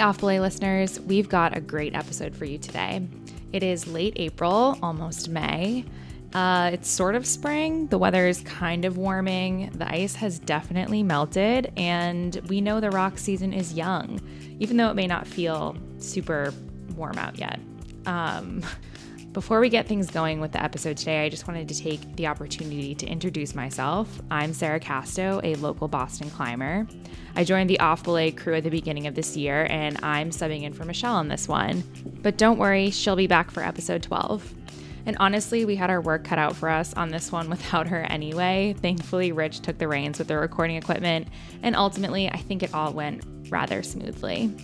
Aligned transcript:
Off 0.00 0.18
Belay 0.18 0.38
listeners, 0.38 1.00
we've 1.00 1.28
got 1.28 1.56
a 1.56 1.60
great 1.60 1.94
episode 1.94 2.36
for 2.36 2.44
you 2.44 2.56
today. 2.56 3.06
It 3.52 3.62
is 3.62 3.86
late 3.86 4.12
April, 4.16 4.78
almost 4.82 5.28
May. 5.28 5.84
Uh, 6.32 6.70
it's 6.72 6.88
sort 6.88 7.14
of 7.14 7.26
spring. 7.26 7.88
The 7.88 7.98
weather 7.98 8.28
is 8.28 8.40
kind 8.42 8.84
of 8.84 8.96
warming. 8.96 9.70
The 9.74 9.90
ice 9.90 10.14
has 10.16 10.38
definitely 10.38 11.02
melted, 11.02 11.72
and 11.76 12.40
we 12.48 12.60
know 12.60 12.80
the 12.80 12.90
rock 12.90 13.18
season 13.18 13.52
is 13.52 13.72
young, 13.72 14.20
even 14.60 14.76
though 14.76 14.90
it 14.90 14.94
may 14.94 15.06
not 15.06 15.26
feel 15.26 15.76
super 15.98 16.52
warm 16.94 17.18
out 17.18 17.38
yet. 17.38 17.58
Um, 18.06 18.62
before 19.32 19.60
we 19.60 19.68
get 19.68 19.86
things 19.86 20.10
going 20.10 20.40
with 20.40 20.52
the 20.52 20.62
episode 20.62 20.96
today, 20.96 21.24
I 21.24 21.28
just 21.28 21.46
wanted 21.46 21.68
to 21.68 21.78
take 21.78 22.16
the 22.16 22.26
opportunity 22.26 22.94
to 22.94 23.06
introduce 23.06 23.54
myself. 23.54 24.20
I'm 24.30 24.54
Sarah 24.54 24.80
Casto, 24.80 25.40
a 25.44 25.54
local 25.56 25.86
Boston 25.86 26.30
climber. 26.30 26.86
I 27.36 27.44
joined 27.44 27.68
the 27.68 27.78
Off 27.78 28.02
Belay 28.02 28.30
crew 28.30 28.54
at 28.54 28.64
the 28.64 28.70
beginning 28.70 29.06
of 29.06 29.14
this 29.14 29.36
year, 29.36 29.66
and 29.70 29.98
I'm 30.02 30.30
subbing 30.30 30.62
in 30.62 30.72
for 30.72 30.84
Michelle 30.84 31.14
on 31.14 31.28
this 31.28 31.46
one. 31.46 31.84
But 32.22 32.38
don't 32.38 32.58
worry, 32.58 32.90
she'll 32.90 33.16
be 33.16 33.26
back 33.26 33.50
for 33.50 33.62
episode 33.62 34.02
12. 34.02 34.54
And 35.04 35.16
honestly, 35.20 35.64
we 35.64 35.76
had 35.76 35.90
our 35.90 36.00
work 36.00 36.24
cut 36.24 36.38
out 36.38 36.56
for 36.56 36.68
us 36.68 36.94
on 36.94 37.10
this 37.10 37.30
one 37.30 37.50
without 37.50 37.86
her 37.88 38.02
anyway. 38.04 38.74
Thankfully, 38.80 39.32
Rich 39.32 39.60
took 39.60 39.78
the 39.78 39.88
reins 39.88 40.18
with 40.18 40.28
the 40.28 40.38
recording 40.38 40.76
equipment, 40.76 41.28
and 41.62 41.76
ultimately, 41.76 42.28
I 42.28 42.38
think 42.38 42.62
it 42.62 42.72
all 42.72 42.92
went 42.92 43.24
rather 43.50 43.82
smoothly. 43.82 44.54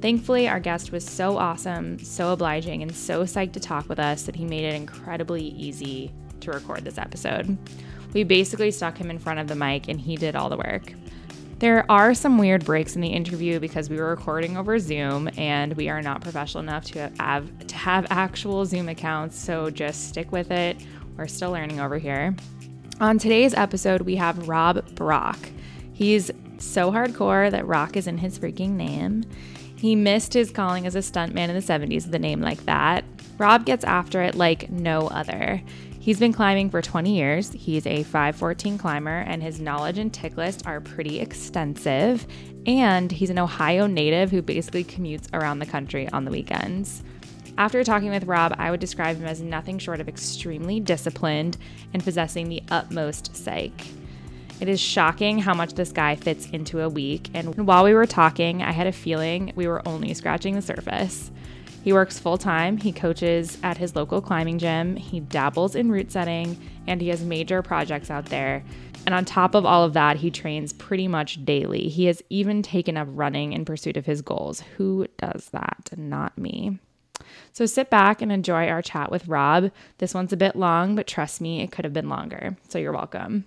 Thankfully, 0.00 0.48
our 0.48 0.60
guest 0.60 0.92
was 0.92 1.04
so 1.04 1.36
awesome, 1.36 1.98
so 1.98 2.32
obliging, 2.32 2.82
and 2.82 2.94
so 2.94 3.24
psyched 3.24 3.52
to 3.54 3.60
talk 3.60 3.88
with 3.88 3.98
us 3.98 4.22
that 4.24 4.36
he 4.36 4.44
made 4.44 4.64
it 4.64 4.74
incredibly 4.74 5.42
easy 5.42 6.12
to 6.40 6.52
record 6.52 6.84
this 6.84 6.98
episode. 6.98 7.58
We 8.12 8.22
basically 8.22 8.70
stuck 8.70 8.96
him 8.96 9.10
in 9.10 9.18
front 9.18 9.40
of 9.40 9.48
the 9.48 9.54
mic 9.54 9.88
and 9.88 10.00
he 10.00 10.16
did 10.16 10.36
all 10.36 10.48
the 10.48 10.56
work. 10.56 10.92
There 11.58 11.84
are 11.90 12.14
some 12.14 12.38
weird 12.38 12.64
breaks 12.64 12.94
in 12.94 13.00
the 13.00 13.08
interview 13.08 13.58
because 13.58 13.90
we 13.90 13.96
were 13.96 14.10
recording 14.10 14.56
over 14.56 14.78
Zoom 14.78 15.28
and 15.36 15.74
we 15.74 15.88
are 15.88 16.00
not 16.00 16.20
professional 16.20 16.62
enough 16.62 16.84
to 16.92 17.10
have 17.18 17.66
to 17.66 17.74
have 17.74 18.06
actual 18.10 18.64
Zoom 18.64 18.88
accounts, 18.88 19.36
so 19.36 19.68
just 19.68 20.08
stick 20.08 20.30
with 20.30 20.52
it. 20.52 20.76
We're 21.16 21.26
still 21.26 21.50
learning 21.50 21.80
over 21.80 21.98
here. 21.98 22.36
On 23.00 23.18
today's 23.18 23.54
episode, 23.54 24.02
we 24.02 24.14
have 24.16 24.48
Rob 24.48 24.94
Brock. 24.94 25.38
He's 25.92 26.30
so 26.58 26.92
hardcore 26.92 27.50
that 27.50 27.66
rock 27.66 27.96
is 27.96 28.06
in 28.06 28.18
his 28.18 28.38
freaking 28.38 28.70
name. 28.70 29.24
He 29.78 29.94
missed 29.94 30.34
his 30.34 30.50
calling 30.50 30.86
as 30.86 30.96
a 30.96 30.98
stuntman 30.98 31.48
in 31.48 31.54
the 31.54 31.60
70s 31.60 32.06
with 32.06 32.14
a 32.14 32.18
name 32.18 32.40
like 32.40 32.64
that. 32.64 33.04
Rob 33.38 33.64
gets 33.64 33.84
after 33.84 34.22
it 34.22 34.34
like 34.34 34.70
no 34.70 35.06
other. 35.08 35.62
He's 36.00 36.18
been 36.18 36.32
climbing 36.32 36.70
for 36.70 36.82
20 36.82 37.14
years. 37.14 37.52
He's 37.52 37.86
a 37.86 38.02
514 38.02 38.78
climber, 38.78 39.18
and 39.20 39.42
his 39.42 39.60
knowledge 39.60 39.98
and 39.98 40.12
tick 40.12 40.36
list 40.36 40.66
are 40.66 40.80
pretty 40.80 41.20
extensive. 41.20 42.26
And 42.66 43.12
he's 43.12 43.30
an 43.30 43.38
Ohio 43.38 43.86
native 43.86 44.30
who 44.30 44.42
basically 44.42 44.84
commutes 44.84 45.28
around 45.32 45.60
the 45.60 45.66
country 45.66 46.08
on 46.08 46.24
the 46.24 46.30
weekends. 46.30 47.04
After 47.56 47.84
talking 47.84 48.10
with 48.10 48.24
Rob, 48.24 48.54
I 48.58 48.70
would 48.70 48.80
describe 48.80 49.16
him 49.16 49.26
as 49.26 49.40
nothing 49.40 49.78
short 49.78 50.00
of 50.00 50.08
extremely 50.08 50.80
disciplined 50.80 51.56
and 51.92 52.02
possessing 52.02 52.48
the 52.48 52.62
utmost 52.70 53.36
psych. 53.36 53.72
It 54.60 54.68
is 54.68 54.80
shocking 54.80 55.38
how 55.38 55.54
much 55.54 55.74
this 55.74 55.92
guy 55.92 56.16
fits 56.16 56.50
into 56.50 56.80
a 56.80 56.88
week, 56.88 57.30
and 57.32 57.66
while 57.66 57.84
we 57.84 57.94
were 57.94 58.06
talking, 58.06 58.60
I 58.62 58.72
had 58.72 58.88
a 58.88 58.92
feeling 58.92 59.52
we 59.54 59.68
were 59.68 59.86
only 59.86 60.12
scratching 60.14 60.54
the 60.54 60.62
surface. 60.62 61.30
He 61.84 61.92
works 61.92 62.18
full 62.18 62.38
time, 62.38 62.76
he 62.76 62.90
coaches 62.90 63.56
at 63.62 63.78
his 63.78 63.94
local 63.94 64.20
climbing 64.20 64.58
gym, 64.58 64.96
he 64.96 65.20
dabbles 65.20 65.76
in 65.76 65.92
route 65.92 66.10
setting, 66.10 66.60
and 66.88 67.00
he 67.00 67.08
has 67.08 67.22
major 67.22 67.62
projects 67.62 68.10
out 68.10 68.26
there. 68.26 68.64
And 69.06 69.14
on 69.14 69.24
top 69.24 69.54
of 69.54 69.64
all 69.64 69.84
of 69.84 69.92
that, 69.92 70.16
he 70.16 70.30
trains 70.30 70.72
pretty 70.72 71.06
much 71.06 71.44
daily. 71.44 71.88
He 71.88 72.06
has 72.06 72.20
even 72.28 72.62
taken 72.62 72.96
up 72.96 73.06
running 73.12 73.52
in 73.52 73.64
pursuit 73.64 73.96
of 73.96 74.06
his 74.06 74.22
goals. 74.22 74.60
Who 74.76 75.06
does 75.18 75.50
that? 75.52 75.90
Not 75.96 76.36
me. 76.36 76.78
So 77.52 77.64
sit 77.64 77.90
back 77.90 78.20
and 78.20 78.32
enjoy 78.32 78.66
our 78.66 78.82
chat 78.82 79.10
with 79.10 79.28
Rob. 79.28 79.70
This 79.98 80.14
one's 80.14 80.32
a 80.32 80.36
bit 80.36 80.56
long, 80.56 80.96
but 80.96 81.06
trust 81.06 81.40
me, 81.40 81.62
it 81.62 81.70
could 81.70 81.84
have 81.84 81.94
been 81.94 82.08
longer. 82.08 82.56
So 82.68 82.78
you're 82.78 82.92
welcome. 82.92 83.46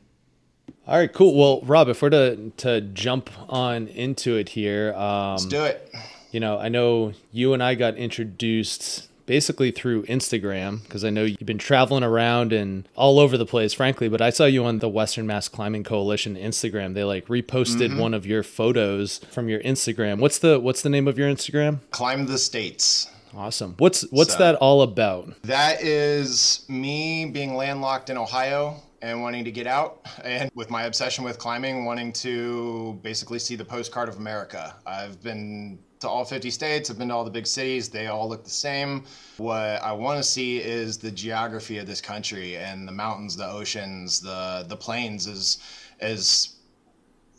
All 0.92 0.98
right, 0.98 1.14
cool. 1.14 1.34
Well, 1.38 1.62
Rob, 1.62 1.88
if 1.88 2.02
we're 2.02 2.10
to 2.10 2.52
to 2.58 2.82
jump 2.82 3.30
on 3.48 3.88
into 3.88 4.36
it 4.36 4.50
here, 4.50 4.94
um, 4.96 5.32
let's 5.32 5.46
do 5.46 5.64
it. 5.64 5.90
You 6.32 6.42
know, 6.42 6.60
I 6.60 6.68
know 6.68 7.14
you 7.32 7.54
and 7.54 7.64
I 7.64 7.76
got 7.76 7.96
introduced 7.96 9.08
basically 9.26 9.72
through 9.72 10.04
Instagram 10.04 10.84
because 10.84 11.06
I 11.06 11.10
know 11.10 11.24
you've 11.24 11.46
been 11.46 11.58
traveling 11.58 12.04
around 12.04 12.52
and 12.52 12.90
all 12.98 13.20
over 13.20 13.38
the 13.38 13.46
place, 13.46 13.72
frankly. 13.72 14.10
But 14.10 14.22
I 14.22 14.32
saw 14.32 14.44
you 14.44 14.66
on 14.66 14.80
the 14.80 14.90
Western 14.90 15.26
Mass 15.26 15.48
Climbing 15.48 15.86
Coalition 15.86 16.36
Instagram. 16.36 16.94
They 16.94 17.06
like 17.06 17.26
reposted 17.28 17.92
mm-hmm. 17.92 17.98
one 17.98 18.14
of 18.14 18.26
your 18.26 18.44
photos 18.44 19.20
from 19.32 19.48
your 19.48 19.62
Instagram. 19.62 20.20
What's 20.20 20.40
the 20.40 20.60
What's 20.60 20.82
the 20.82 20.90
name 20.90 21.08
of 21.08 21.18
your 21.18 21.30
Instagram? 21.30 21.80
Climb 21.92 22.26
the 22.26 22.38
States. 22.38 23.10
Awesome. 23.34 23.76
What's 23.78 24.02
What's 24.12 24.34
so, 24.34 24.40
that 24.40 24.56
all 24.56 24.82
about? 24.82 25.42
That 25.44 25.82
is 25.82 26.66
me 26.68 27.28
being 27.28 27.56
landlocked 27.56 28.10
in 28.10 28.18
Ohio 28.18 28.82
and 29.02 29.22
wanting 29.22 29.44
to 29.44 29.52
get 29.52 29.68
out 29.68 30.06
and 30.24 30.52
with 30.56 30.70
my 30.70 30.84
obsession 30.84 31.24
with 31.24 31.38
climbing 31.40 31.86
wanting 31.86 32.12
to 32.14 33.00
basically 33.02 33.40
see 33.40 33.56
the 33.56 33.66
postcard 33.66 34.10
of 34.10 34.18
america. 34.18 34.76
I've 34.86 35.22
been 35.22 35.80
to 36.00 36.10
all 36.10 36.26
50 36.26 36.50
states 36.50 36.90
i've 36.90 36.98
been 36.98 37.10
to 37.10 37.16
all 37.16 37.24
the 37.24 37.32
big 37.32 37.48
cities 37.48 37.90
they 37.90 38.08
all 38.08 38.30
look 38.30 38.44
the 38.44 38.50
same. 38.50 39.04
What 39.38 39.82
i 39.84 39.92
want 39.92 40.18
to 40.18 40.24
see 40.24 40.58
is 40.60 40.98
the 40.98 41.12
geography 41.12 41.78
of 41.78 41.88
this 41.88 42.02
country 42.02 42.58
and 42.58 42.88
the 42.88 42.92
mountains 42.92 43.36
the 43.36 43.48
oceans 43.48 44.20
the 44.20 44.66
the 44.68 44.78
plains 44.78 45.28
is 45.28 45.60
as 46.00 46.56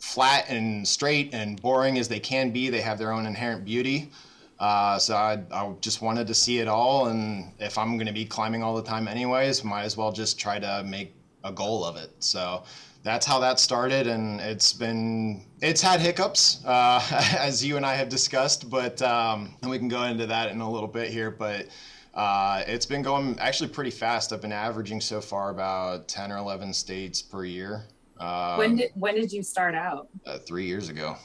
flat 0.03 0.49
and 0.49 0.85
straight 0.85 1.33
and 1.33 1.61
boring 1.61 1.97
as 1.97 2.09
they 2.09 2.19
can 2.19 2.51
be. 2.51 2.69
They 2.69 2.81
have 2.81 2.99
their 2.99 3.13
own 3.13 3.25
inherent 3.25 3.63
beauty. 3.63 4.11
Uh, 4.59 4.99
so 4.99 5.15
I, 5.15 5.41
I, 5.51 5.73
just 5.79 6.01
wanted 6.01 6.27
to 6.27 6.33
see 6.33 6.59
it 6.59 6.67
all 6.67 7.07
and 7.07 7.51
if 7.59 7.77
i'm 7.77 7.97
going 7.97 8.07
to 8.07 8.13
be 8.13 8.23
climbing 8.23 8.63
all 8.63 8.75
the 8.75 8.83
time 8.83 9.07
anyways 9.07 9.63
might 9.63 9.83
as 9.83 9.97
well 9.97 10.11
just 10.11 10.39
try 10.39 10.59
to 10.59 10.83
make 10.85 11.13
a 11.43 11.51
goal 11.51 11.83
of 11.83 11.95
it. 11.97 12.11
So 12.19 12.63
that's 13.03 13.25
how 13.25 13.39
that 13.39 13.59
started, 13.59 14.07
and 14.07 14.39
it's 14.39 14.73
been 14.73 15.45
it's 15.61 15.81
had 15.81 15.99
hiccups 15.99 16.63
uh, 16.65 17.01
as 17.37 17.63
you 17.63 17.77
and 17.77 17.85
I 17.85 17.95
have 17.95 18.09
discussed, 18.09 18.69
but 18.69 19.01
um, 19.01 19.55
and 19.61 19.69
we 19.69 19.77
can 19.77 19.89
go 19.89 20.03
into 20.03 20.25
that 20.27 20.51
in 20.51 20.61
a 20.61 20.69
little 20.69 20.89
bit 20.89 21.11
here, 21.11 21.31
but. 21.31 21.67
Uh, 22.15 22.63
it's 22.67 22.85
been 22.85 23.01
going 23.01 23.35
actually 23.39 23.67
pretty 23.67 23.89
fast. 23.89 24.31
I've 24.31 24.39
been 24.39 24.51
averaging 24.51 25.01
so 25.01 25.19
far 25.19 25.49
about 25.49 26.07
ten 26.07 26.31
or 26.31 26.37
eleven 26.37 26.71
states 26.71 27.23
per 27.23 27.43
year. 27.43 27.85
Um, 28.19 28.59
when 28.59 28.75
did 28.75 28.91
when 28.93 29.15
did 29.15 29.33
you 29.33 29.41
start 29.41 29.73
out? 29.73 30.09
Uh, 30.23 30.37
three 30.37 30.67
years 30.67 30.89
ago. 30.89 31.17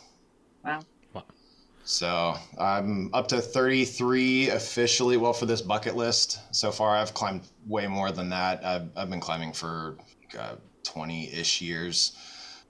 Wow. 0.65 0.81
So 1.89 2.37
I'm 2.59 3.09
up 3.15 3.29
to 3.29 3.41
33 3.41 4.51
officially. 4.51 5.17
Well, 5.17 5.33
for 5.33 5.47
this 5.47 5.63
bucket 5.63 5.97
list 5.97 6.39
so 6.55 6.71
far, 6.71 6.95
I've 6.95 7.15
climbed 7.15 7.49
way 7.67 7.87
more 7.87 8.13
than 8.13 8.29
that. 8.29 8.63
I've, 8.63 8.91
I've 8.95 9.09
been 9.09 9.21
climbing 9.21 9.55
for 9.55 9.97
uh, 10.39 10.57
20 10.83 11.33
ish 11.33 11.63
years. 11.63 12.13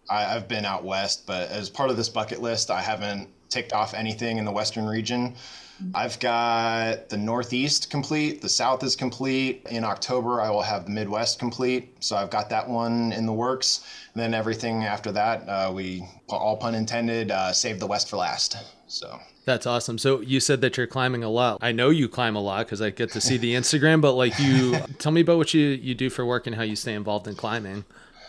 I, 0.08 0.22
have 0.22 0.46
been 0.46 0.64
out 0.64 0.84
west, 0.84 1.26
but 1.26 1.50
as 1.50 1.68
part 1.68 1.90
of 1.90 1.96
this 1.96 2.08
bucket 2.08 2.40
list, 2.40 2.70
I 2.70 2.80
haven't 2.80 3.28
ticked 3.48 3.72
off 3.72 3.92
anything 3.92 4.38
in 4.38 4.44
the 4.44 4.52
western 4.52 4.86
region. 4.86 5.34
I've 5.94 6.18
got 6.18 7.08
the 7.08 7.16
Northeast 7.16 7.90
complete, 7.90 8.40
the 8.40 8.48
South 8.48 8.82
is 8.82 8.96
complete. 8.96 9.66
In 9.70 9.84
October, 9.84 10.40
I 10.40 10.50
will 10.50 10.62
have 10.62 10.84
the 10.84 10.90
Midwest 10.90 11.38
complete. 11.38 11.96
So 12.00 12.16
I've 12.16 12.30
got 12.30 12.50
that 12.50 12.68
one 12.68 13.12
in 13.12 13.26
the 13.26 13.32
works. 13.32 13.84
And 14.14 14.22
then 14.22 14.34
everything 14.34 14.84
after 14.84 15.12
that, 15.12 15.48
uh, 15.48 15.72
we, 15.72 16.04
all 16.28 16.56
pun 16.56 16.74
intended, 16.74 17.30
uh, 17.30 17.52
save 17.52 17.80
the 17.80 17.86
West 17.86 18.08
for 18.08 18.16
last. 18.16 18.56
So 18.86 19.18
that's 19.44 19.66
awesome. 19.66 19.98
So 19.98 20.20
you 20.20 20.40
said 20.40 20.60
that 20.60 20.76
you're 20.76 20.86
climbing 20.86 21.24
a 21.24 21.30
lot. 21.30 21.58
I 21.60 21.72
know 21.72 21.90
you 21.90 22.08
climb 22.08 22.36
a 22.36 22.40
lot 22.40 22.66
because 22.66 22.82
I 22.82 22.90
get 22.90 23.12
to 23.12 23.20
see 23.20 23.36
the 23.36 23.54
Instagram, 23.54 24.00
but 24.00 24.12
like 24.12 24.38
you 24.38 24.78
tell 24.98 25.12
me 25.12 25.22
about 25.22 25.38
what 25.38 25.54
you, 25.54 25.68
you 25.68 25.94
do 25.94 26.10
for 26.10 26.26
work 26.26 26.46
and 26.46 26.56
how 26.56 26.62
you 26.62 26.76
stay 26.76 26.94
involved 26.94 27.26
in 27.28 27.34
climbing. 27.34 27.84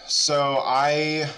So 0.07 0.61
I 0.63 1.29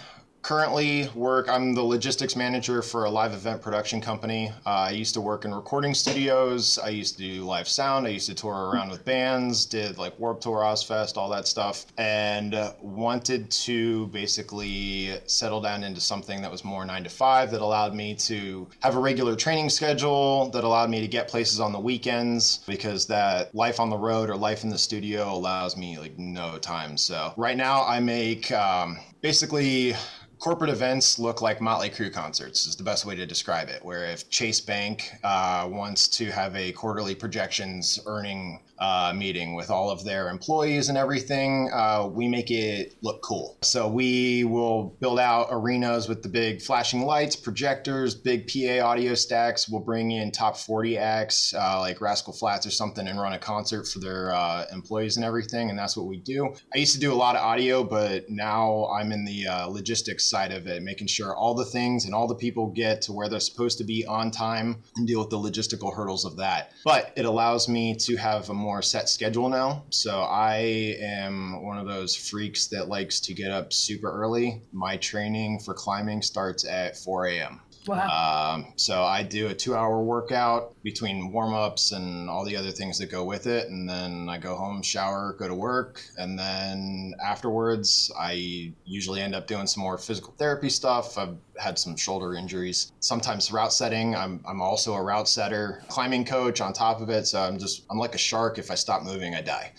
currently 0.41 1.07
work 1.13 1.47
i'm 1.49 1.73
the 1.73 1.81
logistics 1.81 2.35
manager 2.35 2.81
for 2.81 3.05
a 3.05 3.09
live 3.09 3.33
event 3.33 3.61
production 3.61 4.01
company. 4.01 4.51
Uh, 4.65 4.87
i 4.87 4.91
used 4.91 5.13
to 5.13 5.21
work 5.21 5.45
in 5.45 5.53
recording 5.53 5.93
studios. 5.93 6.79
I 6.79 6.89
used 6.89 7.17
to 7.17 7.23
do 7.23 7.43
live 7.43 7.67
sound. 7.67 8.07
I 8.07 8.09
used 8.09 8.27
to 8.27 8.35
tour 8.35 8.69
around 8.71 8.89
with 8.89 9.05
bands 9.05 9.65
did 9.65 9.97
like 9.97 10.17
warp 10.19 10.41
tour 10.41 10.59
Ozzfest 10.59 11.17
all 11.17 11.29
that 11.29 11.47
stuff 11.47 11.85
and 11.97 12.55
wanted 12.81 13.49
to 13.51 14.07
basically 14.07 15.17
settle 15.25 15.61
down 15.61 15.83
into 15.83 16.01
something 16.01 16.41
that 16.41 16.51
was 16.51 16.63
more 16.63 16.85
nine 16.85 17.03
to 17.03 17.09
five 17.09 17.51
that 17.51 17.61
allowed 17.61 17.93
me 17.93 18.15
to 18.15 18.67
have 18.81 18.95
a 18.95 18.99
regular 18.99 19.35
training 19.35 19.69
schedule 19.69 20.49
that 20.49 20.63
allowed 20.63 20.89
me 20.89 21.01
to 21.01 21.07
get 21.07 21.27
places 21.27 21.59
on 21.59 21.71
the 21.71 21.79
weekends 21.79 22.59
because 22.67 23.05
that 23.05 23.53
life 23.53 23.79
on 23.79 23.89
the 23.89 23.97
road 23.97 24.29
or 24.29 24.35
life 24.35 24.63
in 24.63 24.69
the 24.69 24.77
studio 24.77 25.33
allows 25.33 25.77
me 25.77 25.97
like 25.99 26.17
no 26.17 26.57
time. 26.57 26.97
So 26.97 27.33
right 27.37 27.57
now 27.57 27.85
i 27.85 27.99
make 27.99 28.51
um, 28.51 28.97
basically 29.21 29.93
corporate 30.41 30.71
events 30.71 31.19
look 31.19 31.39
like 31.39 31.61
Motley 31.61 31.89
Crue 31.89 32.11
concerts 32.11 32.65
is 32.65 32.75
the 32.75 32.83
best 32.83 33.05
way 33.05 33.15
to 33.15 33.27
describe 33.27 33.69
it. 33.69 33.85
Where 33.85 34.05
if 34.05 34.27
Chase 34.31 34.59
Bank 34.59 35.11
uh, 35.23 35.67
wants 35.71 36.07
to 36.09 36.31
have 36.31 36.55
a 36.55 36.71
quarterly 36.71 37.13
projections 37.13 37.99
earning 38.07 38.59
uh, 38.81 39.13
meeting 39.15 39.53
with 39.53 39.69
all 39.69 39.91
of 39.91 40.03
their 40.03 40.29
employees 40.29 40.89
and 40.89 40.97
everything, 40.97 41.69
uh, 41.71 42.09
we 42.11 42.27
make 42.27 42.49
it 42.49 42.95
look 43.03 43.21
cool. 43.21 43.57
So 43.61 43.87
we 43.87 44.43
will 44.43 44.97
build 44.99 45.19
out 45.19 45.47
arenas 45.51 46.09
with 46.09 46.23
the 46.23 46.29
big 46.29 46.61
flashing 46.61 47.05
lights, 47.05 47.35
projectors, 47.35 48.15
big 48.15 48.47
PA 48.47 48.83
audio 48.85 49.13
stacks. 49.13 49.69
We'll 49.69 49.81
bring 49.81 50.11
in 50.11 50.31
top 50.31 50.57
40 50.57 50.97
acts 50.97 51.53
uh, 51.53 51.79
like 51.79 52.01
Rascal 52.01 52.33
Flatts 52.33 52.65
or 52.65 52.71
something 52.71 53.07
and 53.07 53.21
run 53.21 53.33
a 53.33 53.39
concert 53.39 53.87
for 53.87 53.99
their 53.99 54.33
uh, 54.33 54.65
employees 54.73 55.15
and 55.15 55.23
everything. 55.23 55.69
And 55.69 55.77
that's 55.77 55.95
what 55.95 56.07
we 56.07 56.17
do. 56.17 56.55
I 56.73 56.79
used 56.79 56.93
to 56.93 56.99
do 56.99 57.13
a 57.13 57.15
lot 57.15 57.35
of 57.35 57.43
audio, 57.43 57.83
but 57.83 58.29
now 58.29 58.87
I'm 58.87 59.11
in 59.11 59.25
the 59.25 59.47
uh, 59.47 59.67
logistics 59.67 60.27
side 60.27 60.51
of 60.51 60.65
it, 60.65 60.81
making 60.81 61.07
sure 61.07 61.35
all 61.35 61.53
the 61.53 61.65
things 61.65 62.05
and 62.05 62.15
all 62.15 62.27
the 62.27 62.35
people 62.35 62.71
get 62.71 63.03
to 63.03 63.13
where 63.13 63.29
they're 63.29 63.39
supposed 63.39 63.77
to 63.77 63.83
be 63.83 64.05
on 64.07 64.31
time 64.31 64.81
and 64.95 65.07
deal 65.07 65.19
with 65.19 65.29
the 65.29 65.37
logistical 65.37 65.95
hurdles 65.95 66.25
of 66.25 66.37
that. 66.37 66.71
But 66.83 67.13
it 67.15 67.25
allows 67.25 67.69
me 67.69 67.95
to 67.97 68.15
have 68.15 68.49
a 68.49 68.53
more 68.53 68.70
set 68.79 69.09
schedule 69.09 69.49
now. 69.49 69.83
So 69.89 70.21
I 70.21 70.97
am 71.01 71.63
one 71.63 71.79
of 71.79 71.87
those 71.87 72.15
freaks 72.15 72.67
that 72.67 72.87
likes 72.87 73.19
to 73.21 73.33
get 73.33 73.49
up 73.49 73.73
super 73.73 74.11
early. 74.11 74.61
My 74.71 74.97
training 74.97 75.61
for 75.61 75.73
climbing 75.73 76.21
starts 76.21 76.63
at 76.63 76.95
4 76.95 77.25
a.m. 77.25 77.59
Wow. 77.87 78.53
Um, 78.53 78.73
so 78.75 79.03
I 79.03 79.23
do 79.23 79.47
a 79.47 79.53
two 79.53 79.75
hour 79.75 80.01
workout 80.01 80.75
between 80.83 81.31
warm 81.31 81.53
ups 81.53 81.91
and 81.91 82.29
all 82.29 82.45
the 82.45 82.55
other 82.55 82.71
things 82.71 82.99
that 82.99 83.09
go 83.09 83.23
with 83.23 83.47
it. 83.47 83.69
And 83.69 83.89
then 83.89 84.29
I 84.29 84.37
go 84.37 84.55
home, 84.55 84.81
shower, 84.81 85.35
go 85.37 85.47
to 85.47 85.55
work. 85.55 86.03
And 86.17 86.37
then 86.37 87.13
afterwards, 87.23 88.11
I 88.17 88.73
usually 88.85 89.21
end 89.21 89.33
up 89.33 89.47
doing 89.47 89.67
some 89.67 89.81
more 89.81 89.97
physical 89.97 90.33
therapy 90.37 90.69
stuff. 90.69 91.17
I've 91.17 91.37
had 91.57 91.79
some 91.79 91.95
shoulder 91.95 92.35
injuries. 92.35 92.91
Sometimes 92.99 93.51
route 93.51 93.73
setting. 93.73 94.15
I'm, 94.15 94.43
I'm 94.47 94.61
also 94.61 94.93
a 94.93 95.01
route 95.01 95.27
setter, 95.27 95.83
climbing 95.87 96.25
coach 96.25 96.61
on 96.61 96.73
top 96.73 97.01
of 97.01 97.09
it. 97.09 97.25
So 97.25 97.41
I'm 97.41 97.57
just, 97.57 97.83
I'm 97.89 97.97
like 97.97 98.13
a 98.15 98.19
shark. 98.19 98.59
If 98.59 98.69
I 98.69 98.75
stop 98.75 99.03
moving, 99.03 99.33
I 99.33 99.41
die. 99.41 99.71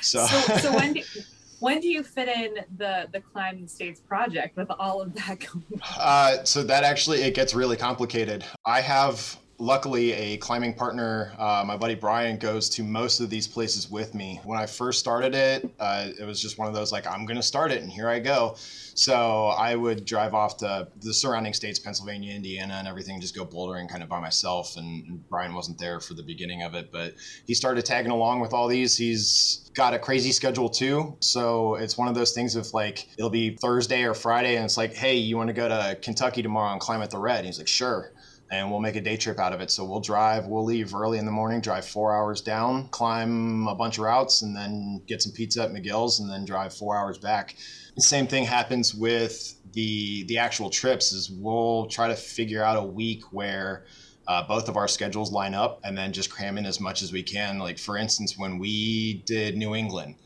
So, 0.00 0.26
so, 0.26 0.56
so 0.56 0.74
when 0.74 0.94
do, 0.94 1.02
when 1.60 1.80
do 1.80 1.88
you 1.88 2.02
fit 2.02 2.28
in 2.28 2.64
the 2.76 3.08
the 3.12 3.20
climb 3.20 3.66
states 3.66 4.00
project 4.00 4.56
with 4.56 4.70
all 4.78 5.00
of 5.00 5.14
that 5.14 5.40
going 5.52 5.64
on? 5.72 5.80
Uh, 5.98 6.44
so 6.44 6.62
that 6.62 6.84
actually 6.84 7.22
it 7.22 7.34
gets 7.34 7.54
really 7.54 7.76
complicated. 7.76 8.44
I 8.64 8.80
have 8.80 9.38
luckily 9.58 10.12
a 10.12 10.36
climbing 10.38 10.74
partner. 10.74 11.32
Uh, 11.38 11.64
my 11.66 11.76
buddy 11.76 11.94
Brian 11.94 12.36
goes 12.36 12.68
to 12.70 12.82
most 12.82 13.20
of 13.20 13.30
these 13.30 13.46
places 13.46 13.90
with 13.90 14.14
me. 14.14 14.40
When 14.44 14.58
I 14.58 14.66
first 14.66 14.98
started 14.98 15.34
it, 15.34 15.68
uh, 15.78 16.08
it 16.18 16.24
was 16.24 16.40
just 16.40 16.58
one 16.58 16.68
of 16.68 16.74
those 16.74 16.92
like 16.92 17.06
I'm 17.06 17.24
going 17.24 17.36
to 17.36 17.42
start 17.42 17.72
it 17.72 17.82
and 17.82 17.90
here 17.90 18.08
I 18.08 18.18
go. 18.18 18.56
So 18.94 19.48
I 19.48 19.74
would 19.74 20.04
drive 20.04 20.34
off 20.34 20.56
to 20.58 20.88
the 21.00 21.12
surrounding 21.12 21.52
states, 21.52 21.78
Pennsylvania, 21.78 22.34
Indiana, 22.34 22.74
and 22.74 22.88
everything, 22.88 23.20
just 23.20 23.34
go 23.34 23.44
bouldering 23.44 23.88
kind 23.88 24.02
of 24.02 24.08
by 24.08 24.20
myself. 24.20 24.76
And, 24.76 25.06
and 25.06 25.28
Brian 25.28 25.54
wasn't 25.54 25.78
there 25.78 26.00
for 26.00 26.14
the 26.14 26.22
beginning 26.22 26.62
of 26.62 26.74
it, 26.74 26.90
but 26.92 27.14
he 27.46 27.54
started 27.54 27.84
tagging 27.84 28.10
along 28.10 28.40
with 28.40 28.52
all 28.52 28.68
these. 28.68 28.96
He's 28.96 29.70
got 29.74 29.92
a 29.92 29.98
crazy 29.98 30.32
schedule 30.32 30.70
too. 30.70 31.16
So 31.20 31.74
it's 31.74 31.98
one 31.98 32.08
of 32.08 32.14
those 32.14 32.32
things 32.32 32.56
of 32.56 32.72
like, 32.72 33.06
it'll 33.18 33.30
be 33.30 33.56
Thursday 33.56 34.04
or 34.04 34.14
Friday, 34.14 34.56
and 34.56 34.64
it's 34.64 34.76
like, 34.76 34.94
hey, 34.94 35.16
you 35.16 35.36
want 35.36 35.48
to 35.48 35.54
go 35.54 35.68
to 35.68 35.98
Kentucky 36.00 36.42
tomorrow 36.42 36.72
and 36.72 36.80
climb 36.80 37.02
at 37.02 37.10
the 37.10 37.18
Red? 37.18 37.38
And 37.38 37.46
he's 37.46 37.58
like, 37.58 37.68
sure 37.68 38.12
and 38.50 38.70
we'll 38.70 38.80
make 38.80 38.96
a 38.96 39.00
day 39.00 39.16
trip 39.16 39.38
out 39.38 39.52
of 39.52 39.60
it. 39.60 39.70
So 39.70 39.84
we'll 39.84 40.00
drive, 40.00 40.46
we'll 40.46 40.64
leave 40.64 40.94
early 40.94 41.18
in 41.18 41.26
the 41.26 41.32
morning, 41.32 41.60
drive 41.60 41.84
four 41.84 42.14
hours 42.14 42.40
down, 42.40 42.88
climb 42.88 43.66
a 43.66 43.74
bunch 43.74 43.98
of 43.98 44.04
routes, 44.04 44.42
and 44.42 44.54
then 44.54 45.02
get 45.06 45.22
some 45.22 45.32
pizza 45.32 45.64
at 45.64 45.72
Miguel's, 45.72 46.20
and 46.20 46.30
then 46.30 46.44
drive 46.44 46.72
four 46.72 46.96
hours 46.96 47.18
back. 47.18 47.56
The 47.96 48.02
same 48.02 48.26
thing 48.26 48.44
happens 48.44 48.94
with 48.94 49.54
the 49.72 50.24
the 50.24 50.38
actual 50.38 50.70
trips. 50.70 51.12
Is 51.12 51.30
we'll 51.30 51.86
try 51.86 52.08
to 52.08 52.16
figure 52.16 52.62
out 52.62 52.76
a 52.76 52.84
week 52.84 53.32
where. 53.32 53.84
Uh, 54.28 54.44
both 54.48 54.68
of 54.68 54.76
our 54.76 54.88
schedules 54.88 55.30
line 55.30 55.54
up 55.54 55.78
and 55.84 55.96
then 55.96 56.12
just 56.12 56.32
cram 56.32 56.58
in 56.58 56.66
as 56.66 56.80
much 56.80 57.00
as 57.00 57.12
we 57.12 57.22
can. 57.22 57.60
Like, 57.60 57.78
for 57.78 57.96
instance, 57.96 58.36
when 58.36 58.58
we 58.58 59.22
did 59.24 59.56
New 59.56 59.76
England, 59.76 60.16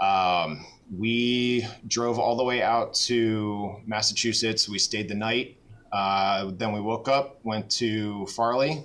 um, 0.00 0.64
we 0.90 1.66
drove 1.86 2.18
all 2.18 2.36
the 2.36 2.44
way 2.44 2.62
out 2.62 2.94
to 2.94 3.76
Massachusetts. 3.84 4.70
We 4.70 4.78
stayed 4.78 5.10
the 5.10 5.14
night 5.14 5.58
uh, 5.92 6.50
then 6.52 6.72
we 6.72 6.80
woke 6.80 7.08
up, 7.08 7.38
went 7.44 7.70
to 7.72 8.26
Farley, 8.26 8.84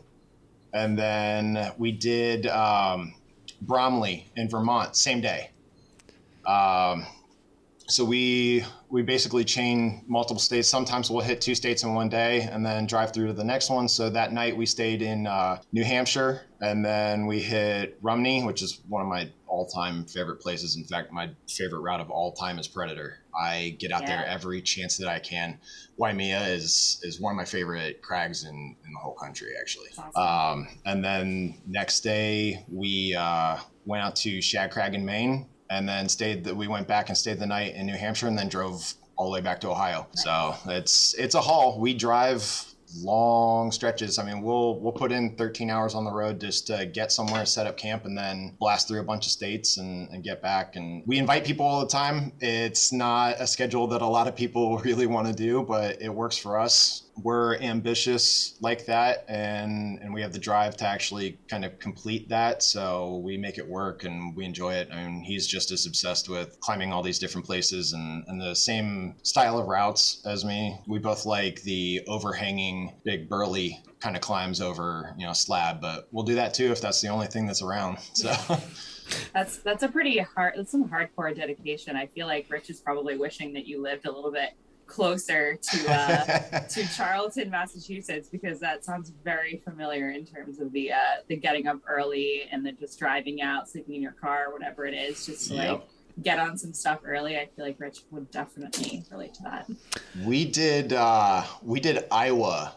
and 0.73 0.97
then 0.97 1.71
we 1.77 1.91
did 1.91 2.47
um, 2.47 3.13
Bromley 3.61 4.27
in 4.35 4.49
Vermont, 4.49 4.95
same 4.95 5.21
day. 5.21 5.49
Um, 6.45 7.05
so 7.91 8.05
we 8.05 8.63
we 8.89 9.01
basically 9.01 9.43
chain 9.43 10.03
multiple 10.07 10.39
states. 10.39 10.67
Sometimes 10.67 11.09
we'll 11.09 11.21
hit 11.21 11.41
two 11.41 11.55
states 11.55 11.83
in 11.83 11.93
one 11.93 12.09
day 12.09 12.41
and 12.41 12.65
then 12.65 12.85
drive 12.85 13.13
through 13.13 13.27
to 13.27 13.33
the 13.33 13.43
next 13.43 13.69
one. 13.69 13.87
So 13.87 14.09
that 14.09 14.33
night 14.33 14.55
we 14.55 14.65
stayed 14.65 15.01
in 15.01 15.27
uh, 15.27 15.61
New 15.71 15.83
Hampshire 15.83 16.41
and 16.61 16.83
then 16.83 17.25
we 17.25 17.39
hit 17.39 17.97
Rumney, 18.01 18.43
which 18.43 18.61
is 18.61 18.81
one 18.87 19.01
of 19.01 19.07
my 19.07 19.29
all-time 19.47 20.05
favorite 20.05 20.39
places. 20.39 20.77
In 20.77 20.85
fact, 20.85 21.11
my 21.11 21.29
favorite 21.49 21.81
route 21.81 21.99
of 21.99 22.09
all 22.09 22.33
time 22.33 22.59
is 22.59 22.67
Predator. 22.67 23.17
I 23.37 23.75
get 23.79 23.91
out 23.91 24.03
yeah. 24.03 24.17
there 24.17 24.25
every 24.25 24.61
chance 24.61 24.97
that 24.97 25.07
I 25.07 25.19
can. 25.19 25.59
Waimea 25.97 26.47
is 26.47 26.99
is 27.03 27.19
one 27.19 27.31
of 27.31 27.37
my 27.37 27.45
favorite 27.45 28.01
crags 28.01 28.45
in, 28.45 28.75
in 28.85 28.93
the 28.93 28.99
whole 28.99 29.15
country, 29.15 29.49
actually. 29.59 29.89
Awesome. 29.97 30.61
Um, 30.61 30.67
and 30.85 31.03
then 31.03 31.61
next 31.67 32.01
day 32.01 32.65
we 32.71 33.15
uh, 33.17 33.57
went 33.85 34.03
out 34.03 34.15
to 34.17 34.41
Shagg 34.41 34.71
Crag 34.71 34.95
in 34.95 35.05
Maine 35.05 35.47
and 35.71 35.87
then 35.87 36.07
stayed. 36.07 36.43
The, 36.43 36.53
we 36.53 36.67
went 36.67 36.87
back 36.87 37.09
and 37.09 37.17
stayed 37.17 37.39
the 37.39 37.47
night 37.47 37.73
in 37.75 37.87
New 37.87 37.97
Hampshire, 37.97 38.27
and 38.27 38.37
then 38.37 38.49
drove 38.49 38.93
all 39.15 39.27
the 39.27 39.31
way 39.31 39.41
back 39.41 39.59
to 39.61 39.69
Ohio. 39.69 40.07
So 40.13 40.55
it's 40.67 41.15
it's 41.15 41.33
a 41.33 41.41
haul. 41.41 41.79
We 41.79 41.93
drive 41.93 42.65
long 42.97 43.71
stretches. 43.71 44.19
I 44.19 44.25
mean, 44.25 44.41
we'll 44.41 44.79
we'll 44.79 44.91
put 44.91 45.11
in 45.11 45.35
13 45.37 45.69
hours 45.69 45.95
on 45.95 46.03
the 46.03 46.11
road 46.11 46.41
just 46.41 46.67
to 46.67 46.85
get 46.85 47.11
somewhere, 47.11 47.45
set 47.45 47.67
up 47.67 47.77
camp, 47.77 48.05
and 48.05 48.17
then 48.17 48.55
blast 48.59 48.87
through 48.87 48.99
a 48.99 49.03
bunch 49.03 49.25
of 49.25 49.31
states 49.31 49.77
and, 49.77 50.09
and 50.09 50.23
get 50.23 50.41
back. 50.41 50.75
And 50.75 51.03
we 51.07 51.17
invite 51.17 51.45
people 51.45 51.65
all 51.65 51.79
the 51.79 51.87
time. 51.87 52.33
It's 52.41 52.91
not 52.91 53.39
a 53.39 53.47
schedule 53.47 53.87
that 53.87 54.01
a 54.01 54.07
lot 54.07 54.27
of 54.27 54.35
people 54.35 54.77
really 54.85 55.07
want 55.07 55.27
to 55.27 55.33
do, 55.33 55.63
but 55.63 56.01
it 56.01 56.09
works 56.13 56.37
for 56.37 56.59
us 56.59 57.03
we're 57.17 57.57
ambitious 57.57 58.57
like 58.61 58.85
that 58.85 59.25
and 59.27 59.99
and 59.99 60.13
we 60.13 60.21
have 60.21 60.33
the 60.33 60.39
drive 60.39 60.77
to 60.77 60.85
actually 60.85 61.37
kind 61.47 61.65
of 61.65 61.77
complete 61.79 62.29
that. 62.29 62.63
So 62.63 63.21
we 63.23 63.37
make 63.37 63.57
it 63.57 63.67
work 63.67 64.03
and 64.03 64.35
we 64.35 64.45
enjoy 64.45 64.73
it. 64.73 64.89
I 64.91 65.03
mean 65.03 65.23
he's 65.23 65.47
just 65.47 65.71
as 65.71 65.85
obsessed 65.85 66.29
with 66.29 66.59
climbing 66.59 66.91
all 66.91 67.03
these 67.03 67.19
different 67.19 67.45
places 67.45 67.93
and, 67.93 68.23
and 68.27 68.39
the 68.39 68.55
same 68.55 69.15
style 69.23 69.59
of 69.59 69.67
routes 69.67 70.21
as 70.25 70.45
me. 70.45 70.79
We 70.87 70.99
both 70.99 71.25
like 71.25 71.61
the 71.63 72.01
overhanging 72.07 72.93
big 73.03 73.29
burly 73.29 73.83
kind 73.99 74.15
of 74.15 74.21
climbs 74.21 74.61
over 74.61 75.13
you 75.17 75.27
know 75.27 75.33
slab 75.33 75.79
but 75.79 76.07
we'll 76.11 76.25
do 76.25 76.35
that 76.35 76.53
too 76.53 76.71
if 76.71 76.81
that's 76.81 77.01
the 77.01 77.09
only 77.09 77.27
thing 77.27 77.45
that's 77.45 77.61
around. 77.61 77.99
So. 78.13 78.33
That's 79.33 79.57
that's 79.57 79.83
a 79.83 79.89
pretty 79.89 80.19
hard 80.19 80.53
that's 80.55 80.71
some 80.71 80.87
hardcore 80.87 81.35
dedication. 81.35 81.97
I 81.97 82.07
feel 82.07 82.27
like 82.27 82.47
rich 82.49 82.69
is 82.69 82.79
probably 82.79 83.17
wishing 83.17 83.51
that 83.53 83.67
you 83.67 83.81
lived 83.81 84.05
a 84.05 84.11
little 84.11 84.31
bit 84.31 84.51
closer 84.91 85.55
to 85.55 85.91
uh, 85.91 86.59
to 86.69 86.87
Charlton, 86.95 87.49
Massachusetts, 87.49 88.27
because 88.27 88.59
that 88.59 88.83
sounds 88.83 89.11
very 89.23 89.61
familiar 89.63 90.11
in 90.11 90.25
terms 90.25 90.59
of 90.59 90.71
the 90.73 90.91
uh, 90.91 91.21
the 91.27 91.37
getting 91.37 91.67
up 91.67 91.79
early 91.87 92.43
and 92.51 92.65
then 92.65 92.75
just 92.77 92.99
driving 92.99 93.41
out, 93.41 93.69
sleeping 93.69 93.95
in 93.95 94.01
your 94.01 94.11
car, 94.11 94.51
whatever 94.51 94.85
it 94.85 94.93
is, 94.93 95.25
just 95.25 95.47
to 95.47 95.55
yep. 95.55 95.69
like 95.69 95.87
get 96.21 96.39
on 96.39 96.57
some 96.57 96.73
stuff 96.73 96.99
early. 97.05 97.37
I 97.37 97.47
feel 97.55 97.65
like 97.65 97.79
Rich 97.79 98.01
would 98.11 98.29
definitely 98.31 99.03
relate 99.09 99.33
to 99.35 99.43
that. 99.43 99.69
We 100.25 100.45
did 100.45 100.91
uh, 100.91 101.43
we 101.63 101.79
did 101.79 102.05
Iowa 102.11 102.75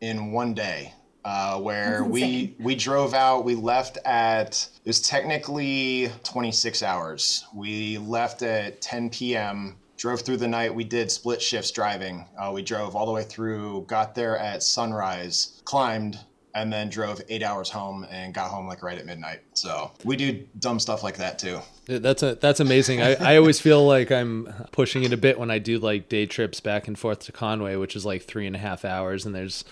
in 0.00 0.32
one 0.32 0.54
day. 0.54 0.94
Uh, 1.22 1.60
where 1.60 2.02
we 2.02 2.56
we 2.58 2.74
drove 2.74 3.12
out. 3.12 3.44
We 3.44 3.54
left 3.54 3.98
at 4.06 4.66
it 4.82 4.88
was 4.88 5.02
technically 5.02 6.10
26 6.24 6.82
hours. 6.82 7.44
We 7.54 7.98
left 7.98 8.40
at 8.40 8.80
10 8.80 9.10
p.m 9.10 9.76
drove 10.00 10.22
through 10.22 10.38
the 10.38 10.48
night. 10.48 10.74
We 10.74 10.82
did 10.82 11.12
split 11.12 11.42
shifts 11.42 11.70
driving. 11.70 12.26
Uh, 12.36 12.50
we 12.52 12.62
drove 12.62 12.96
all 12.96 13.04
the 13.04 13.12
way 13.12 13.22
through, 13.22 13.84
got 13.86 14.14
there 14.14 14.36
at 14.38 14.62
sunrise, 14.62 15.60
climbed, 15.66 16.18
and 16.54 16.72
then 16.72 16.88
drove 16.88 17.20
eight 17.28 17.42
hours 17.42 17.68
home 17.68 18.06
and 18.10 18.32
got 18.32 18.50
home 18.50 18.66
like 18.66 18.82
right 18.82 18.98
at 18.98 19.04
midnight. 19.04 19.42
So 19.52 19.92
we 20.02 20.16
do 20.16 20.46
dumb 20.58 20.80
stuff 20.80 21.04
like 21.04 21.18
that 21.18 21.38
too. 21.38 21.60
That's 21.84 22.22
a 22.22 22.34
that's 22.36 22.60
amazing. 22.60 23.02
I, 23.02 23.14
I 23.14 23.36
always 23.36 23.60
feel 23.60 23.86
like 23.86 24.10
I'm 24.10 24.52
pushing 24.72 25.04
it 25.04 25.12
a 25.12 25.18
bit 25.18 25.38
when 25.38 25.50
I 25.50 25.58
do 25.58 25.78
like 25.78 26.08
day 26.08 26.24
trips 26.24 26.60
back 26.60 26.88
and 26.88 26.98
forth 26.98 27.20
to 27.26 27.32
Conway, 27.32 27.76
which 27.76 27.94
is 27.94 28.06
like 28.06 28.22
three 28.22 28.46
and 28.46 28.56
a 28.56 28.58
half 28.58 28.86
hours, 28.86 29.26
and 29.26 29.34
there's 29.34 29.64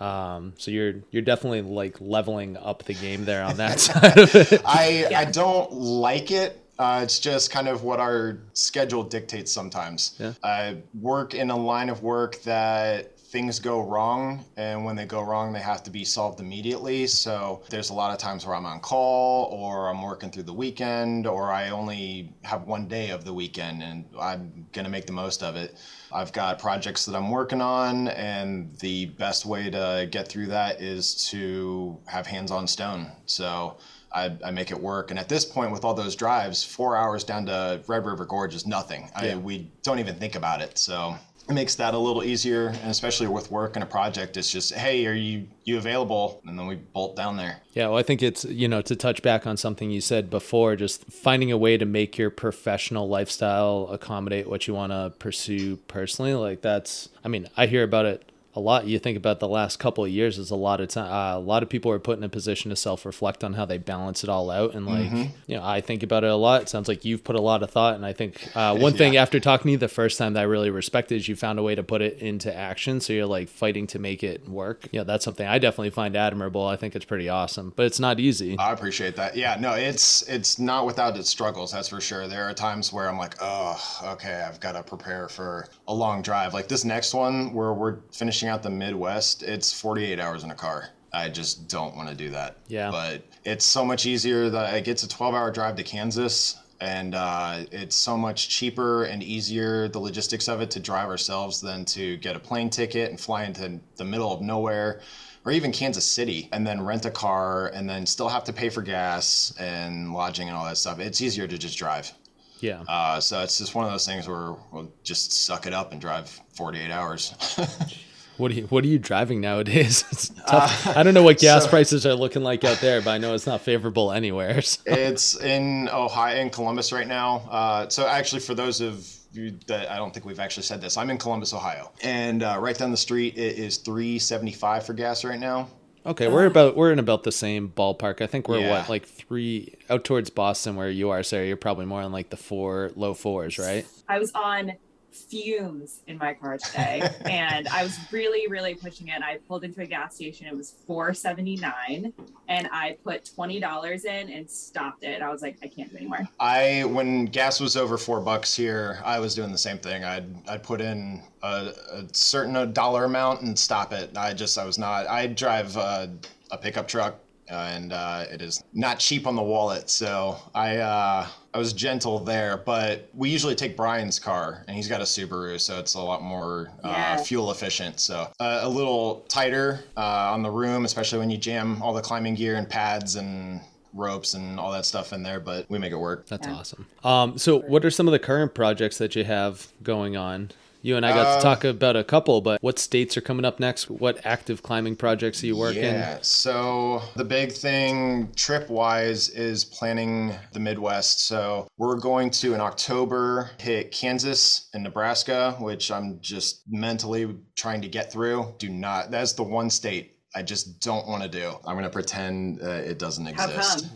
um, 0.00 0.54
so 0.58 0.70
you're 0.70 0.94
you're 1.10 1.22
definitely 1.22 1.62
like 1.62 2.00
leveling 2.00 2.56
up 2.56 2.84
the 2.84 2.94
game 2.94 3.24
there 3.24 3.42
on 3.42 3.56
that 3.56 3.80
side 3.80 4.16
of 4.16 4.34
it. 4.34 4.62
I 4.64 5.06
yeah. 5.10 5.18
I 5.18 5.24
don't 5.24 5.72
like 5.72 6.30
it 6.30 6.61
uh, 6.82 7.00
it's 7.02 7.18
just 7.18 7.50
kind 7.50 7.68
of 7.68 7.84
what 7.84 8.00
our 8.00 8.38
schedule 8.52 9.04
dictates 9.04 9.52
sometimes. 9.52 10.16
Yeah. 10.18 10.32
I 10.42 10.78
work 11.00 11.34
in 11.34 11.50
a 11.50 11.56
line 11.56 11.88
of 11.88 12.02
work 12.02 12.42
that 12.42 13.18
things 13.18 13.58
go 13.58 13.80
wrong, 13.80 14.44
and 14.58 14.84
when 14.84 14.94
they 14.94 15.06
go 15.06 15.22
wrong, 15.22 15.54
they 15.54 15.60
have 15.60 15.82
to 15.82 15.90
be 15.90 16.04
solved 16.04 16.38
immediately. 16.38 17.06
So 17.06 17.62
there's 17.70 17.88
a 17.88 17.94
lot 17.94 18.12
of 18.12 18.18
times 18.18 18.44
where 18.44 18.54
I'm 18.54 18.66
on 18.66 18.80
call, 18.80 19.46
or 19.46 19.88
I'm 19.88 20.02
working 20.02 20.30
through 20.30 20.42
the 20.42 20.52
weekend, 20.52 21.26
or 21.26 21.50
I 21.50 21.70
only 21.70 22.34
have 22.42 22.64
one 22.64 22.88
day 22.88 23.08
of 23.08 23.24
the 23.24 23.32
weekend, 23.32 23.82
and 23.82 24.04
I'm 24.20 24.66
going 24.72 24.84
to 24.84 24.90
make 24.90 25.06
the 25.06 25.14
most 25.14 25.42
of 25.42 25.56
it. 25.56 25.78
I've 26.12 26.32
got 26.34 26.58
projects 26.58 27.06
that 27.06 27.16
I'm 27.16 27.30
working 27.30 27.62
on, 27.62 28.08
and 28.08 28.76
the 28.80 29.06
best 29.06 29.46
way 29.46 29.70
to 29.70 30.08
get 30.10 30.28
through 30.28 30.48
that 30.48 30.82
is 30.82 31.26
to 31.30 31.98
have 32.04 32.26
hands 32.26 32.50
on 32.50 32.66
stone. 32.66 33.10
So 33.24 33.78
I, 34.14 34.36
I, 34.44 34.50
make 34.50 34.70
it 34.70 34.80
work. 34.80 35.10
And 35.10 35.18
at 35.18 35.28
this 35.28 35.44
point, 35.44 35.72
with 35.72 35.84
all 35.84 35.94
those 35.94 36.16
drives, 36.16 36.62
four 36.62 36.96
hours 36.96 37.24
down 37.24 37.46
to 37.46 37.82
Red 37.86 38.04
River 38.04 38.24
Gorge 38.24 38.54
is 38.54 38.66
nothing. 38.66 39.10
Yeah. 39.22 39.32
I, 39.32 39.36
we 39.36 39.70
don't 39.82 39.98
even 39.98 40.16
think 40.16 40.34
about 40.34 40.60
it. 40.60 40.78
So 40.78 41.16
it 41.48 41.54
makes 41.54 41.74
that 41.74 41.94
a 41.94 41.98
little 41.98 42.22
easier 42.22 42.68
and 42.68 42.90
especially 42.90 43.26
with 43.26 43.50
work 43.50 43.76
and 43.76 43.82
a 43.82 43.86
project 43.86 44.36
it's 44.36 44.50
just 44.50 44.72
hey 44.74 45.06
are 45.06 45.12
you 45.12 45.46
you 45.64 45.76
available 45.76 46.40
and 46.46 46.58
then 46.58 46.66
we 46.66 46.76
bolt 46.76 47.16
down 47.16 47.36
there 47.36 47.60
yeah 47.72 47.88
well 47.88 47.98
i 47.98 48.02
think 48.02 48.22
it's 48.22 48.44
you 48.44 48.68
know 48.68 48.80
to 48.80 48.94
touch 48.94 49.22
back 49.22 49.46
on 49.46 49.56
something 49.56 49.90
you 49.90 50.00
said 50.00 50.30
before 50.30 50.76
just 50.76 51.04
finding 51.06 51.50
a 51.50 51.58
way 51.58 51.76
to 51.76 51.84
make 51.84 52.16
your 52.16 52.30
professional 52.30 53.08
lifestyle 53.08 53.88
accommodate 53.90 54.48
what 54.48 54.68
you 54.68 54.74
want 54.74 54.92
to 54.92 55.12
pursue 55.18 55.76
personally 55.88 56.34
like 56.34 56.62
that's 56.62 57.08
i 57.24 57.28
mean 57.28 57.48
i 57.56 57.66
hear 57.66 57.82
about 57.82 58.06
it 58.06 58.31
a 58.54 58.60
lot 58.60 58.86
you 58.86 58.98
think 58.98 59.16
about 59.16 59.40
the 59.40 59.48
last 59.48 59.78
couple 59.78 60.04
of 60.04 60.10
years 60.10 60.38
is 60.38 60.50
a 60.50 60.56
lot 60.56 60.80
of 60.80 60.88
time 60.88 61.10
uh, 61.10 61.38
a 61.38 61.40
lot 61.40 61.62
of 61.62 61.68
people 61.68 61.90
are 61.90 61.98
put 61.98 62.18
in 62.18 62.24
a 62.24 62.28
position 62.28 62.68
to 62.68 62.76
self-reflect 62.76 63.42
on 63.42 63.54
how 63.54 63.64
they 63.64 63.78
balance 63.78 64.22
it 64.22 64.30
all 64.30 64.50
out 64.50 64.74
and 64.74 64.86
like 64.86 65.06
mm-hmm. 65.06 65.24
you 65.46 65.56
know 65.56 65.64
i 65.64 65.80
think 65.80 66.02
about 66.02 66.24
it 66.24 66.30
a 66.30 66.36
lot. 66.36 66.62
It 66.62 66.68
sounds 66.68 66.88
like 66.88 67.04
you've 67.04 67.24
put 67.24 67.36
a 67.36 67.40
lot 67.40 67.62
of 67.62 67.70
thought 67.70 67.94
and 67.94 68.04
i 68.04 68.12
think 68.12 68.48
uh, 68.54 68.76
one 68.76 68.92
yeah. 68.92 68.98
thing 68.98 69.16
after 69.16 69.40
talking 69.40 69.64
to 69.64 69.70
you 69.72 69.78
the 69.78 69.88
first 69.88 70.18
time 70.18 70.34
that 70.34 70.40
i 70.40 70.44
really 70.44 70.70
respected 70.70 71.16
is 71.16 71.28
you 71.28 71.36
found 71.36 71.58
a 71.58 71.62
way 71.62 71.74
to 71.74 71.82
put 71.82 72.02
it 72.02 72.18
into 72.18 72.54
action. 72.54 73.00
So 73.00 73.12
you're 73.12 73.26
like 73.26 73.48
fighting 73.48 73.86
to 73.88 73.98
make 73.98 74.22
it 74.22 74.48
work. 74.48 74.88
Yeah 74.92 75.04
that's 75.04 75.24
something 75.24 75.46
i 75.46 75.58
definitely 75.58 75.90
find 75.90 76.16
admirable. 76.16 76.66
I 76.66 76.76
think 76.76 76.94
it's 76.94 77.04
pretty 77.04 77.28
awesome 77.28 77.72
but 77.74 77.86
it's 77.86 78.00
not 78.00 78.20
easy. 78.20 78.56
I 78.58 78.72
appreciate 78.72 79.16
that. 79.16 79.36
Yeah 79.36 79.56
no 79.58 79.72
it's 79.72 80.22
it's 80.28 80.58
not 80.58 80.86
without 80.86 81.16
its 81.16 81.30
struggles 81.30 81.72
that's 81.72 81.88
for 81.88 82.00
sure. 82.00 82.28
There 82.28 82.48
are 82.48 82.54
times 82.54 82.92
where 82.92 83.08
i'm 83.08 83.18
like 83.18 83.36
oh 83.40 83.80
okay 84.04 84.44
i've 84.46 84.60
got 84.60 84.72
to 84.72 84.82
prepare 84.82 85.28
for 85.28 85.68
a 85.88 85.94
long 85.94 86.22
drive. 86.22 86.54
Like 86.54 86.68
this 86.68 86.84
next 86.84 87.14
one 87.14 87.52
where 87.52 87.72
we're 87.72 87.98
finishing 88.12 88.41
out 88.48 88.62
the 88.62 88.70
Midwest, 88.70 89.42
it's 89.42 89.72
48 89.72 90.18
hours 90.20 90.44
in 90.44 90.50
a 90.50 90.54
car. 90.54 90.88
I 91.12 91.28
just 91.28 91.68
don't 91.68 91.94
want 91.94 92.08
to 92.08 92.14
do 92.14 92.30
that. 92.30 92.56
Yeah. 92.68 92.90
But 92.90 93.22
it's 93.44 93.66
so 93.66 93.84
much 93.84 94.06
easier 94.06 94.48
that 94.50 94.74
it 94.74 94.84
gets 94.84 95.02
a 95.02 95.08
12 95.08 95.34
hour 95.34 95.50
drive 95.50 95.76
to 95.76 95.82
Kansas 95.82 96.56
and 96.80 97.14
uh, 97.14 97.60
it's 97.70 97.94
so 97.94 98.16
much 98.16 98.48
cheaper 98.48 99.04
and 99.04 99.22
easier 99.22 99.86
the 99.88 100.00
logistics 100.00 100.48
of 100.48 100.60
it 100.60 100.70
to 100.72 100.80
drive 100.80 101.08
ourselves 101.08 101.60
than 101.60 101.84
to 101.84 102.16
get 102.16 102.34
a 102.34 102.40
plane 102.40 102.70
ticket 102.70 103.10
and 103.10 103.20
fly 103.20 103.44
into 103.44 103.78
the 103.96 104.04
middle 104.04 104.32
of 104.32 104.40
nowhere 104.40 105.00
or 105.44 105.52
even 105.52 105.70
Kansas 105.70 106.04
City 106.04 106.48
and 106.52 106.66
then 106.66 106.82
rent 106.82 107.04
a 107.04 107.10
car 107.10 107.68
and 107.68 107.88
then 107.88 108.04
still 108.06 108.28
have 108.28 108.42
to 108.44 108.52
pay 108.52 108.68
for 108.68 108.82
gas 108.82 109.54
and 109.60 110.12
lodging 110.12 110.48
and 110.48 110.56
all 110.56 110.64
that 110.64 110.76
stuff. 110.76 110.98
It's 110.98 111.20
easier 111.20 111.46
to 111.46 111.56
just 111.56 111.78
drive. 111.78 112.12
Yeah. 112.58 112.82
Uh, 112.88 113.20
so 113.20 113.42
it's 113.42 113.58
just 113.58 113.74
one 113.74 113.84
of 113.84 113.92
those 113.92 114.06
things 114.06 114.28
where 114.28 114.54
we'll 114.72 114.90
just 115.02 115.32
suck 115.32 115.66
it 115.66 115.72
up 115.72 115.92
and 115.92 116.00
drive 116.00 116.28
48 116.54 116.90
hours. 116.90 117.34
what 118.36 118.50
are 118.50 118.54
you 118.54 118.62
What 118.64 118.84
are 118.84 118.88
you 118.88 118.98
driving 118.98 119.40
nowadays? 119.40 120.04
It's 120.12 120.28
tough. 120.28 120.86
Uh, 120.86 120.94
I 120.96 121.02
don't 121.02 121.14
know 121.14 121.22
what 121.22 121.38
gas 121.38 121.64
so, 121.64 121.70
prices 121.70 122.06
are 122.06 122.14
looking 122.14 122.42
like 122.42 122.64
out 122.64 122.78
there, 122.78 123.00
but 123.00 123.10
I 123.10 123.18
know 123.18 123.34
it's 123.34 123.46
not 123.46 123.60
favorable 123.60 124.12
anywhere. 124.12 124.60
So. 124.72 124.80
It's 124.86 125.38
in 125.40 125.88
Ohio, 125.90 126.40
in 126.40 126.50
Columbus 126.50 126.92
right 126.92 127.06
now. 127.06 127.38
Uh, 127.50 127.88
so 127.88 128.06
actually, 128.06 128.40
for 128.40 128.54
those 128.54 128.80
of 128.80 129.06
you 129.32 129.58
that 129.66 129.90
I 129.90 129.96
don't 129.96 130.12
think 130.14 130.24
we've 130.24 130.40
actually 130.40 130.62
said 130.62 130.80
this, 130.80 130.96
I'm 130.96 131.10
in 131.10 131.18
Columbus, 131.18 131.52
Ohio, 131.52 131.92
and 132.02 132.42
uh, 132.42 132.56
right 132.60 132.76
down 132.76 132.90
the 132.90 132.96
street 132.96 133.36
it 133.36 133.58
is 133.58 133.78
3.75 133.78 134.84
for 134.84 134.94
gas 134.94 135.24
right 135.24 135.38
now. 135.38 135.68
Okay, 136.04 136.28
we're 136.28 136.46
about 136.46 136.76
we're 136.76 136.92
in 136.92 136.98
about 136.98 137.22
the 137.22 137.30
same 137.30 137.68
ballpark. 137.68 138.20
I 138.20 138.26
think 138.26 138.48
we're 138.48 138.60
yeah. 138.60 138.78
what 138.78 138.88
like 138.88 139.06
three 139.06 139.74
out 139.88 140.04
towards 140.04 140.30
Boston 140.30 140.74
where 140.74 140.90
you 140.90 141.10
are, 141.10 141.22
Sarah. 141.22 141.46
You're 141.46 141.56
probably 141.56 141.86
more 141.86 142.02
on 142.02 142.10
like 142.10 142.30
the 142.30 142.36
four 142.36 142.90
low 142.96 143.14
fours, 143.14 143.58
right? 143.58 143.86
I 144.08 144.18
was 144.18 144.32
on 144.34 144.72
fumes 145.12 146.00
in 146.06 146.18
my 146.18 146.34
car 146.34 146.58
today 146.58 147.08
and 147.24 147.68
I 147.68 147.82
was 147.82 147.98
really, 148.10 148.48
really 148.48 148.74
pushing 148.74 149.08
it. 149.08 149.22
I 149.22 149.38
pulled 149.48 149.64
into 149.64 149.80
a 149.82 149.86
gas 149.86 150.14
station. 150.14 150.46
It 150.46 150.56
was 150.56 150.74
479 150.86 152.12
and 152.48 152.68
I 152.72 152.96
put 153.04 153.24
$20 153.24 154.04
in 154.04 154.30
and 154.30 154.50
stopped 154.50 155.04
it. 155.04 155.22
I 155.22 155.30
was 155.30 155.42
like, 155.42 155.58
I 155.62 155.68
can't 155.68 155.90
do 155.90 155.96
anymore. 155.96 156.28
I, 156.40 156.84
when 156.84 157.26
gas 157.26 157.60
was 157.60 157.76
over 157.76 157.98
four 157.98 158.20
bucks 158.20 158.54
here, 158.54 159.00
I 159.04 159.18
was 159.18 159.34
doing 159.34 159.52
the 159.52 159.58
same 159.58 159.78
thing. 159.78 160.04
I'd, 160.04 160.26
I'd 160.48 160.62
put 160.62 160.80
in 160.80 161.22
a, 161.42 161.72
a 161.92 162.04
certain 162.12 162.72
dollar 162.72 163.04
amount 163.04 163.42
and 163.42 163.58
stop 163.58 163.92
it. 163.92 164.16
I 164.16 164.32
just, 164.32 164.58
I 164.58 164.64
was 164.64 164.78
not, 164.78 165.06
I 165.06 165.26
drive 165.26 165.76
a, 165.76 166.12
a 166.50 166.58
pickup 166.58 166.88
truck 166.88 167.18
and 167.52 167.92
uh, 167.92 168.24
it 168.30 168.42
is 168.42 168.62
not 168.72 168.98
cheap 168.98 169.26
on 169.26 169.36
the 169.36 169.42
wallet. 169.42 169.90
So 169.90 170.36
I 170.54 170.78
uh, 170.78 171.26
I 171.54 171.58
was 171.58 171.72
gentle 171.72 172.18
there, 172.18 172.56
but 172.56 173.08
we 173.14 173.30
usually 173.30 173.54
take 173.54 173.76
Brian's 173.76 174.18
car, 174.18 174.64
and 174.66 174.76
he's 174.76 174.88
got 174.88 175.00
a 175.00 175.04
Subaru, 175.04 175.60
so 175.60 175.78
it's 175.78 175.94
a 175.94 176.00
lot 176.00 176.22
more 176.22 176.70
uh, 176.82 176.88
yeah. 176.88 177.16
fuel 177.18 177.50
efficient. 177.50 178.00
So 178.00 178.28
uh, 178.40 178.60
a 178.62 178.68
little 178.68 179.24
tighter 179.28 179.84
uh, 179.96 180.32
on 180.32 180.42
the 180.42 180.50
room, 180.50 180.84
especially 180.84 181.18
when 181.18 181.30
you 181.30 181.36
jam 181.36 181.82
all 181.82 181.92
the 181.92 182.02
climbing 182.02 182.34
gear 182.34 182.56
and 182.56 182.68
pads 182.68 183.16
and 183.16 183.60
ropes 183.94 184.34
and 184.34 184.58
all 184.58 184.72
that 184.72 184.86
stuff 184.86 185.12
in 185.12 185.22
there, 185.22 185.40
but 185.40 185.68
we 185.68 185.78
make 185.78 185.92
it 185.92 185.96
work. 185.96 186.26
That's 186.26 186.46
yeah. 186.46 186.54
awesome. 186.54 186.86
Um, 187.04 187.38
so 187.38 187.60
what 187.60 187.84
are 187.84 187.90
some 187.90 188.08
of 188.08 188.12
the 188.12 188.18
current 188.18 188.54
projects 188.54 188.98
that 188.98 189.14
you 189.14 189.24
have 189.24 189.68
going 189.82 190.16
on? 190.16 190.50
You 190.84 190.96
and 190.96 191.06
I 191.06 191.14
got 191.14 191.26
uh, 191.26 191.36
to 191.36 191.42
talk 191.42 191.64
about 191.64 191.94
a 191.94 192.02
couple, 192.02 192.40
but 192.40 192.60
what 192.60 192.80
states 192.80 193.16
are 193.16 193.20
coming 193.20 193.44
up 193.44 193.60
next? 193.60 193.88
What 193.88 194.20
active 194.26 194.64
climbing 194.64 194.96
projects 194.96 195.42
are 195.42 195.46
you 195.46 195.56
working? 195.56 195.84
Yeah, 195.84 196.18
so 196.22 197.02
the 197.14 197.24
big 197.24 197.52
thing 197.52 198.32
trip 198.34 198.68
wise 198.68 199.28
is 199.28 199.64
planning 199.64 200.34
the 200.52 200.58
Midwest. 200.58 201.28
So 201.28 201.68
we're 201.78 202.00
going 202.00 202.30
to 202.30 202.54
in 202.54 202.60
October 202.60 203.50
hit 203.60 203.92
Kansas 203.92 204.68
and 204.74 204.82
Nebraska, 204.82 205.56
which 205.60 205.92
I'm 205.92 206.18
just 206.20 206.62
mentally 206.68 207.36
trying 207.54 207.80
to 207.82 207.88
get 207.88 208.12
through. 208.12 208.52
Do 208.58 208.68
not, 208.68 209.12
that's 209.12 209.34
the 209.34 209.44
one 209.44 209.70
state 209.70 210.16
I 210.34 210.42
just 210.42 210.80
don't 210.80 211.06
want 211.06 211.22
to 211.22 211.28
do. 211.28 211.52
I'm 211.64 211.74
going 211.74 211.84
to 211.84 211.90
pretend 211.90 212.60
uh, 212.60 212.70
it 212.70 212.98
doesn't 212.98 213.28
exist. 213.28 213.86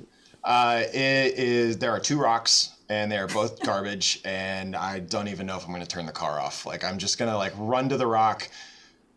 Uh, 0.45 0.83
it 0.95 1.35
is, 1.37 1.78
there 1.78 1.90
are 1.90 1.99
two 1.99 2.21
rocks 2.21 2.75
and 2.88 3.11
they're 3.11 3.26
both 3.26 3.61
garbage 3.64 4.21
and 4.25 4.76
i 4.76 4.99
don't 4.99 5.28
even 5.28 5.47
know 5.47 5.57
if 5.57 5.64
i'm 5.64 5.71
going 5.71 5.83
to 5.83 5.88
turn 5.88 6.07
the 6.07 6.12
car 6.12 6.40
off. 6.40 6.66
Like 6.66 6.85
i'm 6.85 6.99
just 6.99 7.19
going 7.19 7.31
to 7.31 7.37
like 7.37 7.52
run 7.57 7.88
to 7.88 7.97
the 7.97 8.07
rock 8.07 8.49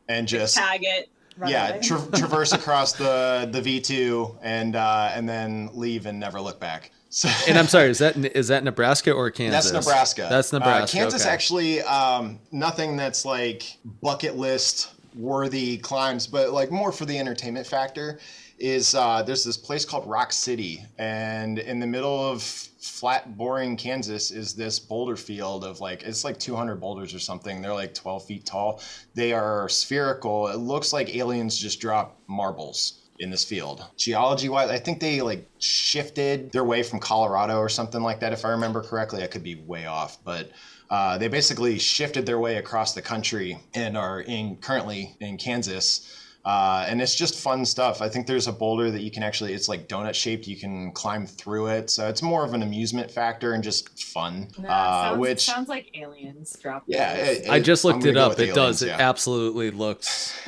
and 0.07 0.27
just 0.27 0.57
tag 0.57 0.81
it 0.83 1.09
yeah 1.47 1.77
tra- 1.79 2.05
traverse 2.15 2.51
across 2.51 2.93
the 2.93 3.47
the 3.51 3.61
v2 3.61 4.37
and 4.41 4.75
uh, 4.75 5.11
and 5.13 5.27
then 5.27 5.69
leave 5.73 6.05
and 6.05 6.19
never 6.19 6.41
look 6.41 6.59
back. 6.59 6.91
So, 7.09 7.29
and 7.47 7.57
i'm 7.57 7.67
sorry 7.67 7.89
is 7.89 7.99
that 7.99 8.17
is 8.17 8.49
that 8.49 8.63
nebraska 8.63 9.11
or 9.11 9.31
kansas? 9.31 9.71
That's 9.71 9.85
nebraska. 9.85 10.27
That's 10.29 10.53
nebraska 10.53 10.97
uh, 10.97 11.01
kansas 11.01 11.23
okay. 11.23 11.31
actually 11.31 11.81
um, 11.81 12.39
nothing 12.51 12.97
that's 12.97 13.25
like 13.25 13.77
bucket 14.01 14.35
list 14.35 14.93
worthy 15.15 15.77
climbs 15.77 16.27
but 16.27 16.51
like 16.51 16.71
more 16.71 16.91
for 16.91 17.05
the 17.05 17.17
entertainment 17.17 17.65
factor 17.65 18.19
is 18.59 18.93
uh, 18.95 19.23
there's 19.23 19.43
this 19.43 19.57
place 19.57 19.85
called 19.85 20.07
Rock 20.07 20.31
City, 20.31 20.85
and 20.97 21.59
in 21.59 21.79
the 21.79 21.87
middle 21.87 22.29
of 22.31 22.41
flat, 22.41 23.37
boring 23.37 23.77
Kansas 23.77 24.31
is 24.31 24.53
this 24.53 24.79
boulder 24.79 25.15
field 25.15 25.63
of 25.63 25.79
like 25.79 26.03
it's 26.03 26.23
like 26.23 26.39
200 26.39 26.75
boulders 26.75 27.13
or 27.13 27.19
something. 27.19 27.61
They're 27.61 27.73
like 27.73 27.93
12 27.93 28.25
feet 28.25 28.45
tall. 28.45 28.81
They 29.15 29.33
are 29.33 29.69
spherical. 29.69 30.47
It 30.47 30.57
looks 30.57 30.93
like 30.93 31.15
aliens 31.15 31.57
just 31.57 31.79
dropped 31.79 32.19
marbles 32.27 32.99
in 33.19 33.29
this 33.29 33.43
field. 33.43 33.85
Geology 33.97 34.47
wise, 34.49 34.69
I 34.69 34.79
think 34.79 34.99
they 34.99 35.21
like 35.21 35.49
shifted 35.59 36.51
their 36.51 36.63
way 36.63 36.83
from 36.83 36.99
Colorado 36.99 37.57
or 37.57 37.69
something 37.69 38.01
like 38.01 38.21
that, 38.21 38.33
if 38.33 38.45
I 38.45 38.49
remember 38.49 38.81
correctly. 38.81 39.23
I 39.23 39.27
could 39.27 39.43
be 39.43 39.55
way 39.55 39.85
off, 39.85 40.23
but 40.23 40.51
uh, 40.89 41.17
they 41.17 41.27
basically 41.27 41.77
shifted 41.77 42.25
their 42.25 42.39
way 42.39 42.57
across 42.57 42.93
the 42.93 43.01
country 43.01 43.59
and 43.73 43.97
are 43.97 44.21
in 44.21 44.55
currently 44.57 45.15
in 45.19 45.37
Kansas 45.37 46.18
uh, 46.45 46.85
and 46.87 47.01
it's 47.01 47.15
just 47.15 47.35
fun 47.35 47.65
stuff. 47.65 48.01
I 48.01 48.09
think 48.09 48.25
there's 48.25 48.47
a 48.47 48.51
boulder 48.51 48.89
that 48.91 49.01
you 49.01 49.11
can 49.11 49.23
actually, 49.23 49.53
it's 49.53 49.67
like 49.67 49.87
donut 49.87 50.13
shaped. 50.13 50.47
You 50.47 50.55
can 50.55 50.91
climb 50.93 51.25
through 51.25 51.67
it. 51.67 51.89
So 51.89 52.07
it's 52.07 52.21
more 52.21 52.45
of 52.45 52.53
an 52.53 52.63
amusement 52.63 53.11
factor 53.11 53.53
and 53.53 53.63
just 53.63 54.01
fun. 54.01 54.47
No, 54.57 54.69
uh, 54.69 55.09
sounds, 55.09 55.19
which 55.19 55.45
sounds 55.45 55.69
like 55.69 55.89
aliens 55.95 56.57
drop. 56.61 56.83
Yeah. 56.87 57.13
It, 57.13 57.45
it, 57.45 57.49
I 57.49 57.59
just 57.59 57.83
looked 57.83 58.05
it 58.05 58.17
up. 58.17 58.33
It 58.33 58.39
aliens, 58.39 58.55
does. 58.55 58.83
Yeah. 58.83 58.95
It 58.95 59.01
absolutely 59.01 59.71
looks 59.71 60.37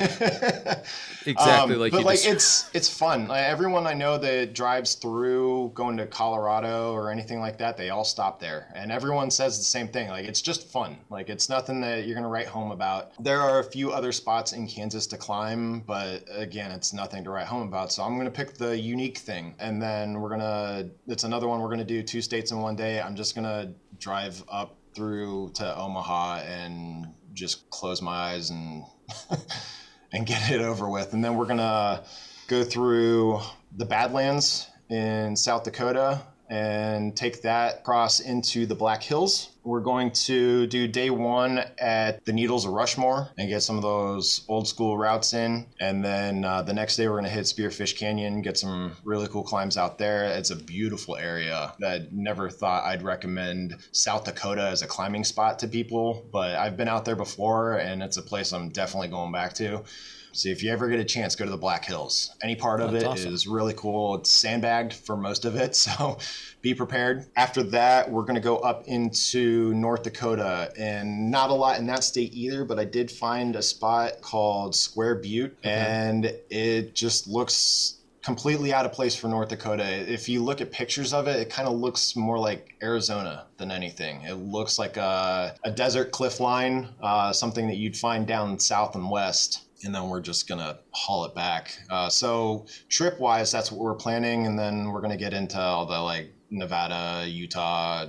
exactly 1.26 1.74
um, 1.74 1.80
like 1.80 1.92
but 1.92 2.04
like 2.04 2.24
it's 2.24 2.70
it's 2.74 2.88
fun 2.88 3.28
like, 3.28 3.44
everyone 3.44 3.86
i 3.86 3.94
know 3.94 4.18
that 4.18 4.54
drives 4.54 4.94
through 4.94 5.70
going 5.74 5.96
to 5.96 6.06
colorado 6.06 6.92
or 6.92 7.10
anything 7.10 7.40
like 7.40 7.58
that 7.58 7.76
they 7.76 7.90
all 7.90 8.04
stop 8.04 8.40
there 8.40 8.68
and 8.74 8.90
everyone 8.90 9.30
says 9.30 9.58
the 9.58 9.64
same 9.64 9.88
thing 9.88 10.08
like 10.08 10.26
it's 10.26 10.42
just 10.42 10.68
fun 10.68 10.96
like 11.10 11.28
it's 11.28 11.48
nothing 11.48 11.80
that 11.80 12.06
you're 12.06 12.14
going 12.14 12.22
to 12.22 12.28
write 12.28 12.46
home 12.46 12.70
about 12.70 13.12
there 13.22 13.40
are 13.40 13.60
a 13.60 13.64
few 13.64 13.92
other 13.92 14.12
spots 14.12 14.52
in 14.52 14.66
kansas 14.66 15.06
to 15.06 15.16
climb 15.16 15.81
but 15.86 16.24
again 16.30 16.70
it's 16.70 16.92
nothing 16.92 17.24
to 17.24 17.30
write 17.30 17.46
home 17.46 17.66
about 17.66 17.92
so 17.92 18.02
i'm 18.02 18.14
going 18.14 18.24
to 18.24 18.30
pick 18.30 18.54
the 18.54 18.78
unique 18.78 19.18
thing 19.18 19.54
and 19.58 19.80
then 19.80 20.20
we're 20.20 20.28
going 20.28 20.40
to 20.40 20.88
it's 21.06 21.24
another 21.24 21.48
one 21.48 21.60
we're 21.60 21.68
going 21.68 21.78
to 21.78 21.84
do 21.84 22.02
two 22.02 22.20
states 22.20 22.50
in 22.52 22.60
one 22.60 22.76
day 22.76 23.00
i'm 23.00 23.16
just 23.16 23.34
going 23.34 23.44
to 23.44 23.72
drive 23.98 24.42
up 24.48 24.76
through 24.94 25.50
to 25.54 25.76
omaha 25.76 26.40
and 26.40 27.06
just 27.34 27.68
close 27.70 28.02
my 28.02 28.12
eyes 28.12 28.50
and 28.50 28.84
and 30.12 30.26
get 30.26 30.50
it 30.50 30.60
over 30.60 30.88
with. 30.88 31.12
And 31.12 31.24
then 31.24 31.36
we're 31.36 31.46
gonna 31.46 32.02
go 32.48 32.62
through 32.64 33.40
the 33.76 33.84
Badlands 33.84 34.68
in 34.90 35.36
South 35.36 35.64
Dakota 35.64 36.22
and 36.50 37.16
take 37.16 37.42
that 37.42 37.82
cross 37.84 38.20
into 38.20 38.66
the 38.66 38.74
Black 38.74 39.02
Hills 39.02 39.51
We're 39.64 39.80
going 39.80 40.10
to 40.12 40.66
do 40.66 40.88
day 40.88 41.10
one 41.10 41.62
at 41.78 42.24
the 42.24 42.32
Needles 42.32 42.64
of 42.64 42.72
Rushmore 42.72 43.28
and 43.38 43.48
get 43.48 43.62
some 43.62 43.76
of 43.76 43.82
those 43.82 44.44
old 44.48 44.66
school 44.66 44.98
routes 44.98 45.34
in. 45.34 45.66
And 45.80 46.04
then 46.04 46.44
uh, 46.44 46.62
the 46.62 46.72
next 46.72 46.96
day, 46.96 47.06
we're 47.06 47.14
going 47.14 47.24
to 47.24 47.30
hit 47.30 47.44
Spearfish 47.44 47.96
Canyon, 47.96 48.42
get 48.42 48.58
some 48.58 48.96
really 49.04 49.28
cool 49.28 49.44
climbs 49.44 49.76
out 49.76 49.98
there. 49.98 50.24
It's 50.24 50.50
a 50.50 50.56
beautiful 50.56 51.16
area 51.16 51.72
that 51.78 52.12
never 52.12 52.50
thought 52.50 52.84
I'd 52.84 53.02
recommend 53.02 53.76
South 53.92 54.24
Dakota 54.24 54.62
as 54.62 54.82
a 54.82 54.86
climbing 54.86 55.24
spot 55.24 55.60
to 55.60 55.68
people, 55.68 56.24
but 56.32 56.56
I've 56.56 56.76
been 56.76 56.88
out 56.88 57.04
there 57.04 57.16
before 57.16 57.78
and 57.78 58.02
it's 58.02 58.16
a 58.16 58.22
place 58.22 58.52
I'm 58.52 58.70
definitely 58.70 59.08
going 59.08 59.30
back 59.30 59.52
to. 59.54 59.84
So 60.32 60.48
if 60.48 60.62
you 60.62 60.72
ever 60.72 60.88
get 60.88 60.98
a 60.98 61.04
chance, 61.04 61.36
go 61.36 61.44
to 61.44 61.50
the 61.50 61.58
Black 61.58 61.84
Hills. 61.84 62.34
Any 62.42 62.56
part 62.56 62.80
of 62.80 62.92
That's 62.92 63.04
it 63.04 63.06
awesome. 63.06 63.34
is 63.34 63.46
really 63.46 63.74
cool. 63.74 64.16
It's 64.16 64.30
sandbagged 64.30 64.94
for 64.94 65.16
most 65.16 65.44
of 65.44 65.56
it, 65.56 65.76
so 65.76 66.18
be 66.62 66.74
prepared. 66.74 67.26
After 67.36 67.62
that, 67.64 68.10
we're 68.10 68.22
going 68.22 68.36
to 68.36 68.40
go 68.40 68.58
up 68.58 68.84
into 68.86 69.74
North 69.74 70.04
Dakota, 70.04 70.72
and 70.78 71.30
not 71.30 71.50
a 71.50 71.54
lot 71.54 71.78
in 71.78 71.86
that 71.86 72.04
state 72.04 72.32
either, 72.32 72.64
but 72.64 72.78
I 72.78 72.84
did 72.84 73.10
find 73.10 73.56
a 73.56 73.62
spot 73.62 74.22
called 74.22 74.74
Square 74.74 75.16
Butte, 75.16 75.56
and 75.64 76.32
it 76.48 76.94
just 76.94 77.26
looks 77.26 77.98
completely 78.22 78.72
out 78.72 78.86
of 78.86 78.92
place 78.92 79.16
for 79.16 79.26
North 79.26 79.48
Dakota. 79.48 79.84
If 79.84 80.28
you 80.28 80.44
look 80.44 80.60
at 80.60 80.70
pictures 80.70 81.12
of 81.12 81.26
it, 81.26 81.40
it 81.40 81.50
kind 81.50 81.68
of 81.68 81.74
looks 81.74 82.14
more 82.14 82.38
like 82.38 82.76
Arizona 82.80 83.46
than 83.56 83.72
anything. 83.72 84.22
It 84.22 84.34
looks 84.34 84.78
like 84.78 84.96
a, 84.96 85.56
a 85.64 85.70
desert 85.72 86.12
cliff 86.12 86.38
line, 86.38 86.88
uh, 87.02 87.32
something 87.32 87.66
that 87.66 87.76
you'd 87.76 87.96
find 87.96 88.24
down 88.24 88.60
south 88.60 88.94
and 88.94 89.10
west. 89.10 89.62
And 89.84 89.94
then 89.94 90.08
we're 90.08 90.20
just 90.20 90.48
gonna 90.48 90.78
haul 90.92 91.24
it 91.24 91.34
back. 91.34 91.76
Uh, 91.90 92.08
so 92.08 92.66
trip 92.88 93.18
wise, 93.18 93.50
that's 93.50 93.72
what 93.72 93.80
we're 93.80 93.94
planning, 93.94 94.46
and 94.46 94.58
then 94.58 94.90
we're 94.92 95.00
gonna 95.00 95.16
get 95.16 95.32
into 95.32 95.58
all 95.60 95.86
the 95.86 95.98
like 96.00 96.32
Nevada, 96.50 97.26
Utah, 97.28 98.06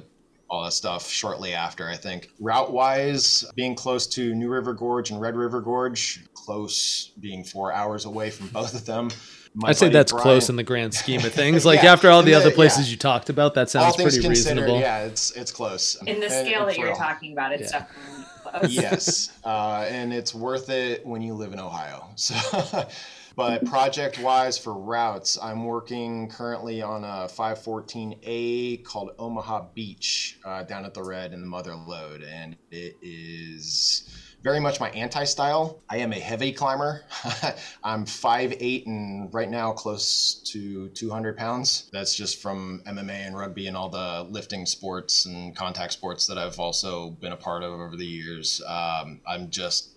all 0.50 0.63
that 0.65 0.74
stuff 0.74 1.10
shortly 1.10 1.53
after. 1.53 1.88
I 1.89 1.96
think 1.96 2.30
route 2.39 2.72
wise, 2.72 3.44
being 3.56 3.74
close 3.74 4.06
to 4.08 4.36
New 4.36 4.50
River 4.50 4.74
Gorge 4.74 5.10
and 5.10 5.20
Red 5.20 5.36
River 5.36 5.62
Gorge, 5.62 6.24
close 6.36 7.12
being 7.20 7.44
four 7.44 7.74
hours 7.74 8.06
away 8.06 8.30
from 8.30 8.48
both 8.50 8.75
of 8.75 8.86
them. 8.86 9.10
My 9.56 9.70
I'd 9.70 9.77
say 9.77 9.89
that's 9.89 10.12
Brian- 10.12 10.24
close 10.24 10.50
in 10.50 10.56
the 10.56 10.63
grand 10.63 10.94
scheme 10.96 11.24
of 11.24 11.32
things. 11.32 11.63
Like 11.74 11.84
Yeah, 11.84 11.94
after 11.94 12.10
all 12.10 12.22
the 12.24 12.34
and 12.34 12.42
other 12.42 12.51
places 12.51 12.88
yeah. 12.88 12.92
you 12.92 12.98
talked 12.98 13.30
about, 13.30 13.53
that 13.56 13.70
sounds 13.70 13.96
things 13.96 14.13
pretty 14.15 14.27
reasonable. 14.30 14.80
yeah, 14.80 15.03
it's 15.06 15.32
it's 15.32 15.51
close. 15.51 15.96
In 16.08 16.20
the 16.20 16.25
And- 16.25 16.48
scale 16.48 16.62
and 16.62 16.70
that 16.70 16.77
you're 16.77 16.88
real. 16.88 16.96
talking 16.96 17.34
about, 17.34 17.51
it's 17.53 17.72
Yeah. 17.72 17.80
definitely 17.80 18.12
yes, 18.67 19.31
uh, 19.43 19.86
and 19.88 20.13
it's 20.13 20.33
worth 20.33 20.69
it 20.69 21.05
when 21.05 21.22
you 21.22 21.33
live 21.33 21.53
in 21.53 21.60
Ohio. 21.60 22.07
So, 22.15 22.88
but 23.36 23.65
project 23.65 24.19
wise 24.19 24.60
for 24.60 24.75
routes, 24.75 25.39
I'm 25.41 25.65
working 25.65 26.29
currently 26.29 26.83
on 26.83 27.03
a 27.03 27.27
514A 27.27 28.83
called 28.83 29.12
Omaha 29.17 29.69
Beach 29.74 30.38
uh, 30.45 30.62
down 30.63 30.86
at 30.86 30.93
the 30.93 31.03
Red 31.03 31.33
and 31.33 31.41
the 31.41 31.48
Mother 31.48 31.74
Lode, 31.75 32.22
and 32.22 32.55
it 32.69 32.98
is 33.01 34.07
very 34.43 34.59
much 34.59 34.79
my 34.79 34.89
anti-style. 34.89 35.81
I 35.89 35.97
am 35.97 36.12
a 36.12 36.19
heavy 36.19 36.51
climber. 36.51 37.05
I'm 37.83 38.05
5'8 38.05 38.85
and 38.85 39.33
right 39.33 39.50
now 39.50 39.71
close 39.71 40.35
to 40.51 40.89
200 40.89 41.38
pounds. 41.38 41.89
That's 41.93 42.13
just 42.13 42.41
from 42.41 42.83
MMA 42.85 43.27
and 43.27 43.38
rugby 43.38 43.67
and 43.67 43.77
all 43.77 43.88
the 43.88 44.27
lifting 44.29 44.65
sports 44.65 45.25
and 45.25 45.55
contact 45.55 45.93
sports 45.93 46.27
that 46.27 46.38
I've 46.38 46.59
also 46.59 47.12
been 47.12 47.31
a 47.31 47.38
part 47.38 47.63
of 47.63 47.71
over 47.71 47.95
the 47.95 48.05
years. 48.05 48.62
Um, 48.67 49.21
I'm 49.25 49.50
just 49.50 49.91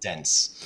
dense. 0.00 0.62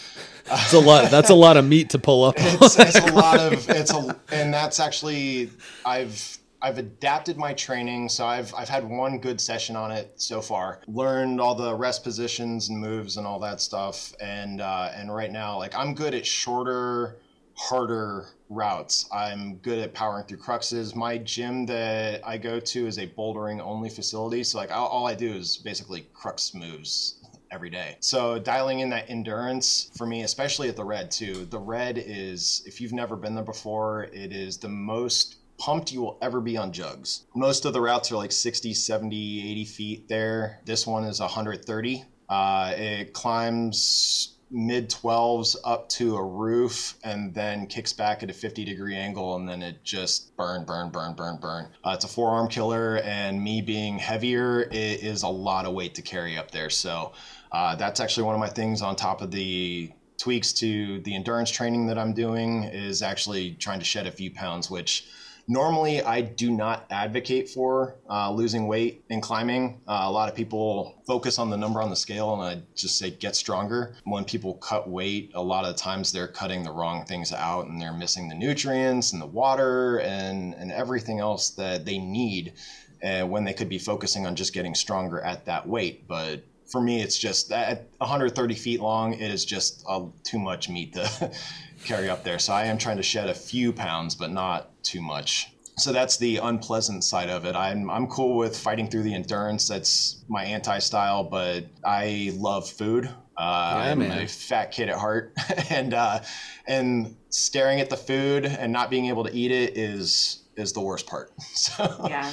That's 0.47 0.73
a 0.73 0.81
lot. 0.81 1.11
That's 1.11 1.31
a 1.31 1.35
lot 1.35 1.57
of 1.57 1.65
meat 1.65 1.91
to 1.91 1.99
pull 1.99 2.25
up. 2.25 2.35
it's, 2.39 2.79
it's 2.79 2.99
a 2.99 3.15
lot 3.15 3.39
of 3.39 3.69
it's 3.71 3.93
a 3.93 4.17
and 4.33 4.53
that's 4.53 4.81
actually 4.81 5.51
I've 5.85 6.40
I've 6.63 6.79
adapted 6.79 7.37
my 7.37 7.55
training 7.55 8.09
so 8.09 8.27
I've 8.27 8.55
I've 8.55 8.69
had 8.69 8.89
one 8.89 9.19
good 9.19 9.41
session 9.41 9.77
on 9.77 9.91
it 9.91 10.13
so 10.17 10.41
far 10.41 10.81
learned 10.87 11.41
all 11.41 11.55
the 11.55 11.75
rest 11.75 12.05
positions 12.05 12.69
and 12.69 12.79
moves 12.79 13.17
and 13.17 13.27
all 13.27 13.39
that 13.41 13.61
stuff 13.61 14.15
and 14.21 14.61
uh, 14.61 14.91
and 14.95 15.15
right 15.15 15.33
now 15.33 15.59
like 15.59 15.75
I'm 15.75 15.95
good 15.95 16.15
at 16.15 16.27
shorter 16.27 17.17
harder 17.55 18.27
routes 18.49 19.09
I'm 19.13 19.57
good 19.57 19.79
at 19.79 19.95
powering 19.95 20.27
through 20.27 20.39
cruxes 20.39 20.95
my 20.95 21.19
gym 21.19 21.67
that 21.67 22.27
I 22.27 22.37
go 22.39 22.61
to 22.61 22.87
is 22.87 22.99
a 22.99 23.07
bouldering 23.07 23.61
only 23.61 23.89
facility 23.89 24.45
so 24.45 24.59
like 24.59 24.71
all, 24.71 24.89
all 24.89 25.07
I 25.07 25.15
do 25.15 25.33
is 25.33 25.57
basically 25.57 26.07
crux 26.13 26.55
moves 26.55 27.17
every 27.51 27.71
day. 27.71 27.97
So 28.01 28.39
dialing 28.39 28.81
in 28.81 28.91
that 28.91 29.11
endurance 29.11 29.91
for 29.97 30.07
me, 30.07 30.23
especially 30.23 30.69
at 30.69 30.77
the 30.77 30.85
red 30.85 31.11
too. 31.11 31.47
The 31.47 31.59
red 31.59 31.99
is, 31.99 32.63
if 32.65 32.81
you've 32.81 32.93
never 32.93 33.17
been 33.17 33.35
there 33.35 33.45
before, 33.45 34.05
it 34.13 34.33
is 34.33 34.57
the 34.57 34.69
most 34.69 35.40
pumped 35.61 35.93
you 35.93 36.01
will 36.01 36.19
ever 36.21 36.41
be 36.41 36.57
on 36.57 36.73
jugs. 36.73 37.27
Most 37.37 37.67
of 37.67 37.73
the 37.73 37.81
routes 37.81 38.11
are 38.11 38.17
like 38.17 38.33
60, 38.33 38.75
70, 38.75 39.51
80 39.53 39.65
feet 39.67 40.09
there. 40.09 40.61
This 40.65 40.87
one 40.87 41.05
is 41.05 41.21
130. 41.21 42.05
Uh, 42.29 42.73
it 42.77 43.13
climbs 43.13 44.39
mid 44.51 44.91
12s 44.91 45.57
up 45.65 45.89
to 45.89 46.17
a 46.17 46.25
roof 46.25 46.97
and 47.05 47.33
then 47.35 47.67
kicks 47.67 47.93
back 47.93 48.23
at 48.23 48.31
a 48.31 48.33
50 48.33 48.65
degree 48.65 48.97
angle 48.97 49.37
and 49.37 49.49
then 49.49 49.63
it 49.63 49.85
just 49.85 50.37
burn 50.37 50.65
burn 50.65 50.91
burn 50.91 51.15
burn 51.15 51.37
burn 51.37 51.69
uh, 51.85 51.93
it's 51.95 52.05
a 52.05 52.09
forearm 52.09 52.49
killer 52.49 52.97
and 53.05 53.41
me 53.41 53.63
being 53.63 53.97
heavier 53.97 54.63
it 54.63 55.05
is 55.05 55.23
a 55.23 55.29
lot 55.29 55.67
of 55.67 55.73
weight 55.73 55.95
to 55.95 56.03
carry 56.03 56.37
up 56.37 56.51
there 56.51 56.69
so 56.69 57.13
uh, 57.53 57.77
that's 57.77 58.01
actually 58.01 58.25
one 58.25 58.35
of 58.35 58.41
my 58.41 58.49
things 58.49 58.83
on 58.83 58.97
top 58.97 59.23
of 59.23 59.31
the 59.31 59.89
tweaks 60.19 60.53
to 60.53 61.01
the 61.03 61.15
endurance 61.15 61.51
training 61.51 61.87
that 61.87 61.97
i'm 61.97 62.13
doing 62.13 62.65
is 62.65 63.03
actually 63.03 63.53
trying 63.53 63.79
to 63.79 63.85
shed 63.85 64.09
a 64.09 64.11
few 64.11 64.33
pounds 64.33 64.69
which 64.69 65.07
Normally, 65.51 66.01
I 66.01 66.21
do 66.21 66.53
not 66.53 66.87
advocate 66.91 67.49
for 67.49 67.97
uh, 68.09 68.31
losing 68.31 68.69
weight 68.69 69.05
in 69.11 69.21
climbing. 69.21 69.81
Uh, 69.89 70.03
a 70.05 70.11
lot 70.11 70.29
of 70.29 70.37
people 70.37 71.03
focus 71.09 71.41
on 71.41 71.51
the 71.51 71.57
number 71.57 71.83
on 71.83 71.91
the 71.91 71.97
scale, 71.97 72.33
and 72.35 72.41
I 72.41 72.63
just 72.77 72.97
say 72.99 73.11
get 73.11 73.35
stronger. 73.35 73.97
When 74.05 74.25
people 74.25 74.55
cut 74.55 74.89
weight, 74.89 75.33
a 75.35 75.43
lot 75.43 75.65
of 75.65 75.75
times 75.75 76.13
they're 76.13 76.29
cutting 76.29 76.63
the 76.63 76.71
wrong 76.71 77.05
things 77.05 77.33
out 77.33 77.67
and 77.67 77.83
they're 77.83 77.93
missing 77.93 78.29
the 78.29 78.37
nutrients 78.37 79.13
and 79.13 79.21
the 79.21 79.27
water 79.27 79.99
and, 80.03 80.55
and 80.55 80.71
everything 80.71 81.19
else 81.19 81.51
that 81.51 81.85
they 81.85 81.99
need 81.99 82.53
uh, 83.03 83.23
when 83.23 83.43
they 83.43 83.53
could 83.53 83.69
be 83.69 83.79
focusing 83.79 84.27
on 84.27 84.37
just 84.37 84.53
getting 84.53 84.77
stronger 84.77 85.21
at 85.21 85.47
that 85.47 85.67
weight. 85.67 86.07
But 86.07 86.45
for 86.71 86.81
me, 86.81 87.03
it's 87.03 87.19
just 87.19 87.51
at 87.53 87.89
130 87.99 88.55
feet 88.55 88.81
long, 88.81 89.15
it 89.15 89.31
is 89.31 89.45
just 89.45 89.85
uh, 89.89 90.05
too 90.25 90.39
much 90.39 90.69
meat 90.69 90.93
to 90.95 91.33
carry 91.85 92.09
up 92.09 92.25
there. 92.25 92.39
So 92.39 92.53
I 92.53 92.65
am 92.65 92.79
trying 92.79 92.97
to 92.99 93.03
shed 93.03 93.29
a 93.29 93.35
few 93.35 93.73
pounds, 93.73 94.15
but 94.15 94.31
not 94.31 94.71
too 94.83 95.01
much. 95.01 95.49
So 95.77 95.93
that's 95.93 96.19
the 96.19 96.37
unpleasant 96.39 97.05
side 97.05 97.31
of 97.31 97.45
it. 97.47 97.57
I'm, 97.57 97.91
I'm 97.91 98.07
cool 98.07 98.37
with 98.37 98.57
fighting 98.57 98.89
through 98.89 99.03
the 99.05 99.15
endurance. 99.15 99.67
That's 99.67 100.23
my 100.29 100.45
anti 100.45 100.79
style, 100.79 101.25
but 101.25 101.65
I 101.85 102.33
love 102.35 102.69
food. 102.69 103.07
Uh, 103.37 103.73
Yeah, 103.77 103.93
I'm 103.93 103.99
man. 104.01 104.25
a 104.25 104.29
fat 104.29 104.67
kid 104.67 104.91
at 104.91 104.97
heart, 104.99 105.33
and 105.71 105.95
uh, 105.95 106.21
and 106.67 107.17
staring 107.31 107.81
at 107.81 107.89
the 107.89 107.97
food 107.97 108.45
and 108.45 108.71
not 108.71 108.91
being 108.91 109.07
able 109.07 109.25
to 109.25 109.35
eat 109.35 109.51
it 109.51 109.79
is 109.79 110.43
is 110.57 110.75
the 110.75 110.81
worst 110.81 111.07
part. 111.07 111.33
So 111.55 112.07
Yeah. 112.07 112.31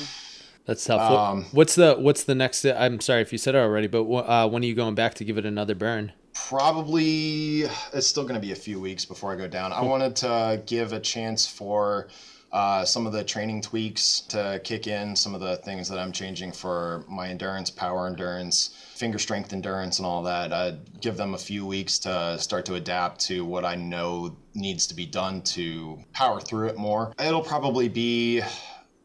That's 0.68 0.84
tough. 0.86 1.12
Um, 1.12 1.46
what's 1.54 1.76
the 1.76 1.96
What's 1.96 2.24
the 2.24 2.36
next? 2.36 2.66
I'm 2.66 3.00
sorry 3.00 3.22
if 3.22 3.32
you 3.32 3.38
said 3.38 3.56
it 3.56 3.60
already, 3.60 3.88
but 3.88 4.04
uh, 4.04 4.48
when 4.48 4.64
are 4.64 4.66
you 4.66 4.76
going 4.76 4.96
back 4.96 5.16
to 5.16 5.26
give 5.26 5.38
it 5.38 5.46
another 5.46 5.74
burn? 5.74 6.12
probably 6.50 7.64
it's 7.94 8.08
still 8.08 8.24
going 8.24 8.36
to 8.36 8.40
be 8.40 8.52
a 8.52 8.56
few 8.56 8.80
weeks 8.80 9.06
before 9.06 9.34
I 9.34 9.36
go 9.36 9.48
down. 9.48 9.74
I 9.74 9.82
wanted 9.82 10.16
to 10.18 10.62
give 10.66 10.94
a 10.94 11.00
chance 11.00 11.48
for 11.48 12.10
uh, 12.52 12.86
some 12.86 13.06
of 13.06 13.14
the 13.14 13.24
training 13.24 13.62
tweaks 13.62 14.22
to 14.22 14.62
kick 14.64 14.88
in, 14.88 15.16
some 15.16 15.36
of 15.36 15.42
the 15.42 15.58
things 15.58 15.90
that 15.90 16.00
I'm 16.00 16.12
changing 16.12 16.52
for 16.52 17.04
my 17.10 17.28
endurance, 17.28 17.70
power 17.70 18.08
endurance, 18.08 18.76
finger 18.96 19.20
strength 19.20 19.52
endurance, 19.52 20.00
and 20.00 20.06
all 20.06 20.24
that. 20.24 20.54
I'd 20.54 21.02
give 21.02 21.18
them 21.18 21.34
a 21.34 21.38
few 21.38 21.66
weeks 21.66 22.00
to 22.00 22.38
start 22.40 22.66
to 22.68 22.76
adapt 22.76 23.20
to 23.22 23.44
what 23.44 23.66
I 23.66 23.76
know 23.76 24.38
needs 24.54 24.88
to 24.88 24.96
be 24.96 25.06
done 25.06 25.42
to 25.42 26.00
power 26.14 26.40
through 26.40 26.68
it 26.68 26.78
more. 26.78 27.14
It'll 27.20 27.42
probably 27.42 27.90
be 27.90 28.42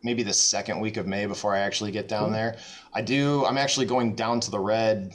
maybe 0.03 0.23
the 0.23 0.33
second 0.33 0.81
week 0.81 0.97
of 0.97 1.07
May 1.07 1.27
before 1.27 1.55
I 1.55 1.61
actually 1.61 1.93
get 1.93 2.09
down 2.09 2.33
there. 2.33 2.57
I 2.93 3.03
do, 3.03 3.45
I'm 3.47 3.59
actually 3.59 3.87
going 3.87 4.15
down 4.15 4.41
to 4.41 4.51
the 4.51 4.59
red 4.59 5.13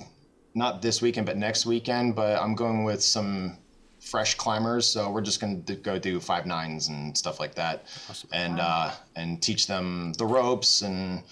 not 0.58 0.82
this 0.82 1.02
weekend, 1.02 1.26
but 1.26 1.38
next 1.38 1.65
weekend. 1.65 2.15
But 2.15 2.41
I'm 2.41 2.56
going 2.56 2.84
with 2.84 3.02
some 3.02 3.58
fresh 4.00 4.36
climbers, 4.36 4.86
so 4.86 5.10
we're 5.12 5.21
just 5.21 5.39
going 5.39 5.63
to 5.63 5.76
go 5.76 6.00
do 6.00 6.19
five 6.19 6.45
nines 6.45 6.88
and 6.89 7.17
stuff 7.17 7.39
like 7.39 7.56
that, 7.56 7.86
and 8.32 8.60
uh, 8.60 8.91
and 9.15 9.41
teach 9.41 9.67
them 9.67 10.13
the 10.13 10.26
ropes 10.26 10.82
and 10.82 11.23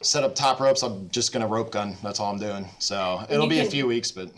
set 0.00 0.22
up 0.22 0.34
top 0.34 0.60
ropes. 0.60 0.82
I'm 0.82 1.08
just 1.10 1.32
going 1.32 1.42
to 1.42 1.48
rope 1.48 1.72
gun. 1.72 1.96
That's 2.02 2.20
all 2.20 2.32
I'm 2.32 2.38
doing. 2.38 2.68
So 2.78 3.24
it'll 3.28 3.48
be 3.48 3.60
a 3.60 3.64
few 3.64 3.86
weeks, 3.86 4.12
but 4.12 4.30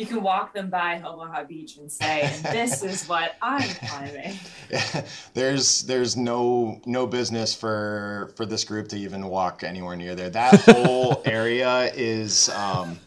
You 0.00 0.06
can 0.06 0.22
walk 0.22 0.54
them 0.54 0.70
by 0.70 1.02
Omaha 1.02 1.44
Beach 1.44 1.76
and 1.76 1.92
say, 1.92 2.34
"This 2.44 2.82
is 2.82 3.06
what 3.06 3.36
I'm 3.42 3.68
climbing." 3.68 4.34
there's 5.34 5.82
there's 5.82 6.16
no 6.16 6.80
no 6.86 7.06
business 7.06 7.54
for 7.54 8.32
for 8.34 8.46
this 8.46 8.64
group 8.64 8.88
to 8.88 8.96
even 8.96 9.26
walk 9.26 9.62
anywhere 9.62 9.96
near 9.96 10.14
there. 10.14 10.30
That 10.30 10.54
whole 10.62 11.20
area 11.26 11.92
is 11.94 12.48
um, 12.48 12.98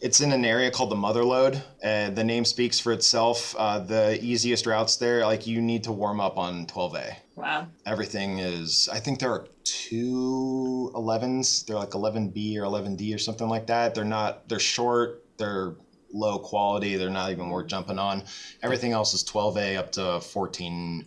It's 0.00 0.20
in 0.20 0.32
an 0.32 0.44
area 0.44 0.72
called 0.72 0.90
the 0.90 0.96
Mother 0.96 1.22
Lode. 1.22 1.62
Uh, 1.84 2.10
the 2.10 2.24
name 2.24 2.44
speaks 2.44 2.80
for 2.80 2.92
itself. 2.92 3.54
Uh, 3.56 3.78
the 3.78 4.18
easiest 4.20 4.66
routes 4.66 4.96
there, 4.96 5.24
like 5.24 5.46
you 5.46 5.60
need 5.60 5.84
to 5.84 5.92
warm 5.92 6.20
up 6.20 6.36
on 6.36 6.66
12A. 6.66 7.14
Wow. 7.36 7.68
Everything 7.86 8.38
is, 8.38 8.88
I 8.90 8.98
think 8.98 9.20
there 9.20 9.30
are 9.30 9.46
two 9.64 10.90
11s. 10.94 11.66
They're 11.66 11.76
like 11.76 11.90
11B 11.90 12.56
or 12.56 12.62
11D 12.62 13.14
or 13.14 13.18
something 13.18 13.48
like 13.48 13.66
that. 13.66 13.94
They're 13.94 14.04
not, 14.04 14.48
they're 14.48 14.58
short, 14.58 15.22
they're 15.36 15.74
low 16.12 16.38
quality, 16.38 16.96
they're 16.96 17.10
not 17.10 17.30
even 17.30 17.48
worth 17.50 17.66
jumping 17.68 17.98
on. 17.98 18.24
Everything 18.62 18.92
else 18.92 19.14
is 19.14 19.22
12A 19.24 19.76
up 19.76 19.92
to 19.92 20.00
14A. 20.00 21.04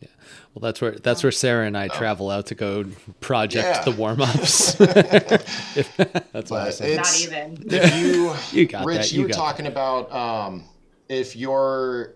Yeah. 0.00 0.08
Well, 0.54 0.60
that's 0.62 0.80
where 0.80 0.92
that's 0.92 1.22
where 1.22 1.32
Sarah 1.32 1.66
and 1.66 1.76
I 1.76 1.86
Oh. 1.86 1.96
travel 1.96 2.30
out 2.30 2.46
to 2.46 2.54
go 2.54 2.84
project 3.20 3.66
Yeah. 3.66 3.84
the 3.84 3.90
warm 3.92 4.22
ups. 4.22 4.72
that's 4.74 6.50
what 6.50 6.60
I 6.60 6.64
But 6.64 6.74
said. 6.74 6.90
it's, 7.00 7.28
Not 7.28 7.32
even. 7.32 7.64
if 7.70 7.96
you, 7.96 8.34
You 8.60 8.66
got 8.66 8.86
Rich, 8.86 8.98
that, 8.98 9.12
you, 9.12 9.18
you 9.18 9.22
were 9.24 9.28
got 9.28 9.36
talking 9.36 9.66
about 9.66 10.12
um, 10.12 10.64
if 11.08 11.36
your 11.36 12.14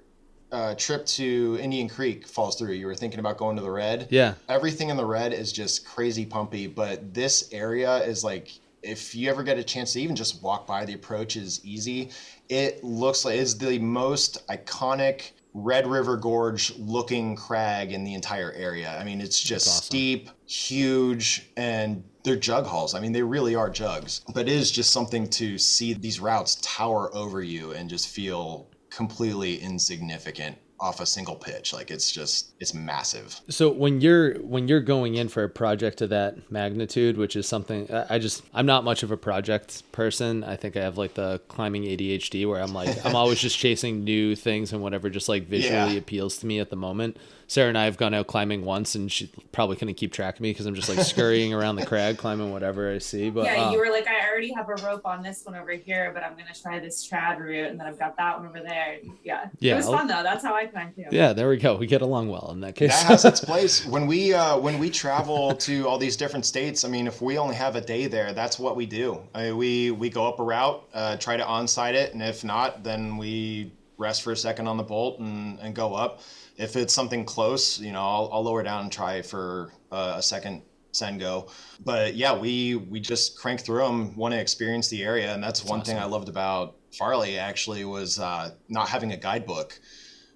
uh, 0.52 0.74
trip 0.76 1.04
to 1.06 1.58
Indian 1.60 1.88
Creek 1.88 2.26
falls 2.28 2.56
through, 2.56 2.72
you 2.72 2.86
were 2.86 2.94
thinking 2.94 3.18
about 3.20 3.36
going 3.38 3.56
to 3.56 3.62
the 3.62 3.70
Red. 3.70 4.06
Yeah, 4.10 4.34
Everything 4.48 4.88
in 4.88 4.96
the 4.96 5.04
Red 5.04 5.32
is 5.32 5.52
just 5.52 5.84
crazy 5.84 6.24
pumpy, 6.24 6.72
but 6.72 7.12
this 7.12 7.48
area 7.52 7.96
is 8.04 8.22
like 8.22 8.50
if 8.84 9.14
you 9.14 9.30
ever 9.30 9.42
get 9.42 9.58
a 9.58 9.64
chance 9.64 9.94
to 9.94 10.00
even 10.00 10.14
just 10.14 10.42
walk 10.42 10.66
by, 10.66 10.84
the 10.84 10.94
approach 10.94 11.36
is 11.36 11.64
easy. 11.64 12.10
It 12.48 12.84
looks 12.84 13.24
like 13.24 13.36
it's 13.36 13.54
the 13.54 13.78
most 13.78 14.46
iconic 14.48 15.32
Red 15.54 15.86
River 15.86 16.16
Gorge 16.16 16.76
looking 16.76 17.36
crag 17.36 17.92
in 17.92 18.04
the 18.04 18.14
entire 18.14 18.52
area. 18.52 18.96
I 18.98 19.04
mean, 19.04 19.20
it's 19.20 19.40
just 19.40 19.68
awesome. 19.68 19.84
steep, 19.84 20.30
huge, 20.46 21.48
and 21.56 22.02
they're 22.24 22.36
jug 22.36 22.66
hauls. 22.66 22.94
I 22.94 23.00
mean, 23.00 23.12
they 23.12 23.22
really 23.22 23.54
are 23.54 23.70
jugs. 23.70 24.22
But 24.34 24.48
it 24.48 24.52
is 24.52 24.70
just 24.70 24.92
something 24.92 25.28
to 25.30 25.56
see 25.58 25.94
these 25.94 26.18
routes 26.18 26.58
tower 26.60 27.14
over 27.14 27.40
you 27.40 27.72
and 27.72 27.88
just 27.88 28.08
feel 28.08 28.68
completely 28.90 29.60
insignificant 29.60 30.56
off 30.84 31.00
a 31.00 31.06
single 31.06 31.34
pitch. 31.34 31.72
Like 31.72 31.90
it's 31.90 32.12
just 32.12 32.52
it's 32.60 32.74
massive. 32.74 33.40
So 33.48 33.70
when 33.70 34.02
you're 34.02 34.34
when 34.40 34.68
you're 34.68 34.80
going 34.82 35.14
in 35.14 35.28
for 35.28 35.42
a 35.42 35.48
project 35.48 36.02
of 36.02 36.10
that 36.10 36.50
magnitude, 36.52 37.16
which 37.16 37.36
is 37.36 37.48
something 37.48 37.90
I 38.10 38.18
just 38.18 38.42
I'm 38.52 38.66
not 38.66 38.84
much 38.84 39.02
of 39.02 39.10
a 39.10 39.16
project 39.16 39.90
person. 39.92 40.44
I 40.44 40.56
think 40.56 40.76
I 40.76 40.82
have 40.82 40.98
like 40.98 41.14
the 41.14 41.40
climbing 41.48 41.84
ADHD 41.84 42.46
where 42.46 42.60
I'm 42.60 42.74
like 42.74 43.04
I'm 43.06 43.16
always 43.16 43.38
just 43.40 43.58
chasing 43.64 44.04
new 44.04 44.36
things 44.36 44.72
and 44.74 44.82
whatever 44.82 45.08
just 45.08 45.28
like 45.28 45.44
visually 45.48 45.92
Yeah. 45.94 45.98
appeals 45.98 46.36
to 46.38 46.46
me 46.46 46.58
at 46.60 46.68
the 46.68 46.76
moment. 46.76 47.16
Sarah 47.46 47.68
and 47.68 47.78
I 47.78 47.84
have 47.84 47.96
gone 47.96 48.14
out 48.14 48.26
climbing 48.26 48.64
once 48.64 48.94
and 48.94 49.10
she 49.10 49.30
probably 49.52 49.76
couldn't 49.76 49.94
keep 49.94 50.12
track 50.12 50.36
of 50.36 50.40
me 50.40 50.50
because 50.50 50.66
I'm 50.66 50.74
just 50.74 50.88
like 50.88 50.98
scurrying 51.00 51.52
around 51.54 51.76
the 51.76 51.86
crag 51.86 52.16
climbing 52.18 52.52
whatever 52.52 52.92
I 52.92 52.98
see. 52.98 53.30
But 53.30 53.44
yeah, 53.44 53.64
uh, 53.66 53.70
you 53.72 53.78
were 53.78 53.90
like, 53.90 54.06
I 54.06 54.28
already 54.28 54.52
have 54.52 54.68
a 54.68 54.74
rope 54.84 55.04
on 55.04 55.22
this 55.22 55.44
one 55.44 55.54
over 55.54 55.72
here, 55.72 56.10
but 56.12 56.22
I'm 56.22 56.32
gonna 56.36 56.54
try 56.54 56.78
this 56.80 57.06
trad 57.08 57.38
route, 57.38 57.70
and 57.70 57.78
then 57.78 57.86
I've 57.86 57.98
got 57.98 58.16
that 58.16 58.38
one 58.38 58.48
over 58.48 58.60
there. 58.60 58.98
Yeah, 59.22 59.46
Yeah, 59.60 59.74
it 59.74 59.76
was 59.76 59.86
fun 59.86 60.06
though. 60.06 60.22
That's 60.22 60.44
how 60.44 60.54
I 60.54 60.66
climb 60.66 60.92
too. 60.94 61.04
yeah, 61.10 61.32
there 61.32 61.48
we 61.48 61.56
go. 61.56 61.76
We 61.76 61.86
get 61.86 62.02
along 62.02 62.28
well 62.30 62.50
in 62.52 62.60
that 62.60 62.74
case. 62.74 62.90
that 63.02 63.06
has 63.06 63.24
its 63.24 63.40
place 63.44 63.86
when 63.86 64.06
we 64.06 64.32
uh, 64.34 64.58
when 64.58 64.78
we 64.78 64.90
travel 64.90 65.54
to 65.56 65.86
all 65.86 65.98
these 65.98 66.16
different 66.16 66.46
states. 66.46 66.84
I 66.84 66.88
mean, 66.88 67.06
if 67.06 67.20
we 67.22 67.38
only 67.38 67.54
have 67.54 67.76
a 67.76 67.80
day 67.80 68.06
there, 68.06 68.32
that's 68.32 68.58
what 68.58 68.76
we 68.76 68.86
do. 68.86 69.20
I 69.34 69.44
mean, 69.44 69.56
we 69.56 69.90
we 69.90 70.10
go 70.10 70.26
up 70.26 70.40
a 70.40 70.42
route, 70.42 70.82
uh, 70.94 71.16
try 71.16 71.36
to 71.36 71.44
onsight 71.44 71.94
it, 71.94 72.12
and 72.14 72.22
if 72.22 72.44
not, 72.44 72.82
then 72.82 73.16
we 73.16 73.72
rest 73.96 74.22
for 74.22 74.32
a 74.32 74.36
second 74.36 74.66
on 74.66 74.76
the 74.76 74.82
bolt 74.82 75.20
and, 75.20 75.58
and 75.60 75.74
go 75.74 75.94
up. 75.94 76.20
If 76.56 76.76
it's 76.76 76.94
something 76.94 77.24
close, 77.24 77.80
you 77.80 77.92
know, 77.92 78.00
I'll, 78.00 78.30
I'll 78.32 78.42
lower 78.42 78.62
down 78.62 78.82
and 78.82 78.92
try 78.92 79.22
for 79.22 79.72
uh, 79.90 80.14
a 80.16 80.22
second 80.22 80.62
send 80.92 81.20
go. 81.20 81.48
But 81.84 82.14
yeah, 82.14 82.36
we 82.36 82.76
we 82.76 83.00
just 83.00 83.36
crank 83.38 83.60
through 83.60 83.84
them, 83.84 84.16
want 84.16 84.32
to 84.34 84.40
experience 84.40 84.88
the 84.88 85.02
area, 85.02 85.34
and 85.34 85.42
that's, 85.42 85.64
one 85.64 85.82
thing 85.82 85.98
I 85.98 86.04
loved 86.04 86.28
about 86.28 86.76
Farley 86.92 87.38
actually 87.38 87.84
was 87.84 88.18
uh, 88.18 88.52
not 88.68 88.88
having 88.88 89.12
a 89.12 89.16
guidebook. 89.16 89.78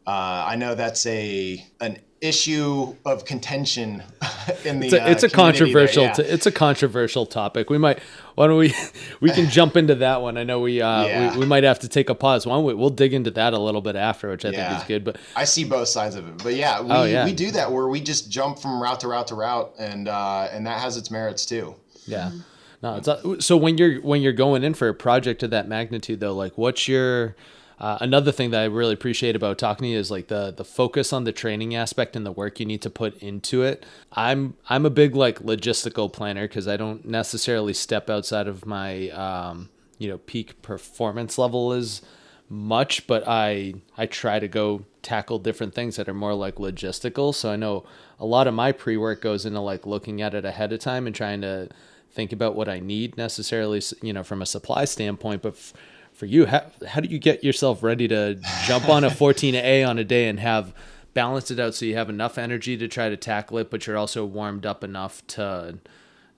Uh, 0.06 0.44
I 0.48 0.56
know 0.56 0.74
that's 0.74 1.06
a 1.06 1.64
an 1.80 1.98
issue 2.20 2.96
of 3.04 3.24
contention 3.24 4.02
in 4.64 4.80
the. 4.80 4.86
it's 4.86 4.92
a, 4.94 5.04
uh, 5.04 5.08
it's 5.08 5.22
a 5.22 5.28
community 5.28 5.28
there, 5.28 5.30
controversial 5.30 6.02
yeah. 6.04 6.12
t- 6.14 6.22
it's 6.22 6.46
a 6.46 6.50
controversial 6.52 7.26
topic 7.26 7.70
we 7.70 7.78
might 7.78 8.00
why 8.34 8.46
don't 8.48 8.56
we 8.58 8.74
we 9.20 9.30
can 9.30 9.48
jump 9.48 9.76
into 9.76 9.94
that 9.94 10.20
one 10.20 10.36
i 10.36 10.42
know 10.42 10.58
we 10.58 10.82
uh 10.82 11.04
Yeah. 11.04 11.32
we, 11.34 11.40
we 11.40 11.46
might 11.46 11.62
have 11.62 11.78
to 11.80 11.88
take 11.88 12.10
a 12.10 12.16
pause 12.16 12.44
why 12.44 12.56
don't 12.56 12.64
we 12.64 12.74
we'll 12.74 12.90
dig 12.90 13.14
into 13.14 13.30
that 13.32 13.52
a 13.52 13.58
little 13.58 13.80
bit 13.80 13.94
after 13.94 14.30
which 14.30 14.44
i 14.44 14.50
think 14.50 14.78
is 14.78 14.84
good 14.84 15.04
but 15.04 15.16
I 15.36 15.44
see 15.44 15.62
both 15.64 15.86
sides 15.88 16.16
of 16.16 16.26
it, 16.26 16.42
but 16.42 16.54
yeah, 16.54 16.80
we, 16.80 16.90
Oh, 16.90 17.04
yeah. 17.04 17.24
we 17.24 17.32
do 17.32 17.52
that 17.52 17.70
where 17.70 17.86
we 17.86 18.00
just 18.00 18.30
jump 18.30 18.58
from 18.58 18.82
route 18.82 18.98
to 19.00 19.08
route 19.08 19.28
to 19.28 19.34
route, 19.36 19.72
and 19.78 20.08
uh, 20.08 20.48
and 20.52 20.66
that 20.66 20.80
has 20.80 20.96
its 20.96 21.10
merits 21.12 21.46
too. 21.46 21.76
yeah 22.06 22.32
no 22.82 22.96
it's 22.96 23.06
uh, 23.06 23.38
so 23.40 23.56
when 23.56 23.78
you're 23.78 24.00
when 24.00 24.22
you're 24.22 24.32
going 24.32 24.64
in 24.64 24.74
for 24.74 24.88
a 24.88 24.94
project 24.94 25.42
of 25.44 25.50
that 25.50 25.68
magnitude 25.68 26.18
though 26.20 26.34
like 26.34 26.56
what's 26.58 26.88
your 26.88 27.36
uh, 27.80 27.98
another 28.00 28.32
thing 28.32 28.50
that 28.50 28.60
I 28.60 28.64
really 28.64 28.94
appreciate 28.94 29.36
about 29.36 29.58
talking 29.58 29.84
to 29.84 29.88
you 29.88 29.98
is 29.98 30.10
like 30.10 30.28
the 30.28 30.52
the 30.56 30.64
focus 30.64 31.12
on 31.12 31.24
the 31.24 31.32
training 31.32 31.74
aspect 31.74 32.16
and 32.16 32.26
the 32.26 32.32
work 32.32 32.58
you 32.58 32.66
need 32.66 32.82
to 32.82 32.90
put 32.90 33.16
into 33.22 33.62
it. 33.62 33.86
I'm 34.12 34.54
I'm 34.68 34.84
a 34.84 34.90
big 34.90 35.14
like 35.14 35.40
logistical 35.40 36.12
planner 36.12 36.48
because 36.48 36.66
I 36.66 36.76
don't 36.76 37.04
necessarily 37.04 37.74
step 37.74 38.10
outside 38.10 38.48
of 38.48 38.66
my 38.66 39.10
um, 39.10 39.68
you 39.98 40.08
know 40.08 40.18
peak 40.18 40.60
performance 40.62 41.38
level 41.38 41.72
as 41.72 42.02
much, 42.48 43.06
but 43.06 43.22
I 43.28 43.74
I 43.96 44.06
try 44.06 44.40
to 44.40 44.48
go 44.48 44.84
tackle 45.02 45.38
different 45.38 45.74
things 45.74 45.96
that 45.96 46.08
are 46.08 46.14
more 46.14 46.34
like 46.34 46.56
logistical. 46.56 47.34
So 47.34 47.50
I 47.52 47.56
know 47.56 47.84
a 48.18 48.26
lot 48.26 48.46
of 48.46 48.54
my 48.54 48.72
pre 48.72 48.96
work 48.96 49.22
goes 49.22 49.46
into 49.46 49.60
like 49.60 49.86
looking 49.86 50.20
at 50.20 50.34
it 50.34 50.44
ahead 50.44 50.72
of 50.72 50.80
time 50.80 51.06
and 51.06 51.14
trying 51.14 51.42
to 51.42 51.68
think 52.10 52.32
about 52.32 52.56
what 52.56 52.68
I 52.68 52.80
need 52.80 53.16
necessarily, 53.16 53.82
you 54.02 54.12
know, 54.12 54.24
from 54.24 54.42
a 54.42 54.46
supply 54.46 54.84
standpoint. 54.84 55.42
But 55.42 55.52
f- 55.52 55.72
for 56.18 56.26
you, 56.26 56.46
how, 56.46 56.62
how 56.86 57.00
do 57.00 57.08
you 57.08 57.18
get 57.20 57.44
yourself 57.44 57.82
ready 57.82 58.08
to 58.08 58.34
jump 58.66 58.88
on 58.88 59.04
a 59.04 59.08
14A 59.22 59.88
on 59.88 59.98
a 59.98 60.04
day 60.04 60.28
and 60.28 60.40
have 60.40 60.74
balanced 61.14 61.52
it 61.52 61.60
out 61.60 61.74
so 61.76 61.84
you 61.86 61.94
have 61.94 62.10
enough 62.10 62.38
energy 62.38 62.76
to 62.76 62.88
try 62.88 63.08
to 63.08 63.16
tackle 63.16 63.58
it, 63.58 63.70
but 63.70 63.86
you're 63.86 63.96
also 63.96 64.24
warmed 64.24 64.66
up 64.66 64.82
enough 64.82 65.24
to 65.28 65.78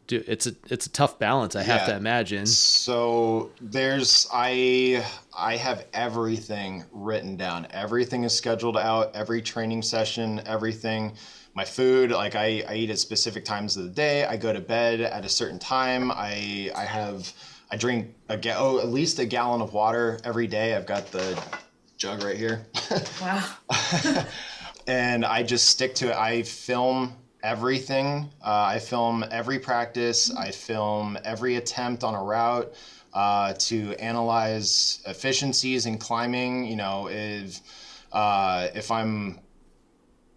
do 0.06 0.22
it's 0.26 0.46
a 0.46 0.52
it's 0.68 0.86
a 0.86 0.90
tough 0.90 1.18
balance, 1.18 1.54
I 1.56 1.62
have 1.62 1.82
Yeah. 1.82 1.86
to 1.86 1.96
imagine. 1.96 2.44
So 2.46 3.50
there's 3.60 4.26
I 4.32 5.04
I 5.36 5.56
have 5.56 5.86
everything 5.94 6.84
written 6.92 7.36
down. 7.36 7.66
Everything 7.70 8.24
is 8.24 8.36
scheduled 8.36 8.76
out. 8.76 9.14
Every 9.14 9.40
training 9.40 9.82
session, 9.82 10.42
everything. 10.46 11.14
My 11.54 11.64
food, 11.64 12.10
like 12.12 12.36
I, 12.36 12.62
I 12.68 12.74
eat 12.76 12.90
at 12.90 12.98
specific 12.98 13.44
times 13.44 13.76
of 13.76 13.84
the 13.84 13.90
day. 13.90 14.24
I 14.24 14.36
go 14.36 14.52
to 14.52 14.60
bed 14.60 15.00
at 15.00 15.24
a 15.24 15.28
certain 15.28 15.58
time. 15.58 16.10
I 16.10 16.70
I 16.76 16.84
have 16.84 17.32
I 17.72 17.76
drink 17.76 18.14
a 18.28 18.36
ga- 18.36 18.56
oh 18.56 18.80
at 18.80 18.88
least 18.88 19.18
a 19.18 19.26
gallon 19.26 19.62
of 19.62 19.72
water 19.72 20.18
every 20.24 20.46
day. 20.46 20.74
I've 20.74 20.86
got 20.86 21.10
the 21.12 21.40
jug 21.96 22.22
right 22.22 22.36
here. 22.36 22.66
Wow. 23.20 23.44
and 24.86 25.24
I 25.24 25.42
just 25.42 25.68
stick 25.68 25.94
to 25.96 26.10
it. 26.10 26.16
I 26.16 26.42
film 26.42 27.14
everything. 27.42 28.30
Uh, 28.44 28.64
I 28.64 28.78
film 28.78 29.24
every 29.30 29.58
practice. 29.58 30.34
I 30.34 30.50
film 30.50 31.18
every 31.24 31.56
attempt 31.56 32.02
on 32.02 32.14
a 32.14 32.22
route 32.22 32.72
uh, 33.12 33.54
to 33.58 33.94
analyze 33.94 35.02
efficiencies 35.06 35.86
in 35.86 35.98
climbing. 35.98 36.64
You 36.64 36.76
know, 36.76 37.08
if 37.10 37.60
uh, 38.12 38.68
if 38.74 38.90
I'm 38.90 39.40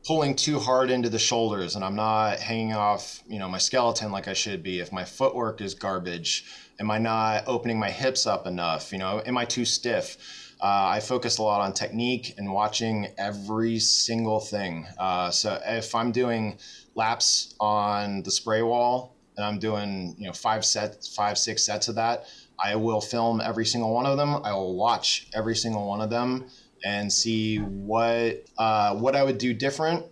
pulling 0.05 0.35
too 0.35 0.59
hard 0.59 0.91
into 0.91 1.09
the 1.09 1.19
shoulders 1.19 1.75
and 1.75 1.83
I'm 1.83 1.95
not 1.95 2.39
hanging 2.39 2.73
off, 2.73 3.23
you 3.27 3.39
know, 3.39 3.47
my 3.47 3.57
skeleton 3.57 4.11
like 4.11 4.27
I 4.27 4.33
should 4.33 4.61
be. 4.61 4.79
If 4.79 4.91
my 4.91 5.05
footwork 5.05 5.61
is 5.61 5.73
garbage, 5.73 6.45
am 6.79 6.91
I 6.91 6.97
not 6.97 7.43
opening 7.47 7.79
my 7.79 7.89
hips 7.89 8.25
up 8.27 8.47
enough? 8.47 8.91
You 8.91 8.99
know, 8.99 9.21
am 9.25 9.37
I 9.37 9.45
too 9.45 9.65
stiff? 9.65 10.17
Uh, 10.61 10.87
I 10.95 10.99
focus 11.01 11.39
a 11.39 11.43
lot 11.43 11.61
on 11.61 11.73
technique 11.73 12.35
and 12.37 12.53
watching 12.53 13.07
every 13.17 13.79
single 13.79 14.39
thing. 14.39 14.87
Uh, 14.97 15.29
so 15.29 15.59
if 15.65 15.93
I'm 15.93 16.11
doing 16.11 16.57
laps 16.95 17.53
on 17.59 18.23
the 18.23 18.31
spray 18.31 18.61
wall 18.61 19.15
and 19.35 19.45
I'm 19.45 19.59
doing, 19.59 20.15
you 20.17 20.27
know, 20.27 20.33
five 20.33 20.63
sets, 20.63 21.13
five, 21.13 21.37
six 21.37 21.65
sets 21.65 21.89
of 21.89 21.95
that, 21.95 22.27
I 22.57 22.75
will 22.75 23.01
film 23.01 23.41
every 23.41 23.65
single 23.65 23.93
one 23.93 24.05
of 24.05 24.15
them. 24.15 24.35
I 24.43 24.53
will 24.53 24.75
watch 24.75 25.27
every 25.33 25.55
single 25.55 25.85
one 25.85 25.99
of 25.99 26.09
them 26.09 26.45
and 26.85 27.11
see 27.11 27.57
what 27.57 28.45
uh, 28.57 28.95
what 28.95 29.15
I 29.15 29.23
would 29.23 29.37
do 29.37 29.53
different, 29.53 30.05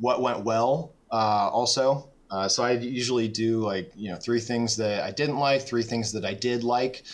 what 0.00 0.22
went 0.22 0.44
well. 0.44 0.94
Uh, 1.10 1.50
also, 1.50 2.07
uh, 2.30 2.48
so 2.48 2.62
I 2.62 2.72
usually 2.72 3.28
do 3.28 3.60
like 3.60 3.92
you 3.96 4.10
know 4.10 4.16
three 4.16 4.40
things 4.40 4.76
that 4.76 5.02
I 5.02 5.10
didn't 5.10 5.38
like, 5.38 5.62
three 5.62 5.82
things 5.82 6.12
that 6.12 6.24
I 6.24 6.34
did 6.34 6.64
like, 6.64 7.04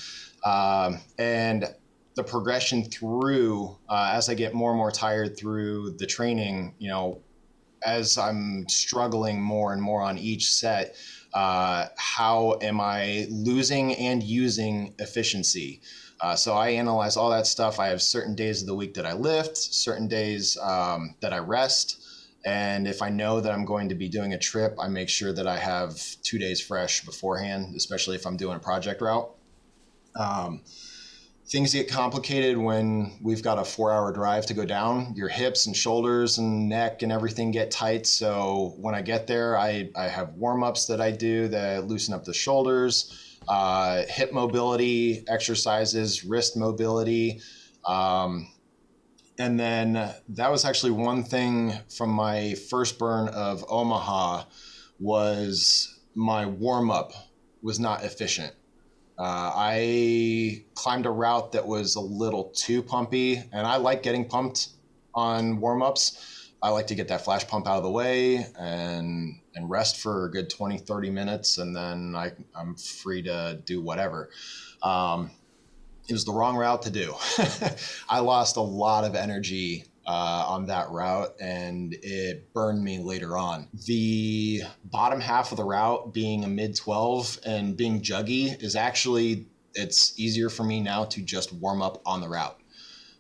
um, 0.45 1.01
and 1.19 1.73
the 2.17 2.25
progression 2.25 2.85
through 2.85 3.77
uh, 3.89 4.13
as 4.15 4.29
I 4.29 4.35
get 4.35 4.55
more 4.55 4.71
and 4.71 4.79
more 4.79 4.91
tired 4.91 5.37
through 5.37 5.97
the 5.99 6.07
training. 6.07 6.75
You 6.79 6.91
know, 6.91 7.23
as 7.85 8.17
I'm 8.19 8.69
struggling 8.69 9.41
more 9.41 9.73
and 9.73 9.83
more 9.83 10.03
on 10.03 10.19
each 10.19 10.53
set. 10.53 10.97
Uh, 11.33 11.87
how 11.97 12.59
am 12.63 12.81
I 12.81 13.27
losing 13.29 13.95
and 13.97 14.23
using 14.23 14.95
efficiency? 14.99 15.83
Uh, 16.21 16.37
so 16.37 16.55
I 16.55 16.71
analyze 16.71 17.17
all 17.17 17.31
that 17.31 17.47
stuff. 17.47 17.81
I 17.81 17.89
have 17.89 18.01
certain 18.01 18.35
days 18.35 18.63
of 18.63 18.67
the 18.67 18.75
week 18.75 18.95
that 18.95 19.05
I 19.05 19.15
lift, 19.15 19.57
certain 19.57 20.09
days 20.09 20.57
um, 20.63 21.17
that 21.21 21.33
I 21.33 21.39
rest. 21.39 22.04
And 22.45 22.87
if 22.87 23.01
I 23.01 23.09
know 23.09 23.41
that 23.41 23.53
I'm 23.53 23.65
going 23.65 23.89
to 23.89 23.95
be 23.95 24.09
doing 24.09 24.35
a 24.35 24.39
trip, 24.39 24.77
I 24.79 24.89
make 24.89 25.09
sure 25.09 25.33
that 25.33 25.47
I 25.47 25.57
have 25.57 25.99
two 26.23 26.39
days 26.39 26.61
fresh 26.61 27.05
beforehand, 27.05 27.75
especially 27.75 28.17
if 28.17 28.27
I'm 28.27 28.37
doing 28.37 28.57
a 28.57 28.61
project 28.61 29.01
route. 29.01 29.31
Um, 30.15 30.61
things 31.47 31.73
get 31.73 31.91
complicated 31.91 32.57
when 32.57 33.19
we've 33.23 33.43
got 33.43 33.59
a 33.59 33.65
four 33.65 33.93
hour 33.93 34.13
drive 34.13 34.47
to 34.47 34.55
go 34.55 34.65
down. 34.65 35.15
Your 35.17 35.29
hips 35.29 35.67
and 35.67 35.77
shoulders 35.77 36.39
and 36.39 36.69
neck 36.69 37.03
and 37.03 37.11
everything 37.11 37.51
get 37.51 37.71
tight. 37.71 38.07
So 38.07 38.75
when 38.79 38.95
I 38.95 39.03
get 39.03 39.27
there, 39.27 39.57
I, 39.57 39.91
I 39.97 40.09
have 40.09 40.35
warm 40.35 40.63
ups 40.63 40.87
that 40.87 41.01
I 41.01 41.11
do 41.11 41.49
that 41.49 41.87
loosen 41.87 42.15
up 42.15 42.25
the 42.25 42.35
shoulders, 42.35 43.39
uh, 43.49 44.03
hip 44.09 44.33
mobility 44.33 45.25
exercises, 45.29 46.25
wrist 46.25 46.57
mobility. 46.57 47.41
Um, 47.87 48.49
and 49.39 49.59
then 49.59 50.13
that 50.29 50.51
was 50.51 50.65
actually 50.65 50.93
one 50.93 51.25
thing 51.25 51.73
from 51.89 52.11
my 52.11 52.55
first 52.55 52.99
burn 52.99 53.29
of 53.29 53.65
Omaha 53.69 54.45
was 54.99 56.01
my 56.15 56.47
warm 56.47 56.91
up 56.91 57.13
was 57.63 57.81
not 57.81 58.05
efficient. 58.05 58.53
Uh, 59.19 59.51
I 59.55 60.65
climbed 60.75 61.07
a 61.07 61.11
route 61.11 61.53
that 61.53 61.67
was 61.67 61.95
a 61.95 62.01
little 62.01 62.45
too 62.55 62.83
pumpy, 62.83 63.43
and 63.53 63.67
I 63.67 63.77
like 63.77 64.03
getting 64.03 64.29
pumped 64.29 64.69
on 65.15 65.61
warm 65.61 65.83
ups. 65.83 66.51
I 66.63 66.71
like 66.71 66.87
to 66.89 66.95
get 66.95 67.09
that 67.09 67.25
flash 67.25 67.47
pump 67.47 67.69
out 67.69 67.77
of 67.77 67.83
the 67.83 67.91
way 67.91 68.47
and 68.59 69.41
and 69.55 69.71
rest 69.71 69.99
for 69.99 70.27
a 70.27 70.31
good 70.31 70.51
20, 70.51 70.79
30 70.79 71.11
minutes, 71.11 71.59
and 71.59 71.77
then 71.77 72.15
I, 72.17 72.33
I'm 72.57 72.75
free 72.75 73.23
to 73.23 73.61
do 73.65 73.81
whatever. 73.81 74.31
Um, 74.83 75.31
it 76.09 76.13
was 76.13 76.25
the 76.25 76.33
wrong 76.33 76.57
route 76.57 76.83
to 76.83 76.91
do. 76.91 77.15
I 78.09 78.21
lost 78.21 78.57
a 78.57 78.61
lot 78.61 79.05
of 79.05 79.15
energy 79.15 79.85
uh, 80.07 80.45
on 80.49 80.67
that 80.67 80.91
route 80.91 81.35
and 81.41 81.97
it 82.03 82.53
burned 82.53 82.83
me 82.83 82.99
later 82.99 83.37
on. 83.37 83.69
The 83.87 84.63
bottom 84.85 85.21
half 85.21 85.51
of 85.51 85.57
the 85.57 85.65
route 85.65 86.13
being 86.13 86.45
a 86.45 86.49
mid 86.49 86.77
12 86.77 87.39
and 87.47 87.77
being 87.77 88.03
juggy 88.03 88.61
is 88.63 88.77
actually 88.77 89.47
it's 89.75 90.19
easier 90.19 90.51
for 90.51 90.63
me 90.63 90.81
now 90.81 91.05
to 91.05 91.23
just 91.23 91.53
warm 91.53 91.83
up 91.83 92.01
on 92.07 92.21
the 92.21 92.29
route. 92.29 92.61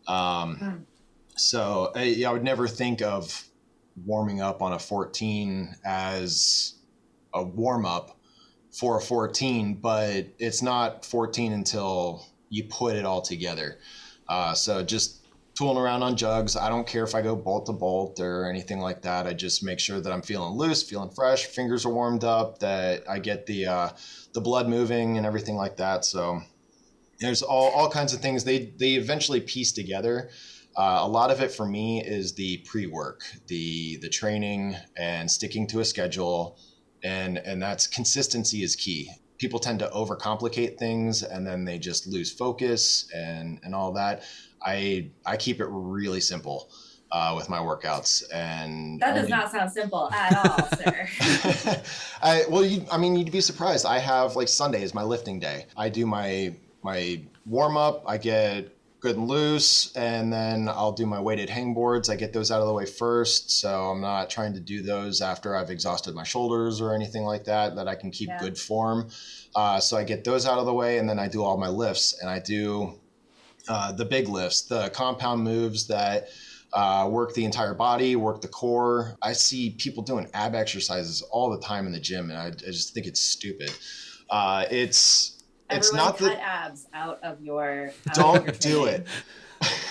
Um, 0.06 0.56
mm. 0.56 0.82
So 1.36 1.90
I, 1.96 2.24
I 2.26 2.32
would 2.32 2.44
never 2.44 2.68
think 2.68 3.02
of 3.02 3.44
warming 4.04 4.40
up 4.40 4.62
on 4.62 4.72
a 4.72 4.78
14 4.78 5.74
as 5.84 6.74
a 7.32 7.42
warm 7.42 7.86
up 7.86 8.16
for 8.70 8.98
a 8.98 9.00
14, 9.00 9.74
but 9.74 10.26
it's 10.38 10.62
not 10.62 11.04
14 11.04 11.52
until 11.52 12.24
you 12.54 12.64
put 12.64 12.94
it 12.96 13.04
all 13.04 13.20
together. 13.20 13.78
Uh, 14.28 14.54
so 14.54 14.82
just 14.82 15.26
tooling 15.54 15.78
around 15.78 16.02
on 16.02 16.16
jugs. 16.16 16.56
I 16.56 16.68
don't 16.68 16.86
care 16.86 17.04
if 17.04 17.14
I 17.14 17.22
go 17.22 17.36
bolt 17.36 17.66
to 17.66 17.72
bolt 17.72 18.20
or 18.20 18.48
anything 18.48 18.80
like 18.80 19.02
that. 19.02 19.26
I 19.26 19.32
just 19.32 19.62
make 19.62 19.80
sure 19.80 20.00
that 20.00 20.12
I'm 20.12 20.22
feeling 20.22 20.54
loose, 20.54 20.82
feeling 20.82 21.10
fresh, 21.10 21.46
fingers 21.46 21.84
are 21.84 21.92
warmed 21.92 22.24
up, 22.24 22.58
that 22.60 23.08
I 23.08 23.18
get 23.18 23.46
the 23.46 23.66
uh, 23.66 23.88
the 24.32 24.40
blood 24.40 24.68
moving 24.68 25.16
and 25.16 25.26
everything 25.26 25.56
like 25.56 25.76
that. 25.76 26.04
So 26.04 26.40
there's 27.20 27.42
all, 27.42 27.70
all 27.70 27.90
kinds 27.90 28.14
of 28.14 28.20
things 28.20 28.44
they 28.44 28.72
they 28.78 28.94
eventually 28.94 29.40
piece 29.40 29.72
together. 29.72 30.30
Uh, 30.76 30.98
a 31.02 31.08
lot 31.08 31.30
of 31.30 31.40
it 31.40 31.52
for 31.52 31.66
me 31.66 32.02
is 32.04 32.34
the 32.34 32.58
pre-work, 32.66 33.22
the 33.46 33.96
the 33.98 34.08
training 34.08 34.76
and 34.96 35.30
sticking 35.30 35.66
to 35.68 35.80
a 35.80 35.84
schedule, 35.84 36.58
and 37.02 37.38
and 37.38 37.62
that's 37.62 37.86
consistency 37.86 38.62
is 38.62 38.74
key. 38.76 39.10
People 39.44 39.59
tend 39.59 39.78
to 39.80 39.88
overcomplicate 39.88 40.78
things 40.78 41.22
and 41.22 41.46
then 41.46 41.66
they 41.66 41.78
just 41.78 42.07
lose 42.07 42.33
focus 42.33 43.12
and 43.14 43.61
and 43.62 43.74
all 43.74 43.92
that. 43.92 44.22
I 44.62 45.11
I 45.26 45.37
keep 45.37 45.61
it 45.61 45.66
really 45.68 46.20
simple. 46.20 46.70
Uh, 47.12 47.35
with 47.37 47.48
my 47.48 47.59
workouts 47.59 48.24
and 48.33 48.98
that 48.98 49.14
does 49.14 49.18
only... 49.18 49.30
not 49.30 49.52
sound 49.52 49.70
simple 49.70 50.11
at 50.11 50.35
all 50.35 50.68
sir 50.76 51.80
I, 52.22 52.44
well 52.48 52.64
you, 52.64 52.85
i 52.90 52.98
mean 52.98 53.14
you'd 53.14 53.30
be 53.30 53.40
surprised 53.40 53.87
i 53.87 54.00
have 54.00 54.35
like 54.35 54.48
sunday 54.48 54.83
is 54.83 54.94
my 54.94 55.04
lifting 55.04 55.38
day 55.38 55.66
i 55.76 55.88
do 55.88 56.07
my 56.07 56.57
my 56.83 57.22
warm 57.46 57.76
up 57.76 58.02
i 58.09 58.18
get 58.18 58.73
good 59.04 59.16
and 59.16 59.28
loose 59.28 59.94
and 59.96 60.32
then 60.32 60.68
i'll 60.68 60.92
do 60.92 61.06
my 61.06 61.20
weighted 61.20 61.48
hang 61.48 61.74
boards 61.74 62.10
i 62.10 62.16
get 62.16 62.32
those 62.32 62.50
out 62.50 62.60
of 62.60 62.66
the 62.66 62.72
way 62.72 62.86
first 62.86 63.50
so 63.60 63.90
i'm 63.90 64.00
not 64.00 64.28
trying 64.28 64.52
to 64.54 64.60
do 64.60 64.82
those 64.82 65.20
after 65.20 65.54
i've 65.54 65.70
exhausted 65.70 66.14
my 66.14 66.24
shoulders 66.24 66.80
or 66.80 66.94
anything 66.94 67.22
like 67.22 67.44
that 67.44 67.76
that 67.76 67.86
i 67.86 67.94
can 67.94 68.10
keep 68.10 68.28
yeah. 68.28 68.38
good 68.40 68.58
form 68.58 69.08
uh, 69.54 69.78
so 69.78 69.96
i 69.96 70.02
get 70.02 70.24
those 70.24 70.46
out 70.46 70.58
of 70.58 70.66
the 70.66 70.74
way 70.74 70.98
and 70.98 71.08
then 71.08 71.18
i 71.18 71.28
do 71.28 71.44
all 71.44 71.56
my 71.56 71.68
lifts 71.68 72.18
and 72.20 72.28
i 72.28 72.40
do 72.40 72.98
uh, 73.68 73.92
the 73.92 74.04
big 74.04 74.28
lifts, 74.28 74.62
the 74.62 74.90
compound 74.90 75.42
moves 75.42 75.86
that 75.86 76.28
uh, 76.72 77.08
work 77.10 77.34
the 77.34 77.44
entire 77.44 77.74
body, 77.74 78.16
work 78.16 78.40
the 78.40 78.48
core. 78.48 79.16
I 79.22 79.32
see 79.32 79.70
people 79.70 80.02
doing 80.02 80.28
ab 80.34 80.54
exercises 80.54 81.22
all 81.22 81.50
the 81.50 81.60
time 81.60 81.86
in 81.86 81.92
the 81.92 82.00
gym, 82.00 82.30
and 82.30 82.38
I, 82.38 82.46
I 82.46 82.50
just 82.50 82.92
think 82.92 83.06
it's 83.06 83.20
stupid. 83.20 83.72
Uh, 84.28 84.66
it's 84.70 85.33
it's 85.76 85.92
not 85.92 86.18
cut 86.18 86.37
that 86.37 86.40
abs 86.40 86.87
out 86.92 87.22
of 87.22 87.40
your 87.40 87.92
out 88.08 88.14
don't 88.14 88.37
of 88.37 88.44
your 88.46 88.54
do 88.54 88.84
it. 88.87 89.06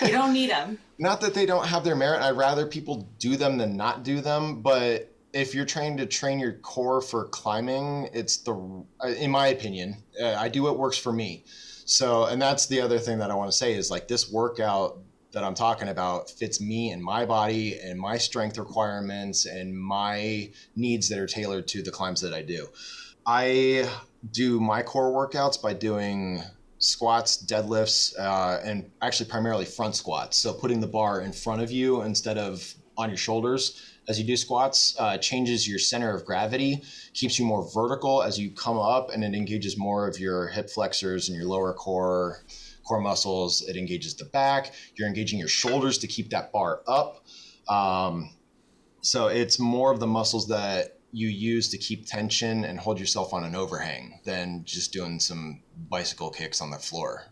you 0.01 0.09
don't 0.09 0.33
need 0.33 0.49
them. 0.49 0.77
Not 0.99 1.21
that 1.21 1.33
they 1.33 1.45
don't 1.45 1.65
have 1.65 1.83
their 1.83 1.95
merit. 1.95 2.21
I'd 2.21 2.37
rather 2.37 2.67
people 2.67 3.09
do 3.17 3.35
them 3.35 3.57
than 3.57 3.75
not 3.75 4.03
do 4.03 4.21
them, 4.21 4.61
but 4.61 5.11
if 5.33 5.55
you're 5.55 5.65
trying 5.65 5.97
to 5.97 6.05
train 6.05 6.39
your 6.39 6.53
core 6.53 7.01
for 7.01 7.25
climbing, 7.25 8.09
it's 8.13 8.37
the, 8.37 8.85
in 9.17 9.31
my 9.31 9.47
opinion, 9.47 9.97
uh, 10.21 10.35
I 10.35 10.47
do 10.47 10.63
what 10.63 10.77
works 10.77 10.97
for 10.97 11.11
me. 11.11 11.43
So, 11.85 12.25
and 12.25 12.41
that's 12.41 12.67
the 12.67 12.79
other 12.79 12.99
thing 12.99 13.17
that 13.17 13.31
I 13.31 13.35
want 13.35 13.51
to 13.51 13.57
say 13.57 13.73
is 13.73 13.89
like 13.89 14.07
this 14.07 14.31
workout 14.31 14.99
that 15.33 15.43
I'm 15.43 15.55
talking 15.55 15.89
about 15.89 16.29
fits 16.29 16.61
me 16.61 16.91
and 16.91 17.03
my 17.03 17.25
body 17.25 17.79
and 17.79 17.99
my 17.99 18.17
strength 18.17 18.57
requirements 18.57 19.45
and 19.45 19.77
my 19.77 20.51
needs 20.75 21.09
that 21.09 21.17
are 21.17 21.27
tailored 21.27 21.67
to 21.69 21.81
the 21.81 21.91
climbs 21.91 22.21
that 22.21 22.33
I 22.33 22.43
do. 22.43 22.67
I 23.25 23.89
do 24.31 24.59
my 24.59 24.81
core 24.81 25.11
workouts 25.11 25.61
by 25.61 25.73
doing 25.73 26.41
squats, 26.79 27.43
deadlifts, 27.45 28.17
uh, 28.19 28.59
and 28.63 28.89
actually 29.01 29.29
primarily 29.29 29.65
front 29.65 29.95
squats. 29.95 30.37
So 30.37 30.53
putting 30.53 30.79
the 30.79 30.87
bar 30.87 31.21
in 31.21 31.31
front 31.31 31.61
of 31.61 31.71
you 31.71 32.01
instead 32.01 32.37
of 32.37 32.73
on 32.97 33.09
your 33.09 33.17
shoulders 33.17 33.93
as 34.07 34.19
you 34.19 34.25
do 34.25 34.35
squats 34.35 34.95
uh, 34.99 35.17
changes 35.17 35.67
your 35.67 35.79
center 35.79 36.13
of 36.13 36.25
gravity, 36.25 36.83
keeps 37.13 37.39
you 37.39 37.45
more 37.45 37.69
vertical 37.73 38.21
as 38.21 38.37
you 38.37 38.51
come 38.51 38.77
up, 38.77 39.11
and 39.11 39.23
it 39.23 39.33
engages 39.33 39.77
more 39.77 40.07
of 40.07 40.19
your 40.19 40.47
hip 40.47 40.69
flexors 40.69 41.29
and 41.29 41.37
your 41.37 41.47
lower 41.47 41.73
core 41.73 42.43
core 42.85 42.99
muscles. 42.99 43.61
It 43.61 43.77
engages 43.77 44.13
the 44.15 44.25
back. 44.25 44.73
You're 44.95 45.07
engaging 45.07 45.39
your 45.39 45.47
shoulders 45.47 45.97
to 45.99 46.07
keep 46.07 46.29
that 46.31 46.51
bar 46.51 46.81
up. 46.85 47.25
Um, 47.69 48.35
so 49.01 49.27
it's 49.27 49.57
more 49.57 49.91
of 49.91 49.99
the 49.99 50.07
muscles 50.07 50.47
that 50.49 50.97
you 51.13 51.29
use 51.29 51.69
to 51.69 51.77
keep 51.77 52.05
tension 52.05 52.65
and 52.65 52.79
hold 52.79 52.99
yourself 52.99 53.33
on 53.33 53.45
an 53.45 53.55
overhang 53.55 54.19
than 54.25 54.63
just 54.65 54.91
doing 54.91 55.19
some 55.19 55.61
bicycle 55.89 56.29
kicks 56.29 56.59
on 56.59 56.71
the 56.71 56.77
floor 56.77 57.23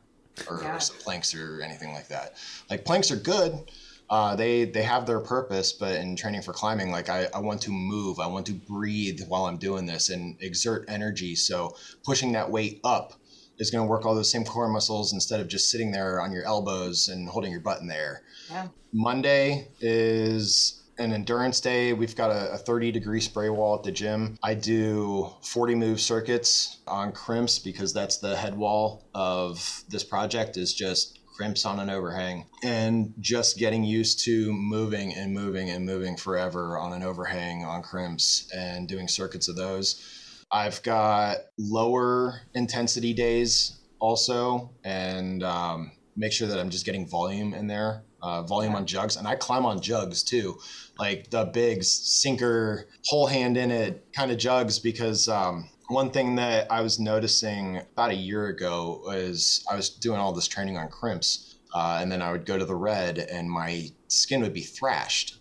or, 0.47 0.61
yeah. 0.61 0.75
or 0.75 0.79
some 0.79 0.95
planks 0.97 1.35
or 1.35 1.61
anything 1.61 1.91
like 1.91 2.07
that. 2.07 2.35
Like 2.69 2.85
planks 2.85 3.11
are 3.11 3.17
good 3.17 3.65
uh, 4.11 4.35
they 4.35 4.65
they 4.65 4.83
have 4.83 5.05
their 5.05 5.21
purpose, 5.21 5.71
but 5.71 5.95
in 5.95 6.17
training 6.17 6.41
for 6.41 6.51
climbing, 6.51 6.91
like 6.91 7.07
I, 7.07 7.29
I 7.33 7.39
want 7.39 7.61
to 7.61 7.71
move, 7.71 8.19
I 8.19 8.27
want 8.27 8.45
to 8.47 8.53
breathe 8.53 9.21
while 9.29 9.45
I'm 9.45 9.55
doing 9.55 9.85
this 9.85 10.09
and 10.09 10.35
exert 10.41 10.83
energy. 10.89 11.33
So 11.33 11.77
pushing 12.03 12.33
that 12.33 12.51
weight 12.51 12.81
up 12.83 13.13
is 13.57 13.71
going 13.71 13.85
to 13.85 13.89
work 13.89 14.05
all 14.05 14.13
those 14.13 14.29
same 14.29 14.43
core 14.43 14.67
muscles 14.67 15.13
instead 15.13 15.39
of 15.39 15.47
just 15.47 15.71
sitting 15.71 15.93
there 15.93 16.19
on 16.19 16.33
your 16.33 16.43
elbows 16.43 17.07
and 17.07 17.29
holding 17.29 17.51
your 17.51 17.61
butt 17.61 17.79
in 17.79 17.87
the 17.87 17.95
air. 17.95 18.23
Yeah. 18.49 18.67
Monday 18.91 19.69
is 19.79 20.80
an 21.01 21.13
endurance 21.13 21.59
day. 21.59 21.93
We've 21.93 22.15
got 22.15 22.31
a, 22.31 22.53
a, 22.53 22.57
30 22.57 22.91
degree 22.91 23.21
spray 23.21 23.49
wall 23.49 23.75
at 23.75 23.83
the 23.83 23.91
gym. 23.91 24.37
I 24.43 24.53
do 24.53 25.29
40 25.43 25.75
move 25.75 25.99
circuits 25.99 26.79
on 26.87 27.11
crimps 27.11 27.59
because 27.59 27.93
that's 27.93 28.17
the 28.17 28.35
head 28.35 28.55
wall 28.55 29.09
of 29.13 29.83
this 29.89 30.03
project 30.03 30.57
is 30.57 30.73
just 30.73 31.19
crimps 31.35 31.65
on 31.65 31.79
an 31.79 31.89
overhang 31.89 32.45
and 32.63 33.13
just 33.19 33.57
getting 33.57 33.83
used 33.83 34.23
to 34.25 34.53
moving 34.53 35.13
and 35.15 35.33
moving 35.33 35.69
and 35.69 35.85
moving 35.85 36.15
forever 36.15 36.77
on 36.77 36.93
an 36.93 37.03
overhang 37.03 37.65
on 37.65 37.81
crimps 37.81 38.47
and 38.55 38.87
doing 38.87 39.07
circuits 39.07 39.47
of 39.47 39.55
those. 39.55 40.45
I've 40.51 40.83
got 40.83 41.37
lower 41.57 42.41
intensity 42.53 43.13
days 43.13 43.79
also 43.99 44.71
and 44.83 45.41
um, 45.43 45.91
make 46.15 46.33
sure 46.33 46.47
that 46.47 46.59
I'm 46.59 46.69
just 46.69 46.85
getting 46.85 47.07
volume 47.07 47.53
in 47.53 47.67
there. 47.67 48.03
Uh, 48.21 48.43
volume 48.43 48.75
on 48.75 48.85
jugs, 48.85 49.15
and 49.15 49.27
I 49.27 49.35
climb 49.35 49.65
on 49.65 49.81
jugs 49.81 50.21
too, 50.21 50.59
like 51.01 51.31
the 51.31 51.45
big 51.45 51.83
sinker, 51.83 52.87
whole 53.05 53.25
hand 53.25 53.57
in 53.57 53.71
it 53.71 54.05
kind 54.15 54.31
of 54.31 54.37
jugs 54.37 54.77
because 54.77 55.27
um, 55.27 55.67
one 55.87 56.11
thing 56.11 56.35
that 56.35 56.71
I 56.71 56.81
was 56.81 56.99
noticing 56.99 57.77
about 57.77 58.11
a 58.11 58.15
year 58.15 58.47
ago 58.47 59.01
was 59.03 59.65
I 59.69 59.75
was 59.75 59.89
doing 59.89 60.19
all 60.19 60.31
this 60.31 60.47
training 60.47 60.77
on 60.77 60.89
crimps, 60.89 61.57
uh, 61.73 61.97
and 61.99 62.11
then 62.11 62.21
I 62.21 62.31
would 62.31 62.45
go 62.45 62.55
to 62.55 62.65
the 62.65 62.75
red, 62.75 63.17
and 63.17 63.49
my 63.49 63.89
skin 64.09 64.41
would 64.41 64.53
be 64.53 64.61
thrashed. 64.61 65.39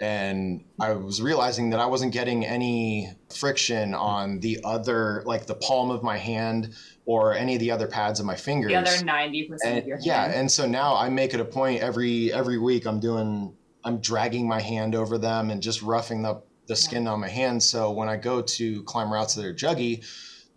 And 0.00 0.64
I 0.80 0.92
was 0.92 1.20
realizing 1.20 1.70
that 1.70 1.80
I 1.80 1.86
wasn't 1.86 2.12
getting 2.12 2.46
any 2.46 3.12
friction 3.34 3.92
on 3.92 4.38
the 4.40 4.60
other, 4.64 5.22
like 5.26 5.46
the 5.46 5.56
palm 5.56 5.90
of 5.90 6.02
my 6.04 6.16
hand 6.18 6.72
or 7.04 7.34
any 7.34 7.54
of 7.54 7.60
the 7.60 7.72
other 7.72 7.88
pads 7.88 8.20
of 8.20 8.26
my 8.26 8.36
fingers. 8.36 8.70
The 8.70 8.76
other 8.76 9.04
ninety 9.04 9.48
percent 9.48 9.78
of 9.80 9.86
your 9.86 9.96
hand. 9.96 10.06
Yeah, 10.06 10.24
and 10.30 10.50
so 10.50 10.66
now 10.66 10.94
I 10.94 11.08
make 11.10 11.34
it 11.34 11.40
a 11.40 11.44
point 11.44 11.82
every 11.82 12.32
every 12.32 12.58
week. 12.58 12.86
I'm 12.86 13.00
doing, 13.00 13.54
I'm 13.84 13.98
dragging 14.00 14.48
my 14.48 14.60
hand 14.60 14.94
over 14.94 15.18
them 15.18 15.50
and 15.50 15.62
just 15.62 15.82
roughing 15.82 16.24
up 16.24 16.46
the 16.66 16.76
skin 16.76 17.04
yeah. 17.04 17.10
on 17.10 17.20
my 17.20 17.28
hand. 17.28 17.62
So 17.62 17.90
when 17.90 18.08
I 18.08 18.16
go 18.16 18.42
to 18.42 18.82
climb 18.84 19.12
routes 19.12 19.34
that 19.34 19.44
are 19.44 19.54
juggy, 19.54 20.04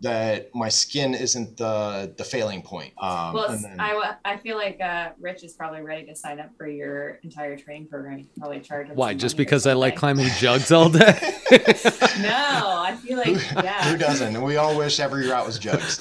that 0.00 0.54
my 0.54 0.68
skin 0.68 1.14
isn't 1.14 1.56
the 1.56 2.12
the 2.16 2.24
failing 2.24 2.62
point. 2.62 2.92
Um, 2.98 3.32
well, 3.32 3.50
and 3.50 3.64
then- 3.64 3.80
I, 3.80 4.14
I 4.24 4.36
feel 4.36 4.56
like 4.56 4.80
uh, 4.80 5.10
Rich 5.18 5.44
is 5.44 5.54
probably 5.54 5.80
ready 5.80 6.04
to 6.06 6.14
sign 6.14 6.40
up 6.40 6.50
for 6.56 6.66
your 6.66 7.20
entire 7.22 7.56
training 7.56 7.88
program. 7.88 8.18
You 8.18 8.24
can 8.24 8.40
probably 8.40 8.60
charge 8.60 8.88
him 8.88 8.96
Why? 8.96 9.14
Just 9.14 9.36
because 9.36 9.66
I 9.66 9.72
like 9.72 9.96
climbing 9.96 10.28
jugs 10.38 10.70
all 10.72 10.90
day? 10.90 11.18
No, 12.20 12.30
I 12.30 12.96
feel 13.02 13.18
like 13.18 13.28
who, 13.28 13.62
yeah. 13.62 13.90
who 13.90 13.96
doesn't? 13.96 14.40
We 14.42 14.56
all 14.56 14.76
wish 14.76 15.00
every 15.00 15.28
route 15.28 15.46
was 15.46 15.58
jugs. 15.58 16.00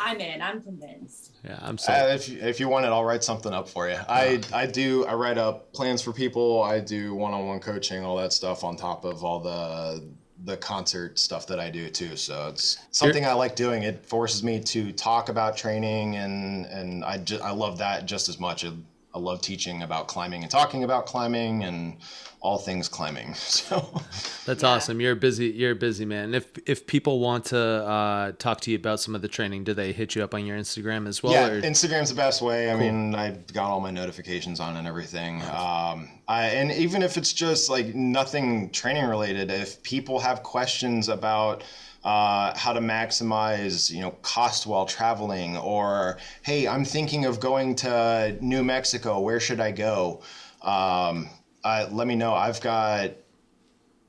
I'm 0.00 0.20
in. 0.20 0.42
I'm 0.42 0.62
convinced. 0.62 1.29
Yeah, 1.44 1.58
I'm 1.62 1.78
so. 1.78 1.92
Uh, 1.92 2.08
if, 2.14 2.28
you, 2.28 2.38
if 2.40 2.60
you 2.60 2.68
want 2.68 2.84
it, 2.84 2.88
I'll 2.88 3.04
write 3.04 3.24
something 3.24 3.52
up 3.52 3.68
for 3.68 3.88
you. 3.88 3.98
I, 4.08 4.40
I 4.52 4.66
do, 4.66 5.06
I 5.06 5.14
write 5.14 5.38
up 5.38 5.72
plans 5.72 6.02
for 6.02 6.12
people. 6.12 6.62
I 6.62 6.80
do 6.80 7.14
one-on-one 7.14 7.60
coaching, 7.60 8.04
all 8.04 8.16
that 8.16 8.32
stuff 8.32 8.64
on 8.64 8.76
top 8.76 9.04
of 9.04 9.24
all 9.24 9.40
the, 9.40 10.04
the 10.44 10.56
concert 10.56 11.18
stuff 11.18 11.46
that 11.46 11.58
I 11.58 11.70
do 11.70 11.88
too. 11.88 12.16
So 12.16 12.48
it's 12.48 12.78
something 12.90 13.24
I 13.24 13.32
like 13.32 13.56
doing. 13.56 13.82
It 13.82 14.04
forces 14.04 14.42
me 14.42 14.60
to 14.60 14.92
talk 14.92 15.28
about 15.28 15.56
training 15.56 16.16
and, 16.16 16.66
and 16.66 17.04
I 17.04 17.18
just, 17.18 17.42
I 17.42 17.52
love 17.52 17.78
that 17.78 18.06
just 18.06 18.28
as 18.28 18.38
much. 18.38 18.64
I, 18.64 18.72
I 19.12 19.18
love 19.18 19.42
teaching 19.42 19.82
about 19.82 20.06
climbing 20.06 20.42
and 20.42 20.50
talking 20.50 20.84
about 20.84 21.04
climbing 21.06 21.64
and 21.64 21.96
all 22.40 22.58
things 22.58 22.88
climbing. 22.88 23.34
So 23.60 24.00
That's 24.46 24.62
Yeah. 24.62 24.68
awesome. 24.70 25.00
You're 25.00 25.14
busy. 25.16 25.46
You're 25.48 25.72
a 25.72 25.76
busy 25.76 26.04
man. 26.04 26.32
If 26.34 26.46
if 26.66 26.86
people 26.86 27.18
want 27.20 27.46
to 27.46 27.58
uh, 27.58 28.32
talk 28.38 28.60
to 28.62 28.70
you 28.70 28.76
about 28.76 29.00
some 29.00 29.14
of 29.14 29.22
the 29.22 29.28
training, 29.28 29.64
do 29.64 29.74
they 29.74 29.92
hit 29.92 30.14
you 30.14 30.22
up 30.22 30.32
on 30.34 30.46
your 30.46 30.56
Instagram 30.56 31.06
as 31.08 31.22
well? 31.22 31.32
yeah, 31.32 31.48
or- 31.48 31.60
Instagram's 31.62 32.08
the 32.10 32.14
best 32.14 32.40
way. 32.40 32.70
I 32.70 32.76
mean, 32.76 33.14
I've 33.14 33.52
got 33.52 33.70
all 33.70 33.80
my 33.80 33.90
notifications 33.90 34.60
on 34.60 34.76
and 34.76 34.86
everything. 34.86 35.42
Um, 35.42 36.08
I, 36.28 36.46
and 36.54 36.70
even 36.72 37.02
if 37.02 37.16
it's 37.16 37.32
just 37.32 37.68
like 37.68 37.94
nothing 37.94 38.70
training 38.70 39.04
related, 39.06 39.50
if 39.50 39.82
people 39.82 40.20
have 40.20 40.42
questions 40.44 41.08
about 41.08 41.64
uh, 42.04 42.56
how 42.56 42.72
to 42.72 42.80
maximize, 42.80 43.90
you 43.90 44.00
know, 44.00 44.12
cost 44.22 44.66
while 44.66 44.86
traveling, 44.86 45.56
or 45.56 46.18
hey, 46.42 46.66
I'm 46.66 46.84
thinking 46.84 47.26
of 47.26 47.40
going 47.40 47.74
to 47.76 48.36
New 48.40 48.64
Mexico. 48.64 49.20
Where 49.20 49.40
should 49.40 49.60
I 49.60 49.70
go? 49.70 50.22
Um, 50.62 51.28
uh, 51.62 51.88
let 51.90 52.06
me 52.06 52.14
know. 52.14 52.34
I've 52.34 52.60
got 52.60 53.10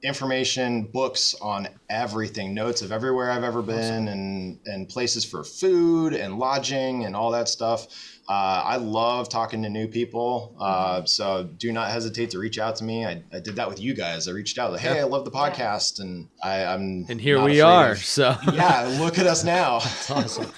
information, 0.04 0.84
books 0.84 1.36
on 1.42 1.68
everything, 1.90 2.54
notes 2.54 2.82
of 2.82 2.92
everywhere 2.92 3.30
I've 3.30 3.44
ever 3.44 3.62
been, 3.62 4.08
and 4.08 4.60
and 4.66 4.88
places 4.88 5.26
for 5.26 5.44
food 5.44 6.14
and 6.14 6.40
lodging 6.40 7.06
and 7.06 7.16
all 7.16 7.32
that 7.32 7.50
stuff. 7.50 7.88
Uh, 8.32 8.64
I 8.66 8.78
love 8.78 9.28
talking 9.28 9.62
to 9.64 9.70
new 9.70 9.90
people, 9.90 10.56
uh, 10.58 11.04
so 11.04 11.50
do 11.58 11.74
not 11.74 11.92
hesitate 11.92 12.30
to 12.30 12.40
reach 12.40 12.58
out 12.60 12.78
to 12.78 12.86
me. 12.86 13.06
I, 13.06 13.22
I 13.34 13.42
did 13.42 13.58
that 13.58 13.68
with 13.68 13.82
you 13.82 13.94
guys. 13.94 14.30
I 14.30 14.32
reached 14.32 14.58
out, 14.58 14.72
like, 14.72 14.80
hey, 14.80 15.02
I 15.02 15.04
love 15.04 15.26
the 15.26 15.32
podcast, 15.32 16.00
and 16.00 16.30
I, 16.42 16.64
I'm 16.64 17.06
and 17.10 17.20
here 17.20 17.44
we 17.44 17.60
afraid 17.60 17.62
are. 17.62 17.92
of- 17.92 17.98
So 17.98 18.38
yeah, 18.54 18.84
look 19.02 19.20
at 19.20 19.28
us 19.28 19.44
now. 19.44 19.78
It's 19.84 20.10
awesome. 20.10 20.50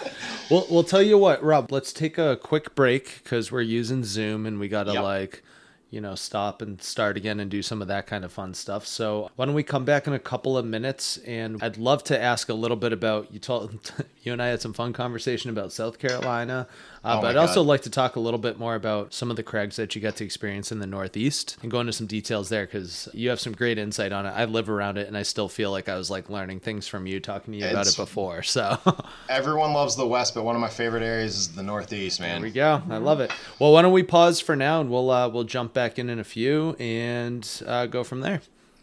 Well, 0.51 0.67
we'll 0.69 0.83
tell 0.83 1.01
you 1.01 1.17
what, 1.17 1.41
Rob. 1.41 1.71
Let's 1.71 1.91
take 1.91 2.19
a 2.19 2.36
quick 2.38 2.75
break 2.75 3.21
because 3.23 3.51
we're 3.51 3.62
using 3.62 4.03
Zoom 4.03 4.45
and 4.45 4.59
we 4.59 4.67
got 4.67 4.83
to 4.83 4.93
Yep. 4.93 5.01
like, 5.03 5.43
you 5.89 5.99
know, 6.01 6.13
stop 6.13 6.62
and 6.62 6.79
start 6.81 7.17
again 7.17 7.39
and 7.39 7.49
do 7.49 7.62
some 7.63 7.81
of 7.81 7.88
that 7.88 8.05
kind 8.05 8.23
of 8.23 8.31
fun 8.31 8.53
stuff. 8.53 8.86
So 8.86 9.31
why 9.36 9.45
don't 9.45 9.55
we 9.55 9.63
come 9.63 9.86
back 9.86 10.05
in 10.05 10.13
a 10.13 10.19
couple 10.19 10.57
of 10.57 10.65
minutes? 10.65 11.17
And 11.25 11.62
I'd 11.63 11.77
love 11.77 12.03
to 12.05 12.21
ask 12.21 12.49
a 12.49 12.53
little 12.53 12.77
bit 12.77 12.93
about 12.93 13.33
you. 13.33 13.39
Told 13.39 13.91
you 14.23 14.31
and 14.33 14.41
I 14.43 14.47
had 14.47 14.62
some 14.62 14.73
fun 14.73 14.93
conversation 14.93 15.49
about 15.49 15.71
South 15.71 15.97
Carolina, 15.97 16.67
uh, 17.03 17.17
Oh 17.17 17.21
but 17.21 17.31
I'd 17.31 17.35
also 17.37 17.61
like 17.61 17.81
to 17.81 17.89
talk 17.89 18.15
a 18.15 18.19
little 18.19 18.39
bit 18.39 18.57
more 18.57 18.75
about 18.75 19.13
some 19.13 19.29
of 19.29 19.35
the 19.35 19.43
crags 19.43 19.75
that 19.75 19.95
you 19.95 20.01
got 20.01 20.15
to 20.17 20.23
experience 20.23 20.71
in 20.71 20.79
the 20.79 20.87
Northeast 20.87 21.57
and 21.61 21.69
go 21.69 21.79
into 21.79 21.93
some 21.93 22.07
details 22.07 22.49
there 22.49 22.65
because 22.65 23.09
you 23.13 23.29
have 23.29 23.39
some 23.39 23.53
great 23.53 23.77
insight 23.77 24.11
on 24.11 24.25
it. 24.25 24.29
I 24.29 24.45
live 24.45 24.69
around 24.69 24.97
it 24.97 25.07
and 25.07 25.17
I 25.17 25.23
still 25.23 25.49
feel 25.49 25.71
like 25.71 25.89
I 25.89 25.95
was 25.95 26.09
like 26.09 26.29
learning 26.29 26.61
things 26.61 26.87
from 26.87 27.05
you 27.07 27.19
talking 27.19 27.53
to 27.53 27.59
you 27.59 27.67
about 27.69 27.87
it 27.87 27.95
before. 27.95 28.41
So. 28.53 28.77
Everyone 29.29 29.73
loves 29.73 29.95
the 29.95 30.05
West, 30.05 30.35
but 30.35 30.43
one 30.43 30.55
of 30.55 30.61
my 30.61 30.69
favorite 30.69 31.01
areas 31.01 31.35
is 31.35 31.55
the 31.55 31.63
Northeast, 31.63 32.19
man. 32.19 32.41
There 32.41 32.49
we 32.49 32.51
go. 32.51 32.83
I 32.87 32.97
love 32.97 33.19
it. 33.19 33.31
Well, 33.57 33.73
why 33.73 33.81
don't 33.81 33.93
we 33.93 34.03
pause 34.03 34.39
for 34.39 34.55
now 34.55 34.79
and 34.79 34.91
we'll 34.91 35.09
uh, 35.09 35.27
we'll 35.27 35.43
jump 35.43 35.73
back 35.73 35.97
in 35.97 36.07
in 36.07 36.19
a 36.19 36.23
few 36.23 36.75
and 36.79 37.49
uh, 37.65 37.87
go 37.87 38.03
from 38.03 38.21
there. 38.21 38.41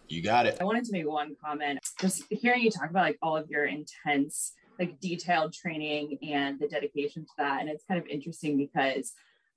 You 0.08 0.22
got 0.22 0.46
it. 0.46 0.58
I 0.60 0.64
wanted 0.64 0.84
to 0.86 0.92
make 0.92 1.08
one 1.08 1.36
comment. 1.42 1.78
Just 2.00 2.24
hearing 2.30 2.62
you 2.62 2.70
talk 2.70 2.90
about 2.90 3.02
like 3.02 3.18
all 3.22 3.36
of 3.36 3.48
your 3.48 3.64
intense, 3.64 4.54
like 4.80 4.98
detailed 4.98 5.52
training 5.52 6.18
and 6.22 6.58
the 6.58 6.66
dedication 6.66 7.24
to 7.24 7.30
that, 7.38 7.60
and 7.60 7.68
it's 7.68 7.84
kind 7.84 8.00
of 8.00 8.06
interesting 8.06 8.56
because 8.56 9.12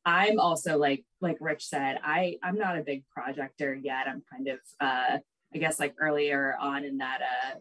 I'm 0.05 0.37
also 0.39 0.77
like 0.77 1.05
like 1.21 1.37
Rich 1.39 1.65
said, 1.65 1.97
I 2.03 2.37
I'm 2.43 2.57
not 2.57 2.77
a 2.77 2.81
big 2.81 3.03
projector 3.09 3.73
yet. 3.73 4.07
I'm 4.07 4.21
kind 4.29 4.49
of 4.49 4.59
uh, 4.81 5.17
I 5.55 5.57
guess 5.57 5.79
like 5.79 5.95
earlier 5.97 6.57
on 6.59 6.83
in 6.83 6.97
that 6.97 7.21
uh, 7.21 7.55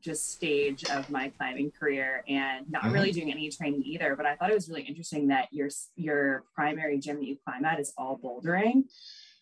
just 0.00 0.32
stage 0.32 0.84
of 0.84 1.08
my 1.10 1.28
climbing 1.38 1.70
career 1.70 2.24
and 2.26 2.68
not 2.70 2.82
Mhm. 2.84 2.92
really 2.92 3.12
doing 3.12 3.30
any 3.30 3.50
training 3.50 3.82
either. 3.84 4.16
But 4.16 4.26
I 4.26 4.34
thought 4.34 4.50
it 4.50 4.54
was 4.54 4.68
really 4.68 4.82
interesting 4.82 5.28
that 5.28 5.48
your 5.52 5.68
your 5.94 6.44
primary 6.54 6.98
gym 6.98 7.18
that 7.20 7.26
you 7.26 7.36
climb 7.46 7.64
at 7.64 7.78
is 7.78 7.92
all 7.96 8.18
bouldering. 8.18 8.84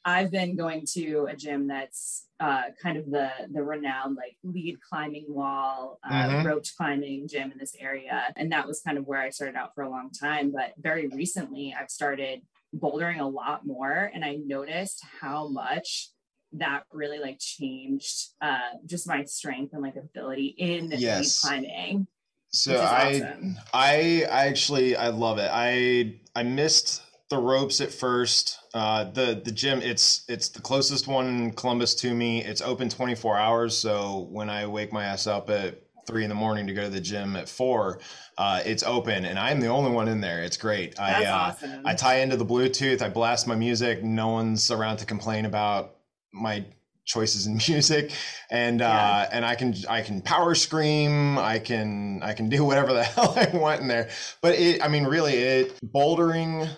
I've 0.08 0.30
been 0.30 0.56
going 0.56 0.86
to 0.94 1.26
a 1.26 1.36
gym 1.36 1.66
that's 1.68 2.26
uh, 2.40 2.62
kind 2.82 2.96
of 2.96 3.10
the 3.10 3.30
the 3.52 3.62
renowned 3.62 4.16
like 4.16 4.36
lead 4.42 4.78
climbing 4.80 5.26
wall, 5.28 5.98
uh, 6.08 6.28
Mhm. 6.28 6.44
roped 6.44 6.72
climbing 6.76 7.28
gym 7.28 7.52
in 7.52 7.58
this 7.58 7.74
area, 7.78 8.32
and 8.36 8.50
that 8.52 8.66
was 8.66 8.80
kind 8.80 8.96
of 8.96 9.06
where 9.06 9.20
I 9.20 9.30
started 9.30 9.56
out 9.56 9.74
for 9.74 9.82
a 9.82 9.90
long 9.90 10.10
time. 10.10 10.50
But 10.50 10.72
very 10.78 11.08
recently, 11.08 11.74
I've 11.78 11.90
started 11.90 12.40
bouldering 12.74 13.20
a 13.20 13.24
lot 13.40 13.66
more, 13.66 14.10
and 14.14 14.24
I 14.24 14.36
noticed 14.36 15.04
how 15.20 15.48
much 15.48 16.10
that 16.52 16.84
really 16.90 17.18
like 17.18 17.38
changed 17.38 18.28
uh, 18.40 18.70
just 18.86 19.06
my 19.06 19.24
strength 19.24 19.74
and 19.74 19.82
like 19.82 19.96
ability 19.96 20.54
in 20.56 20.88
lead 20.88 21.30
climbing. 21.42 22.06
So 22.50 22.78
I 22.80 23.20
awesome. 23.20 23.58
I 23.74 24.24
I 24.30 24.46
actually 24.48 24.96
I 24.96 25.08
love 25.08 25.38
it. 25.38 25.50
I 25.52 26.20
I 26.34 26.44
missed 26.44 27.02
the 27.30 27.38
ropes 27.38 27.80
at 27.80 27.92
first. 27.92 28.58
Uh, 28.74 29.04
the 29.04 29.40
the 29.44 29.50
gym 29.52 29.80
it's 29.82 30.24
it's 30.28 30.48
the 30.48 30.60
closest 30.60 31.06
one 31.06 31.26
in 31.26 31.52
Columbus 31.52 31.94
to 31.96 32.14
me. 32.14 32.42
It's 32.44 32.60
open 32.62 32.88
24 32.88 33.36
hours. 33.38 33.76
So 33.76 34.28
when 34.30 34.48
I 34.50 34.66
wake 34.66 34.92
my 34.92 35.04
ass 35.04 35.26
up 35.26 35.50
at 35.50 35.82
three 36.06 36.22
in 36.22 36.30
the 36.30 36.34
morning 36.34 36.66
to 36.66 36.72
go 36.72 36.82
to 36.84 36.88
the 36.88 37.00
gym 37.00 37.36
at 37.36 37.48
four, 37.48 37.98
uh, 38.38 38.62
it's 38.64 38.82
open 38.82 39.24
and 39.26 39.38
I'm 39.38 39.60
the 39.60 39.66
only 39.66 39.90
one 39.90 40.08
in 40.08 40.20
there. 40.20 40.42
It's 40.42 40.56
great. 40.56 40.96
That's 40.96 41.26
I 41.26 41.30
uh, 41.30 41.36
awesome. 41.36 41.82
I 41.86 41.94
tie 41.94 42.20
into 42.20 42.36
the 42.36 42.46
Bluetooth. 42.46 43.02
I 43.02 43.08
blast 43.10 43.46
my 43.46 43.54
music. 43.54 44.02
No 44.02 44.28
one's 44.28 44.70
around 44.70 44.96
to 44.98 45.04
complain 45.06 45.44
about 45.44 45.96
my 46.32 46.64
choices 47.04 47.46
in 47.46 47.54
music, 47.68 48.12
and 48.50 48.80
Yeah. 48.80 48.90
uh, 48.90 49.28
and 49.32 49.44
I 49.44 49.54
can 49.54 49.74
I 49.88 50.02
can 50.02 50.22
power 50.22 50.54
scream. 50.54 51.38
I 51.38 51.58
can 51.58 52.22
I 52.22 52.32
can 52.32 52.48
do 52.48 52.64
whatever 52.64 52.92
the 52.94 53.02
hell 53.14 53.34
I 53.36 53.54
want 53.56 53.80
in 53.82 53.88
there. 53.88 54.08
But 54.40 54.54
it, 54.54 54.82
I 54.82 54.88
mean, 54.88 55.04
really, 55.04 55.34
it 55.34 55.78
bouldering 55.92 56.68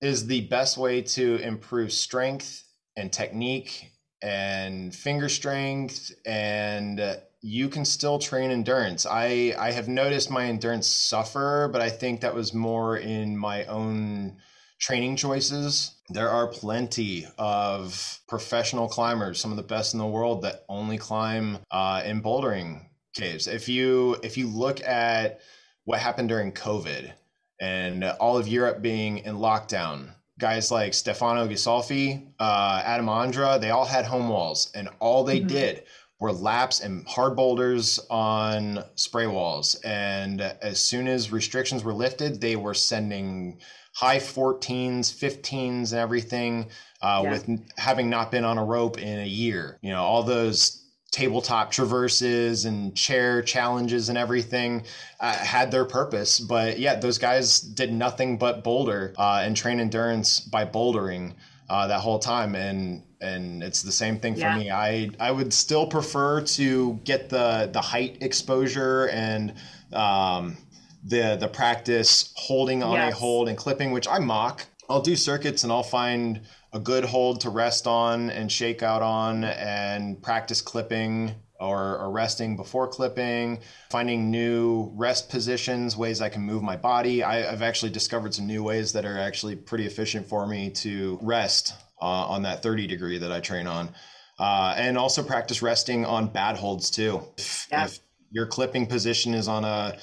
is 0.00 0.26
the 0.26 0.42
best 0.42 0.76
way 0.76 1.02
to 1.02 1.36
improve 1.36 1.92
strength 1.92 2.64
and 2.96 3.12
technique 3.12 3.90
and 4.22 4.94
finger 4.94 5.28
strength 5.28 6.12
and 6.24 7.18
you 7.42 7.68
can 7.68 7.84
still 7.84 8.18
train 8.18 8.50
endurance. 8.50 9.06
I 9.06 9.54
i 9.58 9.70
have 9.70 9.88
noticed 9.88 10.30
my 10.30 10.46
endurance 10.46 10.86
suffer 10.86 11.68
but 11.72 11.80
i 11.80 11.90
think 11.90 12.20
that 12.20 12.34
was 12.34 12.54
more 12.54 12.96
in 12.96 13.36
my 13.36 13.64
own 13.66 14.36
training 14.78 15.16
choices. 15.16 15.92
There 16.10 16.28
are 16.28 16.46
plenty 16.46 17.26
of 17.38 18.20
professional 18.28 18.88
climbers 18.88 19.40
some 19.40 19.50
of 19.50 19.56
the 19.56 19.62
best 19.62 19.94
in 19.94 19.98
the 19.98 20.06
world 20.06 20.42
that 20.42 20.64
only 20.68 20.98
climb 20.98 21.58
uh, 21.70 22.02
in 22.04 22.22
bouldering 22.22 22.86
caves. 23.14 23.46
If 23.46 23.68
you 23.68 24.16
if 24.22 24.36
you 24.36 24.48
look 24.48 24.82
at 24.82 25.40
what 25.84 26.00
happened 26.00 26.28
during 26.28 26.52
covid 26.52 27.12
and 27.60 28.04
all 28.04 28.36
of 28.38 28.48
europe 28.48 28.82
being 28.82 29.18
in 29.18 29.36
lockdown 29.36 30.10
guys 30.38 30.70
like 30.70 30.92
Stefano 30.92 31.48
Ghisolfi, 31.48 32.26
uh, 32.38 32.82
Adam 32.84 33.06
Ondra, 33.06 33.58
they 33.58 33.70
all 33.70 33.86
had 33.86 34.04
home 34.04 34.28
walls, 34.28 34.70
and 34.74 34.86
all 35.00 35.24
they 35.24 35.40
Mhm. 35.40 35.48
did 35.48 35.82
were 36.20 36.30
laps 36.32 36.80
and 36.80 37.06
hard 37.08 37.34
boulders 37.36 37.98
on 38.10 38.84
spray 38.96 39.26
walls. 39.26 39.76
And 39.76 40.42
as 40.42 40.78
soon 40.84 41.08
as 41.08 41.32
restrictions 41.32 41.84
were 41.84 41.94
lifted, 41.94 42.42
they 42.42 42.54
were 42.54 42.74
sending 42.74 43.60
high 43.94 44.18
14s, 44.18 45.10
15s, 45.10 45.92
and 45.92 46.00
everything 46.00 46.68
uh, 47.02 47.20
Yeah. 47.24 47.30
with 47.30 47.48
having 47.78 48.10
not 48.10 48.30
been 48.30 48.44
on 48.44 48.58
a 48.58 48.64
rope 48.64 48.98
in 48.98 49.18
a 49.20 49.26
year. 49.26 49.78
You 49.80 49.92
know, 49.92 50.02
all 50.02 50.22
those 50.22 50.82
tabletop 51.10 51.70
traverses 51.70 52.64
and 52.64 52.94
chair 52.94 53.40
challenges 53.42 54.08
and 54.08 54.18
everything 54.18 54.84
uh, 55.20 55.32
had 55.32 55.70
their 55.70 55.84
purpose. 55.84 56.40
But 56.40 56.78
yeah, 56.78 56.96
those 56.96 57.18
guys 57.18 57.60
did 57.60 57.92
nothing 57.92 58.36
but 58.38 58.62
boulder 58.62 59.14
uh, 59.16 59.42
and 59.44 59.56
train 59.56 59.80
endurance 59.80 60.40
by 60.40 60.64
bouldering 60.66 61.34
uh, 61.70 61.86
that 61.86 62.00
whole 62.00 62.18
time. 62.18 62.54
And 62.54 63.02
and 63.20 63.62
it's 63.62 63.82
the 63.82 63.92
same 63.92 64.18
thing 64.18 64.34
for 64.34 64.40
Yeah. 64.40 64.58
me. 64.58 64.70
I 64.70 65.10
I 65.18 65.30
would 65.30 65.52
still 65.52 65.86
prefer 65.86 66.42
to 66.42 67.00
get 67.04 67.30
the 67.30 67.70
the 67.72 67.80
height 67.80 68.18
exposure 68.20 69.08
and 69.08 69.54
um, 69.92 70.58
the 71.02 71.36
the 71.40 71.48
practice 71.48 72.32
holding 72.36 72.82
on 72.82 72.98
a 72.98 73.10
hold 73.10 73.48
and 73.48 73.56
clipping, 73.56 73.92
which 73.92 74.06
I 74.06 74.18
mock. 74.18 74.66
I'll 74.88 75.02
do 75.02 75.16
circuits 75.16 75.64
and 75.64 75.72
I'll 75.72 75.82
find 75.82 76.40
a 76.72 76.78
good 76.78 77.04
hold 77.04 77.40
to 77.40 77.50
rest 77.50 77.86
on 77.86 78.30
and 78.30 78.50
shake 78.50 78.82
out 78.82 79.02
on 79.02 79.44
and 79.44 80.20
practice 80.22 80.60
clipping 80.60 81.34
or, 81.58 81.98
or 81.98 82.10
resting 82.10 82.56
before 82.56 82.86
clipping, 82.86 83.60
finding 83.90 84.30
new 84.30 84.92
rest 84.94 85.30
positions, 85.30 85.96
ways 85.96 86.20
I 86.20 86.28
can 86.28 86.42
move 86.42 86.62
my 86.62 86.76
body. 86.76 87.22
I, 87.22 87.50
have 87.50 87.62
actually 87.62 87.90
discovered 87.90 88.34
some 88.34 88.46
new 88.46 88.62
ways 88.62 88.92
that 88.92 89.04
are 89.04 89.18
actually 89.18 89.56
pretty 89.56 89.86
efficient 89.86 90.26
for 90.26 90.46
me 90.46 90.70
to 90.70 91.18
rest 91.22 91.74
uh, 92.00 92.04
on 92.04 92.42
that 92.42 92.62
30 92.62 92.86
degree 92.86 93.18
that 93.18 93.32
I 93.32 93.40
train 93.40 93.66
on. 93.66 93.90
Uh, 94.38 94.74
and 94.76 94.98
also 94.98 95.22
practice 95.22 95.62
resting 95.62 96.04
on 96.04 96.26
bad 96.26 96.56
holds 96.56 96.90
too. 96.90 97.22
If, 97.38 97.68
yeah. 97.70 97.84
if 97.86 98.00
your 98.30 98.46
clipping 98.46 98.86
position 98.86 99.32
is 99.32 99.48
on 99.48 99.64
a 99.64 99.96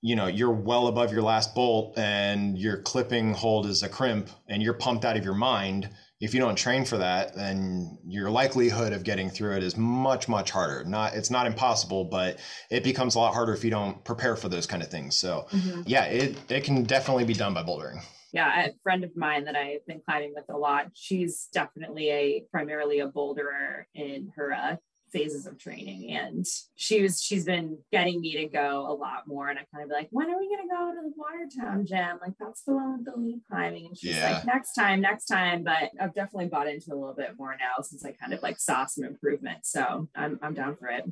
you 0.00 0.14
know 0.14 0.26
you're 0.26 0.52
well 0.52 0.86
above 0.86 1.12
your 1.12 1.22
last 1.22 1.54
bolt 1.54 1.98
and 1.98 2.56
your 2.56 2.78
clipping 2.82 3.34
hold 3.34 3.66
is 3.66 3.82
a 3.82 3.88
crimp 3.88 4.28
and 4.48 4.62
you're 4.62 4.74
pumped 4.74 5.04
out 5.04 5.16
of 5.16 5.24
your 5.24 5.34
mind 5.34 5.90
if 6.20 6.34
you 6.34 6.40
don't 6.40 6.56
train 6.56 6.84
for 6.84 6.98
that 6.98 7.34
then 7.34 7.98
your 8.06 8.30
likelihood 8.30 8.92
of 8.92 9.04
getting 9.04 9.30
through 9.30 9.56
it 9.56 9.62
is 9.62 9.76
much 9.76 10.28
much 10.28 10.50
harder. 10.50 10.84
Not 10.84 11.14
it's 11.14 11.30
not 11.30 11.46
impossible 11.46 12.04
but 12.04 12.38
it 12.70 12.84
becomes 12.84 13.14
a 13.14 13.18
lot 13.18 13.34
harder 13.34 13.52
if 13.52 13.64
you 13.64 13.70
don't 13.70 14.02
prepare 14.04 14.36
for 14.36 14.48
those 14.48 14.66
kind 14.66 14.82
of 14.82 14.88
things. 14.88 15.16
So 15.16 15.46
mm-hmm. 15.50 15.82
yeah 15.86 16.04
it, 16.04 16.36
it 16.50 16.64
can 16.64 16.84
definitely 16.84 17.24
be 17.24 17.34
done 17.34 17.54
by 17.54 17.62
bouldering. 17.62 18.02
Yeah 18.32 18.66
a 18.66 18.72
friend 18.82 19.04
of 19.04 19.16
mine 19.16 19.44
that 19.44 19.56
i've 19.56 19.86
been 19.86 20.02
climbing 20.04 20.32
with 20.34 20.44
a 20.50 20.56
lot 20.56 20.88
she's 20.94 21.48
definitely 21.52 22.10
a 22.10 22.44
primarily 22.50 23.00
a 23.00 23.08
boulderer 23.08 23.84
in 23.94 24.30
her 24.36 24.52
uh, 24.52 24.76
phases 25.12 25.46
of 25.46 25.58
training. 25.58 26.10
And 26.10 26.44
she 26.74 27.02
was 27.02 27.22
she's 27.22 27.44
been 27.44 27.78
getting 27.92 28.20
me 28.20 28.36
to 28.38 28.46
go 28.46 28.86
a 28.88 28.94
lot 28.94 29.26
more. 29.26 29.48
And 29.48 29.58
I 29.58 29.62
kind 29.72 29.84
of 29.84 29.90
be 29.90 29.94
like 29.94 30.08
when 30.10 30.30
are 30.30 30.38
we 30.38 30.48
gonna 30.48 30.68
go 30.68 30.94
to 30.94 31.08
the 31.08 31.12
Watertown 31.16 31.86
gym? 31.86 32.18
Like 32.20 32.34
that's 32.38 32.62
the 32.62 32.74
one 32.74 32.98
with 32.98 33.04
the 33.06 33.20
lead 33.20 33.40
climbing. 33.50 33.86
And 33.86 33.98
she's 33.98 34.16
yeah. 34.16 34.32
like 34.32 34.46
next 34.46 34.74
time 34.74 35.00
next 35.00 35.26
time. 35.26 35.64
But 35.64 35.90
I've 36.00 36.14
definitely 36.14 36.48
bought 36.48 36.68
into 36.68 36.92
a 36.92 36.96
little 36.96 37.14
bit 37.14 37.30
more 37.38 37.56
now 37.58 37.82
since 37.82 38.04
I 38.04 38.12
kind 38.12 38.32
of 38.32 38.42
like 38.42 38.58
saw 38.58 38.86
some 38.86 39.04
improvement. 39.04 39.60
So 39.64 40.08
I'm, 40.14 40.38
I'm 40.42 40.54
down 40.54 40.76
for 40.76 40.88
it. 40.88 41.04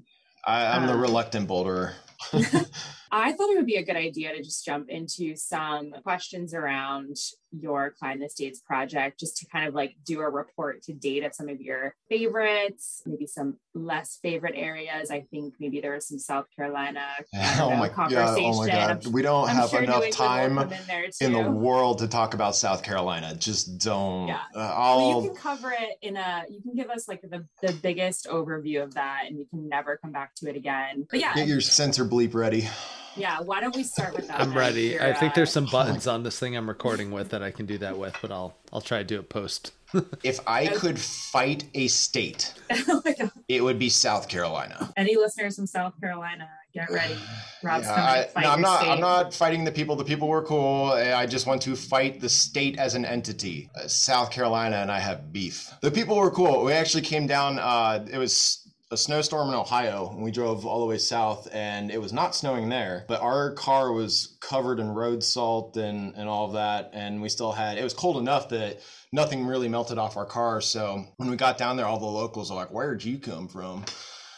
I, 0.47 0.77
am 0.77 0.83
um, 0.83 0.89
the 0.89 0.97
reluctant 0.97 1.49
boulderer 1.49 1.95
I 3.13 3.33
thought 3.33 3.51
it 3.51 3.57
would 3.57 3.67
be 3.67 3.77
a 3.77 3.85
good 3.85 3.97
idea 3.97 4.33
to 4.35 4.43
just 4.43 4.65
jump 4.65 4.89
into 4.89 5.37
some 5.37 5.93
questions 6.03 6.55
around 6.55 7.17
your 7.53 7.95
Climb 7.99 8.21
the 8.21 8.29
States 8.29 8.61
project, 8.61 9.21
just 9.21 9.39
to 9.39 9.47
kind 9.47 9.67
of 9.67 9.75
like 9.75 9.95
do 10.05 10.21
a 10.21 10.29
report 10.29 10.83
to 10.83 10.93
date 10.93 11.25
of 11.25 11.35
some 11.35 11.49
of 11.49 11.61
your 11.61 11.95
favorites, 12.09 13.03
maybe 13.07 13.27
some 13.27 13.57
less 13.75 14.19
favorite 14.23 14.55
areas. 14.57 15.11
I 15.11 15.21
think 15.31 15.55
maybe 15.59 15.81
there 15.81 15.95
was 15.95 16.09
some 16.09 16.19
South 16.19 16.47
Carolina 16.55 17.07
oh 17.61 17.75
my, 17.77 17.89
conversation. 17.89 18.43
Yeah, 18.43 18.51
oh 18.51 18.59
my 18.59 18.69
God. 18.69 19.07
We 19.07 19.23
don't 19.23 19.49
I'm 19.49 19.57
have 19.57 19.71
sure 19.71 19.83
enough 19.83 20.11
time 20.11 20.59
in, 20.59 20.73
in, 21.21 21.33
the 21.33 21.51
world 21.51 21.99
to 21.99 22.09
talk 22.09 22.35
about 22.35 22.57
South 22.57 22.83
Carolina. 22.83 23.35
Just 23.37 23.79
don't. 23.79 24.29
Yeah. 24.29 24.41
Uh, 24.55 24.75
well, 24.77 25.23
you 25.23 25.29
can 25.29 25.37
cover 25.37 25.73
it 25.73 25.97
in 26.03 26.17
a, 26.17 26.45
you 26.51 26.61
can 26.61 26.75
give 26.75 26.91
us 26.91 27.09
like 27.09 27.23
the, 27.23 27.47
the 27.63 27.73
biggest 27.75 28.27
overview 28.27 28.83
of 28.83 28.95
that 28.95 29.25
and 29.27 29.39
you 29.39 29.47
can 29.47 29.69
never 29.69 29.97
come 29.97 30.13
back 30.13 30.35
to 30.37 30.49
it 30.49 30.57
again. 30.57 31.07
But 31.11 31.21
yeah. 31.21 31.35
Get 31.35 31.49
your 31.49 31.61
censor 32.07 32.29
bleep 32.29 32.35
ready. 32.35 32.69
Yeah, 33.17 33.41
why 33.41 33.61
don't 33.61 33.75
we 33.75 33.83
start 33.83 34.15
with 34.15 34.29
that? 34.29 34.41
I'm 34.41 34.55
ready. 34.55 34.89
Your, 34.89 35.03
I 35.03 35.15
think 35.15 35.33
there's 35.35 35.51
some 35.51 35.67
buttons 35.67 36.07
on 36.07 36.23
this 36.23 36.39
thing 36.39 36.55
I'm 36.55 36.69
recording 36.69 37.11
with 37.11 37.31
that 37.31 37.43
I 37.43 37.51
can 37.51 37.65
do 37.65 37.79
that 37.79 37.99
with, 37.99 38.15
but 38.21 38.31
I'll 38.31 38.55
I'll 38.73 38.83
try 38.83 38.99
to 38.99 39.05
do 39.05 39.19
it 39.19 39.31
post. 39.31 39.73
if 40.23 40.39
I 40.47 40.67
could 40.67 40.99
fight 40.99 41.65
a 41.75 41.89
state, 41.89 42.53
oh 42.89 43.03
it 43.49 43.65
would 43.65 43.79
be 43.79 43.89
South 43.89 44.29
Carolina. 44.29 44.93
Any 44.99 45.17
listeners 45.17 45.57
from 45.57 45.67
South 45.67 45.99
Carolina, 45.99 46.47
get 46.75 46.91
ready. 46.91 47.17
Rob's 47.63 47.87
yeah, 47.87 48.27
I, 48.37 48.43
no, 48.43 48.51
I'm 48.51 48.61
not. 48.61 48.81
State. 48.81 48.91
I'm 48.91 49.01
not 49.01 49.33
fighting 49.33 49.65
the 49.65 49.73
people. 49.73 49.97
The 49.97 50.05
people 50.05 50.29
were 50.29 50.43
cool. 50.43 50.91
I 50.91 51.25
just 51.25 51.47
want 51.47 51.63
to 51.63 51.75
fight 51.75 52.21
the 52.21 52.29
state 52.29 52.79
as 52.79 52.95
an 52.95 53.07
entity. 53.07 53.71
Uh, 53.75 53.89
South 53.89 54.31
Carolina 54.31 54.77
and 54.77 54.93
I 54.93 54.99
have 54.99 55.33
beef. 55.33 55.73
The 55.81 55.91
people 55.91 56.17
were 56.17 56.31
cool. 56.31 56.65
We 56.65 56.75
actually 56.75 57.03
came 57.03 57.27
down. 57.27 57.59
Uh, 57.59 58.05
it 58.13 58.19
was 58.19 58.66
a 58.93 58.97
snowstorm 58.97 59.49
in 59.49 59.55
Ohio 59.55 60.11
and 60.13 60.23
we 60.23 60.31
drove 60.31 60.65
all 60.65 60.79
the 60.81 60.87
way 60.87 60.99
south 60.99 61.49
and 61.53 61.91
it 61.91 62.01
was 62.01 62.13
not 62.13 62.37
snowing 62.37 62.69
there, 62.69 63.05
but 63.09 63.21
our 63.21 63.53
car 63.53 63.93
was 63.93 64.37
covered 64.41 64.79
in 64.79 64.89
road 64.89 65.25
salt 65.25 65.77
and, 65.77 66.15
and 66.15 66.29
all 66.29 66.47
of 66.47 66.53
that. 66.53 66.91
And 66.93 67.21
we 67.21 67.29
still 67.29 67.51
had, 67.51 67.79
it 67.79 67.85
was 67.85 67.95
cold 67.95 68.17
enough 68.17 68.49
that 68.51 68.81
nothing 69.13 69.45
really 69.45 69.69
melted 69.69 69.99
off 69.99 70.17
our 70.17 70.25
car. 70.25 70.61
So 70.61 71.05
when 71.17 71.29
we 71.29 71.37
got 71.37 71.59
down 71.59 71.77
there, 71.77 71.87
all 71.87 71.99
the 71.99 72.07
locals 72.07 72.51
are 72.51 72.57
like, 72.57 72.71
where'd 72.71 73.03
you 73.03 73.19
come 73.19 73.49
from? 73.49 73.85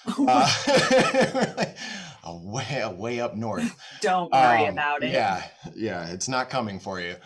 uh, 0.18 1.64
way, 2.32 2.94
way 2.96 3.20
up 3.20 3.36
north. 3.36 3.76
Don't 4.00 4.32
worry 4.32 4.66
um, 4.66 4.72
about 4.72 5.02
it. 5.02 5.12
Yeah. 5.12 5.44
Yeah. 5.74 6.08
It's 6.08 6.28
not 6.28 6.48
coming 6.48 6.80
for 6.80 7.00
you. 7.00 7.16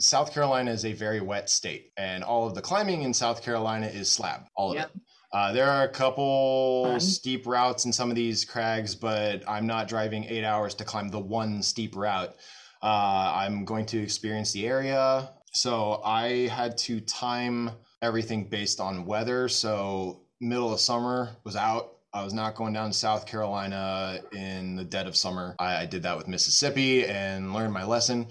South 0.00 0.32
Carolina 0.32 0.70
is 0.70 0.86
a 0.86 0.94
very 0.94 1.20
wet 1.20 1.50
state 1.50 1.92
and 1.98 2.24
all 2.24 2.46
of 2.46 2.54
the 2.54 2.62
climbing 2.62 3.02
in 3.02 3.12
South 3.12 3.42
Carolina 3.42 3.88
is 3.88 4.10
slab, 4.10 4.44
all 4.56 4.70
of 4.70 4.76
yep. 4.76 4.90
it. 4.94 5.02
Uh, 5.32 5.50
there 5.52 5.70
are 5.70 5.84
a 5.84 5.88
couple 5.88 6.84
Fun. 6.84 7.00
steep 7.00 7.46
routes 7.46 7.86
in 7.86 7.92
some 7.92 8.10
of 8.10 8.16
these 8.16 8.44
crags, 8.44 8.94
but 8.94 9.42
I'm 9.48 9.66
not 9.66 9.88
driving 9.88 10.24
eight 10.24 10.44
hours 10.44 10.74
to 10.74 10.84
climb 10.84 11.08
the 11.08 11.18
one 11.18 11.62
steep 11.62 11.96
route. 11.96 12.34
Uh, 12.82 13.32
I'm 13.34 13.64
going 13.64 13.86
to 13.86 14.02
experience 14.02 14.52
the 14.52 14.66
area. 14.66 15.30
So 15.52 16.02
I 16.04 16.48
had 16.48 16.76
to 16.78 17.00
time 17.00 17.70
everything 18.02 18.48
based 18.48 18.80
on 18.80 19.06
weather. 19.06 19.48
So 19.48 20.22
middle 20.40 20.72
of 20.72 20.80
summer 20.80 21.30
was 21.44 21.56
out. 21.56 21.92
I 22.12 22.24
was 22.24 22.34
not 22.34 22.54
going 22.54 22.74
down 22.74 22.90
to 22.90 22.96
South 22.96 23.24
Carolina 23.26 24.18
in 24.32 24.76
the 24.76 24.84
dead 24.84 25.06
of 25.06 25.16
summer. 25.16 25.54
I, 25.58 25.82
I 25.82 25.86
did 25.86 26.02
that 26.02 26.18
with 26.18 26.28
Mississippi 26.28 27.06
and 27.06 27.54
learned 27.54 27.72
my 27.72 27.84
lesson. 27.84 28.26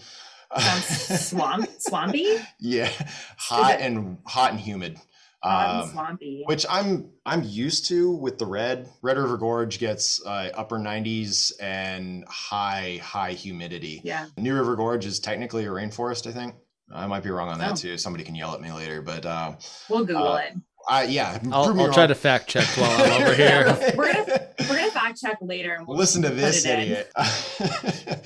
swamp, 0.81 1.67
swampy. 1.79 2.37
Yeah, 2.59 2.91
hot 3.37 3.79
and 3.79 4.17
hot 4.25 4.51
and 4.51 4.59
humid. 4.59 4.99
Um, 5.43 5.89
swampy. 5.89 6.43
Which 6.45 6.65
I'm 6.69 7.11
I'm 7.25 7.43
used 7.43 7.87
to 7.87 8.11
with 8.11 8.37
the 8.37 8.45
red. 8.45 8.89
Red 9.01 9.17
River 9.17 9.37
Gorge 9.37 9.79
gets 9.79 10.23
uh, 10.25 10.51
upper 10.53 10.77
90s 10.77 11.51
and 11.59 12.25
high 12.27 12.99
high 13.03 13.31
humidity. 13.31 14.01
Yeah. 14.03 14.27
New 14.37 14.53
River 14.53 14.75
Gorge 14.75 15.05
is 15.05 15.19
technically 15.19 15.65
a 15.65 15.69
rainforest, 15.69 16.27
I 16.27 16.31
think. 16.31 16.55
I 16.93 17.07
might 17.07 17.23
be 17.23 17.29
wrong 17.29 17.49
on 17.49 17.59
that 17.59 17.71
oh. 17.71 17.75
too. 17.75 17.97
Somebody 17.97 18.23
can 18.23 18.35
yell 18.35 18.53
at 18.53 18.61
me 18.61 18.71
later, 18.71 19.01
but 19.01 19.25
uh, 19.25 19.53
we'll 19.89 20.05
Google 20.05 20.33
uh, 20.33 20.37
it. 20.37 20.53
Uh, 20.89 21.05
yeah, 21.07 21.39
I'll, 21.51 21.79
I'll 21.79 21.93
try 21.93 22.07
to 22.07 22.15
fact 22.15 22.47
check 22.47 22.67
while 22.77 23.03
I'm 23.03 23.21
over 23.21 23.33
here. 23.35 23.65
we're 23.95 24.13
gonna 24.13 24.47
we're 24.61 24.75
gonna 24.77 24.91
fact 24.91 25.21
check 25.21 25.37
later. 25.41 25.73
And 25.75 25.87
we'll 25.87 25.97
Listen 25.97 26.21
to 26.23 26.29
this 26.29 26.65
idiot. 26.65 27.11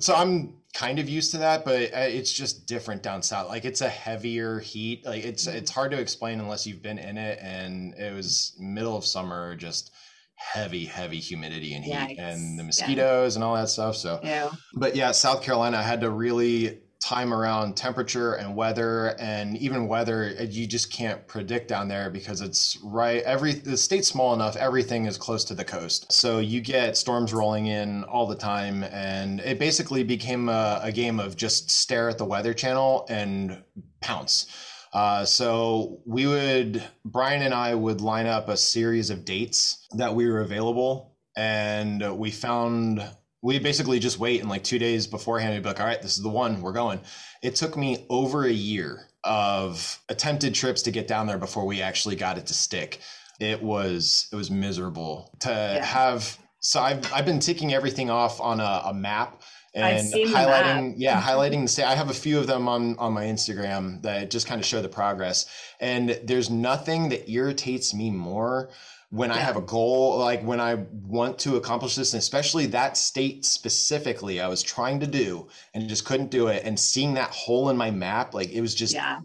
so 0.00 0.14
I'm 0.14 0.54
kind 0.76 0.98
of 0.98 1.08
used 1.08 1.30
to 1.30 1.38
that, 1.38 1.64
but 1.64 1.94
uh, 1.94 2.00
it's 2.00 2.30
just 2.30 2.66
different 2.66 3.02
down 3.02 3.22
south. 3.22 3.48
Like 3.48 3.64
it's 3.64 3.80
a 3.80 3.88
heavier 3.88 4.58
heat. 4.58 5.06
Like 5.06 5.24
it's 5.24 5.46
it's 5.46 5.70
hard 5.70 5.90
to 5.92 5.98
explain 5.98 6.38
unless 6.38 6.66
you've 6.66 6.82
been 6.82 6.98
in 6.98 7.16
it. 7.16 7.38
And 7.40 7.94
it 7.94 8.14
was 8.14 8.54
middle 8.58 8.94
of 8.94 9.06
summer, 9.06 9.56
just 9.56 9.92
heavy, 10.34 10.84
heavy 10.84 11.18
humidity 11.18 11.72
and 11.74 11.82
heat, 11.82 11.94
Yikes. 11.94 12.18
and 12.18 12.58
the 12.58 12.62
mosquitoes 12.62 13.34
yeah. 13.34 13.38
and 13.38 13.44
all 13.44 13.54
that 13.54 13.70
stuff. 13.70 13.96
So, 13.96 14.20
yeah. 14.22 14.50
but 14.74 14.94
yeah, 14.94 15.12
South 15.12 15.42
Carolina, 15.42 15.78
I 15.78 15.82
had 15.82 16.02
to 16.02 16.10
really 16.10 16.80
time 17.06 17.32
around 17.32 17.76
temperature 17.76 18.32
and 18.34 18.56
weather 18.56 19.14
and 19.20 19.56
even 19.58 19.86
weather 19.86 20.32
you 20.50 20.66
just 20.66 20.92
can't 20.92 21.24
predict 21.28 21.68
down 21.68 21.86
there 21.86 22.10
because 22.10 22.40
it's 22.40 22.76
right 22.82 23.22
every 23.22 23.52
the 23.52 23.76
state's 23.76 24.08
small 24.08 24.34
enough 24.34 24.56
everything 24.56 25.06
is 25.06 25.16
close 25.16 25.44
to 25.44 25.54
the 25.54 25.64
coast. 25.64 26.10
So 26.10 26.40
you 26.40 26.60
get 26.60 26.96
storms 26.96 27.32
rolling 27.32 27.66
in 27.66 28.02
all 28.04 28.26
the 28.26 28.34
time 28.34 28.82
and 28.82 29.38
it 29.38 29.60
basically 29.60 30.02
became 30.02 30.48
a, 30.48 30.80
a 30.82 30.90
game 30.90 31.20
of 31.20 31.36
just 31.36 31.70
stare 31.70 32.08
at 32.08 32.18
the 32.18 32.24
weather 32.24 32.52
channel 32.52 33.06
and 33.08 33.62
pounce. 34.00 34.46
Uh, 34.92 35.24
so 35.24 36.00
we 36.06 36.26
would 36.26 36.82
brian 37.04 37.42
and 37.42 37.54
i 37.54 37.72
would 37.72 38.00
line 38.00 38.26
up 38.26 38.48
a 38.48 38.56
series 38.56 39.10
of 39.10 39.24
dates 39.24 39.86
that 39.92 40.12
we 40.12 40.28
were 40.28 40.40
available 40.40 41.16
and 41.36 42.18
we 42.18 42.32
found 42.32 43.00
we 43.46 43.60
basically 43.60 44.00
just 44.00 44.18
wait 44.18 44.40
and 44.40 44.50
like 44.50 44.64
two 44.64 44.78
days 44.78 45.06
beforehand 45.06 45.54
we'd 45.54 45.62
be 45.62 45.68
like 45.68 45.78
all 45.78 45.86
right 45.86 46.02
this 46.02 46.16
is 46.16 46.22
the 46.22 46.28
one 46.28 46.60
we're 46.60 46.72
going. 46.72 47.00
It 47.42 47.54
took 47.54 47.76
me 47.76 48.04
over 48.10 48.44
a 48.44 48.52
year 48.52 49.06
of 49.22 50.00
attempted 50.08 50.52
trips 50.52 50.82
to 50.82 50.90
get 50.90 51.06
down 51.06 51.28
there 51.28 51.38
before 51.38 51.64
we 51.64 51.80
actually 51.80 52.16
got 52.16 52.38
it 52.38 52.46
to 52.46 52.54
stick. 52.54 53.00
It 53.38 53.62
was 53.62 54.28
it 54.32 54.36
was 54.36 54.50
miserable. 54.50 55.32
To 55.40 55.50
yeah. 55.50 55.84
have 55.84 56.36
so 56.58 56.80
I've, 56.80 57.12
I've 57.12 57.24
been 57.24 57.38
ticking 57.38 57.72
everything 57.72 58.10
off 58.10 58.40
on 58.40 58.58
a, 58.58 58.82
a 58.86 58.94
map 58.94 59.42
and 59.74 60.12
highlighting 60.12 60.94
yeah 60.96 61.20
highlighting 61.30 61.62
the 61.62 61.68
state 61.68 61.84
i 61.84 61.94
have 61.94 62.08
a 62.08 62.14
few 62.14 62.38
of 62.38 62.46
them 62.46 62.66
on 62.66 62.98
on 62.98 63.12
my 63.12 63.24
instagram 63.24 64.00
that 64.02 64.30
just 64.30 64.46
kind 64.46 64.60
of 64.60 64.66
show 64.66 64.82
the 64.82 64.88
progress. 64.88 65.46
And 65.78 66.18
there's 66.24 66.50
nothing 66.50 67.10
that 67.10 67.30
irritates 67.30 67.94
me 67.94 68.10
more 68.10 68.70
when 69.10 69.30
yeah. 69.30 69.36
I 69.36 69.38
have 69.38 69.56
a 69.56 69.60
goal, 69.60 70.18
like 70.18 70.42
when 70.42 70.60
I 70.60 70.74
want 70.92 71.38
to 71.40 71.56
accomplish 71.56 71.94
this, 71.94 72.12
and 72.12 72.18
especially 72.18 72.66
that 72.66 72.96
state 72.96 73.44
specifically, 73.44 74.40
I 74.40 74.48
was 74.48 74.62
trying 74.62 75.00
to 75.00 75.06
do 75.06 75.48
and 75.74 75.88
just 75.88 76.04
couldn't 76.04 76.30
do 76.30 76.48
it. 76.48 76.64
And 76.64 76.78
seeing 76.78 77.14
that 77.14 77.30
hole 77.30 77.70
in 77.70 77.76
my 77.76 77.90
map, 77.90 78.34
like 78.34 78.50
it 78.50 78.60
was 78.60 78.74
just 78.74 78.94
yeah. 78.94 79.20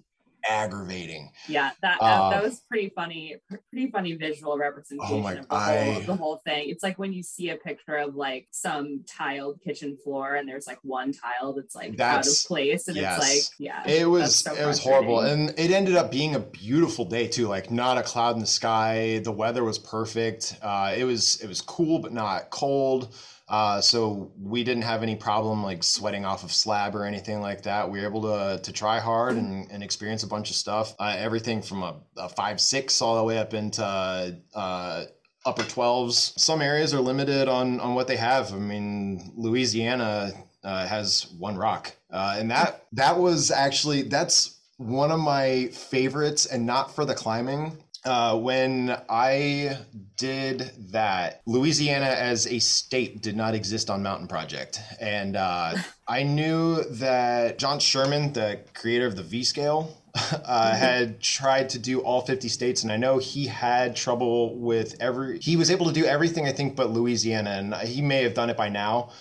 Aggravating. 0.49 1.31
Yeah, 1.47 1.71
that 1.81 1.99
that, 1.99 2.05
uh, 2.05 2.29
that 2.29 2.43
was 2.43 2.61
pretty 2.69 2.89
funny. 2.89 3.37
Pretty 3.71 3.91
funny 3.91 4.13
visual 4.13 4.57
representation 4.57 5.15
oh 5.15 5.21
my, 5.21 5.33
of 5.33 5.47
the 5.47 5.55
whole, 5.55 6.01
the 6.01 6.15
whole 6.15 6.41
thing. 6.45 6.69
It's 6.69 6.83
like 6.83 6.97
when 6.99 7.13
you 7.13 7.23
see 7.23 7.49
a 7.49 7.55
picture 7.55 7.97
of 7.97 8.15
like 8.15 8.47
some 8.51 9.03
tiled 9.07 9.61
kitchen 9.61 9.97
floor 10.03 10.35
and 10.35 10.47
there's 10.47 10.67
like 10.67 10.79
one 10.83 11.13
tile 11.13 11.53
that's 11.53 11.75
like 11.75 11.97
that's, 11.97 12.27
out 12.27 12.33
of 12.33 12.47
place, 12.47 12.87
and 12.87 12.97
yes. 12.97 13.17
it's 13.17 13.29
like 13.29 13.59
yeah, 13.59 13.87
it 13.87 14.05
was 14.05 14.35
so 14.35 14.53
it 14.53 14.65
was 14.65 14.81
horrible, 14.81 15.21
and 15.21 15.49
it 15.57 15.71
ended 15.71 15.95
up 15.95 16.11
being 16.11 16.35
a 16.35 16.39
beautiful 16.39 17.05
day 17.05 17.27
too. 17.27 17.47
Like 17.47 17.71
not 17.71 17.97
a 17.97 18.03
cloud 18.03 18.35
in 18.35 18.41
the 18.41 18.47
sky. 18.47 19.19
The 19.23 19.31
weather 19.31 19.63
was 19.63 19.77
perfect. 19.79 20.57
Uh, 20.61 20.93
it 20.95 21.03
was 21.03 21.41
it 21.41 21.47
was 21.47 21.61
cool 21.61 21.99
but 21.99 22.13
not 22.13 22.49
cold. 22.49 23.13
Uh, 23.51 23.81
so 23.81 24.31
we 24.41 24.63
didn't 24.63 24.83
have 24.83 25.03
any 25.03 25.13
problem 25.13 25.61
like 25.61 25.83
sweating 25.83 26.23
off 26.23 26.45
of 26.45 26.53
slab 26.53 26.95
or 26.95 27.03
anything 27.03 27.41
like 27.41 27.61
that. 27.63 27.91
We 27.91 27.99
were 27.99 28.05
able 28.05 28.21
to 28.21 28.61
to 28.63 28.71
try 28.71 28.97
hard 28.97 29.35
and, 29.35 29.69
and 29.69 29.83
experience 29.83 30.23
a 30.23 30.27
bunch 30.27 30.49
of 30.49 30.55
stuff. 30.55 30.95
Uh, 30.97 31.15
everything 31.17 31.61
from 31.61 31.83
a, 31.83 31.95
a, 32.15 32.29
five 32.29 32.61
six 32.61 33.01
all 33.01 33.17
the 33.17 33.23
way 33.25 33.37
up 33.37 33.53
into 33.53 33.83
uh, 33.83 35.03
upper 35.45 35.63
twelves. 35.63 36.33
Some 36.37 36.61
areas 36.61 36.93
are 36.93 37.01
limited 37.01 37.49
on 37.49 37.81
on 37.81 37.93
what 37.93 38.07
they 38.07 38.15
have. 38.15 38.53
I 38.53 38.57
mean, 38.57 39.33
Louisiana 39.35 40.31
uh, 40.63 40.87
has 40.87 41.27
one 41.37 41.57
rock, 41.57 41.93
uh, 42.09 42.37
and 42.37 42.49
that 42.51 42.85
that 42.93 43.19
was 43.19 43.51
actually 43.51 44.03
that's 44.03 44.61
one 44.77 45.11
of 45.11 45.19
my 45.19 45.67
favorites, 45.73 46.45
and 46.45 46.65
not 46.65 46.95
for 46.95 47.03
the 47.03 47.13
climbing 47.13 47.77
uh, 48.03 48.37
when 48.37 48.97
I 49.09 49.77
did 50.17 50.71
that, 50.91 51.41
Louisiana 51.45 52.07
as 52.07 52.47
a 52.47 52.59
state 52.59 53.21
did 53.21 53.35
not 53.35 53.53
exist 53.53 53.89
on 53.89 54.01
Mountain 54.01 54.27
Project. 54.27 54.79
And 54.99 55.35
uh, 55.35 55.75
I 56.07 56.23
knew 56.23 56.83
that 56.83 57.59
John 57.59 57.79
Sherman, 57.79 58.33
the 58.33 58.61
creator 58.73 59.05
of 59.05 59.15
the 59.15 59.23
V 59.23 59.43
scale, 59.43 59.97
uh, 60.15 60.75
had 60.75 61.21
tried 61.21 61.69
to 61.69 61.79
do 61.79 61.99
all 62.01 62.21
50 62.21 62.47
states. 62.49 62.83
And 62.83 62.91
I 62.91 62.97
know 62.97 63.17
he 63.17 63.45
had 63.45 63.95
trouble 63.95 64.57
with 64.57 64.95
every, 64.99 65.39
he 65.39 65.55
was 65.55 65.69
able 65.69 65.85
to 65.85 65.93
do 65.93 66.05
everything, 66.05 66.47
I 66.47 66.51
think, 66.51 66.75
but 66.75 66.91
Louisiana. 66.91 67.51
And 67.51 67.75
he 67.87 68.01
may 68.01 68.23
have 68.23 68.33
done 68.33 68.49
it 68.49 68.57
by 68.57 68.69
now. 68.69 69.11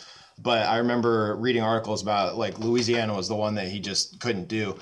But 0.43 0.67
I 0.67 0.79
remember 0.79 1.37
reading 1.37 1.63
articles 1.63 2.01
about 2.01 2.39
like 2.39 2.59
Louisiana 2.59 3.15
was 3.15 3.29
the 3.29 3.37
one 3.37 3.57
that 3.57 3.69
he 3.69 3.79
just 3.79 4.21
couldn't 4.21 4.49
do. 4.49 4.75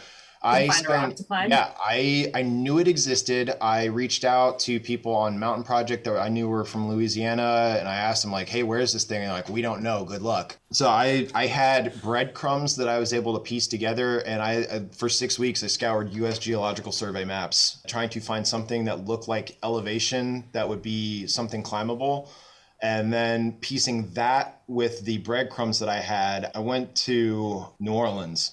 I 0.43 0.69
spent, 0.69 1.23
yeah, 1.31 1.73
I 1.79 2.31
I 2.35 2.43
knew 2.43 2.79
it 2.79 2.87
existed. 2.87 3.53
I 3.61 3.87
reached 3.87 4.25
out 4.25 4.61
to 4.61 4.79
people 4.79 5.15
on 5.15 5.39
Mountain 5.39 5.65
Project 5.65 6.05
that 6.05 6.17
I 6.17 6.29
knew 6.29 6.49
were 6.49 6.65
from 6.65 6.89
Louisiana, 6.89 7.77
and 7.79 7.89
I 7.89 7.97
asked 7.97 8.23
them 8.23 8.31
like, 8.31 8.49
"Hey, 8.49 8.63
where 8.63 8.79
is 8.79 8.93
this 8.93 9.05
thing?" 9.05 9.23
And 9.23 9.33
like, 9.33 9.49
"We 9.49 9.63
don't 9.63 9.83
know. 9.83 10.05
Good 10.05 10.23
luck." 10.23 10.57
So 10.71 10.89
I 10.89 11.27
I 11.35 11.47
had 11.47 12.01
breadcrumbs 12.03 12.77
that 12.77 12.89
I 12.89 12.99
was 12.99 13.13
able 13.13 13.35
to 13.35 13.41
piece 13.41 13.67
together, 13.67 14.21
and 14.21 14.41
I 14.41 14.63
uh, 14.63 14.81
for 14.97 15.09
six 15.09 15.39
weeks 15.39 15.65
I 15.65 15.67
scoured 15.67 16.13
U.S. 16.15 16.39
Geological 16.39 16.93
Survey 16.93 17.25
maps, 17.25 17.83
trying 17.89 18.09
to 18.11 18.21
find 18.21 18.47
something 18.47 18.85
that 18.85 19.07
looked 19.07 19.27
like 19.27 19.59
elevation 19.65 20.45
that 20.53 20.69
would 20.69 20.83
be 20.83 21.27
something 21.27 21.63
climbable 21.63 22.31
and 22.81 23.13
then 23.13 23.53
piecing 23.61 24.09
that 24.11 24.63
with 24.69 25.05
the 25.05 25.19
breadcrumbs 25.19 25.81
that 25.81 25.89
I 25.89 25.99
had, 25.99 26.53
I 26.55 26.61
went 26.61 26.95
to 26.97 27.67
New 27.81 27.93
Orleans 27.93 28.53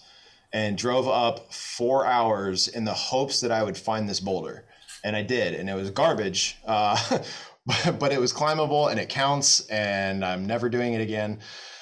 and 0.55 0.77
drove 0.77 1.05
up 1.05 1.53
four 1.53 2.05
hours 2.05 2.69
in 2.69 2.85
the 2.85 2.93
hopes 2.93 3.41
that 3.41 3.51
I 3.51 3.61
would 3.61 3.77
find 3.77 4.07
this 4.07 4.21
boulder. 4.21 4.63
And 5.03 5.13
I 5.13 5.21
did, 5.21 5.53
and 5.53 5.69
it 5.69 5.75
was 5.75 5.91
garbage, 5.91 6.57
uh, 6.65 7.19
but 7.99 8.13
it 8.13 8.21
was 8.21 8.31
climbable 8.31 8.87
and 8.87 8.97
it 8.97 9.09
counts, 9.09 9.67
and 9.67 10.23
I'm 10.23 10.47
never 10.47 10.69
doing 10.69 10.93
it 10.93 11.01
again. 11.01 11.39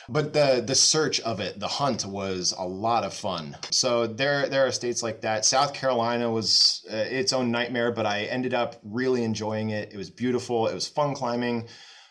But 0.09 0.33
the 0.33 0.63
the 0.65 0.73
search 0.73 1.21
of 1.21 1.39
it, 1.39 1.59
the 1.59 1.67
hunt 1.67 2.03
was 2.03 2.53
a 2.57 2.67
lot 2.67 3.03
of 3.03 3.13
fun. 3.13 3.55
So 3.69 4.07
there 4.07 4.49
there 4.49 4.65
are 4.65 4.71
states 4.71 5.03
like 5.03 5.21
that. 5.21 5.45
South 5.45 5.73
Carolina 5.75 6.29
was 6.29 6.83
uh, 6.91 6.95
its 6.95 7.31
own 7.31 7.51
nightmare, 7.51 7.91
but 7.91 8.07
I 8.07 8.23
ended 8.23 8.55
up 8.55 8.77
really 8.83 9.23
enjoying 9.23 9.69
it. 9.69 9.93
It 9.93 9.97
was 9.97 10.09
beautiful. 10.09 10.67
It 10.67 10.73
was 10.73 10.87
fun 10.87 11.13
climbing. 11.13 11.67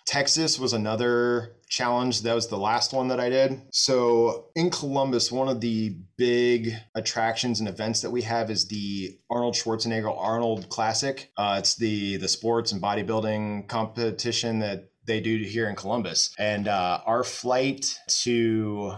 Texas 0.06 0.58
was 0.58 0.72
another 0.72 1.56
challenge. 1.68 2.22
That 2.22 2.34
was 2.34 2.48
the 2.48 2.58
last 2.58 2.92
one 2.92 3.08
that 3.08 3.20
I 3.20 3.30
did. 3.30 3.62
So 3.70 4.46
in 4.54 4.70
Columbus, 4.70 5.32
one 5.32 5.48
of 5.48 5.60
the 5.60 5.96
big 6.16 6.74
attractions 6.94 7.60
and 7.60 7.68
events 7.68 8.00
that 8.02 8.10
we 8.10 8.22
have 8.22 8.50
is 8.50 8.68
the 8.68 9.18
Arnold 9.30 9.54
Schwarzenegger 9.54 10.14
Arnold 10.16 10.68
Classic. 10.68 11.30
Uh, 11.36 11.56
it's 11.58 11.76
the 11.76 12.16
the 12.18 12.28
sports 12.28 12.72
and 12.72 12.82
bodybuilding 12.82 13.68
competition 13.68 14.58
that 14.60 14.90
they 15.04 15.20
do 15.20 15.38
here 15.38 15.68
in 15.68 15.76
Columbus. 15.76 16.34
And 16.38 16.68
uh, 16.68 17.00
our 17.06 17.24
flight 17.24 17.98
to 18.22 18.94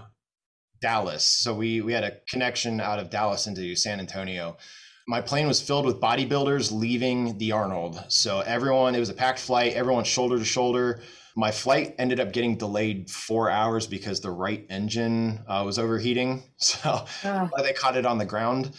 Dallas. 0.81 1.25
So 1.25 1.55
we 1.55 1.81
we 1.81 1.93
had 1.93 2.05
a 2.05 2.19
connection 2.29 2.81
out 2.81 2.99
of 2.99 3.09
Dallas 3.09 3.47
into 3.47 3.75
San 3.75 4.01
Antonio 4.01 4.59
my 5.07 5.21
plane 5.21 5.47
was 5.47 5.61
filled 5.61 5.85
with 5.85 6.01
bodybuilders 6.01 6.73
leaving 6.73 7.37
the 7.39 7.53
Arnold. 7.53 8.03
So 8.09 8.41
everyone, 8.41 8.95
it 8.95 9.01
was 9.01 9.11
a 9.11 9.15
packed 9.15 9.39
flight, 9.39 9.75
everyone 9.75 10.05
shoulder 10.05 10.39
to 10.39 10.45
shoulder. 10.45 11.03
My 11.37 11.51
flight 11.51 11.95
ended 11.99 12.21
up 12.21 12.33
getting 12.33 12.57
delayed 12.57 13.11
four 13.11 13.51
hours 13.51 13.87
because 13.87 14.21
the 14.21 14.31
right 14.31 14.65
engine 14.71 15.41
uh, 15.47 15.63
was 15.65 15.79
overheating. 15.79 16.43
So 16.57 17.05
uh. 17.25 17.49
they 17.63 17.75
caught 17.75 17.97
it 17.97 18.07
on 18.07 18.17
the 18.17 18.25
ground 18.25 18.75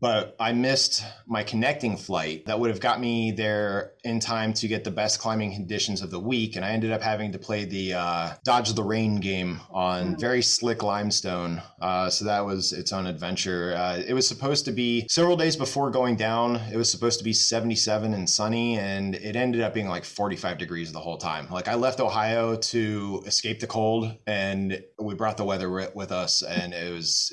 but 0.00 0.36
I 0.38 0.52
missed 0.52 1.04
my 1.26 1.42
connecting 1.42 1.96
flight 1.96 2.46
that 2.46 2.58
would 2.58 2.70
have 2.70 2.80
got 2.80 3.00
me 3.00 3.32
there 3.32 3.92
in 4.04 4.20
time 4.20 4.52
to 4.54 4.68
get 4.68 4.84
the 4.84 4.90
best 4.90 5.18
climbing 5.18 5.52
conditions 5.52 6.02
of 6.02 6.10
the 6.10 6.20
week. 6.20 6.56
And 6.56 6.64
I 6.64 6.70
ended 6.70 6.92
up 6.92 7.02
having 7.02 7.32
to 7.32 7.38
play 7.38 7.64
the 7.64 7.94
uh, 7.94 8.30
Dodge 8.44 8.72
the 8.74 8.82
Rain 8.82 9.16
game 9.16 9.60
on 9.70 10.14
mm. 10.14 10.20
very 10.20 10.42
slick 10.42 10.82
limestone. 10.82 11.62
Uh, 11.80 12.10
so 12.10 12.24
that 12.24 12.44
was 12.44 12.72
its 12.72 12.92
own 12.92 13.06
adventure. 13.06 13.74
Uh, 13.76 14.02
it 14.06 14.14
was 14.14 14.26
supposed 14.26 14.64
to 14.66 14.72
be 14.72 15.06
several 15.08 15.36
days 15.36 15.56
before 15.56 15.90
going 15.90 16.16
down, 16.16 16.56
it 16.72 16.76
was 16.76 16.90
supposed 16.90 17.18
to 17.18 17.24
be 17.24 17.32
77 17.32 18.14
and 18.14 18.28
sunny, 18.28 18.78
and 18.78 19.14
it 19.14 19.36
ended 19.36 19.60
up 19.60 19.74
being 19.74 19.88
like 19.88 20.04
45 20.04 20.58
degrees 20.58 20.92
the 20.92 21.00
whole 21.00 21.18
time. 21.18 21.48
Like 21.50 21.68
I 21.68 21.74
left 21.74 22.00
Ohio 22.00 22.56
to 22.56 23.22
escape 23.26 23.60
the 23.60 23.66
cold, 23.66 24.16
and 24.26 24.82
we 24.98 25.14
brought 25.14 25.36
the 25.36 25.44
weather 25.44 25.70
with 25.94 26.12
us, 26.12 26.42
and 26.42 26.74
it 26.74 26.92
was 26.92 27.32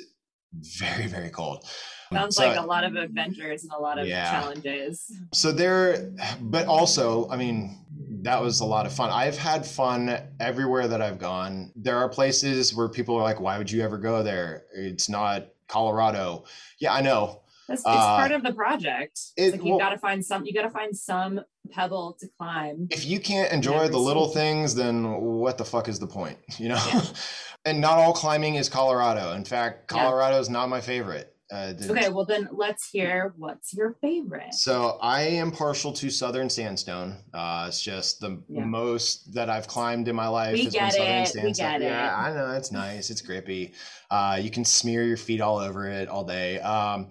very, 0.53 1.07
very 1.07 1.30
cold. 1.30 1.66
Sounds 2.14 2.36
so, 2.36 2.47
like 2.47 2.57
a 2.57 2.61
lot 2.61 2.84
of 2.84 2.95
adventures 2.95 3.64
and 3.64 3.72
a 3.72 3.80
lot 3.80 3.99
of 3.99 4.07
yeah. 4.07 4.32
challenges. 4.32 5.11
So 5.34 5.51
there, 5.51 6.11
but 6.41 6.68
also, 6.68 7.30
I 7.30 7.38
mean, 7.38 7.78
that 8.24 8.41
was 8.41 8.61
a 8.61 8.66
lot 8.66 8.86
of 8.86 8.93
fun. 8.93 9.09
I've 9.09 9.38
had 9.38 9.66
fun 9.66 10.18
everywhere 10.39 10.88
that 10.88 11.01
I've 11.01 11.20
gone. 11.20 11.72
There 11.76 11.97
are 11.97 12.09
places 12.09 12.74
where 12.74 12.88
people 12.88 13.16
are 13.16 13.24
like, 13.24 13.39
why 13.39 13.57
would 13.57 13.70
you 13.70 13.82
ever 13.82 13.97
go 13.97 14.24
there? 14.24 14.64
It's 14.74 15.09
not 15.09 15.47
Colorado. 15.68 16.45
Yeah, 16.80 16.93
I 16.93 17.01
know. 17.01 17.41
It's, 17.70 17.82
it's 17.82 17.88
uh, 17.88 18.18
part 18.18 18.32
of 18.32 18.43
the 18.43 18.53
project. 18.53 19.20
It, 19.38 19.53
like 19.53 19.64
you 19.64 19.72
well, 19.72 19.80
got 19.80 19.89
to 19.89 19.97
find 19.97 20.24
some. 20.24 20.45
You 20.45 20.53
got 20.53 20.64
to 20.64 20.70
find 20.70 20.95
some 20.95 21.41
pebble 21.72 22.18
to 22.20 22.28
climb. 22.38 22.88
If 22.91 23.05
you 23.05 23.20
can't 23.20 23.51
enjoy 23.51 23.88
the 23.88 23.97
little 23.97 24.28
things, 24.28 24.76
then 24.76 25.22
what 25.22 25.57
the 25.57 25.66
fuck 25.66 25.88
is 25.88 25.99
the 25.99 26.07
point? 26.07 26.38
You 26.57 26.70
know. 26.70 26.84
Yeah. 26.93 27.01
and 27.66 27.80
not 27.80 27.97
all 27.97 28.14
climbing 28.14 28.55
is 28.55 28.70
Colorado. 28.70 29.34
In 29.34 29.45
fact, 29.45 29.88
Colorado 29.88 30.36
yeah. 30.36 30.41
is 30.41 30.49
not 30.49 30.70
my 30.70 30.82
favorite. 30.82 31.33
Uh, 31.52 31.74
okay, 31.89 32.10
well 32.10 32.26
then 32.26 32.48
let's 32.52 32.89
hear 32.89 33.34
what's 33.38 33.74
your 33.74 33.96
favorite. 34.02 34.54
So 34.54 34.98
I 35.02 35.22
am 35.22 35.52
partial 35.52 35.91
to 35.94 36.10
Southern 36.10 36.50
Sandstone. 36.50 37.18
Uh, 37.34 37.66
it's 37.68 37.82
just 37.82 38.20
the 38.22 38.41
yeah. 38.50 38.64
most 38.64 39.34
that 39.34 39.50
I've 39.50 39.68
climbed 39.68 40.08
in 40.08 40.16
my 40.16 40.28
life. 40.28 40.54
We 40.54 40.68
get 40.70 40.96
it. 40.96 41.44
We 41.44 41.52
get 41.52 41.82
it. 41.82 41.86
Yeah, 41.86 42.16
I 42.16 42.34
know 42.34 42.52
it's 42.52 42.72
nice. 42.72 43.10
It's 43.10 43.22
grippy. 43.22 43.74
Uh, 44.10 44.39
you 44.41 44.50
can 44.50 44.66
smear 44.66 45.04
your 45.04 45.18
feet 45.18 45.41
all 45.41 45.58
over 45.58 45.88
it 45.88 46.08
all 46.08 46.24
day. 46.24 46.60
Um, 46.60 47.10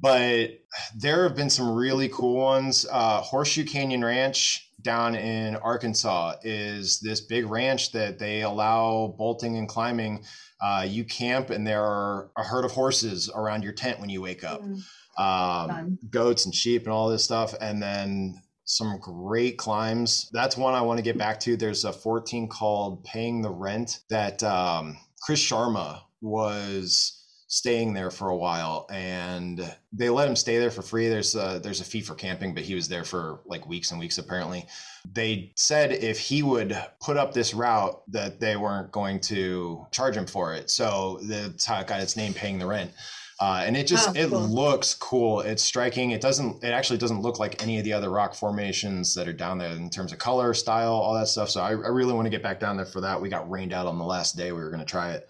but 0.00 0.50
there 0.96 1.24
have 1.24 1.36
been 1.36 1.50
some 1.50 1.74
really 1.74 2.08
cool 2.08 2.36
ones. 2.36 2.86
Uh, 2.90 3.20
Horseshoe 3.20 3.64
Canyon 3.64 4.04
Ranch 4.04 4.70
down 4.82 5.14
in 5.14 5.56
Arkansas 5.56 6.36
is 6.42 7.00
this 7.00 7.20
big 7.20 7.46
ranch 7.46 7.92
that 7.92 8.18
they 8.18 8.42
allow 8.42 9.14
bolting 9.18 9.58
and 9.58 9.68
climbing 9.68 10.24
uh, 10.62 10.84
you 10.86 11.04
camp 11.04 11.50
and 11.50 11.66
there 11.66 11.84
are 11.84 12.30
a 12.36 12.42
herd 12.42 12.64
of 12.64 12.72
horses 12.72 13.30
around 13.34 13.62
your 13.62 13.72
tent 13.72 14.00
when 14.00 14.10
you 14.10 14.20
wake 14.22 14.44
up, 14.44 14.62
mm. 14.62 14.80
um, 15.18 15.98
goats 16.10 16.44
and 16.44 16.54
sheep 16.54 16.84
and 16.84 16.92
all 16.92 17.08
this 17.08 17.24
stuff. 17.24 17.54
And 17.60 17.82
then 17.82 18.42
some 18.64 18.98
great 19.00 19.58
climbs. 19.58 20.30
That's 20.32 20.56
one 20.56 20.74
I 20.74 20.82
want 20.82 20.98
to 20.98 21.02
get 21.02 21.18
back 21.18 21.40
to. 21.40 21.56
There's 21.56 21.84
a 21.84 21.92
14 21.92 22.48
called 22.48 23.04
Paying 23.04 23.42
the 23.42 23.50
Rent 23.50 24.00
that 24.10 24.42
um, 24.44 24.96
Chris 25.22 25.40
Sharma 25.40 26.02
was 26.20 27.19
staying 27.50 27.92
there 27.92 28.12
for 28.12 28.28
a 28.28 28.36
while 28.36 28.86
and 28.92 29.74
they 29.92 30.08
let 30.08 30.28
him 30.28 30.36
stay 30.36 30.58
there 30.58 30.70
for 30.70 30.82
free. 30.82 31.08
There's 31.08 31.34
a 31.34 31.60
there's 31.60 31.80
a 31.80 31.84
fee 31.84 32.00
for 32.00 32.14
camping 32.14 32.54
but 32.54 32.62
he 32.62 32.76
was 32.76 32.86
there 32.86 33.02
for 33.02 33.40
like 33.44 33.66
weeks 33.66 33.90
and 33.90 33.98
weeks 33.98 34.18
apparently. 34.18 34.66
They 35.12 35.52
said 35.56 35.90
if 35.90 36.20
he 36.20 36.44
would 36.44 36.80
put 37.00 37.16
up 37.16 37.34
this 37.34 37.52
route 37.52 38.02
that 38.12 38.38
they 38.38 38.56
weren't 38.56 38.92
going 38.92 39.18
to 39.22 39.84
charge 39.90 40.16
him 40.16 40.26
for 40.26 40.54
it. 40.54 40.70
So 40.70 41.18
that's 41.24 41.64
how 41.64 41.80
it 41.80 41.88
got 41.88 42.00
its 42.00 42.16
name 42.16 42.34
paying 42.34 42.60
the 42.60 42.66
rent. 42.66 42.92
Uh, 43.40 43.64
and 43.66 43.76
it 43.76 43.88
just 43.88 44.10
oh, 44.10 44.12
it 44.14 44.28
cool. 44.28 44.38
looks 44.38 44.94
cool. 44.94 45.40
It's 45.40 45.64
striking. 45.64 46.12
It 46.12 46.20
doesn't 46.20 46.62
it 46.62 46.68
actually 46.68 46.98
doesn't 46.98 47.20
look 47.20 47.40
like 47.40 47.60
any 47.64 47.78
of 47.78 47.84
the 47.84 47.92
other 47.92 48.10
rock 48.10 48.32
formations 48.32 49.12
that 49.16 49.26
are 49.26 49.32
down 49.32 49.58
there 49.58 49.72
in 49.72 49.90
terms 49.90 50.12
of 50.12 50.18
color 50.18 50.54
style 50.54 50.92
all 50.92 51.14
that 51.14 51.26
stuff. 51.26 51.50
So 51.50 51.62
i, 51.62 51.70
I 51.70 51.72
really 51.72 52.12
want 52.12 52.26
to 52.26 52.30
get 52.30 52.44
back 52.44 52.60
down 52.60 52.76
there 52.76 52.86
for 52.86 53.00
that. 53.00 53.20
We 53.20 53.28
got 53.28 53.50
rained 53.50 53.72
out 53.72 53.88
on 53.88 53.98
the 53.98 54.04
last 54.04 54.36
day 54.36 54.52
we 54.52 54.60
were 54.60 54.70
going 54.70 54.84
to 54.84 54.86
try 54.86 55.14
it 55.14 55.28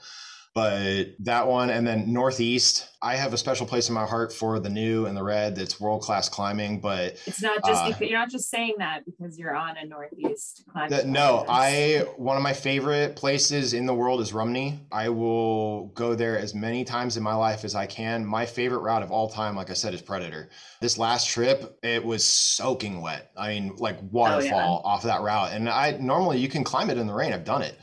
but 0.54 1.04
that 1.20 1.46
one 1.46 1.70
and 1.70 1.86
then 1.86 2.12
northeast 2.12 2.88
i 3.02 3.14
have 3.16 3.32
a 3.32 3.38
special 3.38 3.66
place 3.66 3.88
in 3.88 3.94
my 3.94 4.04
heart 4.04 4.32
for 4.32 4.58
the 4.58 4.68
new 4.68 5.06
and 5.06 5.16
the 5.16 5.22
red 5.22 5.54
that's 5.54 5.80
world 5.80 6.02
class 6.02 6.28
climbing 6.28 6.80
but 6.80 7.16
it's 7.26 7.42
not 7.42 7.64
just 7.64 7.84
uh, 7.84 8.04
you're 8.04 8.18
not 8.18 8.30
just 8.30 8.50
saying 8.50 8.74
that 8.78 9.04
because 9.04 9.38
you're 9.38 9.54
on 9.54 9.76
a 9.76 9.84
northeast 9.86 10.64
climbing 10.70 10.90
that, 10.90 11.06
no 11.06 11.44
i 11.48 12.04
one 12.16 12.36
of 12.36 12.42
my 12.42 12.52
favorite 12.52 13.16
places 13.16 13.74
in 13.74 13.86
the 13.86 13.94
world 13.94 14.20
is 14.20 14.32
rumney 14.32 14.80
i 14.92 15.08
will 15.08 15.86
go 15.94 16.14
there 16.14 16.38
as 16.38 16.54
many 16.54 16.84
times 16.84 17.16
in 17.16 17.22
my 17.22 17.34
life 17.34 17.64
as 17.64 17.74
i 17.74 17.86
can. 17.86 18.24
My 18.24 18.46
favorite 18.46 18.80
route 18.80 19.02
of 19.02 19.10
all 19.10 19.28
time 19.28 19.56
like 19.56 19.70
i 19.70 19.74
said 19.74 19.94
is 19.94 20.02
predator. 20.02 20.48
This 20.80 20.98
last 20.98 21.28
trip 21.28 21.78
it 21.82 22.04
was 22.04 22.24
soaking 22.24 23.00
wet. 23.00 23.30
I 23.36 23.48
mean 23.48 23.76
like 23.76 23.98
waterfall 24.10 24.82
oh, 24.84 24.88
yeah. 24.88 24.92
off 24.92 25.04
of 25.04 25.08
that 25.08 25.22
route. 25.22 25.52
And 25.52 25.68
i 25.68 25.92
normally 26.00 26.38
you 26.38 26.48
can 26.48 26.64
climb 26.64 26.90
it 26.90 26.98
in 26.98 27.06
the 27.06 27.14
rain. 27.14 27.32
I've 27.32 27.44
done 27.44 27.62
it 27.62 27.76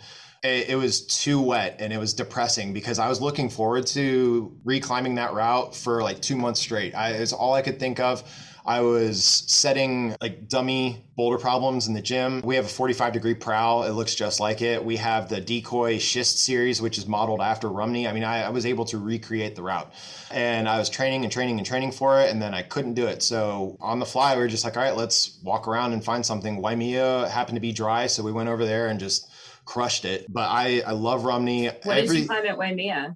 it, 0.48 0.70
it 0.70 0.76
was 0.76 1.02
too 1.02 1.42
wet 1.42 1.78
and 1.80 1.92
it 1.92 1.98
was 1.98 2.14
depressing 2.14 2.74
because 2.74 3.00
I 3.00 3.10
was 3.10 3.22
looking 3.22 3.50
forward 3.50 3.86
to 3.88 4.56
reclimbing 4.66 5.16
that 5.16 5.34
route 5.34 5.76
for 5.76 6.02
like 6.02 6.22
two 6.22 6.36
months 6.36 6.60
straight. 6.60 6.96
I, 6.96 7.12
it's 7.12 7.34
all 7.34 7.54
I 7.54 7.62
could 7.62 7.80
think 7.80 8.00
of. 8.00 8.24
I 8.66 8.82
was 8.82 9.24
setting 9.24 10.14
like 10.20 10.50
dummy 10.50 11.06
boulder 11.16 11.38
problems 11.38 11.88
in 11.88 11.94
the 11.94 12.02
gym. 12.02 12.42
We 12.42 12.58
have 12.58 12.66
a 12.66 12.70
45 12.70 13.14
degree 13.14 13.34
prow. 13.34 13.84
It 13.84 13.92
looks 13.92 14.14
just 14.14 14.42
like 14.42 14.62
it. 14.62 14.84
We 14.84 14.98
have 14.98 15.30
the 15.30 15.40
decoy 15.40 16.00
schist 16.00 16.44
series, 16.44 16.82
which 16.82 16.98
is 16.98 17.08
modeled 17.08 17.40
after 17.40 17.70
Rumney. 17.70 18.10
I 18.10 18.12
mean, 18.12 18.26
I, 18.26 18.44
I, 18.44 18.50
was 18.50 18.66
able 18.66 18.84
to 18.86 18.98
recreate 18.98 19.56
the 19.56 19.64
route 19.64 19.94
and 20.32 20.68
I 20.68 20.80
was 20.80 20.90
training 20.90 21.24
and 21.24 21.32
training 21.32 21.60
and 21.60 21.66
training 21.66 21.94
for 21.94 22.20
it. 22.20 22.30
And 22.30 22.42
then 22.42 22.54
I 22.54 22.62
couldn't 22.62 22.96
do 22.96 23.08
it. 23.08 23.24
So 23.24 23.78
on 23.80 24.00
the 24.00 24.06
fly, 24.06 24.36
we 24.36 24.42
were 24.42 24.50
just 24.50 24.66
like, 24.66 24.76
all 24.76 24.84
right, 24.84 24.98
let's 24.98 25.40
walk 25.44 25.66
around 25.70 25.94
and 25.94 26.04
find 26.04 26.26
something. 26.26 26.62
Waimea 26.62 27.30
happened 27.30 27.56
to 27.56 27.62
be 27.62 27.72
dry. 27.72 28.08
So 28.08 28.22
we 28.22 28.34
went 28.34 28.50
over 28.50 28.66
there 28.66 28.88
and 28.88 29.00
just 29.00 29.30
crushed 29.68 30.06
it. 30.06 30.26
But 30.30 30.50
I 30.50 30.82
I 30.82 30.92
love 30.92 31.26
Rumney. 31.26 31.68
What 31.68 31.98
Every, 31.98 32.08
did 32.08 32.22
you 32.24 32.28
climb 32.28 32.46
at 32.48 32.58
Waimea? 32.58 33.16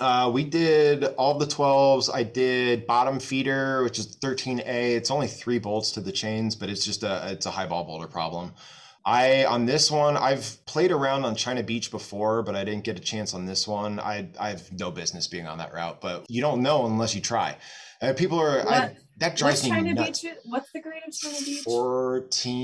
Uh, 0.00 0.30
we 0.34 0.42
did 0.42 1.04
all 1.04 1.38
the 1.38 1.46
12s. 1.46 2.12
I 2.12 2.24
did 2.24 2.86
bottom 2.88 3.20
feeder, 3.20 3.84
which 3.84 4.00
is 4.00 4.16
13A. 4.16 4.96
It's 4.96 5.12
only 5.12 5.28
three 5.28 5.60
bolts 5.60 5.92
to 5.92 6.00
the 6.00 6.10
chains, 6.10 6.56
but 6.56 6.68
it's 6.68 6.84
just 6.84 7.04
a 7.04 7.30
it's 7.30 7.46
a 7.46 7.50
high 7.52 7.66
ball 7.66 7.84
boulder 7.84 8.08
problem. 8.08 8.52
I 9.04 9.44
on 9.44 9.66
this 9.66 9.90
one, 9.90 10.16
I've 10.16 10.64
played 10.66 10.90
around 10.90 11.24
on 11.24 11.36
China 11.36 11.62
Beach 11.62 11.90
before, 11.90 12.42
but 12.42 12.56
I 12.56 12.64
didn't 12.64 12.84
get 12.84 12.96
a 12.96 13.02
chance 13.02 13.34
on 13.34 13.46
this 13.46 13.68
one. 13.68 14.00
I 14.00 14.28
I 14.40 14.48
have 14.50 14.72
no 14.72 14.90
business 14.90 15.28
being 15.28 15.46
on 15.46 15.58
that 15.58 15.72
route, 15.72 16.00
but 16.00 16.24
you 16.28 16.40
don't 16.40 16.62
know 16.62 16.86
unless 16.86 17.14
you 17.14 17.20
try. 17.20 17.56
Uh, 18.00 18.12
people 18.12 18.40
are 18.40 18.68
I, 18.68 18.96
that 19.18 19.36
drives 19.36 19.62
What's 19.62 19.64
me 19.64 19.70
China 19.70 19.94
nuts. 19.94 20.22
Beach? 20.22 20.32
What's 20.44 20.72
the 20.72 20.80
grade 20.80 21.02
of 21.06 21.12
China 21.14 21.36
Beach? 21.44 21.62
Fourteen. 21.62 22.62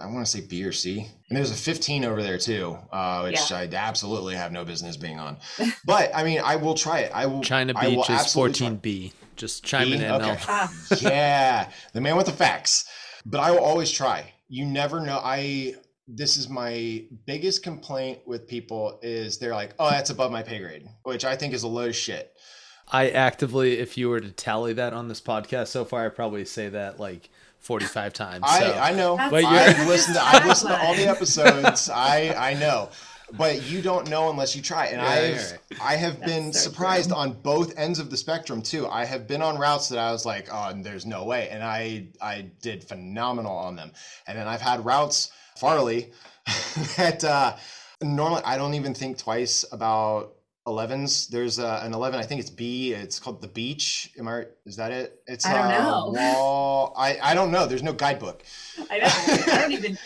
I 0.00 0.06
want 0.06 0.24
to 0.24 0.30
say 0.30 0.40
B 0.40 0.64
or 0.64 0.72
C, 0.72 1.06
and 1.28 1.36
there's 1.36 1.50
a 1.50 1.54
15 1.54 2.04
over 2.04 2.22
there 2.22 2.38
too, 2.38 2.76
uh, 2.90 3.22
which 3.22 3.50
yeah. 3.50 3.58
I 3.58 3.68
absolutely 3.72 4.34
have 4.34 4.52
no 4.52 4.64
business 4.64 4.96
being 4.96 5.18
on. 5.18 5.36
But 5.84 6.14
I 6.14 6.24
mean, 6.24 6.40
I 6.44 6.56
will 6.56 6.74
try 6.74 7.00
it. 7.00 7.12
I 7.14 7.26
will. 7.26 7.42
China 7.42 7.74
Beach 7.74 8.08
will 8.08 8.16
is 8.16 8.34
14B. 8.34 9.12
Just 9.36 9.64
chiming 9.64 10.00
B? 10.00 10.04
in. 10.04 10.10
Okay. 10.10 10.36
Ah. 10.48 10.72
yeah, 11.00 11.70
the 11.92 12.00
man 12.00 12.16
with 12.16 12.26
the 12.26 12.32
facts. 12.32 12.88
But 13.24 13.40
I 13.40 13.50
will 13.50 13.60
always 13.60 13.90
try. 13.90 14.32
You 14.48 14.66
never 14.66 15.00
know. 15.00 15.20
I 15.22 15.74
this 16.08 16.36
is 16.36 16.48
my 16.48 17.04
biggest 17.26 17.62
complaint 17.62 18.18
with 18.26 18.48
people 18.48 18.98
is 19.02 19.38
they're 19.38 19.54
like, 19.54 19.74
oh, 19.78 19.90
that's 19.90 20.10
above 20.10 20.32
my 20.32 20.42
pay 20.42 20.58
grade, 20.58 20.88
which 21.04 21.24
I 21.24 21.36
think 21.36 21.54
is 21.54 21.62
a 21.62 21.68
load 21.68 21.90
of 21.90 21.96
shit. 21.96 22.32
I 22.92 23.10
actively, 23.10 23.78
if 23.78 23.96
you 23.96 24.08
were 24.08 24.20
to 24.20 24.32
tally 24.32 24.72
that 24.74 24.92
on 24.92 25.08
this 25.08 25.20
podcast 25.20 25.68
so 25.68 25.84
far, 25.84 26.06
I 26.06 26.08
probably 26.08 26.44
say 26.44 26.68
that 26.70 26.98
like 26.98 27.30
45 27.60 28.12
times. 28.12 28.44
So. 28.46 28.64
I, 28.64 28.90
I 28.90 28.94
know. 28.94 29.16
but 29.16 29.44
I've 29.44 29.86
listened 29.86 30.16
to 30.16 30.22
I've 30.22 30.46
listened 30.46 30.70
to 30.70 30.80
all 30.80 30.94
the 30.94 31.06
episodes. 31.06 31.88
I 31.90 32.34
I 32.36 32.54
know. 32.54 32.90
But 33.32 33.62
you 33.70 33.80
don't 33.80 34.10
know 34.10 34.28
unless 34.28 34.56
you 34.56 34.62
try. 34.62 34.86
And 34.86 35.00
yeah, 35.00 35.08
I've 35.08 35.52
right. 35.52 35.80
I 35.80 35.96
have 35.96 36.18
That's 36.18 36.32
been 36.32 36.52
so 36.52 36.68
surprised 36.68 37.10
true. 37.10 37.18
on 37.18 37.32
both 37.32 37.78
ends 37.78 38.00
of 38.00 38.10
the 38.10 38.16
spectrum 38.16 38.60
too. 38.60 38.88
I 38.88 39.04
have 39.04 39.28
been 39.28 39.40
on 39.40 39.56
routes 39.56 39.88
that 39.90 39.98
I 40.00 40.10
was 40.10 40.26
like, 40.26 40.48
oh, 40.52 40.72
there's 40.82 41.06
no 41.06 41.24
way. 41.24 41.48
And 41.50 41.62
I 41.62 42.08
I 42.20 42.46
did 42.60 42.82
phenomenal 42.82 43.56
on 43.56 43.76
them. 43.76 43.92
And 44.26 44.36
then 44.36 44.48
I've 44.48 44.60
had 44.60 44.84
routes, 44.84 45.30
Farley, 45.56 46.10
that 46.96 47.22
uh 47.22 47.56
normally 48.02 48.42
I 48.44 48.56
don't 48.56 48.74
even 48.74 48.94
think 48.94 49.18
twice 49.18 49.64
about 49.70 50.34
11s. 50.70 51.28
There's 51.28 51.58
uh, 51.58 51.80
an 51.82 51.92
11. 51.92 52.18
I 52.18 52.22
think 52.22 52.40
it's 52.40 52.50
B. 52.50 52.92
It's 52.92 53.18
called 53.18 53.42
the 53.42 53.48
Beach. 53.48 54.12
Am 54.18 54.28
I? 54.28 54.46
Is 54.64 54.76
that 54.76 54.92
it? 54.92 55.22
It's 55.26 55.46
I 55.46 55.52
don't 55.54 55.72
uh, 55.72 55.78
know. 55.78 56.10
Wall. 56.10 56.94
I 56.96 57.18
I 57.22 57.34
don't 57.34 57.50
know. 57.50 57.66
There's 57.66 57.82
no 57.82 57.92
guidebook. 57.92 58.42
I 58.90 58.98
know. 58.98 59.06
I 59.52 59.58
don't 59.60 59.72
even. 59.80 59.98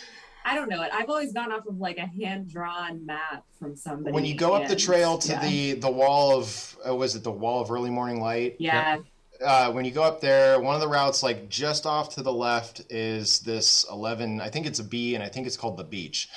I 0.47 0.55
don't 0.55 0.69
know 0.69 0.83
it. 0.83 0.91
I've 0.93 1.09
always 1.09 1.33
gone 1.33 1.53
off 1.53 1.67
of 1.67 1.79
like 1.79 1.97
a 1.97 2.07
hand 2.07 2.51
drawn 2.51 3.07
map 3.07 3.45
from 3.59 3.77
somebody. 3.77 4.13
When 4.13 4.27
you 4.27 4.35
go 4.35 4.55
and, 4.55 4.65
up 4.65 4.69
the 4.69 4.77
trail 4.77 5.17
to 5.19 5.33
yeah. 5.33 5.41
the 5.41 5.73
the 5.75 5.91
wall 5.91 6.37
of 6.37 6.77
uh, 6.87 6.95
was 6.95 7.17
it 7.17 7.25
the 7.25 7.33
wall 7.33 7.63
of 7.63 7.71
early 7.71 7.91
morning 7.91 8.21
light? 8.21 8.57
Yeah. 8.59 8.99
Uh, 9.45 9.71
when 9.73 9.85
you 9.85 9.91
go 9.91 10.03
up 10.03 10.21
there, 10.21 10.61
one 10.61 10.75
of 10.75 10.81
the 10.81 10.89
routes, 10.89 11.23
like 11.23 11.49
just 11.49 11.87
off 11.87 12.15
to 12.15 12.23
the 12.23 12.33
left, 12.33 12.83
is 12.89 13.41
this 13.41 13.85
11. 13.91 14.41
I 14.41 14.49
think 14.49 14.65
it's 14.65 14.79
a 14.79 14.85
B, 14.85 15.17
and 15.17 15.25
I 15.25 15.29
think 15.29 15.47
it's 15.47 15.57
called 15.57 15.77
the 15.77 15.85
beach. 15.85 16.29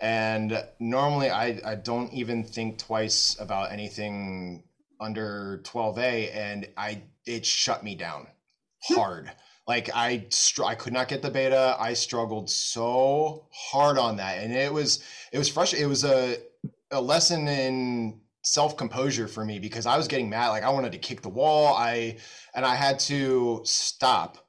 And 0.00 0.64
normally 0.78 1.30
I, 1.30 1.60
I 1.64 1.74
don't 1.74 2.12
even 2.12 2.44
think 2.44 2.78
twice 2.78 3.36
about 3.40 3.72
anything 3.72 4.64
under 5.00 5.60
12A 5.64 6.34
and 6.34 6.68
I 6.76 7.02
it 7.24 7.46
shut 7.46 7.84
me 7.84 7.94
down 7.94 8.26
hmm. 8.84 8.94
hard. 8.94 9.32
like 9.66 9.90
I 9.94 10.26
str- 10.30 10.64
I 10.64 10.74
could 10.74 10.92
not 10.92 11.08
get 11.08 11.22
the 11.22 11.30
beta. 11.30 11.76
I 11.78 11.94
struggled 11.94 12.50
so 12.50 13.46
hard 13.52 13.98
on 13.98 14.16
that 14.16 14.38
and 14.38 14.52
it 14.52 14.72
was 14.72 15.02
it 15.32 15.38
was 15.38 15.48
frustrating. 15.48 15.86
It 15.86 15.88
was 15.88 16.04
a 16.04 16.36
a 16.90 17.00
lesson 17.00 17.46
in 17.48 18.20
self 18.42 18.76
composure 18.76 19.28
for 19.28 19.44
me 19.44 19.58
because 19.58 19.86
I 19.86 19.96
was 19.96 20.08
getting 20.08 20.30
mad 20.30 20.48
like 20.48 20.64
I 20.64 20.70
wanted 20.70 20.92
to 20.92 20.98
kick 20.98 21.22
the 21.22 21.28
wall. 21.28 21.74
I 21.76 22.16
and 22.54 22.64
I 22.64 22.74
had 22.74 22.98
to 23.00 23.60
stop 23.64 24.48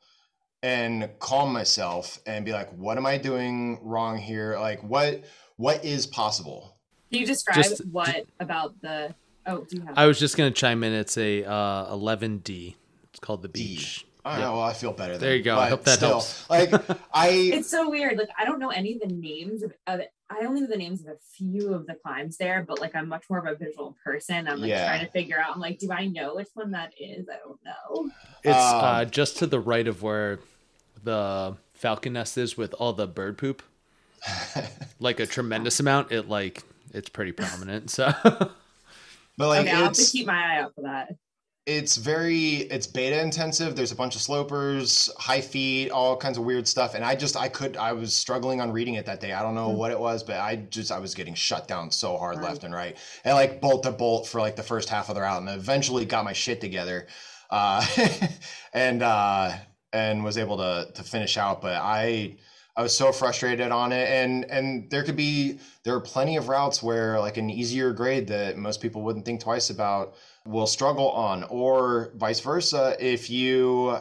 and 0.61 1.09
calm 1.19 1.53
myself 1.53 2.19
and 2.25 2.43
be 2.43 2.51
like 2.51 2.69
what 2.73 2.97
am 2.97 3.05
i 3.05 3.17
doing 3.17 3.79
wrong 3.81 4.17
here 4.17 4.57
like 4.59 4.83
what 4.83 5.23
what 5.59 5.83
is 5.83 6.07
possible 6.07 6.77
can 7.11 7.19
you 7.19 7.25
describe 7.25 7.57
just, 7.57 7.85
what 7.87 8.25
about 8.39 8.79
the 8.81 9.13
oh 9.45 9.65
do 9.69 9.77
you 9.77 9.81
have 9.83 9.97
i 9.97 10.05
was 10.05 10.19
just 10.19 10.37
going 10.37 10.51
to 10.51 10.57
chime 10.57 10.83
in 10.83 10.93
it's 10.93 11.17
a 11.17 11.43
uh, 11.43 11.93
11d 11.93 12.75
it's 13.09 13.19
called 13.19 13.41
the 13.41 13.49
beach 13.49 13.99
D. 13.99 14.05
Oh, 14.25 14.31
yep. 14.31 14.39
well, 14.41 14.61
I 14.61 14.73
feel 14.73 14.91
better. 14.91 15.17
There 15.17 15.35
you 15.35 15.41
go. 15.41 15.57
I 15.57 15.69
hope 15.69 15.85
that 15.85 15.97
still, 15.97 16.09
helps. 16.09 16.49
like, 16.49 16.73
I. 17.13 17.29
It's 17.29 17.69
so 17.69 17.89
weird. 17.89 18.17
Like, 18.17 18.29
I 18.37 18.43
don't 18.43 18.59
know 18.59 18.69
any 18.69 18.93
of 18.93 18.99
the 18.99 19.07
names 19.07 19.63
of, 19.63 19.73
of 19.87 20.01
it. 20.01 20.11
I 20.29 20.45
only 20.45 20.61
know 20.61 20.67
the 20.67 20.77
names 20.77 21.01
of 21.01 21.07
a 21.07 21.17
few 21.35 21.73
of 21.73 21.87
the 21.87 21.95
climbs 21.95 22.37
there, 22.37 22.63
but 22.67 22.81
like, 22.81 22.95
I'm 22.95 23.07
much 23.07 23.23
more 23.29 23.39
of 23.39 23.45
a 23.45 23.55
visual 23.55 23.95
person. 24.03 24.47
I'm 24.47 24.59
like 24.59 24.69
yeah. 24.69 24.85
trying 24.85 25.05
to 25.05 25.11
figure 25.11 25.39
out. 25.39 25.55
I'm 25.55 25.61
like, 25.61 25.79
do 25.79 25.91
I 25.91 26.07
know 26.07 26.35
which 26.35 26.49
one 26.53 26.71
that 26.71 26.93
is? 26.99 27.27
I 27.29 27.37
don't 27.37 27.59
know. 27.63 28.11
It's 28.43 28.57
um, 28.57 28.83
uh, 28.83 29.05
just 29.05 29.37
to 29.37 29.47
the 29.47 29.59
right 29.59 29.87
of 29.87 30.03
where 30.03 30.39
the 31.01 31.55
falcon 31.73 32.13
nest 32.13 32.37
is 32.37 32.57
with 32.57 32.73
all 32.73 32.91
the 32.91 33.07
bird 33.07 33.37
poop. 33.37 33.63
Like 34.99 35.19
a 35.19 35.25
tremendous 35.25 35.79
amount. 35.79 36.11
It 36.11 36.29
like 36.29 36.63
it's 36.93 37.09
pretty 37.09 37.31
prominent. 37.31 37.89
So, 37.89 38.11
but 38.23 38.51
like, 39.37 39.61
okay, 39.61 39.71
I'll 39.71 39.83
have 39.85 39.93
to 39.93 40.03
keep 40.03 40.27
my 40.27 40.33
eye 40.33 40.61
out 40.61 40.75
for 40.75 40.81
that 40.81 41.09
it's 41.69 41.97
very 41.97 42.61
it's 42.71 42.87
beta 42.87 43.21
intensive 43.21 43.75
there's 43.75 43.91
a 43.91 43.95
bunch 43.95 44.15
of 44.15 44.21
slopers 44.21 45.07
high 45.19 45.39
feet 45.39 45.91
all 45.91 46.17
kinds 46.17 46.35
of 46.39 46.43
weird 46.43 46.67
stuff 46.67 46.95
and 46.95 47.05
i 47.05 47.13
just 47.13 47.37
i 47.37 47.47
could 47.47 47.77
i 47.77 47.93
was 47.93 48.15
struggling 48.15 48.59
on 48.59 48.71
reading 48.71 48.95
it 48.95 49.05
that 49.05 49.19
day 49.19 49.33
i 49.33 49.41
don't 49.43 49.53
know 49.53 49.69
mm-hmm. 49.69 49.77
what 49.77 49.91
it 49.91 49.99
was 49.99 50.23
but 50.23 50.37
i 50.37 50.55
just 50.55 50.91
i 50.91 50.97
was 50.97 51.13
getting 51.13 51.35
shut 51.35 51.67
down 51.67 51.91
so 51.91 52.17
hard 52.17 52.37
right. 52.37 52.45
left 52.45 52.63
and 52.63 52.73
right 52.73 52.97
and 53.23 53.35
like 53.35 53.61
bolt 53.61 53.83
to 53.83 53.91
bolt 53.91 54.27
for 54.27 54.41
like 54.41 54.55
the 54.55 54.63
first 54.63 54.89
half 54.89 55.09
of 55.09 55.15
the 55.15 55.21
route 55.21 55.41
and 55.41 55.49
eventually 55.49 56.05
got 56.05 56.25
my 56.25 56.33
shit 56.33 56.59
together 56.59 57.05
uh 57.51 57.85
and 58.73 59.03
uh 59.03 59.51
and 59.93 60.23
was 60.23 60.39
able 60.39 60.57
to 60.57 60.87
to 60.95 61.03
finish 61.03 61.37
out 61.37 61.61
but 61.61 61.75
i 61.75 62.35
I 62.79 62.81
was 62.81 62.95
so 62.95 63.11
frustrated 63.11 63.73
on 63.73 63.91
it, 63.91 64.07
and 64.07 64.45
and 64.45 64.89
there 64.89 65.03
could 65.03 65.17
be 65.17 65.59
there 65.83 65.93
are 65.95 65.99
plenty 65.99 66.37
of 66.37 66.47
routes 66.47 66.81
where 66.81 67.19
like 67.19 67.35
an 67.35 67.49
easier 67.49 67.91
grade 67.91 68.27
that 68.27 68.57
most 68.57 68.79
people 68.79 69.01
wouldn't 69.01 69.25
think 69.25 69.41
twice 69.41 69.69
about 69.69 70.15
will 70.45 70.65
struggle 70.65 71.09
on, 71.11 71.43
or 71.49 72.13
vice 72.15 72.39
versa. 72.39 72.95
If 72.97 73.29
you 73.29 73.97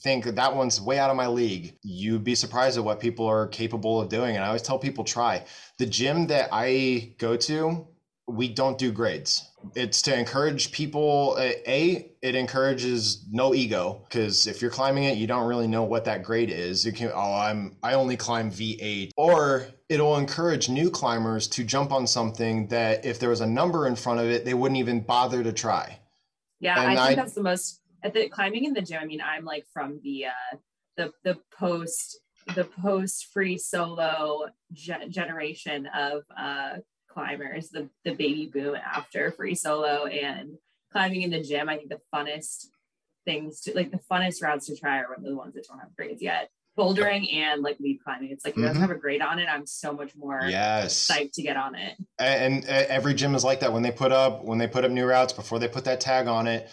think 0.00 0.24
that 0.24 0.56
one's 0.56 0.80
way 0.80 0.98
out 0.98 1.10
of 1.10 1.16
my 1.16 1.28
league, 1.28 1.76
you'd 1.82 2.24
be 2.24 2.34
surprised 2.34 2.76
at 2.76 2.82
what 2.82 2.98
people 2.98 3.24
are 3.24 3.46
capable 3.46 4.00
of 4.00 4.08
doing. 4.08 4.34
And 4.34 4.44
I 4.44 4.48
always 4.48 4.62
tell 4.62 4.80
people 4.80 5.04
try. 5.04 5.44
The 5.78 5.86
gym 5.86 6.26
that 6.26 6.48
I 6.50 7.14
go 7.18 7.36
to, 7.36 7.86
we 8.28 8.48
don't 8.48 8.76
do 8.76 8.92
grades. 8.92 9.50
It's 9.74 10.02
to 10.02 10.16
encourage 10.16 10.70
people. 10.70 11.36
A, 11.40 12.12
it 12.22 12.34
encourages 12.34 13.26
no 13.30 13.54
ego 13.54 14.04
because 14.08 14.46
if 14.46 14.60
you're 14.60 14.70
climbing 14.70 15.04
it, 15.04 15.16
you 15.16 15.26
don't 15.26 15.48
really 15.48 15.66
know 15.66 15.82
what 15.82 16.04
that 16.04 16.22
grade 16.22 16.50
is. 16.50 16.84
You 16.84 16.92
can, 16.92 17.10
oh, 17.12 17.34
I'm 17.34 17.76
I 17.82 17.94
only 17.94 18.16
climb 18.16 18.50
V8, 18.50 19.10
or 19.16 19.66
it'll 19.88 20.16
encourage 20.16 20.68
new 20.68 20.90
climbers 20.90 21.48
to 21.48 21.64
jump 21.64 21.90
on 21.90 22.06
something 22.06 22.68
that 22.68 23.04
if 23.04 23.18
there 23.18 23.30
was 23.30 23.40
a 23.40 23.46
number 23.46 23.86
in 23.86 23.96
front 23.96 24.20
of 24.20 24.26
it, 24.26 24.44
they 24.44 24.54
wouldn't 24.54 24.78
even 24.78 25.00
bother 25.00 25.42
to 25.42 25.52
try. 25.52 25.98
Yeah, 26.60 26.80
and 26.80 26.98
I 26.98 27.06
think 27.06 27.18
I, 27.18 27.22
that's 27.22 27.34
the 27.34 27.42
most 27.42 27.80
at 28.02 28.14
the 28.14 28.28
climbing 28.28 28.64
in 28.64 28.74
the 28.74 28.82
gym. 28.82 29.00
I 29.02 29.06
mean, 29.06 29.22
I'm 29.22 29.44
like 29.44 29.64
from 29.72 30.00
the 30.04 30.26
uh, 30.26 30.56
the 30.96 31.12
the 31.24 31.38
post 31.58 32.20
the 32.54 32.64
post 32.64 33.28
free 33.32 33.58
solo 33.58 34.46
ge- 34.72 35.08
generation 35.08 35.86
of 35.94 36.22
uh 36.36 36.76
climbers, 37.18 37.70
the 37.70 37.88
the 38.04 38.14
baby 38.14 38.46
boom 38.52 38.76
after 38.76 39.32
free 39.32 39.56
solo 39.56 40.06
and 40.06 40.56
climbing 40.92 41.22
in 41.22 41.30
the 41.30 41.42
gym. 41.42 41.68
I 41.68 41.76
think 41.76 41.88
the 41.88 42.00
funnest 42.14 42.66
things 43.24 43.60
to 43.62 43.74
like 43.74 43.90
the 43.90 44.00
funnest 44.10 44.40
routes 44.40 44.66
to 44.66 44.76
try 44.76 44.98
are 44.98 45.16
the 45.20 45.34
ones 45.34 45.54
that 45.54 45.66
don't 45.66 45.80
have 45.80 45.94
grades 45.96 46.22
yet. 46.22 46.48
Bouldering 46.78 47.34
and 47.34 47.60
like 47.60 47.80
lead 47.80 47.98
climbing. 48.04 48.30
It's 48.30 48.44
like 48.44 48.56
it 48.56 48.60
doesn't 48.60 48.74
mm-hmm. 48.74 48.82
have 48.82 48.92
a 48.92 49.00
grade 49.00 49.20
on 49.20 49.40
it. 49.40 49.48
I'm 49.50 49.66
so 49.66 49.92
much 49.92 50.14
more 50.14 50.42
Yes. 50.44 51.10
psyched 51.10 51.32
to 51.32 51.42
get 51.42 51.56
on 51.56 51.74
it. 51.74 51.96
and, 52.20 52.64
and 52.64 52.64
every 52.66 53.14
gym 53.14 53.34
is 53.34 53.42
like 53.42 53.58
that 53.60 53.72
when 53.72 53.82
they 53.82 53.90
put 53.90 54.12
up 54.12 54.44
when 54.44 54.58
they 54.58 54.68
put 54.68 54.84
up 54.84 54.92
new 54.92 55.04
routes 55.04 55.32
before 55.32 55.58
they 55.58 55.66
put 55.66 55.84
that 55.86 56.00
tag 56.00 56.28
on 56.28 56.46
it 56.46 56.70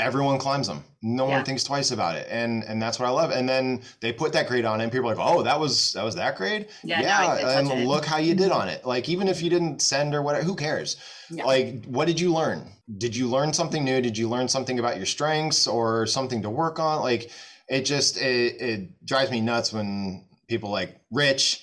everyone 0.00 0.38
climbs 0.38 0.66
them. 0.66 0.82
No 1.02 1.26
Yeah. 1.28 1.36
one 1.36 1.44
thinks 1.44 1.62
twice 1.64 1.90
about 1.92 2.16
it. 2.16 2.26
And 2.30 2.64
and 2.64 2.80
that's 2.82 2.98
what 2.98 3.06
i 3.06 3.10
love. 3.10 3.30
And 3.30 3.48
then 3.48 3.82
they 4.00 4.12
put 4.12 4.32
that 4.32 4.48
grade 4.48 4.64
on 4.64 4.80
it 4.80 4.84
and 4.84 4.92
people 4.92 5.08
are 5.10 5.14
like 5.14 5.24
oh 5.26 5.42
that 5.42 5.58
was 5.60 5.92
that 5.92 6.04
was 6.04 6.14
that 6.16 6.36
grade? 6.36 6.66
Yeah, 6.82 7.00
now 7.02 7.22
I 7.30 7.36
can 7.38 7.44
touch 7.44 7.56
and 7.72 7.82
it. 7.82 7.86
look 7.86 8.04
how 8.04 8.18
you 8.18 8.34
did 8.34 8.50
on 8.50 8.68
it. 8.68 8.84
Like 8.84 9.08
even 9.08 9.28
if 9.28 9.42
you 9.42 9.50
didn't 9.50 9.80
send 9.82 10.14
or 10.14 10.22
whatever 10.22 10.44
who 10.44 10.56
cares? 10.56 10.96
Yeah. 11.30 11.44
like 11.44 11.84
what 11.86 12.06
did 12.06 12.18
you 12.18 12.32
learn? 12.34 12.72
Did 12.98 13.14
you 13.14 13.28
learn 13.28 13.52
something 13.52 13.84
new? 13.84 14.00
Did 14.00 14.18
you 14.18 14.28
learn 14.28 14.48
something 14.48 14.78
about 14.78 14.96
your 14.96 15.06
strengths 15.06 15.66
or 15.66 16.06
something 16.06 16.42
to 16.42 16.50
work 16.50 16.78
on? 16.80 17.00
Like 17.02 17.30
it 17.68 17.82
just 17.82 18.16
it, 18.20 18.60
it 18.60 19.06
drives 19.06 19.30
me 19.30 19.40
nuts 19.40 19.72
when 19.72 20.24
people 20.48 20.70
like 20.70 21.00
rich 21.12 21.62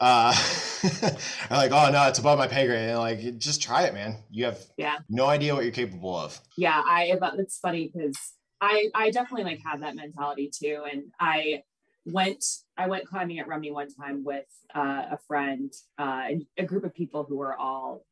uh 0.00 0.34
are 1.50 1.56
like 1.56 1.72
oh 1.72 1.90
no 1.92 2.08
it's 2.08 2.18
above 2.18 2.38
my 2.38 2.46
pay 2.46 2.66
grade. 2.66 2.88
And 2.88 2.98
like 2.98 3.38
just 3.38 3.62
try 3.62 3.82
it 3.84 3.94
man. 3.94 4.16
You 4.30 4.46
have 4.46 4.58
Yeah. 4.76 4.98
no 5.08 5.26
idea 5.26 5.54
what 5.54 5.64
you're 5.64 5.72
capable 5.72 6.16
of. 6.16 6.40
Yeah 6.56 6.80
i 6.84 7.16
but 7.20 7.34
it's 7.38 7.58
funny 7.58 7.90
because 7.92 8.16
i 8.60 8.90
i 8.94 9.10
definitely 9.10 9.44
like 9.44 9.60
have 9.64 9.80
that 9.80 9.94
mentality 9.94 10.50
too 10.52 10.84
and 10.90 11.04
i 11.20 11.62
went 12.06 12.44
i 12.78 12.86
went 12.88 13.06
climbing 13.06 13.38
at 13.38 13.46
rumney 13.48 13.70
one 13.70 13.88
time 13.92 14.24
with 14.24 14.46
uh, 14.74 15.04
a 15.12 15.18
friend 15.28 15.72
uh, 15.98 16.22
and 16.30 16.46
a 16.56 16.64
group 16.64 16.84
of 16.84 16.94
people 16.94 17.24
who 17.24 17.36
were 17.36 17.54
all 17.56 18.04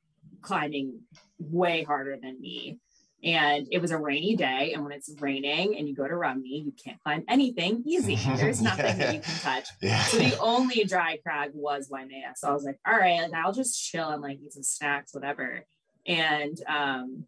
climbing 0.43 1.01
way 1.39 1.83
harder 1.85 2.17
than 2.21 2.39
me 2.41 2.79
and 3.23 3.67
it 3.73 3.81
was 3.81 3.91
a 3.91 3.99
rainy 3.99 4.37
day 4.37 4.73
and 4.75 4.85
when 4.85 4.93
it's 4.93 5.11
raining 5.19 5.77
and 5.77 5.89
you 5.89 5.95
go 5.95 6.07
to 6.07 6.15
rumney 6.15 6.63
you 6.65 6.73
can't 6.83 7.03
climb 7.03 7.25
anything 7.29 7.83
easy. 7.85 8.15
There's 8.37 8.63
nothing 8.63 8.99
that 8.99 9.15
you 9.15 9.21
can 9.21 9.35
touch. 9.41 9.69
Yeah. 9.83 10.01
So 10.03 10.19
the 10.19 10.39
only 10.39 10.85
dry 10.85 11.19
crag 11.23 11.51
was 11.55 11.89
Waimea. 11.91 12.35
So 12.37 12.49
I 12.49 12.53
was 12.53 12.65
like, 12.65 12.79
all 12.87 12.97
right, 12.97 13.23
like, 13.23 13.33
I'll 13.33 13.53
just 13.53 13.83
chill 13.83 14.09
and 14.09 14.23
like 14.23 14.39
eat 14.45 14.53
some 14.53 14.63
snacks, 14.63 15.15
whatever. 15.15 15.65
And 16.07 16.59
um, 16.69 17.25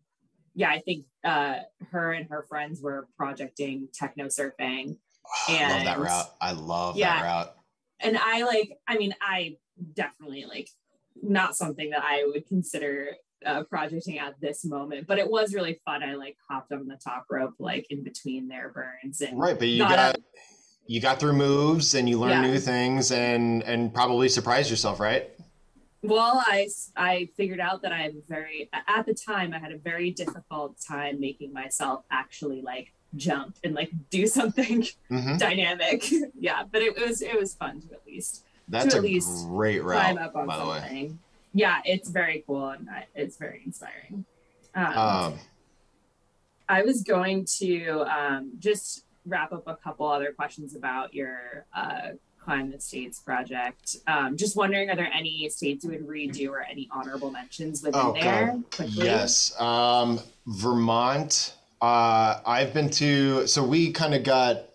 yeah, 0.55 0.70
I 0.70 0.78
think 0.78 1.07
uh, 1.24 1.57
her 1.91 2.12
and 2.12 2.28
her 2.30 2.45
friends 2.49 2.80
were 2.80 3.09
projecting 3.16 3.88
techno 3.93 4.26
surfing. 4.26 4.97
i 5.49 5.53
love 5.53 5.84
that 5.84 5.97
and- 5.97 6.03
route. 6.03 6.26
I 6.41 6.53
love 6.53 6.97
that 6.99 7.22
route. 7.22 7.57
And 8.03 8.16
I 8.16 8.45
like, 8.45 8.78
I 8.88 8.97
mean, 8.97 9.14
I 9.20 9.57
definitely 9.93 10.47
like 10.49 10.70
not 11.22 11.55
something 11.55 11.91
that 11.91 12.03
I 12.03 12.24
would 12.26 12.47
consider 12.47 13.09
uh, 13.47 13.62
projecting 13.64 14.18
at 14.18 14.41
this 14.41 14.64
moment, 14.64 15.07
but 15.07 15.18
it 15.18 15.30
was 15.30 15.55
really 15.55 15.80
fun. 15.84 16.03
I 16.03 16.14
like 16.14 16.36
hopped 16.49 16.72
on 16.72 16.86
the 16.86 16.97
top 17.03 17.24
rope, 17.30 17.55
like 17.59 17.86
in 17.91 18.03
between 18.05 18.49
their 18.49 18.70
burns 18.70 19.20
and 19.20 19.38
right 19.38 19.59
but 19.59 19.68
you 19.68 19.78
got 19.78 19.97
got 19.97 20.16
you 20.86 21.01
got 21.01 21.20
through 21.20 21.34
moves 21.34 21.95
and 21.95 22.09
you 22.09 22.18
learned 22.18 22.43
Yeah. 22.43 22.51
new 22.51 22.59
things 22.59 23.12
and 23.12 23.62
and 23.62 23.95
probably 23.95 24.28
surprised 24.28 24.70
yourself 24.70 25.01
right 25.01 25.30
Well, 26.03 26.43
I 26.47 26.68
I 26.97 27.28
figured 27.36 27.61
out 27.61 27.82
that 27.82 27.93
I'm 27.93 28.22
very 28.28 28.70
at 28.72 29.07
the 29.07 29.14
time 29.14 29.53
I 29.53 29.59
had 29.59 29.72
a 29.72 29.78
very 29.78 30.11
difficult 30.11 30.76
time 30.86 31.20
making 31.20 31.53
myself 31.53 32.05
actually 32.11 32.62
like 32.62 32.88
jump 33.16 33.57
and 33.64 33.74
like 33.74 33.91
do 34.11 34.26
something 34.38 34.86
hmm 35.09 35.36
dynamic. 35.36 36.05
yeah, 36.38 36.62
but 36.70 36.82
it 36.82 36.99
was 36.99 37.20
it 37.22 37.38
was 37.38 37.55
fun 37.55 37.80
to 37.82 37.88
at 37.93 38.01
least 38.07 38.45
that's 38.68 38.95
at 38.95 39.01
a 39.01 39.03
least 39.03 39.47
great 39.49 39.82
climb 39.82 40.16
route 40.16 40.26
up 40.26 40.36
on 40.36 40.47
by 40.47 40.57
the 40.57 40.66
way 40.66 40.78
something. 40.80 41.18
Yeah, 41.53 41.79
it's 41.85 42.09
very 42.09 42.45
cool 42.47 42.69
and 42.69 42.89
it's 43.15 43.37
very 43.37 43.63
inspiring. 43.65 44.25
Um, 44.75 44.99
um 44.99 45.39
I 46.71 46.83
was 46.83 47.03
going 47.03 47.47
to 47.59 48.03
um, 48.03 48.53
just 48.61 49.05
wrap 49.27 49.53
up 49.53 49.67
a 49.67 49.75
couple 49.75 50.07
other 50.07 50.33
questions 50.33 50.77
about 50.77 51.13
your 51.13 51.67
uh, 51.75 52.11
Climb 52.43 52.71
the 52.71 52.81
States 52.81 53.19
project. 53.19 53.97
Um, 54.07 54.37
just 54.37 54.57
wondering, 54.57 54.89
are 54.89 54.97
there 54.97 55.11
any 55.13 55.49
states 55.51 55.85
you 55.85 55.91
would 55.91 56.07
redo 56.07 56.49
or 56.49 56.63
any 56.63 56.89
honorable 56.93 57.31
mentions 57.31 57.83
within 57.83 58.01
Oh, 58.01 58.13
there? 58.13 58.59
Quickly? 58.71 59.05
Yes. 59.05 59.59
Um, 59.61 60.21
Vermont. 60.47 61.55
Uh, 61.83 62.41
I've 62.47 62.73
been 62.73 62.91
to, 62.91 63.47
so 63.47 63.65
we 63.65 63.91
kind 63.91 64.15
of 64.15 64.23
got 64.23 64.70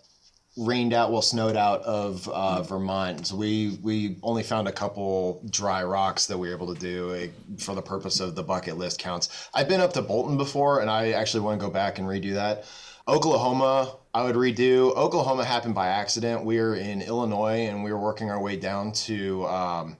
rained 0.58 0.94
out, 0.94 1.12
well, 1.12 1.22
snowed 1.22 1.58
out 1.58 1.82
of 1.84 2.28
uh, 2.30 2.62
Vermont. 2.62 3.28
So 3.28 3.36
we, 3.36 3.78
we 3.82 4.18
only 4.24 4.44
found 4.44 4.68
a 4.68 4.72
couple 4.72 5.42
dry 5.50 5.84
rocks 5.84 6.28
that 6.28 6.38
we 6.38 6.48
were 6.48 6.56
able 6.56 6.74
to 6.74 6.80
do 6.80 7.30
for 7.58 7.76
the 7.76 7.82
purpose 7.82 8.20
of 8.20 8.36
the 8.36 8.44
bucket 8.44 8.78
list 8.78 9.00
counts. 9.00 9.50
I've 9.54 9.68
been 9.68 9.82
up 9.82 9.94
to 9.94 10.02
Bolton 10.02 10.38
before 10.38 10.80
and 10.80 10.90
I 10.90 11.12
actually 11.12 11.42
want 11.42 11.60
to 11.60 11.66
go 11.66 11.72
back 11.72 12.00
and 12.00 12.08
redo 12.08 12.34
that. 12.36 12.66
Oklahoma, 13.08 13.98
I 14.14 14.24
would 14.24 14.36
redo. 14.36 14.96
Oklahoma 14.96 15.44
happened 15.44 15.76
by 15.76 15.88
accident. 15.88 16.46
We 16.46 16.58
were 16.60 16.76
in 16.76 17.02
Illinois 17.02 17.68
and 17.68 17.84
we 17.84 17.92
were 17.92 18.00
working 18.00 18.32
our 18.32 18.42
way 18.42 18.56
down 18.56 18.94
to, 18.94 19.46
um, 19.48 19.98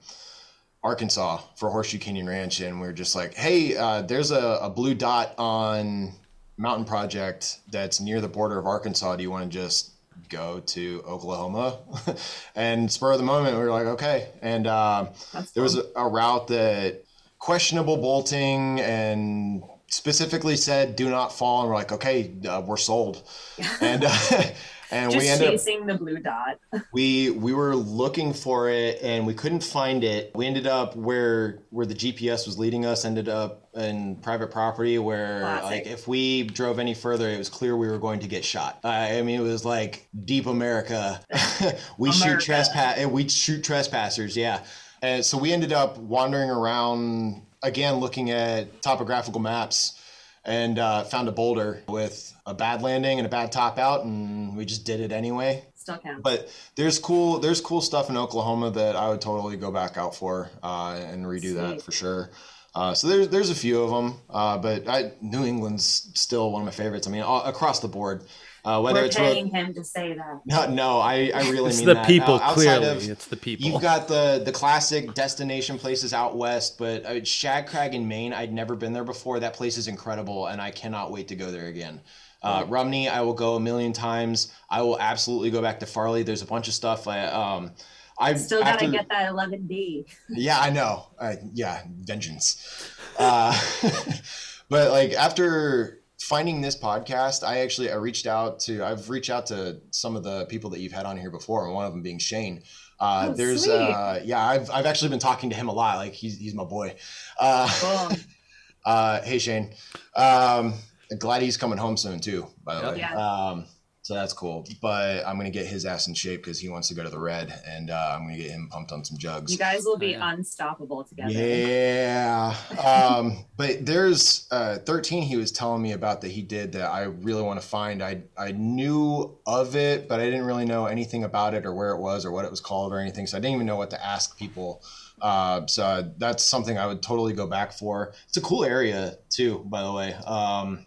Arkansas 0.82 1.40
for 1.56 1.68
Horseshoe 1.68 1.98
Canyon 1.98 2.28
Ranch, 2.28 2.60
and 2.60 2.80
we 2.80 2.86
were 2.86 2.92
just 2.92 3.16
like, 3.16 3.34
"Hey, 3.34 3.76
uh, 3.76 4.02
there's 4.02 4.30
a, 4.30 4.60
a 4.62 4.70
blue 4.70 4.94
dot 4.94 5.34
on 5.36 6.12
Mountain 6.58 6.84
Project 6.84 7.58
that's 7.72 8.00
near 8.00 8.20
the 8.20 8.28
border 8.28 8.56
of 8.56 8.66
Arkansas. 8.66 9.16
Do 9.16 9.24
you 9.24 9.30
want 9.30 9.50
to 9.50 9.58
just 9.58 9.95
go 10.28 10.60
to 10.60 11.02
Oklahoma?" 11.06 11.78
and 12.54 12.90
spur 12.90 13.12
of 13.12 13.18
the 13.18 13.24
moment, 13.24 13.56
we 13.56 13.62
were 13.62 13.70
like, 13.70 13.86
"Okay." 13.86 14.28
And 14.42 14.66
uh, 14.66 15.06
there 15.54 15.62
was 15.62 15.76
a, 15.76 15.84
a 15.96 16.08
route 16.08 16.48
that 16.48 17.04
questionable 17.38 17.96
bolting 17.96 18.80
and 18.80 19.62
specifically 19.88 20.56
said, 20.56 20.96
"Do 20.96 21.10
not 21.10 21.32
fall." 21.32 21.60
And 21.60 21.70
we're 21.70 21.76
like, 21.76 21.92
"Okay, 21.92 22.34
uh, 22.48 22.62
we're 22.64 22.76
sold." 22.76 23.22
And 23.80 24.04
uh, 24.04 24.42
and 24.90 25.12
just 25.12 25.24
we 25.24 25.28
ended 25.28 25.48
up 25.48 25.52
chasing 25.54 25.86
the 25.86 25.94
blue 25.94 26.18
dot. 26.18 26.58
we 26.92 27.30
we 27.30 27.52
were 27.52 27.74
looking 27.74 28.32
for 28.32 28.68
it 28.68 28.98
and 29.02 29.26
we 29.26 29.34
couldn't 29.34 29.62
find 29.62 30.04
it. 30.04 30.32
We 30.34 30.46
ended 30.46 30.66
up 30.66 30.96
where 30.96 31.60
where 31.70 31.86
the 31.86 31.94
GPS 31.94 32.46
was 32.46 32.58
leading 32.58 32.86
us 32.86 33.04
ended 33.04 33.28
up 33.28 33.68
in 33.74 34.16
private 34.16 34.50
property 34.50 34.98
where 34.98 35.40
Classic. 35.40 35.64
like 35.64 35.86
if 35.86 36.08
we 36.08 36.44
drove 36.44 36.78
any 36.78 36.94
further 36.94 37.28
it 37.28 37.38
was 37.38 37.48
clear 37.48 37.76
we 37.76 37.88
were 37.88 37.98
going 37.98 38.20
to 38.20 38.28
get 38.28 38.44
shot. 38.44 38.80
I 38.84 39.18
I 39.18 39.22
mean 39.22 39.40
it 39.40 39.44
was 39.44 39.64
like 39.64 40.08
deep 40.24 40.46
America. 40.46 41.20
we 41.98 42.12
shoot 42.12 42.24
America. 42.24 42.44
trespass 42.44 42.98
eh, 42.98 43.06
we 43.06 43.28
shoot 43.28 43.64
trespassers, 43.64 44.36
yeah. 44.36 44.64
And 45.02 45.24
so 45.24 45.38
we 45.38 45.52
ended 45.52 45.72
up 45.72 45.98
wandering 45.98 46.50
around 46.50 47.42
again 47.62 47.96
looking 47.96 48.30
at 48.30 48.82
topographical 48.82 49.40
maps 49.40 50.00
and 50.46 50.78
uh, 50.78 51.04
found 51.04 51.28
a 51.28 51.32
boulder 51.32 51.82
with 51.88 52.32
a 52.46 52.54
bad 52.54 52.80
landing 52.80 53.18
and 53.18 53.26
a 53.26 53.28
bad 53.28 53.52
top 53.52 53.78
out 53.78 54.04
and 54.04 54.56
we 54.56 54.64
just 54.64 54.84
did 54.86 55.00
it 55.00 55.12
anyway 55.12 55.62
Still 55.74 55.98
counts. 55.98 56.22
but 56.22 56.48
there's 56.76 56.98
cool 56.98 57.38
there's 57.38 57.60
cool 57.60 57.80
stuff 57.80 58.08
in 58.08 58.16
Oklahoma 58.16 58.70
that 58.70 58.96
I 58.96 59.08
would 59.10 59.20
totally 59.20 59.56
go 59.56 59.70
back 59.70 59.96
out 59.98 60.14
for 60.14 60.48
uh, 60.62 60.98
and 61.10 61.26
redo 61.26 61.54
that 61.54 61.82
for 61.82 61.92
sure. 61.92 62.30
Uh, 62.74 62.92
so 62.92 63.08
there's 63.08 63.28
there's 63.28 63.48
a 63.50 63.54
few 63.54 63.82
of 63.82 63.90
them, 63.90 64.20
uh, 64.28 64.58
but 64.58 64.86
I, 64.86 65.12
New 65.22 65.46
England's 65.46 66.10
still 66.14 66.52
one 66.52 66.60
of 66.60 66.66
my 66.66 66.72
favorites. 66.72 67.06
I 67.06 67.10
mean, 67.10 67.22
all, 67.22 67.42
across 67.44 67.80
the 67.80 67.88
board, 67.88 68.24
uh, 68.66 68.80
whether 68.80 69.00
We're 69.00 69.06
it's 69.06 69.16
paying 69.16 69.46
him 69.48 69.72
to 69.74 69.84
say 69.84 70.12
that. 70.14 70.40
no, 70.44 70.66
no, 70.68 70.98
I, 70.98 71.30
I 71.34 71.48
really 71.50 71.68
It's 71.70 71.78
mean 71.78 71.86
the 71.86 71.94
that. 71.94 72.06
people, 72.06 72.34
Uh, 72.34 72.38
outside 72.40 72.54
clearly. 72.80 72.86
of- 72.88 73.08
it's 73.08 73.26
the 73.26 73.36
people. 73.36 73.64
You've 73.66 73.80
got 73.80 74.08
the 74.08 74.42
the 74.44 74.52
classic 74.52 75.14
destination 75.14 75.78
places 75.78 76.12
out 76.12 76.36
west, 76.36 76.76
but 76.76 77.04
uh, 77.06 77.24
Shagg 77.24 77.68
Crag 77.68 77.94
in 77.94 78.06
Maine, 78.08 78.32
I'd 78.34 78.52
never 78.52 78.74
been 78.74 78.92
there 78.92 79.04
before. 79.04 79.38
That 79.40 79.54
place 79.54 79.76
is 79.78 79.86
incredible, 79.88 80.48
and 80.48 80.60
I 80.60 80.70
cannot 80.72 81.12
wait 81.12 81.28
to 81.28 81.36
go 81.36 81.50
there 81.50 81.66
again. 81.68 82.00
Uh, 82.42 82.64
Rumney, 82.68 83.08
I 83.08 83.22
will 83.22 83.32
go 83.34 83.54
a 83.56 83.60
million 83.60 83.92
times. 83.92 84.52
I 84.70 84.82
will 84.82 84.98
absolutely 85.00 85.50
go 85.50 85.62
back 85.62 85.80
to 85.80 85.86
Farley. 85.86 86.22
There's 86.22 86.42
a 86.42 86.46
bunch 86.46 86.68
of 86.68 86.74
stuff. 86.74 87.08
I 87.08 87.24
um, 87.26 87.72
I 88.18 88.34
Still 88.34 88.60
gotta 88.62 88.84
after- 88.84 88.90
get 88.90 89.08
that 89.08 89.30
11D. 89.32 90.06
yeah, 90.28 90.58
I 90.60 90.70
know. 90.70 91.06
Uh, 91.18 91.34
yeah, 91.54 91.82
vengeance. 92.00 92.90
Uh, 93.18 93.52
but 94.68 94.90
like 94.90 95.12
after 95.12 95.95
finding 96.20 96.60
this 96.60 96.76
podcast, 96.76 97.42
I 97.46 97.58
actually 97.58 97.90
I 97.90 97.96
reached 97.96 98.26
out 98.26 98.60
to 98.60 98.84
I've 98.84 99.08
reached 99.10 99.30
out 99.30 99.46
to 99.46 99.80
some 99.90 100.16
of 100.16 100.22
the 100.22 100.46
people 100.46 100.70
that 100.70 100.80
you've 100.80 100.92
had 100.92 101.06
on 101.06 101.16
here 101.16 101.30
before, 101.30 101.64
and 101.66 101.74
one 101.74 101.86
of 101.86 101.92
them 101.92 102.02
being 102.02 102.18
Shane. 102.18 102.62
Uh, 102.98 103.28
Oh, 103.30 103.34
there's 103.34 103.64
sweet. 103.64 103.72
uh, 103.74 104.20
yeah, 104.24 104.44
I've 104.44 104.70
I've 104.70 104.86
actually 104.86 105.10
been 105.10 105.18
talking 105.18 105.50
to 105.50 105.56
him 105.56 105.68
a 105.68 105.72
lot. 105.72 105.96
Like 105.98 106.12
he's 106.14 106.38
he's 106.38 106.54
my 106.54 106.64
boy. 106.64 106.96
Uh, 107.38 108.08
Boom. 108.08 108.18
uh, 108.86 109.20
hey 109.22 109.38
Shane. 109.38 109.74
Um, 110.14 110.74
glad 111.18 111.42
he's 111.42 111.56
coming 111.56 111.78
home 111.78 111.96
soon 111.96 112.20
too. 112.20 112.46
By 112.64 112.76
the 112.76 112.80
Yep. 112.82 112.92
way. 112.92 112.98
Yeah. 113.00 113.14
Um, 113.48 113.66
so 114.06 114.14
that's 114.14 114.32
cool. 114.32 114.64
But 114.80 115.26
I'm 115.26 115.36
gonna 115.36 115.50
get 115.50 115.66
his 115.66 115.84
ass 115.84 116.06
in 116.06 116.14
shape 116.14 116.40
because 116.44 116.60
he 116.60 116.68
wants 116.68 116.86
to 116.88 116.94
go 116.94 117.02
to 117.02 117.08
the 117.10 117.18
red, 117.18 117.52
and 117.66 117.90
uh, 117.90 118.12
I'm 118.14 118.22
gonna 118.22 118.36
get 118.36 118.52
him 118.52 118.68
pumped 118.70 118.92
on 118.92 119.04
some 119.04 119.18
jugs. 119.18 119.50
You 119.50 119.58
guys 119.58 119.84
will 119.84 119.96
be 119.98 120.10
Yeah. 120.12 120.30
unstoppable 120.32 121.02
together. 121.02 121.32
Yeah. 121.32 122.54
Um, 122.86 123.44
but 123.56 123.84
there's 123.84 124.46
uh, 124.52 124.78
13 124.78 125.22
he 125.24 125.36
was 125.36 125.50
telling 125.50 125.82
me 125.82 125.90
about 125.92 126.20
that 126.20 126.30
he 126.30 126.40
did 126.42 126.72
that 126.72 126.88
I 126.88 127.02
really 127.04 127.42
want 127.42 127.60
to 127.60 127.66
find. 127.66 128.00
I, 128.00 128.22
I 128.38 128.52
knew 128.52 129.36
of 129.44 129.74
it, 129.74 130.08
but 130.08 130.20
I 130.20 130.26
didn't 130.26 130.44
really 130.44 130.66
know 130.66 130.86
anything 130.86 131.24
about 131.24 131.54
it 131.54 131.66
or 131.66 131.74
where 131.74 131.90
it 131.90 131.98
was 132.00 132.24
or 132.24 132.30
what 132.30 132.44
it 132.44 132.50
was 132.50 132.60
called 132.60 132.92
or 132.92 133.00
anything. 133.00 133.26
So 133.26 133.36
I 133.36 133.40
didn't 133.40 133.56
even 133.56 133.66
know 133.66 133.76
what 133.76 133.90
to 133.90 134.04
ask 134.04 134.38
people 134.38 134.82
Uh, 135.20 135.66
so 135.66 136.12
that's 136.18 136.44
something 136.44 136.78
I 136.78 136.86
would 136.86 137.02
totally 137.02 137.32
go 137.32 137.46
back 137.46 137.72
for. 137.72 138.12
It's 138.28 138.36
a 138.36 138.40
cool 138.42 138.64
area 138.64 139.16
too, 139.30 139.64
by 139.66 139.82
the 139.82 139.92
way. 139.92 140.12
Um, 140.26 140.86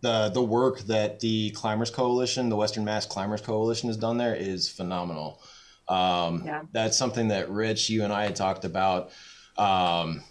the 0.00 0.30
the 0.32 0.42
work 0.42 0.80
that 0.80 1.20
the 1.20 1.50
Climbers 1.50 1.90
Coalition, 1.90 2.48
the 2.48 2.56
Western 2.56 2.84
Mass 2.84 3.06
Climbers 3.06 3.40
Coalition, 3.40 3.88
has 3.88 3.96
done 3.96 4.18
there 4.18 4.34
is 4.34 4.68
phenomenal. 4.68 5.40
Um, 5.88 6.42
yeah. 6.44 6.62
That's 6.72 6.96
something 6.96 7.28
that 7.28 7.50
Rich, 7.50 7.90
you 7.90 8.04
and 8.04 8.12
I 8.12 8.24
had 8.24 8.36
talked 8.36 8.64
about. 8.64 9.10
Um, 9.56 10.22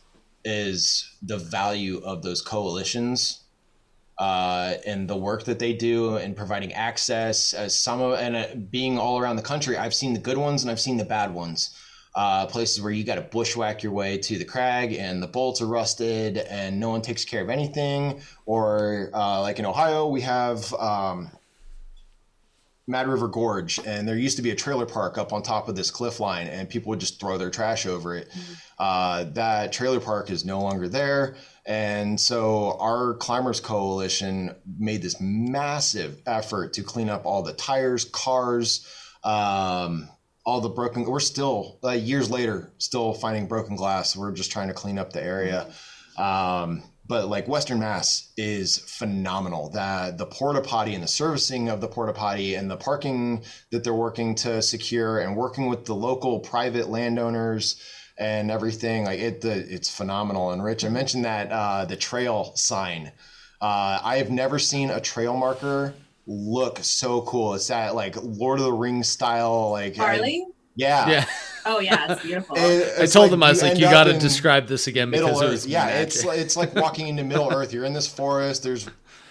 is 0.46 1.18
the 1.22 1.38
value 1.38 2.00
of 2.06 2.24
those 2.24 2.42
coalitions 2.42 3.44
uh, 4.18 4.76
and 4.86 5.08
the 5.08 5.16
work 5.16 5.44
that 5.44 5.60
they 5.60 5.74
do 5.74 6.18
in 6.18 6.34
providing 6.34 6.74
access 6.74 7.54
as 7.54 7.78
some 7.78 8.02
of 8.02 8.18
and 8.18 8.36
uh, 8.36 8.48
being 8.72 8.98
all 8.98 9.20
around 9.20 9.36
the 9.36 9.42
country 9.42 9.78
i've 9.78 9.94
seen 9.94 10.14
the 10.14 10.20
good 10.20 10.38
ones 10.38 10.64
and 10.64 10.72
i've 10.72 10.80
seen 10.80 10.98
the 10.98 11.06
bad 11.06 11.34
ones 11.34 11.78
uh, 12.18 12.48
places 12.48 12.82
where 12.82 12.92
you 12.92 13.04
got 13.04 13.16
to 13.16 13.22
bushwhack 13.22 13.84
your 13.84 13.92
way 13.92 14.18
to 14.18 14.40
the 14.40 14.44
crag 14.44 14.92
and 14.94 15.22
the 15.22 15.28
bolts 15.28 15.62
are 15.62 15.68
rusted 15.68 16.40
and 16.40 16.80
no 16.80 16.90
one 16.90 17.00
takes 17.00 17.24
care 17.24 17.44
of 17.44 17.50
anything. 17.50 18.20
Or 18.48 19.12
uh, 19.14 19.40
like 19.42 19.60
in 19.60 19.68
Ohio, 19.68 20.08
we 20.08 20.22
have 20.22 20.74
um, 20.74 21.30
Mad 22.88 23.08
River 23.08 23.28
Gorge, 23.28 23.80
and 23.86 24.08
there 24.08 24.18
used 24.18 24.36
to 24.38 24.42
be 24.42 24.50
a 24.50 24.56
trailer 24.56 24.88
park 24.88 25.20
up 25.20 25.32
on 25.32 25.44
top 25.44 25.70
of 25.70 25.76
this 25.76 25.92
cliff 25.92 26.20
line, 26.20 26.48
and 26.48 26.68
people 26.68 26.90
would 26.90 27.00
just 27.00 27.20
throw 27.20 27.38
their 27.38 27.52
trash 27.52 27.86
over 27.86 28.16
it. 28.16 28.32
Mm-hmm. 28.32 28.54
Uh, 28.80 29.24
that 29.34 29.72
trailer 29.72 30.00
park 30.00 30.32
is 30.32 30.44
no 30.44 30.60
longer 30.60 30.90
there. 30.90 31.36
And 31.68 32.20
so 32.20 32.78
our 32.80 33.14
Climbers 33.14 33.60
Coalition 33.60 34.56
made 34.80 35.04
this 35.04 35.22
massive 35.22 36.20
effort 36.26 36.74
to 36.74 36.82
clean 36.82 37.12
up 37.12 37.28
all 37.28 37.44
the 37.44 37.54
tires, 37.54 38.06
cars, 38.06 38.88
um, 39.24 40.10
all 40.48 40.62
the 40.62 40.70
broken 40.70 41.04
we're 41.04 41.20
still 41.20 41.78
uh, 41.84 41.92
years 41.92 42.32
later 42.32 42.72
still 42.78 43.14
finding 43.14 43.48
broken 43.48 43.76
glass. 43.76 44.16
We're 44.16 44.32
just 44.32 44.50
trying 44.50 44.70
to 44.70 44.74
clean 44.74 44.98
up 44.98 45.12
the 45.12 45.22
area. 45.22 45.68
Um, 46.18 46.84
but 47.06 47.28
like 47.28 47.50
western 47.50 47.80
mass 47.80 48.32
is 48.38 48.78
phenomenal. 48.78 49.70
That 49.72 50.18
the 50.18 50.26
porta 50.26 50.62
potty 50.62 50.94
and 50.94 51.04
the 51.04 51.08
servicing 51.08 51.68
of 51.68 51.82
the 51.82 51.90
porta 51.90 52.14
potty 52.14 52.56
and 52.56 52.72
the 52.72 52.78
parking 52.78 53.44
that 53.72 53.84
they're 53.84 53.94
working 53.94 54.36
to 54.36 54.62
secure 54.62 55.20
and 55.20 55.36
working 55.36 55.68
with 55.68 55.84
the 55.86 55.96
local 55.96 56.40
private 56.40 56.88
landowners 56.88 57.82
and 58.18 58.50
everything 58.50 59.04
like 59.04 59.20
it 59.20 59.42
the, 59.42 59.52
it's 59.52 59.94
phenomenal. 59.94 60.52
And 60.52 60.64
rich 60.64 60.86
i 60.86 60.90
mentioned 60.90 61.26
that 61.26 61.52
uh, 61.52 61.84
the 61.84 61.98
trail 61.98 62.54
sign. 62.56 63.12
Uh, 63.60 64.00
i 64.02 64.16
have 64.18 64.32
never 64.32 64.60
seen 64.60 64.92
a 64.92 65.02
trail 65.02 65.36
marker 65.36 65.94
look 66.28 66.80
so 66.84 67.22
cool. 67.22 67.56
It's 67.56 67.68
that 67.68 67.96
like 67.96 68.16
Lord 68.22 68.60
of 68.60 68.66
the 68.66 68.74
Rings 68.74 69.08
style, 69.08 69.72
like 69.72 69.96
Harley. 69.96 70.46
yeah. 70.76 71.10
Yeah. 71.10 71.26
Oh 71.66 71.80
yeah, 71.80 72.14
it's 72.14 72.24
beautiful. 72.24 72.56
it's 72.60 73.00
I 73.00 73.06
told 73.20 73.32
like, 73.32 73.34
him 73.34 73.44
I 73.44 73.50
was 73.50 73.62
like, 73.62 73.78
you 73.78 73.86
got 73.86 74.06
to 74.06 74.18
describe 74.18 74.68
this 74.68 74.88
again 74.88 75.12
because 75.12 75.42
Earth. 75.42 75.48
it 75.48 75.52
was 75.52 75.68
yeah, 75.68 75.86
magic. 75.86 76.08
it's 76.08 76.24
it's 76.26 76.58
like 76.58 76.76
walking 76.82 77.08
into 77.08 77.24
Middle 77.24 77.52
Earth. 77.52 77.74
You're 77.74 77.86
in 77.86 77.94
this 77.94 78.08
forest. 78.08 78.64
There's 78.64 78.88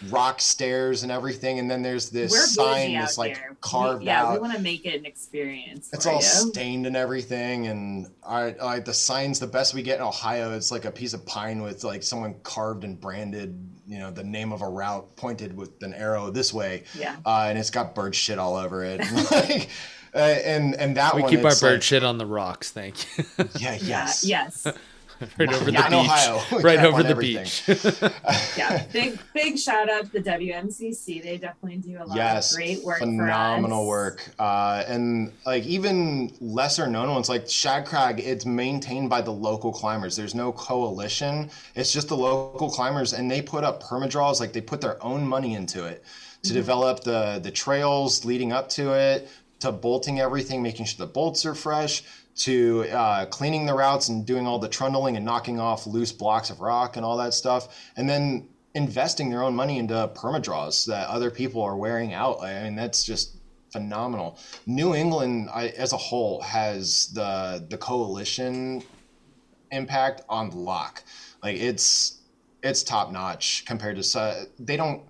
rock 0.09 0.41
stairs 0.41 1.03
and 1.03 1.11
everything, 1.11 1.59
and 1.59 1.71
then 1.71 1.83
there's 1.83 2.11
this 2.11 2.33
We're 2.33 2.47
sign 2.47 2.93
that's 2.95 3.17
like 3.19 3.37
there. 3.37 3.57
carved 3.61 4.01
we, 4.01 4.07
yeah, 4.07 4.25
out. 4.25 4.35
we 4.35 4.39
want 4.39 4.55
to 4.55 4.61
make 4.63 4.85
it 4.85 4.99
an 4.99 5.07
experience. 5.07 5.91
It's 5.93 6.07
all 6.07 6.17
you. 6.17 6.23
stained 6.23 6.87
and 6.87 6.97
everything, 6.97 7.69
and 7.69 8.11
I 8.23 8.51
like 8.53 8.85
the 8.85 8.95
signs. 8.95 9.41
The 9.41 9.47
best 9.47 9.75
we 9.75 9.83
get 9.83 9.97
in 9.97 10.03
Ohio, 10.03 10.53
it's 10.55 10.71
like 10.71 10.85
a 10.85 10.91
piece 10.91 11.15
of 11.15 11.25
pine 11.25 11.63
with 11.63 11.85
like 11.85 12.03
someone 12.03 12.35
carved 12.43 12.85
and 12.85 13.01
branded, 13.01 13.59
you 13.87 13.99
know, 13.99 14.11
the 14.11 14.25
name 14.25 14.53
of 14.53 14.63
a 14.63 14.69
route 14.69 15.17
pointed 15.17 15.57
with 15.57 15.83
an 15.83 15.95
arrow 15.95 16.31
this 16.31 16.53
way. 16.53 16.85
Yeah, 16.99 17.17
uh, 17.25 17.47
and 17.49 17.59
it's 17.59 17.71
got 17.71 17.95
bird 17.95 18.15
shit 18.15 18.39
all 18.39 18.57
over 18.57 18.85
it. 18.85 19.01
like, 19.31 19.69
uh, 20.15 20.19
and 20.19 20.75
and 20.75 20.97
that 20.97 21.15
we 21.15 21.23
one, 21.23 21.31
keep 21.31 21.45
our 21.45 21.55
bird 21.57 21.75
like, 21.75 21.83
shit 21.83 22.05
on 22.05 22.19
the 22.19 22.27
rocks. 22.27 22.71
Thank 22.71 23.19
you. 23.19 23.25
yeah. 23.59 23.79
Yes. 23.81 24.25
Yeah, 24.25 24.45
yes. 24.45 24.67
right 25.39 25.53
over 25.53 25.65
the 25.65 25.73
beach. 25.73 25.93
Ohio, 25.93 26.43
right 26.61 26.79
over 26.81 27.03
the 27.03 27.11
everything. 27.11 27.45
beach. 27.45 28.13
yeah, 28.59 28.85
big 28.93 29.19
big 29.33 29.59
shout 29.59 29.89
out 29.89 30.05
to 30.13 30.21
the 30.21 30.31
WMCC. 30.31 31.23
They 31.23 31.39
definitely 31.39 31.79
do 31.79 31.99
a 32.03 32.05
lot 32.05 32.17
yes, 32.17 32.53
of 32.53 32.57
great 32.57 32.85
work. 32.85 32.99
Phenomenal 32.99 33.87
work, 33.87 34.29
uh, 34.39 34.85
and 34.87 35.33
like 35.45 35.65
even 35.65 36.33
lesser 36.41 36.87
known 36.87 37.11
ones 37.11 37.29
like 37.29 37.49
Shagg 37.49 37.87
Crag. 37.87 38.21
It's 38.21 38.45
maintained 38.45 39.09
by 39.09 39.21
the 39.23 39.33
local 39.33 39.73
climbers. 39.73 40.17
There's 40.17 40.35
no 40.35 40.53
coalition. 40.53 41.51
It's 41.75 41.93
just 41.93 42.09
the 42.09 42.17
local 42.17 42.71
climbers, 42.71 43.13
and 43.13 43.31
they 43.31 43.41
put 43.41 43.65
up 43.65 43.83
permadraws. 43.83 44.41
Like 44.41 44.53
they 44.53 44.61
put 44.61 44.81
their 44.81 45.03
own 45.05 45.27
money 45.27 45.55
into 45.55 45.85
it 45.87 46.05
to 46.43 46.49
mm-hmm. 46.49 46.55
develop 46.55 47.05
the 47.05 47.41
the 47.43 47.51
trails 47.51 48.25
leading 48.25 48.53
up 48.53 48.69
to 48.71 48.93
it 48.93 49.29
to 49.61 49.73
bolting 49.73 50.21
everything, 50.21 50.63
making 50.63 50.87
sure 50.87 51.07
the 51.07 51.11
bolts 51.11 51.47
are 51.47 51.55
fresh, 51.55 52.03
to 52.37 52.85
uh, 52.93 53.27
cleaning 53.27 53.67
the 53.67 53.75
routes 53.75 54.09
and 54.09 54.27
doing 54.27 54.47
all 54.47 54.59
the 54.59 54.69
trundling 54.69 55.17
and 55.17 55.25
knocking 55.25 55.59
off 55.59 55.87
loose 55.87 56.13
blocks 56.13 56.51
of 56.51 56.61
rock 56.61 56.97
and 56.97 57.05
all 57.05 57.17
that 57.17 57.35
stuff, 57.35 57.91
and 57.97 58.09
then 58.09 58.49
investing 58.75 59.31
their 59.31 59.43
own 59.43 59.57
money 59.57 59.79
into 59.79 59.95
permadraws 60.15 60.87
that 60.87 61.09
other 61.09 61.31
people 61.31 61.63
are 61.63 61.77
wearing 61.77 62.13
out. 62.13 62.43
I 62.43 62.65
mean, 62.65 62.77
that's 62.77 63.03
just 63.05 63.39
phenomenal. 63.73 64.39
New 64.67 64.95
England, 64.95 65.49
I, 65.53 65.69
as 65.69 65.93
a 65.93 65.97
whole, 65.97 66.41
has 66.43 67.09
the 67.09 67.67
the 67.69 67.79
coalition 67.79 68.83
impact 69.71 70.23
on 70.29 70.51
lock. 70.51 71.03
Like 71.43 71.57
it's 71.57 72.21
it's 72.63 72.83
top 72.83 73.13
notch 73.13 73.65
compared 73.67 74.01
to 74.03 74.19
uh, 74.19 74.45
they 74.59 74.77
don't 74.77 75.03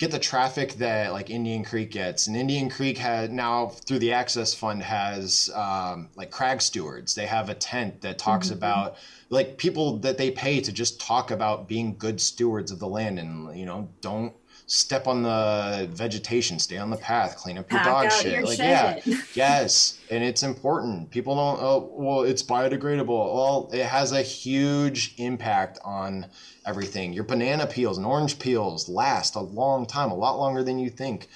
get 0.00 0.10
the 0.10 0.18
traffic 0.18 0.72
that 0.76 1.12
like 1.12 1.28
Indian 1.28 1.62
Creek 1.62 1.90
gets. 1.90 2.26
And 2.26 2.34
Indian 2.34 2.70
Creek 2.70 2.96
had 2.96 3.30
now 3.30 3.68
through 3.68 3.98
the 3.98 4.14
Access 4.14 4.54
Fund 4.54 4.82
has 4.82 5.50
um, 5.54 6.08
like 6.16 6.30
crag 6.30 6.62
stewards. 6.62 7.14
They 7.14 7.26
have 7.26 7.50
a 7.50 7.54
tent 7.54 8.00
that 8.00 8.18
talks 8.18 8.46
mm-hmm. 8.46 8.56
about 8.56 8.96
like 9.28 9.58
people 9.58 9.98
that 9.98 10.16
they 10.16 10.30
pay 10.30 10.62
to 10.62 10.72
just 10.72 11.00
talk 11.00 11.30
about 11.30 11.68
being 11.68 11.96
good 11.98 12.18
stewards 12.18 12.72
of 12.72 12.78
the 12.78 12.88
land 12.88 13.18
and 13.18 13.56
you 13.56 13.66
know 13.66 13.88
don't 14.00 14.32
step 14.70 15.08
on 15.08 15.24
the 15.24 15.88
vegetation, 15.92 16.56
stay 16.60 16.78
on 16.78 16.90
the 16.90 16.96
path, 16.96 17.36
clean 17.36 17.58
up 17.58 17.68
your 17.72 17.80
Pack 17.80 17.86
dog 17.86 18.12
shit. 18.12 18.34
Your 18.34 18.44
like 18.44 18.56
shit. 18.56 19.04
yeah, 19.04 19.16
yes, 19.34 19.98
and 20.10 20.22
it's 20.22 20.44
important. 20.44 21.10
People 21.10 21.34
don't. 21.34 21.58
Oh, 21.60 21.90
well, 21.92 22.22
it's 22.22 22.42
biodegradable. 22.42 23.08
Well, 23.08 23.68
it 23.72 23.84
has 23.84 24.12
a 24.12 24.22
huge 24.22 25.14
impact 25.18 25.80
on 25.84 26.26
everything. 26.64 27.12
Your 27.12 27.24
banana 27.24 27.66
peels 27.66 27.98
and 27.98 28.06
orange 28.06 28.38
peels 28.38 28.88
last 28.88 29.34
a 29.34 29.40
long 29.40 29.86
time, 29.86 30.12
a 30.12 30.16
lot 30.16 30.38
longer 30.38 30.62
than 30.62 30.78
you 30.78 30.88
think. 30.88 31.28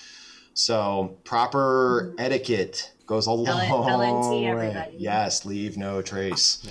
So 0.55 1.18
proper 1.24 2.11
mm-hmm. 2.11 2.20
etiquette 2.20 2.93
goes 3.05 3.26
a 3.26 3.32
long 3.32 3.66
LNT, 3.66 4.57
way. 4.57 4.95
Yes, 4.97 5.45
leave 5.45 5.76
no 5.76 6.03
trace. 6.03 6.61
Yeah. 6.62 6.70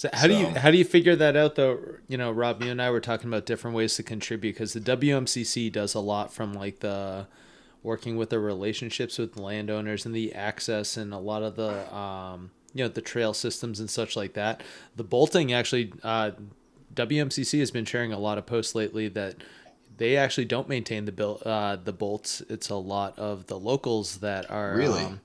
So 0.00 0.08
how 0.14 0.22
so. 0.22 0.28
do 0.28 0.34
you 0.34 0.46
how 0.46 0.70
do 0.70 0.78
you 0.78 0.84
figure 0.86 1.14
that 1.14 1.36
out 1.36 1.56
though? 1.56 1.78
You 2.08 2.16
know, 2.16 2.30
Rob, 2.30 2.62
you 2.62 2.70
and 2.70 2.80
I 2.80 2.90
were 2.90 3.02
talking 3.02 3.28
about 3.28 3.44
different 3.44 3.76
ways 3.76 3.96
to 3.96 4.02
contribute 4.02 4.54
because 4.54 4.72
the 4.72 4.80
WMCC 4.80 5.70
does 5.70 5.92
a 5.92 6.00
lot 6.00 6.32
from 6.32 6.54
like 6.54 6.78
the 6.78 7.26
working 7.82 8.16
with 8.16 8.30
the 8.30 8.38
relationships 8.38 9.18
with 9.18 9.36
landowners 9.36 10.06
and 10.06 10.14
the 10.14 10.34
access 10.34 10.96
and 10.96 11.12
a 11.12 11.18
lot 11.18 11.42
of 11.42 11.56
the 11.56 11.94
um, 11.94 12.50
you 12.72 12.82
know 12.82 12.88
the 12.88 13.02
trail 13.02 13.34
systems 13.34 13.78
and 13.78 13.90
such 13.90 14.16
like 14.16 14.32
that. 14.32 14.62
The 14.96 15.04
bolting 15.04 15.52
actually, 15.52 15.92
uh, 16.02 16.30
WMCC 16.94 17.58
has 17.58 17.70
been 17.70 17.84
sharing 17.84 18.10
a 18.10 18.18
lot 18.18 18.38
of 18.38 18.46
posts 18.46 18.74
lately 18.74 19.08
that 19.08 19.36
they 19.98 20.16
actually 20.16 20.46
don't 20.46 20.66
maintain 20.66 21.04
the 21.04 21.12
bill 21.12 21.42
uh, 21.44 21.76
the 21.76 21.92
bolts. 21.92 22.40
It's 22.48 22.70
a 22.70 22.76
lot 22.76 23.18
of 23.18 23.48
the 23.48 23.58
locals 23.58 24.20
that 24.20 24.50
are 24.50 24.74
really. 24.74 25.04
Um, 25.04 25.20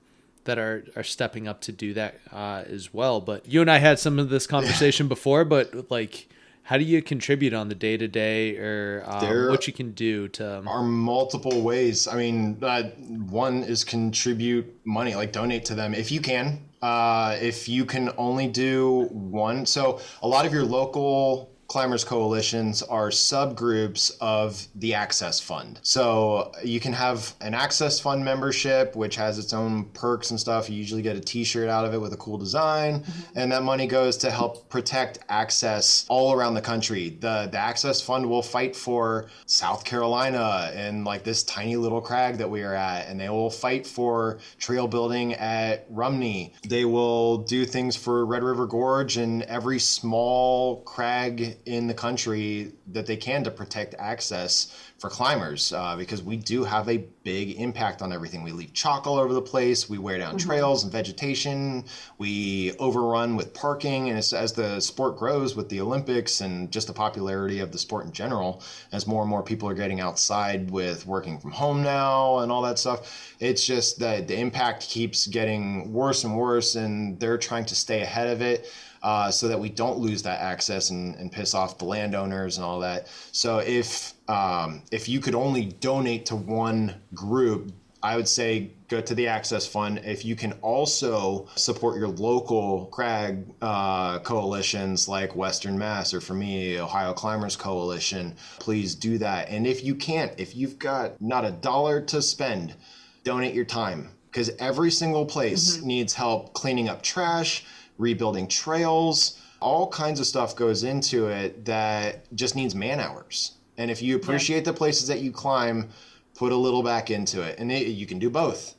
that 0.46 0.58
are 0.58 0.84
are 0.96 1.04
stepping 1.04 1.46
up 1.46 1.60
to 1.62 1.72
do 1.72 1.94
that 1.94 2.18
uh, 2.32 2.64
as 2.66 2.92
well. 2.92 3.20
But 3.20 3.46
you 3.46 3.60
and 3.60 3.70
I 3.70 3.78
had 3.78 3.98
some 3.98 4.18
of 4.18 4.30
this 4.30 4.46
conversation 4.46 5.08
before, 5.08 5.44
but 5.44 5.90
like 5.90 6.28
how 6.66 6.76
do 6.76 6.82
you 6.82 7.00
contribute 7.00 7.54
on 7.54 7.68
the 7.68 7.76
day 7.76 7.96
to 7.96 8.08
day 8.08 8.56
or 8.56 9.04
um, 9.06 9.48
what 9.48 9.68
you 9.68 9.72
can 9.72 9.92
do 9.92 10.26
to 10.28 10.64
are 10.66 10.82
multiple 10.82 11.62
ways. 11.62 12.08
I 12.08 12.16
mean 12.16 12.58
uh, 12.60 12.82
one 12.82 13.62
is 13.62 13.84
contribute 13.84 14.80
money 14.84 15.14
like 15.14 15.32
donate 15.32 15.64
to 15.66 15.74
them 15.74 15.94
if 15.94 16.10
you 16.10 16.20
can. 16.20 16.62
Uh, 16.82 17.36
if 17.40 17.68
you 17.68 17.84
can 17.84 18.10
only 18.18 18.46
do 18.46 19.08
one. 19.10 19.64
So 19.64 20.00
a 20.22 20.28
lot 20.28 20.44
of 20.44 20.52
your 20.52 20.64
local 20.64 21.55
climbers 21.68 22.04
coalitions 22.04 22.82
are 22.82 23.08
subgroups 23.10 24.12
of 24.20 24.66
the 24.76 24.94
access 24.94 25.40
fund. 25.40 25.80
So 25.82 26.52
you 26.64 26.80
can 26.80 26.92
have 26.92 27.34
an 27.40 27.54
access 27.54 27.98
fund 27.98 28.24
membership 28.24 28.94
which 28.94 29.16
has 29.16 29.38
its 29.38 29.52
own 29.52 29.86
perks 29.86 30.30
and 30.30 30.38
stuff. 30.38 30.70
You 30.70 30.76
usually 30.76 31.02
get 31.02 31.16
a 31.16 31.20
t-shirt 31.20 31.68
out 31.68 31.84
of 31.84 31.94
it 31.94 32.00
with 32.00 32.12
a 32.12 32.16
cool 32.16 32.38
design 32.38 33.00
mm-hmm. 33.00 33.38
and 33.38 33.50
that 33.52 33.62
money 33.62 33.86
goes 33.86 34.16
to 34.18 34.30
help 34.30 34.68
protect 34.68 35.18
access 35.28 36.06
all 36.08 36.32
around 36.32 36.54
the 36.54 36.60
country. 36.60 37.10
The 37.10 37.48
the 37.50 37.58
access 37.58 38.00
fund 38.00 38.28
will 38.28 38.42
fight 38.42 38.76
for 38.76 39.28
south 39.46 39.84
carolina 39.84 40.70
and 40.74 41.04
like 41.04 41.24
this 41.24 41.42
tiny 41.42 41.76
little 41.76 42.00
crag 42.00 42.38
that 42.38 42.48
we 42.48 42.62
are 42.62 42.74
at 42.74 43.08
and 43.08 43.18
they 43.18 43.28
will 43.28 43.50
fight 43.50 43.86
for 43.86 44.38
trail 44.58 44.86
building 44.86 45.34
at 45.34 45.86
rumney. 45.90 46.54
They 46.68 46.84
will 46.84 47.38
do 47.38 47.64
things 47.64 47.96
for 47.96 48.24
red 48.24 48.42
river 48.42 48.66
gorge 48.66 49.16
and 49.16 49.42
every 49.42 49.78
small 49.78 50.82
crag 50.82 51.55
in 51.64 51.86
the 51.86 51.94
country 51.94 52.72
that 52.88 53.06
they 53.06 53.16
can 53.16 53.42
to 53.44 53.50
protect 53.50 53.94
access 53.98 54.74
for 54.98 55.10
climbers 55.10 55.72
uh, 55.72 55.94
because 55.96 56.22
we 56.22 56.36
do 56.36 56.64
have 56.64 56.88
a 56.88 56.98
big 57.22 57.60
impact 57.60 58.00
on 58.00 58.12
everything. 58.12 58.42
We 58.42 58.52
leave 58.52 58.72
chalk 58.72 59.06
all 59.06 59.18
over 59.18 59.34
the 59.34 59.42
place. 59.42 59.90
We 59.90 59.98
wear 59.98 60.18
down 60.18 60.36
mm-hmm. 60.36 60.48
trails 60.48 60.84
and 60.84 60.92
vegetation. 60.92 61.84
We 62.18 62.72
overrun 62.78 63.36
with 63.36 63.52
parking. 63.52 64.08
And 64.08 64.18
as, 64.18 64.32
as 64.32 64.52
the 64.52 64.80
sport 64.80 65.18
grows 65.18 65.54
with 65.54 65.68
the 65.68 65.80
Olympics 65.80 66.40
and 66.40 66.72
just 66.72 66.86
the 66.86 66.92
popularity 66.92 67.60
of 67.60 67.72
the 67.72 67.78
sport 67.78 68.06
in 68.06 68.12
general, 68.12 68.62
as 68.92 69.06
more 69.06 69.22
and 69.22 69.30
more 69.30 69.42
people 69.42 69.68
are 69.68 69.74
getting 69.74 70.00
outside 70.00 70.70
with 70.70 71.06
working 71.06 71.38
from 71.38 71.52
home 71.52 71.82
now 71.82 72.38
and 72.38 72.50
all 72.50 72.62
that 72.62 72.78
stuff, 72.78 73.34
it's 73.38 73.66
just 73.66 73.98
that 73.98 74.28
the 74.28 74.38
impact 74.38 74.88
keeps 74.88 75.26
getting 75.26 75.92
worse 75.92 76.24
and 76.24 76.36
worse. 76.36 76.74
And 76.74 77.20
they're 77.20 77.38
trying 77.38 77.66
to 77.66 77.74
stay 77.74 78.00
ahead 78.00 78.28
of 78.28 78.40
it 78.40 78.66
uh, 79.06 79.30
so 79.30 79.46
that 79.46 79.58
we 79.58 79.68
don't 79.68 79.98
lose 79.98 80.20
that 80.20 80.40
access 80.40 80.90
and, 80.90 81.14
and, 81.14 81.30
piss 81.30 81.54
off 81.54 81.78
the 81.78 81.84
landowners 81.84 82.56
and 82.56 82.64
all 82.64 82.80
that. 82.80 83.06
So 83.30 83.58
if 83.58 84.14
um, 84.28 84.82
if 84.90 85.08
you 85.08 85.20
could 85.20 85.36
only 85.36 85.66
donate 85.66 86.26
to 86.26 86.34
one 86.34 86.92
group, 87.14 87.70
I 88.02 88.16
would 88.16 88.26
say 88.26 88.72
go 88.88 89.00
to 89.00 89.14
the 89.14 89.28
Access 89.28 89.64
Fund. 89.64 90.00
If 90.04 90.24
you 90.24 90.34
can 90.34 90.54
also 90.54 91.46
support 91.54 91.96
your 91.98 92.08
local 92.08 92.86
crag 92.86 93.46
uh, 93.62 94.18
coalitions 94.18 95.06
like 95.06 95.36
Western 95.36 95.78
Mass 95.78 96.12
or 96.12 96.20
for 96.20 96.34
me, 96.34 96.80
Ohio 96.80 97.12
Climbers 97.12 97.54
Coalition, 97.54 98.34
please 98.58 98.96
do 98.96 99.18
that. 99.18 99.48
And 99.48 99.68
if 99.68 99.84
you 99.84 99.94
can't, 99.94 100.32
if 100.36 100.56
you've 100.56 100.80
got 100.80 101.22
not 101.22 101.44
a 101.44 101.52
dollar 101.52 102.00
to 102.00 102.20
spend, 102.20 102.74
donate 103.22 103.54
your 103.54 103.64
time 103.64 104.08
because 104.32 104.50
every 104.58 104.90
single 104.90 105.24
place 105.24 105.76
mm-hmm. 105.76 105.86
needs 105.86 106.12
help 106.12 106.54
cleaning 106.54 106.88
up 106.88 107.02
trash 107.02 107.64
rebuilding 107.98 108.48
trails, 108.48 109.40
all 109.60 109.88
kinds 109.88 110.20
of 110.20 110.26
stuff 110.26 110.54
goes 110.54 110.84
into 110.84 111.28
it 111.28 111.64
that 111.64 112.34
just 112.34 112.56
needs 112.56 112.74
man 112.74 113.00
hours. 113.00 113.52
And 113.78 113.90
if 113.90 114.02
you 114.02 114.16
appreciate 114.16 114.58
yeah. 114.58 114.64
the 114.64 114.72
places 114.72 115.08
that 115.08 115.20
you 115.20 115.32
climb, 115.32 115.90
put 116.34 116.52
a 116.52 116.56
little 116.56 116.82
back 116.82 117.10
into 117.10 117.42
it. 117.42 117.58
And 117.58 117.70
it, 117.72 117.88
you 117.88 118.06
can 118.06 118.18
do 118.18 118.30
both. 118.30 118.74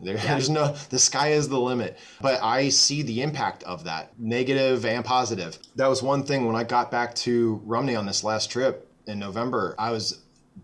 There, 0.00 0.16
yeah. 0.16 0.26
There's 0.26 0.50
no, 0.50 0.74
the 0.90 0.98
sky 0.98 1.28
is 1.28 1.48
the 1.48 1.60
limit. 1.60 1.98
But 2.20 2.42
I 2.42 2.70
see 2.70 3.02
the 3.02 3.22
impact 3.22 3.62
of 3.64 3.84
that, 3.84 4.18
negative 4.18 4.84
and 4.84 5.04
positive. 5.04 5.58
That 5.76 5.86
was 5.86 6.02
one 6.02 6.24
thing 6.24 6.46
when 6.46 6.56
I 6.56 6.64
got 6.64 6.90
back 6.90 7.14
to 7.16 7.60
Rumney 7.64 7.94
on 7.94 8.06
this 8.06 8.24
last 8.24 8.50
trip 8.50 8.90
in 9.06 9.18
November. 9.18 9.74
I 9.78 9.90
was 9.90 10.21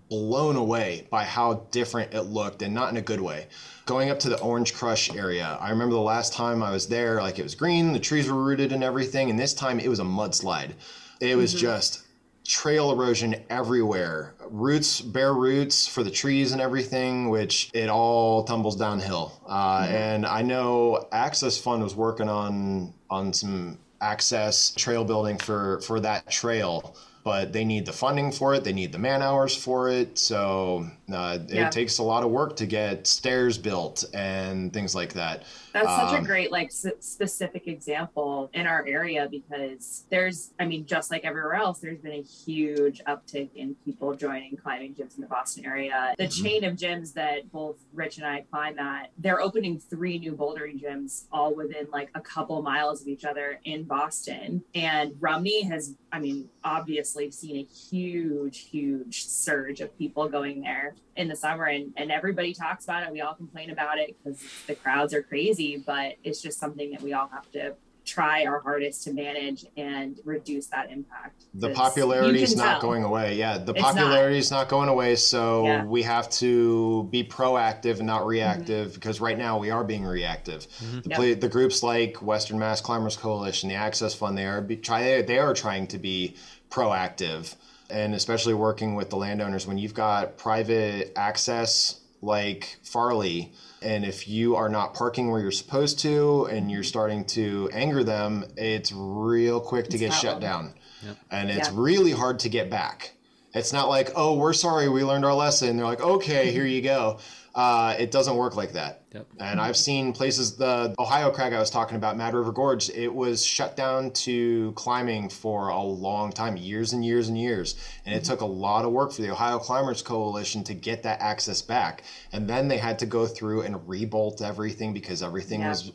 blown 0.08 0.56
away 0.56 1.06
by 1.10 1.24
how 1.24 1.66
different 1.70 2.14
it 2.14 2.22
looked 2.22 2.62
and 2.62 2.74
not 2.74 2.90
in 2.90 2.96
a 2.96 3.02
good 3.02 3.20
way 3.20 3.46
going 3.88 4.10
up 4.10 4.18
to 4.18 4.28
the 4.28 4.38
Orange 4.40 4.74
Crush 4.74 5.14
area. 5.14 5.56
I 5.60 5.70
remember 5.70 5.94
the 5.94 6.00
last 6.00 6.34
time 6.34 6.62
I 6.62 6.70
was 6.70 6.86
there, 6.86 7.22
like 7.22 7.38
it 7.38 7.42
was 7.42 7.54
green, 7.54 7.94
the 7.94 7.98
trees 7.98 8.30
were 8.30 8.44
rooted 8.44 8.70
and 8.70 8.84
everything, 8.84 9.30
and 9.30 9.38
this 9.38 9.54
time 9.54 9.80
it 9.80 9.88
was 9.88 9.98
a 9.98 10.04
mudslide. 10.04 10.74
It 11.20 11.36
was 11.36 11.52
mm-hmm. 11.52 11.62
just 11.62 12.02
trail 12.46 12.92
erosion 12.92 13.36
everywhere. 13.48 14.34
Roots, 14.50 15.00
bare 15.00 15.32
roots 15.32 15.86
for 15.86 16.02
the 16.02 16.10
trees 16.10 16.52
and 16.52 16.60
everything, 16.60 17.30
which 17.30 17.70
it 17.72 17.88
all 17.88 18.44
tumbles 18.44 18.76
downhill. 18.76 19.40
Uh, 19.48 19.84
mm-hmm. 19.84 19.94
And 19.94 20.26
I 20.26 20.42
know 20.42 21.08
Access 21.10 21.58
Fund 21.58 21.82
was 21.82 21.96
working 21.96 22.28
on 22.28 22.92
on 23.08 23.32
some 23.32 23.78
access 24.02 24.70
trail 24.72 25.02
building 25.02 25.38
for 25.38 25.80
for 25.80 25.98
that 26.00 26.30
trail 26.30 26.94
but 27.28 27.52
they 27.52 27.62
need 27.62 27.84
the 27.84 27.92
funding 27.92 28.32
for 28.32 28.54
it. 28.54 28.64
They 28.64 28.72
need 28.72 28.90
the 28.90 28.98
man 28.98 29.20
hours 29.20 29.54
for 29.54 29.90
it. 29.90 30.18
So 30.18 30.88
uh, 31.12 31.38
yeah. 31.46 31.66
it 31.66 31.72
takes 31.72 31.98
a 31.98 32.02
lot 32.02 32.24
of 32.24 32.30
work 32.30 32.56
to 32.56 32.64
get 32.64 33.06
stairs 33.06 33.58
built 33.58 34.02
and 34.14 34.72
things 34.72 34.94
like 34.94 35.12
that. 35.12 35.42
That's 35.72 35.86
such 35.86 36.14
um, 36.14 36.24
a 36.24 36.26
great, 36.26 36.50
like, 36.50 36.68
s- 36.68 36.86
specific 37.00 37.66
example 37.68 38.50
in 38.54 38.66
our 38.66 38.84
area 38.86 39.28
because 39.30 40.04
there's, 40.10 40.52
I 40.58 40.66
mean, 40.66 40.86
just 40.86 41.10
like 41.10 41.24
everywhere 41.24 41.54
else, 41.54 41.80
there's 41.80 41.98
been 41.98 42.12
a 42.12 42.22
huge 42.22 43.02
uptick 43.06 43.50
in 43.54 43.74
people 43.84 44.14
joining 44.14 44.56
climbing 44.56 44.94
gyms 44.94 45.16
in 45.16 45.22
the 45.22 45.26
Boston 45.28 45.64
area. 45.64 46.14
The 46.18 46.24
mm-hmm. 46.24 46.44
chain 46.44 46.64
of 46.64 46.74
gyms 46.76 47.12
that 47.14 47.50
both 47.52 47.76
Rich 47.92 48.18
and 48.18 48.26
I 48.26 48.44
climb 48.50 48.78
at, 48.78 49.10
they're 49.18 49.40
opening 49.40 49.78
three 49.78 50.18
new 50.18 50.32
bouldering 50.32 50.80
gyms 50.80 51.24
all 51.32 51.54
within 51.54 51.86
like 51.92 52.10
a 52.14 52.20
couple 52.20 52.60
miles 52.62 53.02
of 53.02 53.08
each 53.08 53.24
other 53.24 53.60
in 53.64 53.84
Boston. 53.84 54.62
And 54.74 55.12
Rumney 55.20 55.62
has, 55.62 55.94
I 56.12 56.18
mean, 56.20 56.48
obviously 56.64 57.30
seen 57.30 57.56
a 57.56 57.64
huge, 57.64 58.68
huge 58.68 59.24
surge 59.24 59.80
of 59.80 59.96
people 59.98 60.28
going 60.28 60.60
there 60.60 60.94
in 61.16 61.28
the 61.28 61.36
summer 61.36 61.64
and, 61.64 61.92
and 61.96 62.12
everybody 62.12 62.54
talks 62.54 62.84
about 62.84 63.02
it. 63.02 63.12
We 63.12 63.20
all 63.20 63.34
complain 63.34 63.70
about 63.70 63.98
it 63.98 64.16
because 64.22 64.40
the 64.66 64.74
crowds 64.74 65.12
are 65.12 65.22
crazy, 65.22 65.57
but 65.86 66.14
it's 66.24 66.40
just 66.40 66.58
something 66.58 66.90
that 66.92 67.02
we 67.02 67.12
all 67.12 67.28
have 67.28 67.50
to 67.52 67.74
try 68.08 68.46
our 68.46 68.60
hardest 68.60 69.04
to 69.04 69.12
manage 69.12 69.66
and 69.76 70.18
reduce 70.24 70.66
that 70.68 70.90
impact. 70.90 71.44
The 71.54 71.70
popularity 71.70 72.42
is 72.42 72.56
not 72.56 72.80
tell. 72.80 72.80
going 72.80 73.04
away. 73.04 73.36
Yeah, 73.36 73.58
the 73.58 73.74
popularity 73.74 74.38
is 74.38 74.50
not. 74.50 74.60
not. 74.60 74.68
going 74.68 74.88
away. 74.88 75.14
So 75.16 75.66
yeah. 75.66 75.84
we 75.84 76.02
have 76.02 76.30
to 76.30 77.06
be 77.10 77.22
proactive 77.22 77.98
and 77.98 78.06
not 78.06 78.26
reactive 78.26 78.88
mm-hmm. 78.88 78.94
because 78.94 79.20
right 79.20 79.36
now 79.36 79.58
we 79.58 79.70
are 79.70 79.84
being 79.84 80.04
reactive. 80.04 80.66
Mm-hmm. 80.68 81.00
The, 81.00 81.10
yep. 81.10 81.18
play, 81.18 81.34
the, 81.34 81.48
groups 81.48 81.82
like 81.82 82.22
Western 82.22 82.58
Mass 82.58 82.80
Climbers 82.80 83.16
Coalition, 83.16 83.68
the 83.68 83.74
Access 83.74 84.14
Fund, 84.14 84.38
they 84.38 84.46
are 84.46 84.62
be, 84.62 84.76
try, 84.76 85.20
they 85.20 85.38
are 85.38 85.52
trying 85.52 85.86
to 85.88 85.98
be 85.98 86.34
proactive 86.70 87.54
and 87.90 88.14
especially 88.14 88.54
working 88.54 88.94
with 88.94 89.10
the 89.10 89.16
landowners 89.16 89.66
when 89.66 89.78
you've 89.78 89.94
got 89.94 90.36
private 90.36 91.12
access 91.16 92.00
like 92.20 92.78
Farley 92.82 93.52
and 93.82 94.04
if 94.04 94.28
you 94.28 94.56
are 94.56 94.68
not 94.68 94.94
parking 94.94 95.30
where 95.30 95.40
you're 95.40 95.50
supposed 95.50 95.98
to 96.00 96.46
and 96.46 96.70
you're 96.70 96.82
starting 96.82 97.24
to 97.24 97.70
anger 97.72 98.02
them 98.02 98.44
it's 98.56 98.92
real 98.92 99.60
quick 99.60 99.86
to 99.86 99.96
it's 99.96 100.00
get 100.00 100.12
shut 100.12 100.40
down. 100.40 100.74
Yep. 101.04 101.16
and 101.30 101.50
it's 101.50 101.68
yeah. 101.68 101.74
really 101.76 102.10
hard 102.10 102.40
to 102.40 102.48
get 102.48 102.70
back. 102.70 103.12
It's 103.54 103.72
not 103.72 103.88
like 103.88 104.10
oh 104.16 104.34
we're 104.34 104.52
sorry 104.52 104.88
we 104.88 105.04
learned 105.04 105.24
our 105.24 105.34
lesson. 105.34 105.76
They're 105.76 105.86
like 105.86 106.00
okay 106.00 106.50
here 106.52 106.66
you 106.66 106.82
go 106.82 107.18
uh, 107.58 107.96
it 107.98 108.12
doesn't 108.12 108.36
work 108.36 108.54
like 108.54 108.70
that. 108.70 109.02
Yep. 109.12 109.26
And 109.40 109.60
I've 109.60 109.76
seen 109.76 110.12
places, 110.12 110.56
the 110.56 110.94
Ohio 110.96 111.28
crag 111.32 111.52
I 111.52 111.58
was 111.58 111.70
talking 111.70 111.96
about, 111.96 112.16
Mad 112.16 112.32
River 112.32 112.52
Gorge, 112.52 112.88
it 112.90 113.12
was 113.12 113.44
shut 113.44 113.74
down 113.74 114.12
to 114.12 114.70
climbing 114.76 115.28
for 115.28 115.70
a 115.70 115.82
long 115.82 116.30
time, 116.30 116.56
years 116.56 116.92
and 116.92 117.04
years 117.04 117.26
and 117.26 117.36
years. 117.36 117.74
And 118.06 118.14
it 118.14 118.18
mm-hmm. 118.18 118.30
took 118.30 118.42
a 118.42 118.46
lot 118.46 118.84
of 118.84 118.92
work 118.92 119.10
for 119.10 119.22
the 119.22 119.30
Ohio 119.32 119.58
Climbers 119.58 120.02
Coalition 120.02 120.62
to 120.64 120.74
get 120.74 121.02
that 121.02 121.20
access 121.20 121.60
back. 121.60 122.04
And 122.32 122.48
then 122.48 122.68
they 122.68 122.78
had 122.78 122.96
to 123.00 123.06
go 123.06 123.26
through 123.26 123.62
and 123.62 123.74
rebolt 123.74 124.40
everything 124.40 124.92
because 124.92 125.20
everything 125.20 125.62
yeah. 125.62 125.70
was 125.70 125.90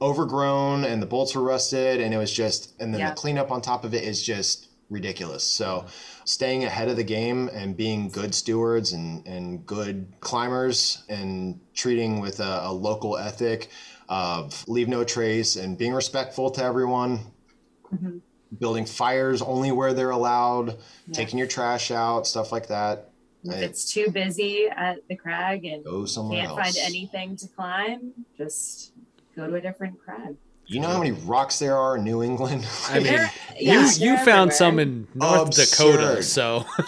overgrown 0.00 0.84
and 0.84 1.02
the 1.02 1.06
bolts 1.06 1.34
were 1.34 1.42
rusted. 1.42 2.00
And 2.00 2.14
it 2.14 2.18
was 2.18 2.32
just, 2.32 2.80
and 2.80 2.94
then 2.94 3.00
yeah. 3.00 3.10
the 3.10 3.16
cleanup 3.16 3.50
on 3.50 3.60
top 3.60 3.84
of 3.84 3.92
it 3.92 4.04
is 4.04 4.22
just 4.22 4.68
ridiculous. 4.88 5.44
So, 5.44 5.86
staying 6.28 6.62
ahead 6.62 6.88
of 6.88 6.96
the 6.96 7.04
game 7.04 7.48
and 7.54 7.74
being 7.74 8.10
good 8.10 8.34
stewards 8.34 8.92
and, 8.92 9.26
and 9.26 9.64
good 9.64 10.06
climbers 10.20 11.02
and 11.08 11.58
treating 11.72 12.20
with 12.20 12.38
a, 12.40 12.60
a 12.64 12.72
local 12.72 13.16
ethic 13.16 13.70
of 14.10 14.68
leave 14.68 14.88
no 14.88 15.02
trace 15.04 15.56
and 15.56 15.78
being 15.78 15.94
respectful 15.94 16.50
to 16.50 16.62
everyone. 16.62 17.18
Mm-hmm. 17.90 18.18
Building 18.58 18.84
fires 18.84 19.40
only 19.40 19.72
where 19.72 19.94
they're 19.94 20.10
allowed, 20.10 20.68
yeah. 21.06 21.12
taking 21.12 21.38
your 21.38 21.48
trash 21.48 21.90
out, 21.90 22.26
stuff 22.26 22.52
like 22.52 22.68
that. 22.68 23.08
If 23.44 23.62
it's 23.62 23.90
too 23.90 24.10
busy 24.10 24.66
at 24.68 25.08
the 25.08 25.16
crag 25.16 25.64
and 25.64 25.82
go 25.82 26.04
somewhere 26.04 26.40
can't 26.40 26.50
else. 26.50 26.60
find 26.60 26.76
anything 26.86 27.36
to 27.36 27.48
climb, 27.48 28.12
just 28.36 28.92
go 29.34 29.46
to 29.46 29.54
a 29.54 29.60
different 29.62 29.98
crag. 29.98 30.36
You 30.70 30.80
know 30.80 30.88
how 30.88 30.98
many 30.98 31.12
rocks 31.12 31.58
there 31.58 31.74
are 31.74 31.96
in 31.96 32.04
New 32.04 32.22
England? 32.22 32.66
I 32.90 32.98
mean, 33.00 33.06
yeah, 33.06 33.30
you 33.58 34.10
you 34.10 34.16
found 34.18 34.50
everywhere. 34.50 34.50
some 34.50 34.78
in 34.78 35.08
North 35.14 35.48
Absurd. 35.48 35.92
Dakota, 35.96 36.22
so 36.22 36.66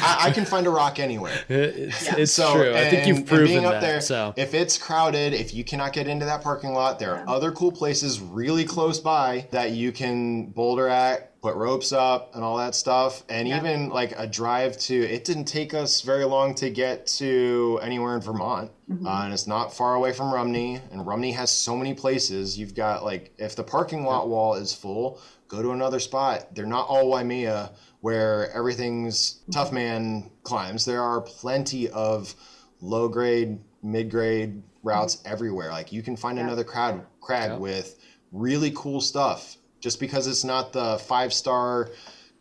I, 0.00 0.16
I, 0.26 0.30
can 0.30 0.44
find 0.44 0.64
a 0.68 0.70
rock 0.70 1.00
anywhere. 1.00 1.36
It's, 1.48 2.06
yeah. 2.06 2.14
it's 2.16 2.32
so, 2.32 2.54
true. 2.54 2.68
And, 2.68 2.78
I 2.78 2.88
think 2.88 3.08
you've 3.08 3.26
proven 3.26 3.64
that. 3.64 3.80
There, 3.80 4.00
so 4.00 4.32
if 4.36 4.54
it's 4.54 4.78
crowded, 4.78 5.34
if 5.34 5.54
you 5.54 5.64
cannot 5.64 5.92
get 5.92 6.06
into 6.06 6.24
that 6.24 6.40
parking 6.40 6.72
lot, 6.72 7.00
there 7.00 7.16
are 7.16 7.24
yeah. 7.24 7.32
other 7.32 7.50
cool 7.50 7.72
places 7.72 8.20
really 8.20 8.64
close 8.64 9.00
by 9.00 9.48
that 9.50 9.72
you 9.72 9.90
can 9.90 10.46
boulder 10.46 10.88
at 10.88 11.32
put 11.46 11.54
ropes 11.54 11.92
up 11.92 12.34
and 12.34 12.42
all 12.42 12.56
that 12.56 12.74
stuff 12.74 13.22
and 13.28 13.46
yeah. 13.46 13.56
even 13.56 13.88
like 13.88 14.12
a 14.18 14.26
drive 14.26 14.76
to 14.76 14.96
it 14.96 15.22
didn't 15.22 15.44
take 15.44 15.74
us 15.74 16.00
very 16.00 16.24
long 16.24 16.52
to 16.52 16.70
get 16.70 17.06
to 17.06 17.78
anywhere 17.82 18.16
in 18.16 18.20
vermont 18.20 18.68
mm-hmm. 18.90 19.06
uh, 19.06 19.22
and 19.22 19.32
it's 19.32 19.46
not 19.46 19.72
far 19.72 19.94
away 19.94 20.12
from 20.12 20.34
rumney 20.34 20.80
and 20.90 21.06
rumney 21.06 21.30
has 21.30 21.48
so 21.48 21.76
many 21.76 21.94
places 21.94 22.58
you've 22.58 22.74
got 22.74 23.04
like 23.04 23.32
if 23.38 23.54
the 23.54 23.62
parking 23.62 24.02
lot 24.02 24.28
wall 24.28 24.54
is 24.54 24.74
full 24.74 25.20
go 25.46 25.62
to 25.62 25.70
another 25.70 26.00
spot 26.00 26.52
they're 26.52 26.66
not 26.66 26.88
all 26.88 27.08
waimea 27.08 27.70
where 28.00 28.50
everything's 28.50 29.34
mm-hmm. 29.34 29.52
tough 29.52 29.70
man 29.70 30.28
climbs 30.42 30.84
there 30.84 31.00
are 31.02 31.20
plenty 31.20 31.88
of 31.90 32.34
low 32.80 33.08
grade 33.08 33.56
mid 33.84 34.10
grade 34.10 34.60
routes 34.82 35.14
mm-hmm. 35.14 35.32
everywhere 35.32 35.70
like 35.70 35.92
you 35.92 36.02
can 36.02 36.16
find 36.16 36.38
yeah. 36.38 36.44
another 36.44 36.64
crowd 36.64 37.06
crag 37.20 37.52
yeah. 37.52 37.56
with 37.56 38.00
really 38.32 38.72
cool 38.74 39.00
stuff 39.00 39.58
just 39.86 40.00
because 40.00 40.26
it's 40.26 40.42
not 40.42 40.72
the 40.72 40.98
five 40.98 41.32
star 41.32 41.90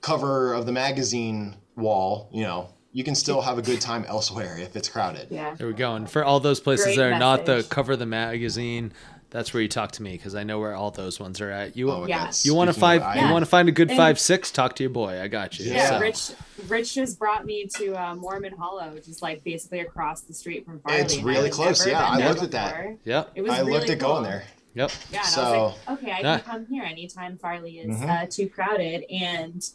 cover 0.02 0.52
of 0.54 0.66
the 0.66 0.72
magazine 0.72 1.56
wall, 1.76 2.28
you 2.34 2.42
know, 2.42 2.70
you 2.92 3.04
can 3.04 3.14
still 3.14 3.40
have 3.40 3.60
a 3.60 3.62
good 3.62 3.80
time 3.80 4.04
elsewhere 4.08 4.58
if 4.58 4.76
it's 4.76 4.90
crowded. 4.90 5.28
Yeah. 5.30 5.54
There 5.54 5.68
we 5.68 5.74
go. 5.74 5.94
And 5.94 6.10
for 6.10 6.24
all 6.24 6.40
those 6.40 6.60
places 6.60 6.86
Great 6.88 6.96
that 6.98 7.04
are 7.04 7.10
message. 7.12 7.20
not 7.20 7.46
the 7.46 7.64
cover 7.70 7.94
of 7.94 8.00
the 8.00 8.08
magazine, 8.08 8.94
that's 9.30 9.54
where 9.54 9.62
you 9.62 9.70
talk 9.70 9.92
to 9.92 10.02
me 10.02 10.14
because 10.14 10.34
I 10.34 10.42
know 10.44 10.58
where 10.60 10.74
all 10.74 10.90
those 10.90 11.20
ones 11.20 11.40
are 11.40 11.52
at. 11.52 11.78
You 11.78 11.92
Oh, 11.92 12.08
Yeah. 12.08 12.32
you 12.42 12.56
want 12.56 12.70
to 12.70 12.74
speaking 12.74 12.82
find 12.82 13.04
I- 13.04 13.28
you 13.28 13.32
want 13.32 13.44
to 13.46 13.50
find 13.50 13.70
a 13.70 13.72
good 13.72 13.90
And- 13.90 13.98
five 13.98 14.20
six? 14.20 14.50
Talk 14.50 14.76
to 14.78 14.84
your 14.84 14.90
boy. 14.90 15.22
I 15.22 15.28
got 15.28 15.60
you. 15.60 15.72
Yeah, 15.72 15.90
So, 15.90 16.00
Rich. 16.00 16.32
Rich 16.68 16.96
just 16.96 17.20
brought 17.20 17.46
me 17.46 17.68
to 17.78 17.94
uh, 17.94 18.16
Mormon 18.16 18.54
Hollow, 18.58 18.96
just 19.06 19.22
like 19.22 19.44
basically 19.44 19.82
across 19.82 20.22
the 20.22 20.34
street 20.34 20.66
from 20.66 20.80
Farley. 20.80 21.02
It's 21.02 21.18
really 21.22 21.52
close, 21.52 21.86
yeah, 21.86 22.10
I 22.10 22.18
there 22.18 22.30
looked 22.30 22.42
at 22.42 22.52
that. 22.52 22.76
before. 22.76 22.98
Yep. 23.04 23.32
It 23.36 23.42
was 23.44 23.52
I 23.52 23.60
really 23.60 23.72
looked 23.74 23.90
at 23.92 24.00
cool. 24.00 24.10
going 24.14 24.24
there. 24.24 24.46
Yep. 24.76 24.92
Yeah, 25.12 25.18
and 25.20 25.26
I 25.26 25.30
So- 25.30 25.42
was 25.42 25.74
like, 25.88 26.00
okay, 26.00 26.12
I 26.12 26.20
Yeah. 26.20 26.40
can 26.40 26.52
come 26.52 26.66
here 26.68 26.84
anytime 26.84 27.38
Farley 27.38 27.80
is 27.80 27.98
Mhm. 27.98 28.24
uh, 28.24 28.28
too 28.30 28.50
crowded, 28.50 29.06
and 29.10 29.68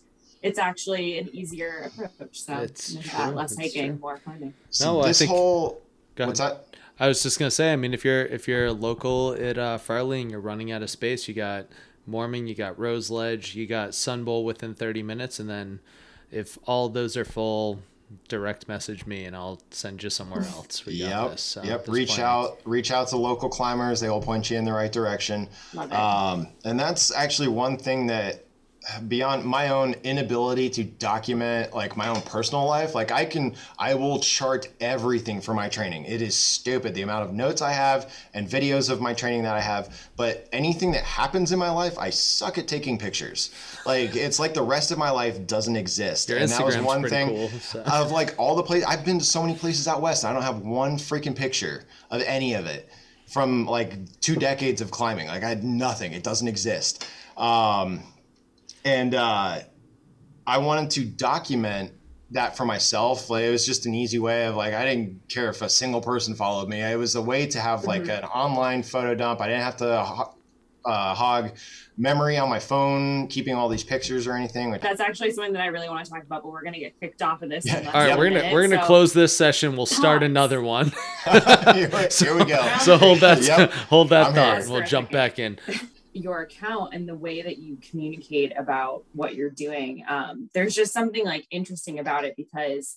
it's 0.43 0.59
actually 0.59 1.19
an 1.19 1.31
easier 1.33 1.91
approach. 1.97 2.43
So 2.43 2.59
It's 2.59 2.95
with 2.95 3.05
true, 3.07 3.25
less 3.33 3.53
it's 3.53 3.61
hiking, 3.61 3.91
true. 3.93 3.99
more 4.01 4.19
climbing. 4.19 4.55
So 4.71 4.85
No, 4.95 5.01
I 5.03 5.09
this 5.09 5.19
think- 5.19 5.31
whole 5.31 5.81
what's 6.17 6.39
that? 6.39 6.67
I 6.99 7.09
was 7.09 7.23
just 7.23 7.39
gonna 7.39 7.51
say. 7.51 7.73
I 7.73 7.77
mean, 7.77 7.95
if 7.95 8.05
you're 8.05 8.27
if 8.27 8.47
you're 8.47 8.71
local 8.73 9.33
at 9.33 9.57
uh, 9.57 9.79
Farley 9.79 10.21
and 10.21 10.31
you're 10.31 10.39
running 10.41 10.71
out 10.71 10.83
of 10.83 10.91
space, 10.91 11.29
you 11.29 11.35
got 11.35 11.67
Mormon, 12.07 12.47
you 12.47 12.55
got 12.55 12.79
Rose 12.79 13.09
Ledge, 13.11 13.55
you 13.55 13.67
got 13.67 13.95
Sun 13.95 14.25
Bowl 14.25 14.45
within 14.45 14.75
30 14.75 15.03
minutes, 15.03 15.39
and 15.41 15.49
then 15.49 15.81
if 16.31 16.59
all 16.67 16.91
those 16.91 17.17
are 17.17 17.25
full, 17.25 17.81
direct 18.29 18.67
message 18.69 19.07
me 19.07 19.25
and 19.25 19.37
I'll 19.37 19.61
send 19.71 20.03
you 20.03 20.11
somewhere 20.11 20.43
else. 20.57 20.85
We 20.87 20.99
got 20.99 21.23
Yep. 21.23 21.31
this. 21.33 21.43
So 21.43 21.63
yep. 21.63 21.85
there's 21.85 21.89
Reach 21.99 22.09
plenty. 22.09 22.23
out. 22.23 22.59
Reach 22.65 22.91
out 22.91 23.09
to 23.09 23.17
local 23.17 23.49
climbers. 23.49 24.01
They 24.01 24.09
will 24.11 24.21
point 24.23 24.51
you 24.51 24.59
in 24.59 24.65
the 24.65 24.73
right 24.73 24.91
direction. 24.93 25.49
Um, 25.77 26.49
and 26.65 26.79
that's 26.79 27.13
actually 27.15 27.49
one 27.49 27.77
thing 27.77 28.07
that 28.09 28.45
beyond 29.09 29.45
my 29.45 29.69
own 29.69 29.95
inability 30.05 30.71
to 30.71 30.83
document 30.83 31.75
like 31.75 31.97
my 31.99 32.09
own 32.09 32.21
personal 32.23 32.65
life 32.65 32.95
like 32.95 33.13
i 33.13 33.25
can 33.27 33.55
i 33.79 33.95
will 33.95 34.19
chart 34.21 34.69
everything 34.81 35.41
for 35.41 35.53
my 35.53 35.69
training. 35.69 36.05
It 36.07 36.23
is 36.23 36.35
stupid 36.35 36.95
the 36.95 37.03
amount 37.03 37.29
of 37.29 37.35
notes 37.35 37.61
i 37.61 37.73
have 37.73 38.13
and 38.33 38.49
videos 38.49 38.89
of 38.91 39.01
my 39.01 39.13
training 39.13 39.43
that 39.43 39.55
i 39.55 39.61
have 39.61 40.11
but 40.17 40.49
anything 40.53 40.93
that 40.93 41.05
happens 41.05 41.53
in 41.53 41.59
my 41.59 41.71
life 41.71 41.99
i 41.99 42.09
suck 42.09 42.57
at 42.57 42.67
taking 42.67 42.99
pictures. 42.99 43.51
Like 43.85 44.17
it's 44.17 44.39
like 44.39 44.55
the 44.55 44.63
rest 44.63 44.91
of 44.91 44.99
my 44.99 45.11
life 45.11 45.47
doesn't 45.47 45.77
exist. 45.77 46.29
Your 46.29 46.39
and 46.39 46.49
that 46.49 46.65
was 46.65 46.79
one 46.79 47.07
thing 47.07 47.29
cool, 47.29 47.49
so. 47.49 47.83
of 47.83 48.13
like 48.13 48.35
all 48.39 48.57
the 48.57 48.63
places 48.63 48.87
i've 48.89 49.05
been 49.05 49.19
to 49.19 49.25
so 49.25 49.43
many 49.43 49.57
places 49.57 49.89
out 49.89 50.01
west 50.01 50.25
i 50.25 50.33
don't 50.33 50.43
have 50.43 50.61
one 50.61 50.97
freaking 50.97 51.37
picture 51.37 51.85
of 52.11 52.23
any 52.23 52.55
of 52.55 52.67
it 52.67 52.89
from 53.31 53.65
like 53.65 54.21
two 54.21 54.35
decades 54.35 54.81
of 54.81 54.91
climbing. 54.91 55.29
Like 55.29 55.45
i 55.45 55.49
had 55.49 55.65
nothing. 55.65 56.13
It 56.13 56.23
doesn't 56.23 56.49
exist. 56.49 57.07
Um, 57.37 58.03
and 58.85 59.15
uh, 59.15 59.61
I 60.47 60.59
wanted 60.59 60.91
to 60.93 61.05
document 61.05 61.93
that 62.33 62.57
for 62.57 62.65
myself. 62.65 63.29
Like 63.31 63.45
it 63.45 63.51
was 63.51 63.67
just 63.67 63.87
an 63.87 63.95
easy 63.95 64.19
way 64.19 64.47
of 64.47 64.57
like 64.57 64.75
I 64.75 64.85
didn't 64.85 65.29
care 65.29 65.49
if 65.49 65.63
a 65.63 65.69
single 65.69 66.01
person 66.01 66.35
followed 66.35 66.69
me. 66.69 66.81
It 66.81 66.97
was 66.99 67.15
a 67.17 67.23
way 67.23 67.47
to 67.47 67.61
have 67.61 67.85
like 67.85 68.09
an 68.09 68.25
online 68.25 68.83
photo 68.83 69.15
dump. 69.15 69.41
I 69.41 69.49
didn't 69.49 69.63
have 69.63 69.77
to 69.79 70.03
ho- 70.05 70.35
uh, 70.85 71.15
hog 71.15 71.51
memory 71.99 72.39
on 72.39 72.49
my 72.49 72.59
phone, 72.59 73.27
keeping 73.29 73.55
all 73.55 73.69
these 73.69 73.85
pictures 73.85 74.27
or 74.27 74.33
anything. 74.35 74.71
Which, 74.71 74.81
That's 74.81 75.01
actually 75.01 75.33
something 75.33 75.53
that 75.53 75.61
I 75.61 75.67
really 75.67 75.89
want 75.91 76.03
to 76.07 76.11
talk 76.11 76.23
about, 76.23 76.43
but 76.43 76.51
we're 76.53 76.63
gonna 76.63 76.79
get 76.79 76.99
kicked 77.01 77.21
off 77.21 77.43
of 77.43 77.51
this. 77.51 77.67
Yeah. 77.67 77.79
All 77.93 78.01
right, 78.01 78.09
than 78.09 78.19
we're 78.19 78.29
gonna 78.31 78.37
minute, 78.41 78.53
we're 78.55 78.63
gonna 78.69 78.81
so- 78.81 78.87
close 78.87 79.13
this 79.13 79.37
session. 79.37 79.77
We'll 79.77 79.85
start 79.87 80.23
another 80.33 80.63
one. 80.63 80.93
here, 81.25 81.91
here 82.11 82.35
we 82.39 82.45
go. 82.47 82.77
so 82.81 82.97
hold 82.97 83.21
that 83.21 83.43
Yep. 83.43 83.73
hold 83.73 84.09
that 84.11 84.29
I'm 84.29 84.35
thought. 84.35 84.73
We'll 84.73 84.87
jump 84.87 85.11
back 85.11 85.39
in. 85.39 85.59
Your 86.13 86.43
account 86.43 86.95
and 86.95 87.09
the 87.09 87.15
way 87.15 87.43
that 87.43 87.59
you 87.59 87.79
communicate 87.91 88.53
about 88.57 89.05
what 89.13 89.35
you're 89.35 89.51
doing. 89.51 90.05
Um, 90.09 90.51
there's 90.55 90.75
just 90.75 90.93
something 90.93 91.25
like 91.25 91.47
interesting 91.51 91.99
about 91.99 92.25
it 92.25 92.35
because 92.37 92.97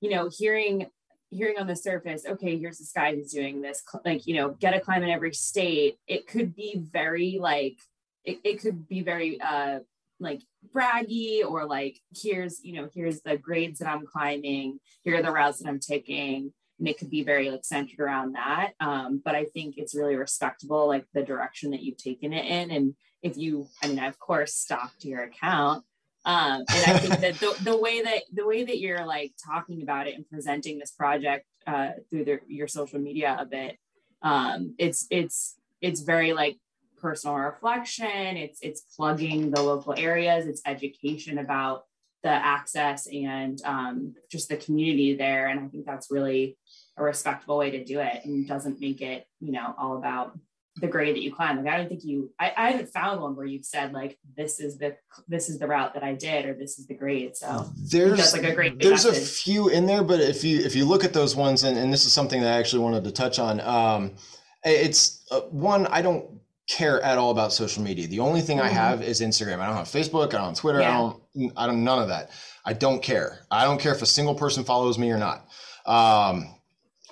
you 0.00 0.10
know 0.10 0.28
hearing 0.30 0.86
hearing 1.32 1.58
on 1.58 1.66
the 1.68 1.76
surface 1.76 2.24
okay 2.26 2.58
here's 2.58 2.78
this 2.78 2.90
guy 2.90 3.14
who's 3.14 3.30
doing 3.30 3.62
this 3.62 3.84
like 4.04 4.26
you 4.26 4.34
know 4.34 4.50
get 4.50 4.74
a 4.74 4.80
climb 4.80 5.02
in 5.02 5.10
every 5.10 5.34
state. 5.34 5.96
It 6.06 6.26
could 6.26 6.54
be 6.54 6.76
very 6.76 7.38
like 7.40 7.76
it, 8.24 8.38
it 8.44 8.60
could 8.60 8.88
be 8.88 9.02
very 9.02 9.40
uh 9.40 9.80
like 10.18 10.42
braggy 10.74 11.42
or 11.44 11.66
like 11.66 11.98
here's 12.14 12.62
you 12.62 12.74
know 12.74 12.88
here's 12.94 13.22
the 13.22 13.36
grades 13.36 13.78
that 13.78 13.88
i'm 13.88 14.06
climbing. 14.06 14.80
Here 15.02 15.18
are 15.18 15.22
the 15.22 15.32
routes 15.32 15.58
that 15.58 15.68
i'm 15.68 15.80
taking 15.80 16.52
and 16.80 16.88
it 16.88 16.98
could 16.98 17.10
be 17.10 17.22
very 17.22 17.50
like 17.50 17.64
centered 17.64 18.00
around 18.00 18.32
that. 18.32 18.72
Um, 18.80 19.22
but 19.24 19.34
i 19.36 19.44
think 19.44 19.76
it's 19.76 19.94
really 19.94 20.16
respectable 20.16 20.88
like 20.88 21.06
the 21.14 21.22
direction 21.22 21.70
that 21.70 21.82
you've 21.82 21.96
taken 21.96 22.32
it 22.32 22.46
in. 22.46 22.70
And 22.70 22.94
if 23.22 23.36
you 23.36 23.68
i 23.82 23.86
mean 23.86 23.98
I, 23.98 24.06
of 24.06 24.18
course 24.18 24.54
stalked 24.54 25.04
your 25.04 25.22
account. 25.22 25.84
Um, 26.24 26.64
and 26.68 26.92
i 26.92 26.98
think 26.98 27.20
that 27.20 27.34
the, 27.36 27.56
the 27.70 27.78
way 27.78 28.02
that 28.02 28.22
the 28.32 28.46
way 28.46 28.64
that 28.64 28.80
you're 28.80 29.06
like 29.06 29.32
talking 29.46 29.82
about 29.82 30.08
it 30.08 30.14
and 30.16 30.28
presenting 30.28 30.78
this 30.78 30.90
project 30.90 31.46
uh, 31.66 31.90
through 32.08 32.24
the, 32.24 32.40
your 32.48 32.66
social 32.66 32.98
media 32.98 33.36
a 33.38 33.46
bit 33.46 33.78
um, 34.22 34.74
it's 34.78 35.06
it's 35.10 35.58
it's 35.80 36.00
very 36.00 36.32
like 36.32 36.58
personal 37.00 37.36
reflection. 37.36 38.36
It's 38.36 38.58
it's 38.62 38.82
plugging 38.96 39.50
the 39.50 39.62
local 39.62 39.94
areas. 39.96 40.46
It's 40.46 40.62
education 40.66 41.38
about 41.38 41.84
the 42.22 42.30
access 42.30 43.06
and 43.06 43.60
um, 43.64 44.14
just 44.30 44.48
the 44.48 44.56
community 44.56 45.16
there. 45.16 45.48
And 45.48 45.60
i 45.60 45.66
think 45.68 45.86
that's 45.86 46.10
really 46.10 46.56
a 46.96 47.02
respectable 47.02 47.56
way 47.58 47.70
to 47.70 47.84
do 47.84 48.00
it 48.00 48.24
and 48.24 48.46
doesn't 48.46 48.80
make 48.80 49.00
it 49.00 49.26
you 49.40 49.52
know 49.52 49.74
all 49.78 49.96
about 49.96 50.36
the 50.76 50.86
grade 50.86 51.14
that 51.16 51.22
you 51.22 51.34
climb. 51.34 51.56
Like 51.56 51.72
i 51.72 51.76
don't 51.76 51.88
think 51.88 52.04
you 52.04 52.30
I, 52.38 52.52
I 52.56 52.70
haven't 52.70 52.90
found 52.90 53.20
one 53.20 53.36
where 53.36 53.46
you've 53.46 53.64
said 53.64 53.92
like 53.92 54.18
this 54.36 54.60
is 54.60 54.78
the 54.78 54.96
this 55.28 55.48
is 55.48 55.58
the 55.58 55.66
route 55.66 55.94
that 55.94 56.02
i 56.02 56.14
did 56.14 56.46
or 56.46 56.54
this 56.54 56.78
is 56.78 56.86
the 56.86 56.94
grade. 56.94 57.36
So 57.36 57.70
there's 57.90 58.18
that's 58.18 58.32
like 58.32 58.44
a 58.44 58.54
great 58.54 58.80
there's 58.80 59.04
a 59.04 59.12
few 59.12 59.68
in 59.68 59.86
there 59.86 60.04
but 60.04 60.20
if 60.20 60.44
you 60.44 60.60
if 60.60 60.74
you 60.74 60.84
look 60.84 61.04
at 61.04 61.12
those 61.12 61.34
ones 61.34 61.64
and, 61.64 61.76
and 61.76 61.92
this 61.92 62.06
is 62.06 62.12
something 62.12 62.40
that 62.40 62.54
i 62.54 62.58
actually 62.58 62.82
wanted 62.82 63.04
to 63.04 63.12
touch 63.12 63.38
on 63.38 63.60
um 63.60 64.14
it's 64.62 65.24
uh, 65.30 65.40
one 65.40 65.86
i 65.86 66.02
don't 66.02 66.39
care 66.70 67.00
at 67.02 67.18
all 67.18 67.30
about 67.30 67.52
social 67.52 67.82
media. 67.82 68.06
The 68.06 68.20
only 68.20 68.40
thing 68.40 68.60
i 68.60 68.68
Mhm. 68.68 68.72
have 68.72 69.02
is 69.02 69.20
instagram. 69.20 69.58
I 69.60 69.66
don't 69.66 69.76
have 69.76 69.88
facebook. 69.88 70.28
I 70.34 70.38
don't 70.38 70.48
have 70.50 70.54
twitter. 70.56 70.82
I 70.82 70.92
don't 70.92 71.20
i 71.56 71.66
don't 71.66 71.82
none 71.84 72.00
of 72.00 72.08
that. 72.08 72.30
I 72.64 72.72
don't 72.74 73.02
care. 73.02 73.40
I 73.50 73.64
don't 73.64 73.80
care 73.80 73.94
if 73.94 74.02
a 74.02 74.06
single 74.06 74.34
person 74.34 74.62
follows 74.64 74.96
me 74.98 75.10
or 75.10 75.18
not. 75.18 75.46
Um 75.86 76.54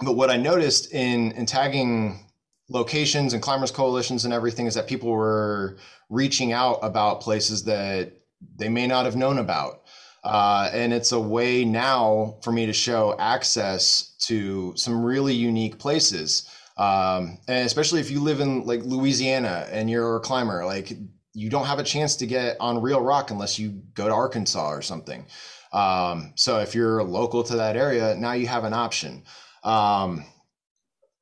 but 0.01 0.13
what 0.13 0.31
i 0.31 0.37
noticed 0.37 0.93
in 0.93 1.33
in 1.33 1.45
tagging 1.47 2.25
locations 2.71 3.33
and 3.33 3.43
climbers 3.43 3.71
coalitions 3.71 4.25
and 4.25 4.33
everything 4.35 4.67
is 4.67 4.75
that 4.75 4.87
people 4.87 5.11
were 5.11 5.77
reaching 6.11 6.53
out 6.53 6.79
about 6.83 7.21
places 7.21 7.65
that 7.65 8.13
they 8.57 8.69
may 8.69 8.87
not 8.87 9.07
have 9.07 9.17
known 9.17 9.39
about. 9.39 9.83
Uh, 10.23 10.69
and 10.73 10.93
it's 10.93 11.13
a 11.13 11.19
way 11.19 11.65
now 11.65 12.37
for 12.43 12.53
me 12.53 12.67
to 12.67 12.73
show 12.73 13.15
access 13.19 14.15
to 14.19 14.73
some 14.77 15.03
really 15.03 15.33
unique 15.35 15.79
places 15.79 16.47
um, 16.79 17.39
and 17.49 17.67
especially 17.67 18.01
if 18.01 18.11
you 18.11 18.21
live 18.21 18.41
in 18.41 18.65
like 18.65 18.81
louisiana 18.85 19.67
and 19.71 19.91
you're 19.91 20.17
a 20.17 20.21
climber 20.21 20.65
like 20.65 20.93
you 21.35 21.51
don't 21.51 21.67
have 21.67 21.79
a 21.79 21.85
chance 21.85 22.17
to 22.17 22.27
get 22.27 22.57
on 22.59 22.83
real 22.83 23.01
rock 23.01 23.31
unless 23.31 23.59
you 23.59 23.83
go 23.95 24.09
to 24.09 24.15
arkansas 24.15 24.71
or 24.71 24.83
something. 24.83 25.27
Um, 25.73 26.33
so 26.35 26.59
if 26.59 26.75
you're 26.75 27.03
local 27.05 27.45
to 27.45 27.57
that 27.57 27.77
area 27.77 28.15
now 28.17 28.33
you 28.33 28.47
have 28.47 28.65
an 28.65 28.73
option. 28.73 29.25
Um, 29.63 30.25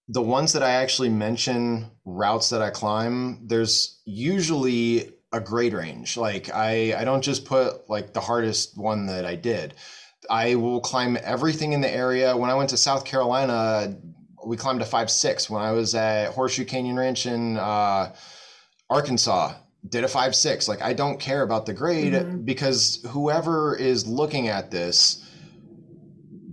the 0.09 0.23
ones 0.23 0.53
that 0.53 0.63
i 0.63 0.71
actually 0.71 1.09
mention 1.09 1.91
routes 2.05 2.51
that 2.51 2.63
i 2.63 2.71
climb 2.71 3.49
there's 3.49 4.01
usually 4.05 5.13
a 5.33 5.41
grade 5.41 5.75
range. 5.75 6.17
Like 6.17 6.49
i 6.55 6.95
i 6.97 7.05
don't 7.05 7.23
just 7.23 7.45
put 7.45 7.91
like 7.91 8.13
the 8.13 8.21
hardest 8.21 8.79
one 8.79 9.07
that 9.07 9.25
i 9.25 9.35
did. 9.35 9.75
I 10.31 10.55
will 10.55 10.81
climb 10.81 11.19
everything 11.23 11.73
in 11.73 11.81
the 11.81 11.93
area. 11.93 12.37
When 12.37 12.51
i 12.51 12.55
went 12.55 12.71
to 12.71 12.77
south 12.77 13.05
carolina 13.05 13.97
we 14.47 14.57
climbed 14.57 14.81
a 14.81 14.87
five 14.87 15.11
six. 15.11 15.51
When 15.51 15.63
i 15.63 15.73
was 15.73 15.95
at 15.95 16.29
horseshoe 16.31 16.65
canyon 16.65 16.97
ranch 16.97 17.27
in 17.27 17.57
uh, 17.57 18.15
arkansas 18.89 19.55
did 19.89 20.05
a 20.05 20.09
five 20.09 20.35
six. 20.35 20.69
Like 20.69 20.83
i 20.83 20.93
don't 20.93 21.19
care 21.21 21.43
about 21.43 21.67
the 21.67 21.73
grade 21.75 22.13
Mhm. 22.13 22.45
because 22.45 23.01
whoever 23.09 23.77
is 23.77 24.07
looking 24.07 24.49
at 24.49 24.71
this 24.71 25.23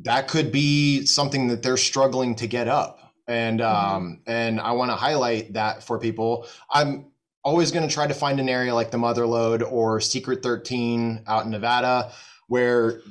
that 0.04 0.28
could 0.28 0.52
be 0.52 1.06
something 1.06 1.48
that 1.48 1.64
they're 1.64 1.78
struggling 1.78 2.36
to 2.36 2.48
get 2.48 2.68
up. 2.68 3.00
And 3.28 3.62
um 3.62 4.22
and 4.28 4.60
i 4.60 4.72
want 4.74 4.92
to 4.92 4.96
highlight 4.96 5.54
that 5.54 5.84
for 5.84 5.98
people. 6.00 6.46
I'm 6.72 7.06
always 7.46 7.72
going 7.72 7.88
to 7.88 7.94
try 7.94 8.08
to 8.08 8.14
find 8.14 8.40
an 8.40 8.50
area 8.50 8.74
like 8.74 8.92
the 8.92 8.98
mother 8.98 9.26
lode 9.26 9.64
or 9.64 10.00
secret 10.00 10.42
13 10.44 11.24
out 11.28 11.44
in 11.46 11.52
nevada 11.52 12.12
where 12.48 13.02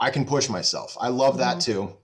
i 0.00 0.10
can 0.10 0.24
push 0.24 0.48
myself. 0.48 0.96
I 1.00 1.08
love 1.08 1.38
that 1.38 1.60
too 1.60 1.96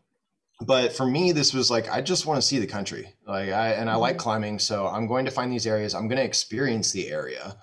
but 0.66 0.92
for 0.92 1.06
me 1.06 1.32
this 1.32 1.53
was 1.53 1.70
like 1.70 1.91
i 1.91 2.00
just 2.00 2.26
want 2.26 2.41
to 2.41 2.46
see 2.46 2.58
the 2.58 2.66
country. 2.66 3.12
Like 3.26 3.50
i 3.50 3.72
and 3.72 3.88
i 3.91 3.95
like 3.96 4.18
climbing 4.18 4.58
so 4.58 4.87
i'm 4.87 5.07
going 5.07 5.24
to 5.24 5.30
find 5.30 5.53
these 5.53 5.66
areas. 5.66 5.95
I'm 5.95 6.08
going 6.08 6.18
to 6.18 6.24
experience 6.24 6.92
the 6.92 7.11
area 7.11 7.57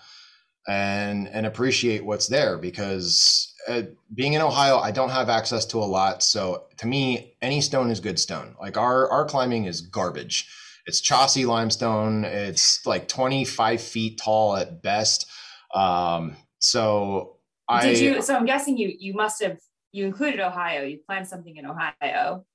and 0.67 1.27
and 1.29 1.45
appreciate 1.45 2.05
what's 2.05 2.27
there 2.27 2.57
because 2.57 3.53
uh, 3.67 3.83
being 4.13 4.33
in 4.33 4.41
ohio 4.41 4.77
i 4.77 4.91
don't 4.91 5.09
have 5.09 5.29
access 5.29 5.65
to 5.65 5.77
a 5.77 5.85
lot 5.85 6.21
so 6.21 6.65
to 6.77 6.87
me 6.87 7.35
any 7.41 7.61
stone 7.61 7.89
is 7.89 7.99
good 7.99 8.19
stone. 8.19 8.55
Like 8.59 8.77
our 8.77 9.09
our 9.09 9.25
climbing 9.25 9.65
is 9.65 9.81
garbage. 9.81 10.49
It's 10.85 11.01
chossy 11.01 11.45
limestone. 11.45 12.25
It's 12.25 12.85
like 12.85 13.07
25 13.07 13.81
feet 13.81 14.17
tall 14.17 14.55
at 14.55 14.81
best. 14.81 15.27
Um 15.73 16.35
so 16.59 17.37
i 17.69 17.85
did 17.85 17.99
you 17.99 18.21
so 18.21 18.35
i'm 18.35 18.45
guessing 18.45 18.77
you 18.77 18.93
you 18.97 19.13
must 19.13 19.41
have 19.41 19.59
you 19.91 20.05
included 20.05 20.39
ohio. 20.39 20.83
You 20.83 20.99
planned 21.05 21.27
something 21.27 21.55
in 21.55 21.65
ohio 21.65 22.45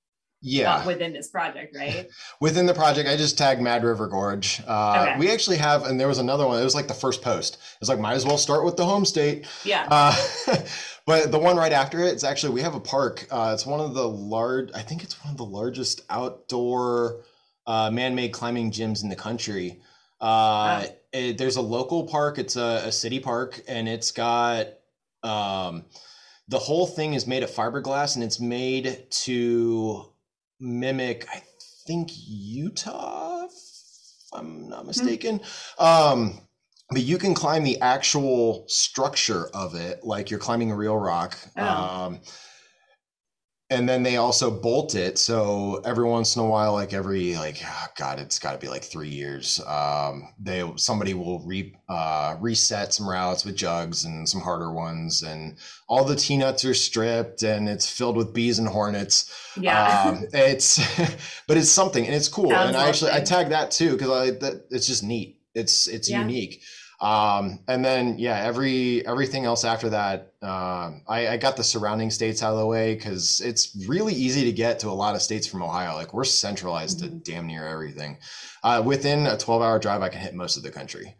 Yeah. 0.46 0.84
within 0.86 1.12
this 1.14 1.28
project, 1.28 1.74
right? 1.74 2.06
Within 2.40 2.66
the 2.66 2.74
project, 2.74 3.08
I 3.08 3.16
just 3.16 3.38
tagged 3.38 3.62
Mad 3.62 3.82
River 3.82 4.06
Gorge. 4.06 4.60
Uh, 4.66 5.06
Okay. 5.08 5.18
We 5.18 5.30
actually 5.30 5.56
have, 5.56 5.84
and 5.86 5.98
there 5.98 6.06
was 6.08 6.18
another 6.18 6.46
one. 6.46 6.60
It 6.60 6.64
was 6.64 6.74
like 6.74 6.86
the 6.86 6.94
first 6.94 7.22
post. 7.22 7.58
It's 7.80 7.88
like 7.88 7.98
might 7.98 8.14
as 8.14 8.26
well 8.26 8.36
start 8.38 8.64
with 8.64 8.76
the 8.76 8.84
home 8.84 9.04
state. 9.06 9.46
Yeah. 9.64 9.86
Uh, 9.90 10.14
but 11.06 11.32
the 11.32 11.38
one 11.38 11.56
right 11.56 11.72
after 11.72 12.00
it, 12.00 12.12
it's 12.12 12.24
actually 12.24 12.52
we 12.52 12.60
have 12.60 12.74
a 12.74 12.80
park. 12.80 13.26
Uh, 13.30 13.52
it's 13.54 13.64
one 13.66 13.80
of 13.80 13.94
the 13.94 14.06
large. 14.06 14.70
I 14.74 14.82
think 14.82 15.02
it's 15.02 15.22
one 15.24 15.32
of 15.32 15.38
the 15.38 15.44
largest 15.46 16.02
outdoor 16.10 17.22
uh, 17.66 17.90
man-made 17.90 18.32
climbing 18.32 18.70
gyms 18.70 19.02
in 19.02 19.08
the 19.08 19.16
country. 19.16 19.80
Uh, 20.20 20.84
it- 21.12 21.38
there's 21.38 21.56
a 21.56 21.62
local 21.62 22.06
park. 22.06 22.38
It's 22.38 22.56
a, 22.56 22.82
a 22.84 22.92
city 22.92 23.18
park, 23.20 23.62
and 23.66 23.88
it's 23.88 24.10
got 24.12 24.66
um, 25.22 25.86
the 26.48 26.58
whole 26.58 26.86
thing 26.86 27.14
is 27.14 27.26
made 27.26 27.42
of 27.42 27.50
fiberglass, 27.50 28.14
and 28.16 28.22
it's 28.22 28.38
made 28.40 29.06
to 29.10 30.10
mimic. 30.60 31.26
I 31.32 31.42
think 31.86 32.10
Utah, 32.26 33.44
if 33.44 33.52
I'm 34.32 34.68
not 34.68 34.86
mistaken. 34.86 35.40
Um, 35.78 36.40
but 36.90 37.02
you 37.02 37.18
can 37.18 37.34
climb 37.34 37.64
the 37.64 37.80
actual 37.80 38.64
structure 38.68 39.48
of 39.54 39.74
it 39.74 40.04
like 40.04 40.30
you're 40.30 40.40
climbing 40.40 40.70
a 40.70 40.76
real 40.76 40.96
rock. 40.96 41.36
Oh. 41.56 41.64
Um, 41.64 42.20
and 43.74 43.88
then 43.88 44.02
they 44.02 44.16
also 44.16 44.50
bolt 44.50 44.94
it. 44.94 45.18
So 45.18 45.82
every 45.84 46.04
once 46.04 46.36
in 46.36 46.42
a 46.42 46.46
while, 46.46 46.72
like 46.72 46.92
every 46.92 47.36
like 47.36 47.60
oh 47.64 47.86
God, 47.96 48.18
it's 48.18 48.38
got 48.38 48.52
to 48.52 48.58
be 48.58 48.68
like 48.68 48.84
three 48.84 49.08
years. 49.08 49.60
Um, 49.66 50.28
they 50.38 50.70
somebody 50.76 51.14
will 51.14 51.40
re 51.40 51.74
uh, 51.88 52.36
reset 52.40 52.94
some 52.94 53.08
routes 53.08 53.44
with 53.44 53.56
jugs 53.56 54.04
and 54.04 54.28
some 54.28 54.40
harder 54.40 54.72
ones, 54.72 55.22
and 55.22 55.56
all 55.88 56.04
the 56.04 56.16
T 56.16 56.36
nuts 56.36 56.64
are 56.64 56.74
stripped, 56.74 57.42
and 57.42 57.68
it's 57.68 57.88
filled 57.90 58.16
with 58.16 58.32
bees 58.32 58.58
and 58.58 58.68
hornets 58.68 59.30
yeah. 59.60 60.04
um, 60.08 60.24
it's 60.32 60.78
but 61.46 61.56
it's 61.56 61.70
something 61.70 62.04
and 62.06 62.14
it's 62.14 62.28
cool 62.28 62.50
Sounds 62.50 62.68
and 62.68 62.76
i 62.76 62.88
actually 62.88 63.12
i 63.12 63.20
tag 63.20 63.50
that 63.50 63.70
too 63.70 63.92
because 63.92 64.10
i 64.10 64.30
that 64.30 64.64
it's 64.70 64.86
just 64.86 65.02
neat 65.02 65.40
it's 65.54 65.86
it's 65.86 66.10
Yeah. 66.10 66.20
unique 66.20 66.62
um 67.00 67.58
and 67.66 67.84
then 67.84 68.16
yeah 68.18 68.38
every 68.38 69.04
everything 69.06 69.44
else 69.44 69.64
after 69.64 69.88
that 69.90 70.32
um 70.42 71.02
i 71.08 71.28
i 71.28 71.36
got 71.36 71.56
the 71.56 71.64
surrounding 71.64 72.10
states 72.10 72.42
out 72.42 72.52
of 72.52 72.58
the 72.58 72.66
way 72.66 72.94
because 72.94 73.40
it's 73.40 73.76
really 73.88 74.14
easy 74.14 74.44
to 74.44 74.52
get 74.52 74.78
to 74.78 74.88
a 74.88 74.90
lot 74.90 75.14
of 75.14 75.22
states 75.22 75.46
from 75.46 75.62
ohio 75.62 75.94
like 75.94 76.14
we're 76.14 76.24
centralized 76.24 77.00
Mm-hmm. 77.00 77.18
to 77.18 77.30
damn 77.32 77.46
near 77.46 77.66
everything 77.66 78.18
uh 78.62 78.82
within 78.84 79.26
a 79.26 79.36
12 79.36 79.62
hour 79.62 79.78
drive 79.78 80.02
i 80.02 80.08
can 80.08 80.20
hit 80.20 80.34
most 80.34 80.56
of 80.56 80.62
the 80.62 80.70
country 80.70 81.14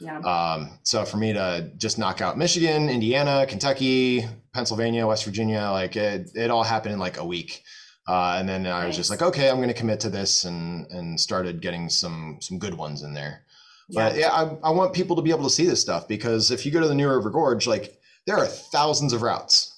yeah. 0.00 0.18
um, 0.20 0.78
so 0.82 1.04
for 1.04 1.18
me 1.18 1.34
to 1.34 1.70
just 1.76 1.98
knock 1.98 2.20
out 2.22 2.38
Michigan, 2.38 2.88
Indiana, 2.88 3.44
Kentucky, 3.46 4.26
Pennsylvania, 4.54 5.06
West 5.06 5.24
Virginia, 5.24 5.68
like 5.70 5.94
it, 5.94 6.30
it 6.34 6.50
all 6.50 6.62
happened 6.62 6.94
in 6.94 6.98
like 6.98 7.18
a 7.18 7.24
week. 7.24 7.62
Uh, 8.08 8.36
and 8.38 8.48
then 8.48 8.66
I 8.66 8.86
was 8.86 8.96
just 8.96 9.10
like, 9.10 9.20
okay, 9.20 9.50
I'm 9.50 9.56
going 9.56 9.68
to 9.68 9.74
commit 9.74 10.00
to 10.00 10.08
this 10.08 10.44
and, 10.44 10.86
and 10.90 11.20
started 11.20 11.60
getting 11.60 11.88
some, 11.90 12.38
some 12.40 12.58
good 12.58 12.74
ones 12.74 13.02
in 13.02 13.12
there. 13.12 13.44
But 13.92 14.16
yeah, 14.16 14.30
I, 14.30 14.56
I 14.62 14.70
want 14.70 14.92
people 14.92 15.16
to 15.16 15.22
be 15.22 15.30
able 15.30 15.44
to 15.44 15.50
see 15.50 15.66
this 15.66 15.80
stuff 15.80 16.06
because 16.06 16.50
if 16.50 16.64
you 16.64 16.72
go 16.72 16.80
to 16.80 16.88
the 16.88 16.94
New 16.94 17.08
River 17.08 17.30
Gorge, 17.30 17.66
like 17.66 17.98
there 18.26 18.36
are 18.36 18.46
thousands 18.46 19.12
of 19.12 19.22
routes 19.22 19.76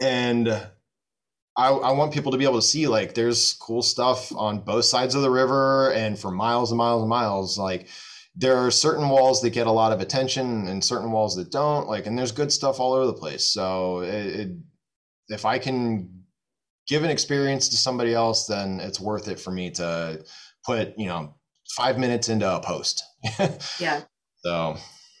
and 0.00 0.48
I, 1.56 1.68
I 1.68 1.92
want 1.92 2.14
people 2.14 2.32
to 2.32 2.38
be 2.38 2.44
able 2.44 2.56
to 2.56 2.66
see 2.66 2.86
like 2.88 3.14
there's 3.14 3.52
cool 3.54 3.82
stuff 3.82 4.34
on 4.34 4.60
both 4.60 4.86
sides 4.86 5.14
of 5.14 5.22
the 5.22 5.30
river 5.30 5.92
and 5.92 6.18
for 6.18 6.30
miles 6.30 6.70
and 6.70 6.78
miles 6.78 7.02
and 7.02 7.10
miles. 7.10 7.58
Like 7.58 7.88
there 8.34 8.56
are 8.56 8.70
certain 8.70 9.08
walls 9.10 9.42
that 9.42 9.50
get 9.50 9.66
a 9.66 9.72
lot 9.72 9.92
of 9.92 10.00
attention 10.00 10.66
and 10.66 10.82
certain 10.82 11.12
walls 11.12 11.36
that 11.36 11.50
don't. 11.50 11.86
Like, 11.88 12.06
and 12.06 12.18
there's 12.18 12.32
good 12.32 12.50
stuff 12.50 12.80
all 12.80 12.94
over 12.94 13.06
the 13.06 13.12
place. 13.12 13.44
So 13.44 14.00
it, 14.00 14.26
it, 14.26 14.50
if 15.28 15.44
I 15.44 15.58
can 15.58 16.24
give 16.88 17.04
an 17.04 17.10
experience 17.10 17.68
to 17.68 17.76
somebody 17.76 18.14
else, 18.14 18.46
then 18.46 18.80
it's 18.80 19.00
worth 19.00 19.28
it 19.28 19.38
for 19.38 19.50
me 19.50 19.70
to 19.72 20.24
put 20.64 20.94
you 20.96 21.06
know 21.06 21.34
five 21.76 21.98
minutes 21.98 22.28
into 22.28 22.48
a 22.50 22.60
post. 22.60 23.02
Yeah. 23.80 24.02
so 24.44 24.76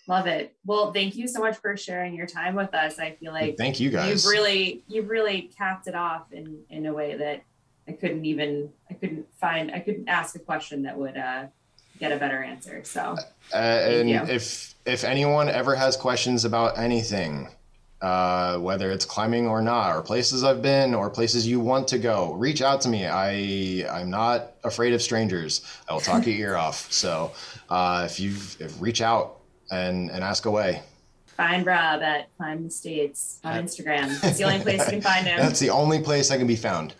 Love 0.08 0.26
it. 0.26 0.54
Well, 0.66 0.92
thank 0.92 1.14
you 1.14 1.28
so 1.28 1.38
much 1.40 1.56
for 1.58 1.76
sharing 1.76 2.14
your 2.14 2.26
time 2.26 2.56
with 2.56 2.74
us. 2.74 2.98
I 2.98 3.12
feel 3.12 3.32
like 3.32 3.56
thank 3.56 3.78
you 3.78 3.88
guys. 3.90 4.24
you've 4.24 4.32
really 4.32 4.82
you've 4.88 5.08
really 5.08 5.50
capped 5.56 5.86
it 5.86 5.94
off 5.94 6.32
in 6.32 6.58
in 6.70 6.86
a 6.86 6.92
way 6.92 7.16
that 7.16 7.42
I 7.88 7.92
couldn't 7.92 8.24
even 8.24 8.70
I 8.90 8.94
couldn't 8.94 9.26
find 9.40 9.70
I 9.70 9.78
couldn't 9.78 10.08
ask 10.08 10.34
a 10.34 10.40
question 10.40 10.82
that 10.82 10.98
would 10.98 11.16
uh 11.16 11.46
get 12.00 12.10
a 12.10 12.16
better 12.16 12.42
answer. 12.42 12.82
So 12.84 13.16
Uh, 13.54 13.56
and 13.56 14.10
you. 14.10 14.16
if 14.28 14.74
if 14.84 15.04
anyone 15.04 15.48
ever 15.48 15.76
has 15.76 15.96
questions 15.96 16.44
about 16.44 16.76
anything, 16.78 17.48
uh, 18.02 18.58
whether 18.58 18.90
it's 18.90 19.04
climbing 19.04 19.46
or 19.46 19.62
not, 19.62 19.94
or 19.94 20.02
places 20.02 20.42
I've 20.42 20.60
been, 20.60 20.92
or 20.92 21.08
places 21.08 21.46
you 21.46 21.60
want 21.60 21.86
to 21.88 21.98
go, 21.98 22.32
reach 22.34 22.60
out 22.60 22.80
to 22.82 22.88
me. 22.88 23.06
I 23.06 23.86
I'm 23.88 24.10
not 24.10 24.54
afraid 24.64 24.92
of 24.92 25.00
strangers. 25.00 25.62
I 25.88 25.92
will 25.94 26.00
talk 26.00 26.26
your 26.26 26.34
ear 26.34 26.56
off. 26.56 26.90
So 26.92 27.30
uh, 27.70 28.02
if 28.04 28.18
you 28.18 28.30
if 28.58 28.80
reach 28.80 29.00
out 29.00 29.38
and 29.70 30.10
and 30.10 30.24
ask 30.24 30.46
away. 30.46 30.82
find 31.36 31.64
Rob 31.64 32.02
at 32.02 32.28
Climb 32.36 32.64
the 32.64 32.70
States 32.70 33.40
on 33.44 33.64
Instagram. 33.64 34.22
It's 34.24 34.38
the 34.38 34.44
only 34.44 34.60
place 34.60 34.84
you 34.86 34.92
can 34.92 35.00
find 35.00 35.26
him. 35.30 35.38
That's 35.38 35.60
the 35.60 35.70
only 35.70 36.02
place 36.02 36.30
I 36.30 36.38
can 36.38 36.46
be 36.46 36.56
found. 36.56 36.94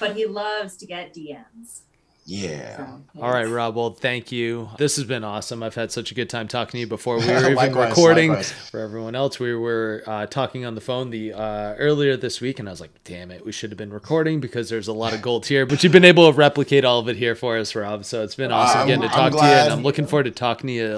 But 0.00 0.16
he 0.16 0.26
loves 0.26 0.76
to 0.78 0.86
get 0.86 1.14
DMs. 1.14 1.80
Yeah. 2.30 2.76
So, 2.76 3.22
All 3.22 3.30
right, 3.32 3.48
Rob. 3.48 3.74
Well, 3.74 3.94
thank 3.94 4.30
you. 4.30 4.68
This 4.76 4.96
has 4.96 5.06
been 5.06 5.24
awesome. 5.24 5.62
I've 5.62 5.74
had 5.74 5.90
such 5.90 6.12
a 6.12 6.14
good 6.14 6.28
time 6.28 6.46
talking 6.46 6.72
to 6.72 6.78
you 6.80 6.86
before 6.86 7.16
we 7.18 7.26
were 7.26 7.38
even 7.38 7.54
Likewise, 7.54 7.88
recording. 7.88 8.28
likewise. 8.28 8.52
For 8.52 8.80
everyone 8.80 9.14
else, 9.14 9.40
we 9.40 9.54
were 9.54 10.02
uh, 10.06 10.26
talking 10.26 10.66
on 10.66 10.74
the 10.74 10.82
phone 10.82 11.08
the 11.08 11.32
uh, 11.32 11.74
earlier 11.78 12.18
this 12.18 12.42
week, 12.42 12.58
and 12.58 12.68
I 12.68 12.72
was 12.72 12.82
like, 12.82 12.90
"Damn 13.04 13.30
it, 13.30 13.46
we 13.46 13.52
should 13.52 13.70
have 13.70 13.78
been 13.78 13.92
recording 13.94 14.40
because 14.40 14.68
there's 14.68 14.88
a 14.88 14.92
lot 14.92 15.14
of 15.14 15.22
gold 15.22 15.46
here." 15.46 15.64
But 15.64 15.82
you've 15.82 15.92
been 15.92 16.04
able 16.04 16.30
to 16.30 16.36
replicate 16.36 16.84
all 16.84 16.98
of 17.00 17.08
it 17.08 17.16
here 17.16 17.34
for 17.34 17.56
us, 17.56 17.74
Rob. 17.74 18.04
So 18.04 18.22
it's 18.22 18.34
been 18.34 18.52
awesome 18.52 18.80
I'm- 18.80 18.86
getting 18.88 19.08
to 19.08 19.08
I'm 19.16 19.32
talk 19.32 19.40
to 19.40 19.46
you, 19.46 19.52
and 19.54 19.72
I'm 19.72 19.82
looking 19.82 20.06
forward 20.06 20.24
to 20.24 20.30
talking 20.30 20.66
to 20.68 20.72
you. 20.74 20.82
You 20.82 20.88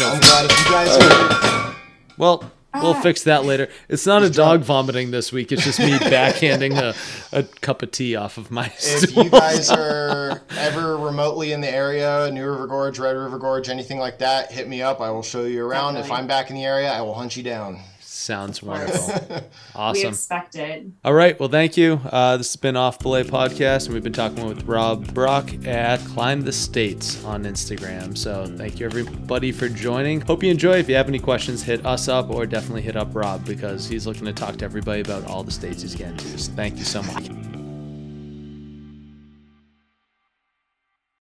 know, 0.00 0.10
I'm 0.14 0.20
glad 0.20 0.50
if 0.50 0.58
you 0.58 0.64
guys 0.72 0.96
heard. 0.96 1.76
well, 2.16 2.50
we'll 2.74 2.94
ah. 2.94 3.00
fix 3.00 3.24
that 3.24 3.44
later. 3.44 3.68
It's 3.88 4.06
not 4.06 4.22
a 4.22 4.30
dog 4.30 4.62
vomiting 4.62 5.10
this 5.10 5.32
week. 5.32 5.52
It's 5.52 5.64
just 5.64 5.78
me 5.78 5.92
backhanding 5.98 6.76
a, 6.76 6.94
a 7.36 7.42
cup 7.42 7.82
of 7.82 7.90
tea 7.90 8.16
off 8.16 8.38
of 8.38 8.50
my. 8.50 8.66
If 8.66 8.80
stool. 8.80 9.24
you 9.24 9.30
guys 9.30 9.70
are 9.70 10.42
ever 10.56 10.96
remotely 10.96 11.52
in 11.52 11.60
the 11.60 11.70
area, 11.70 12.30
New 12.32 12.48
River 12.48 12.66
Gorge, 12.66 12.98
Red 12.98 13.16
River 13.16 13.38
Gorge, 13.38 13.68
anything 13.68 13.98
like 13.98 14.18
that, 14.18 14.52
hit 14.52 14.68
me 14.68 14.82
up. 14.82 15.00
I 15.00 15.10
will 15.10 15.22
show 15.22 15.44
you 15.44 15.64
around. 15.64 15.96
If 15.96 16.10
I'm 16.10 16.26
back 16.26 16.50
in 16.50 16.56
the 16.56 16.64
area, 16.64 16.90
I 16.90 17.00
will 17.02 17.14
hunt 17.14 17.36
you 17.36 17.42
down. 17.42 17.80
Sounds 18.20 18.62
wonderful. 18.62 19.14
We 19.74 19.80
Awesome. 19.80 20.08
expect 20.10 20.56
it. 20.56 20.86
All 21.04 21.14
right. 21.14 21.38
Well, 21.40 21.48
thank 21.48 21.76
you. 21.76 22.00
Uh, 22.04 22.36
this 22.36 22.48
has 22.52 22.56
been 22.56 22.76
Off 22.76 22.98
Belay 22.98 23.22
Podcast, 23.24 23.86
and 23.86 23.94
we've 23.94 24.02
been 24.02 24.12
talking 24.12 24.46
with 24.46 24.64
Rob 24.64 25.14
Brock 25.14 25.50
at 25.66 26.00
Climb 26.00 26.42
the 26.42 26.52
States 26.52 27.24
on 27.24 27.44
Instagram. 27.44 28.16
So 28.18 28.46
thank 28.58 28.78
you, 28.78 28.86
everybody, 28.86 29.52
for 29.52 29.68
joining. 29.68 30.20
Hope 30.20 30.42
you 30.42 30.50
enjoy. 30.50 30.74
If 30.78 30.88
you 30.88 30.96
have 30.96 31.08
any 31.08 31.18
questions, 31.18 31.62
hit 31.62 31.84
us 31.86 32.08
up 32.08 32.30
or 32.30 32.44
definitely 32.46 32.82
hit 32.82 32.96
up 32.96 33.08
Rob 33.14 33.44
because 33.46 33.88
he's 33.88 34.06
looking 34.06 34.26
to 34.26 34.32
talk 34.32 34.56
to 34.58 34.64
everybody 34.64 35.00
about 35.00 35.24
all 35.26 35.42
the 35.42 35.52
states 35.52 35.80
he's 35.82 35.94
getting 35.94 36.16
to. 36.18 36.38
So 36.38 36.52
thank 36.52 36.76
you 36.76 36.84
so 36.84 37.02
much. 37.04 37.59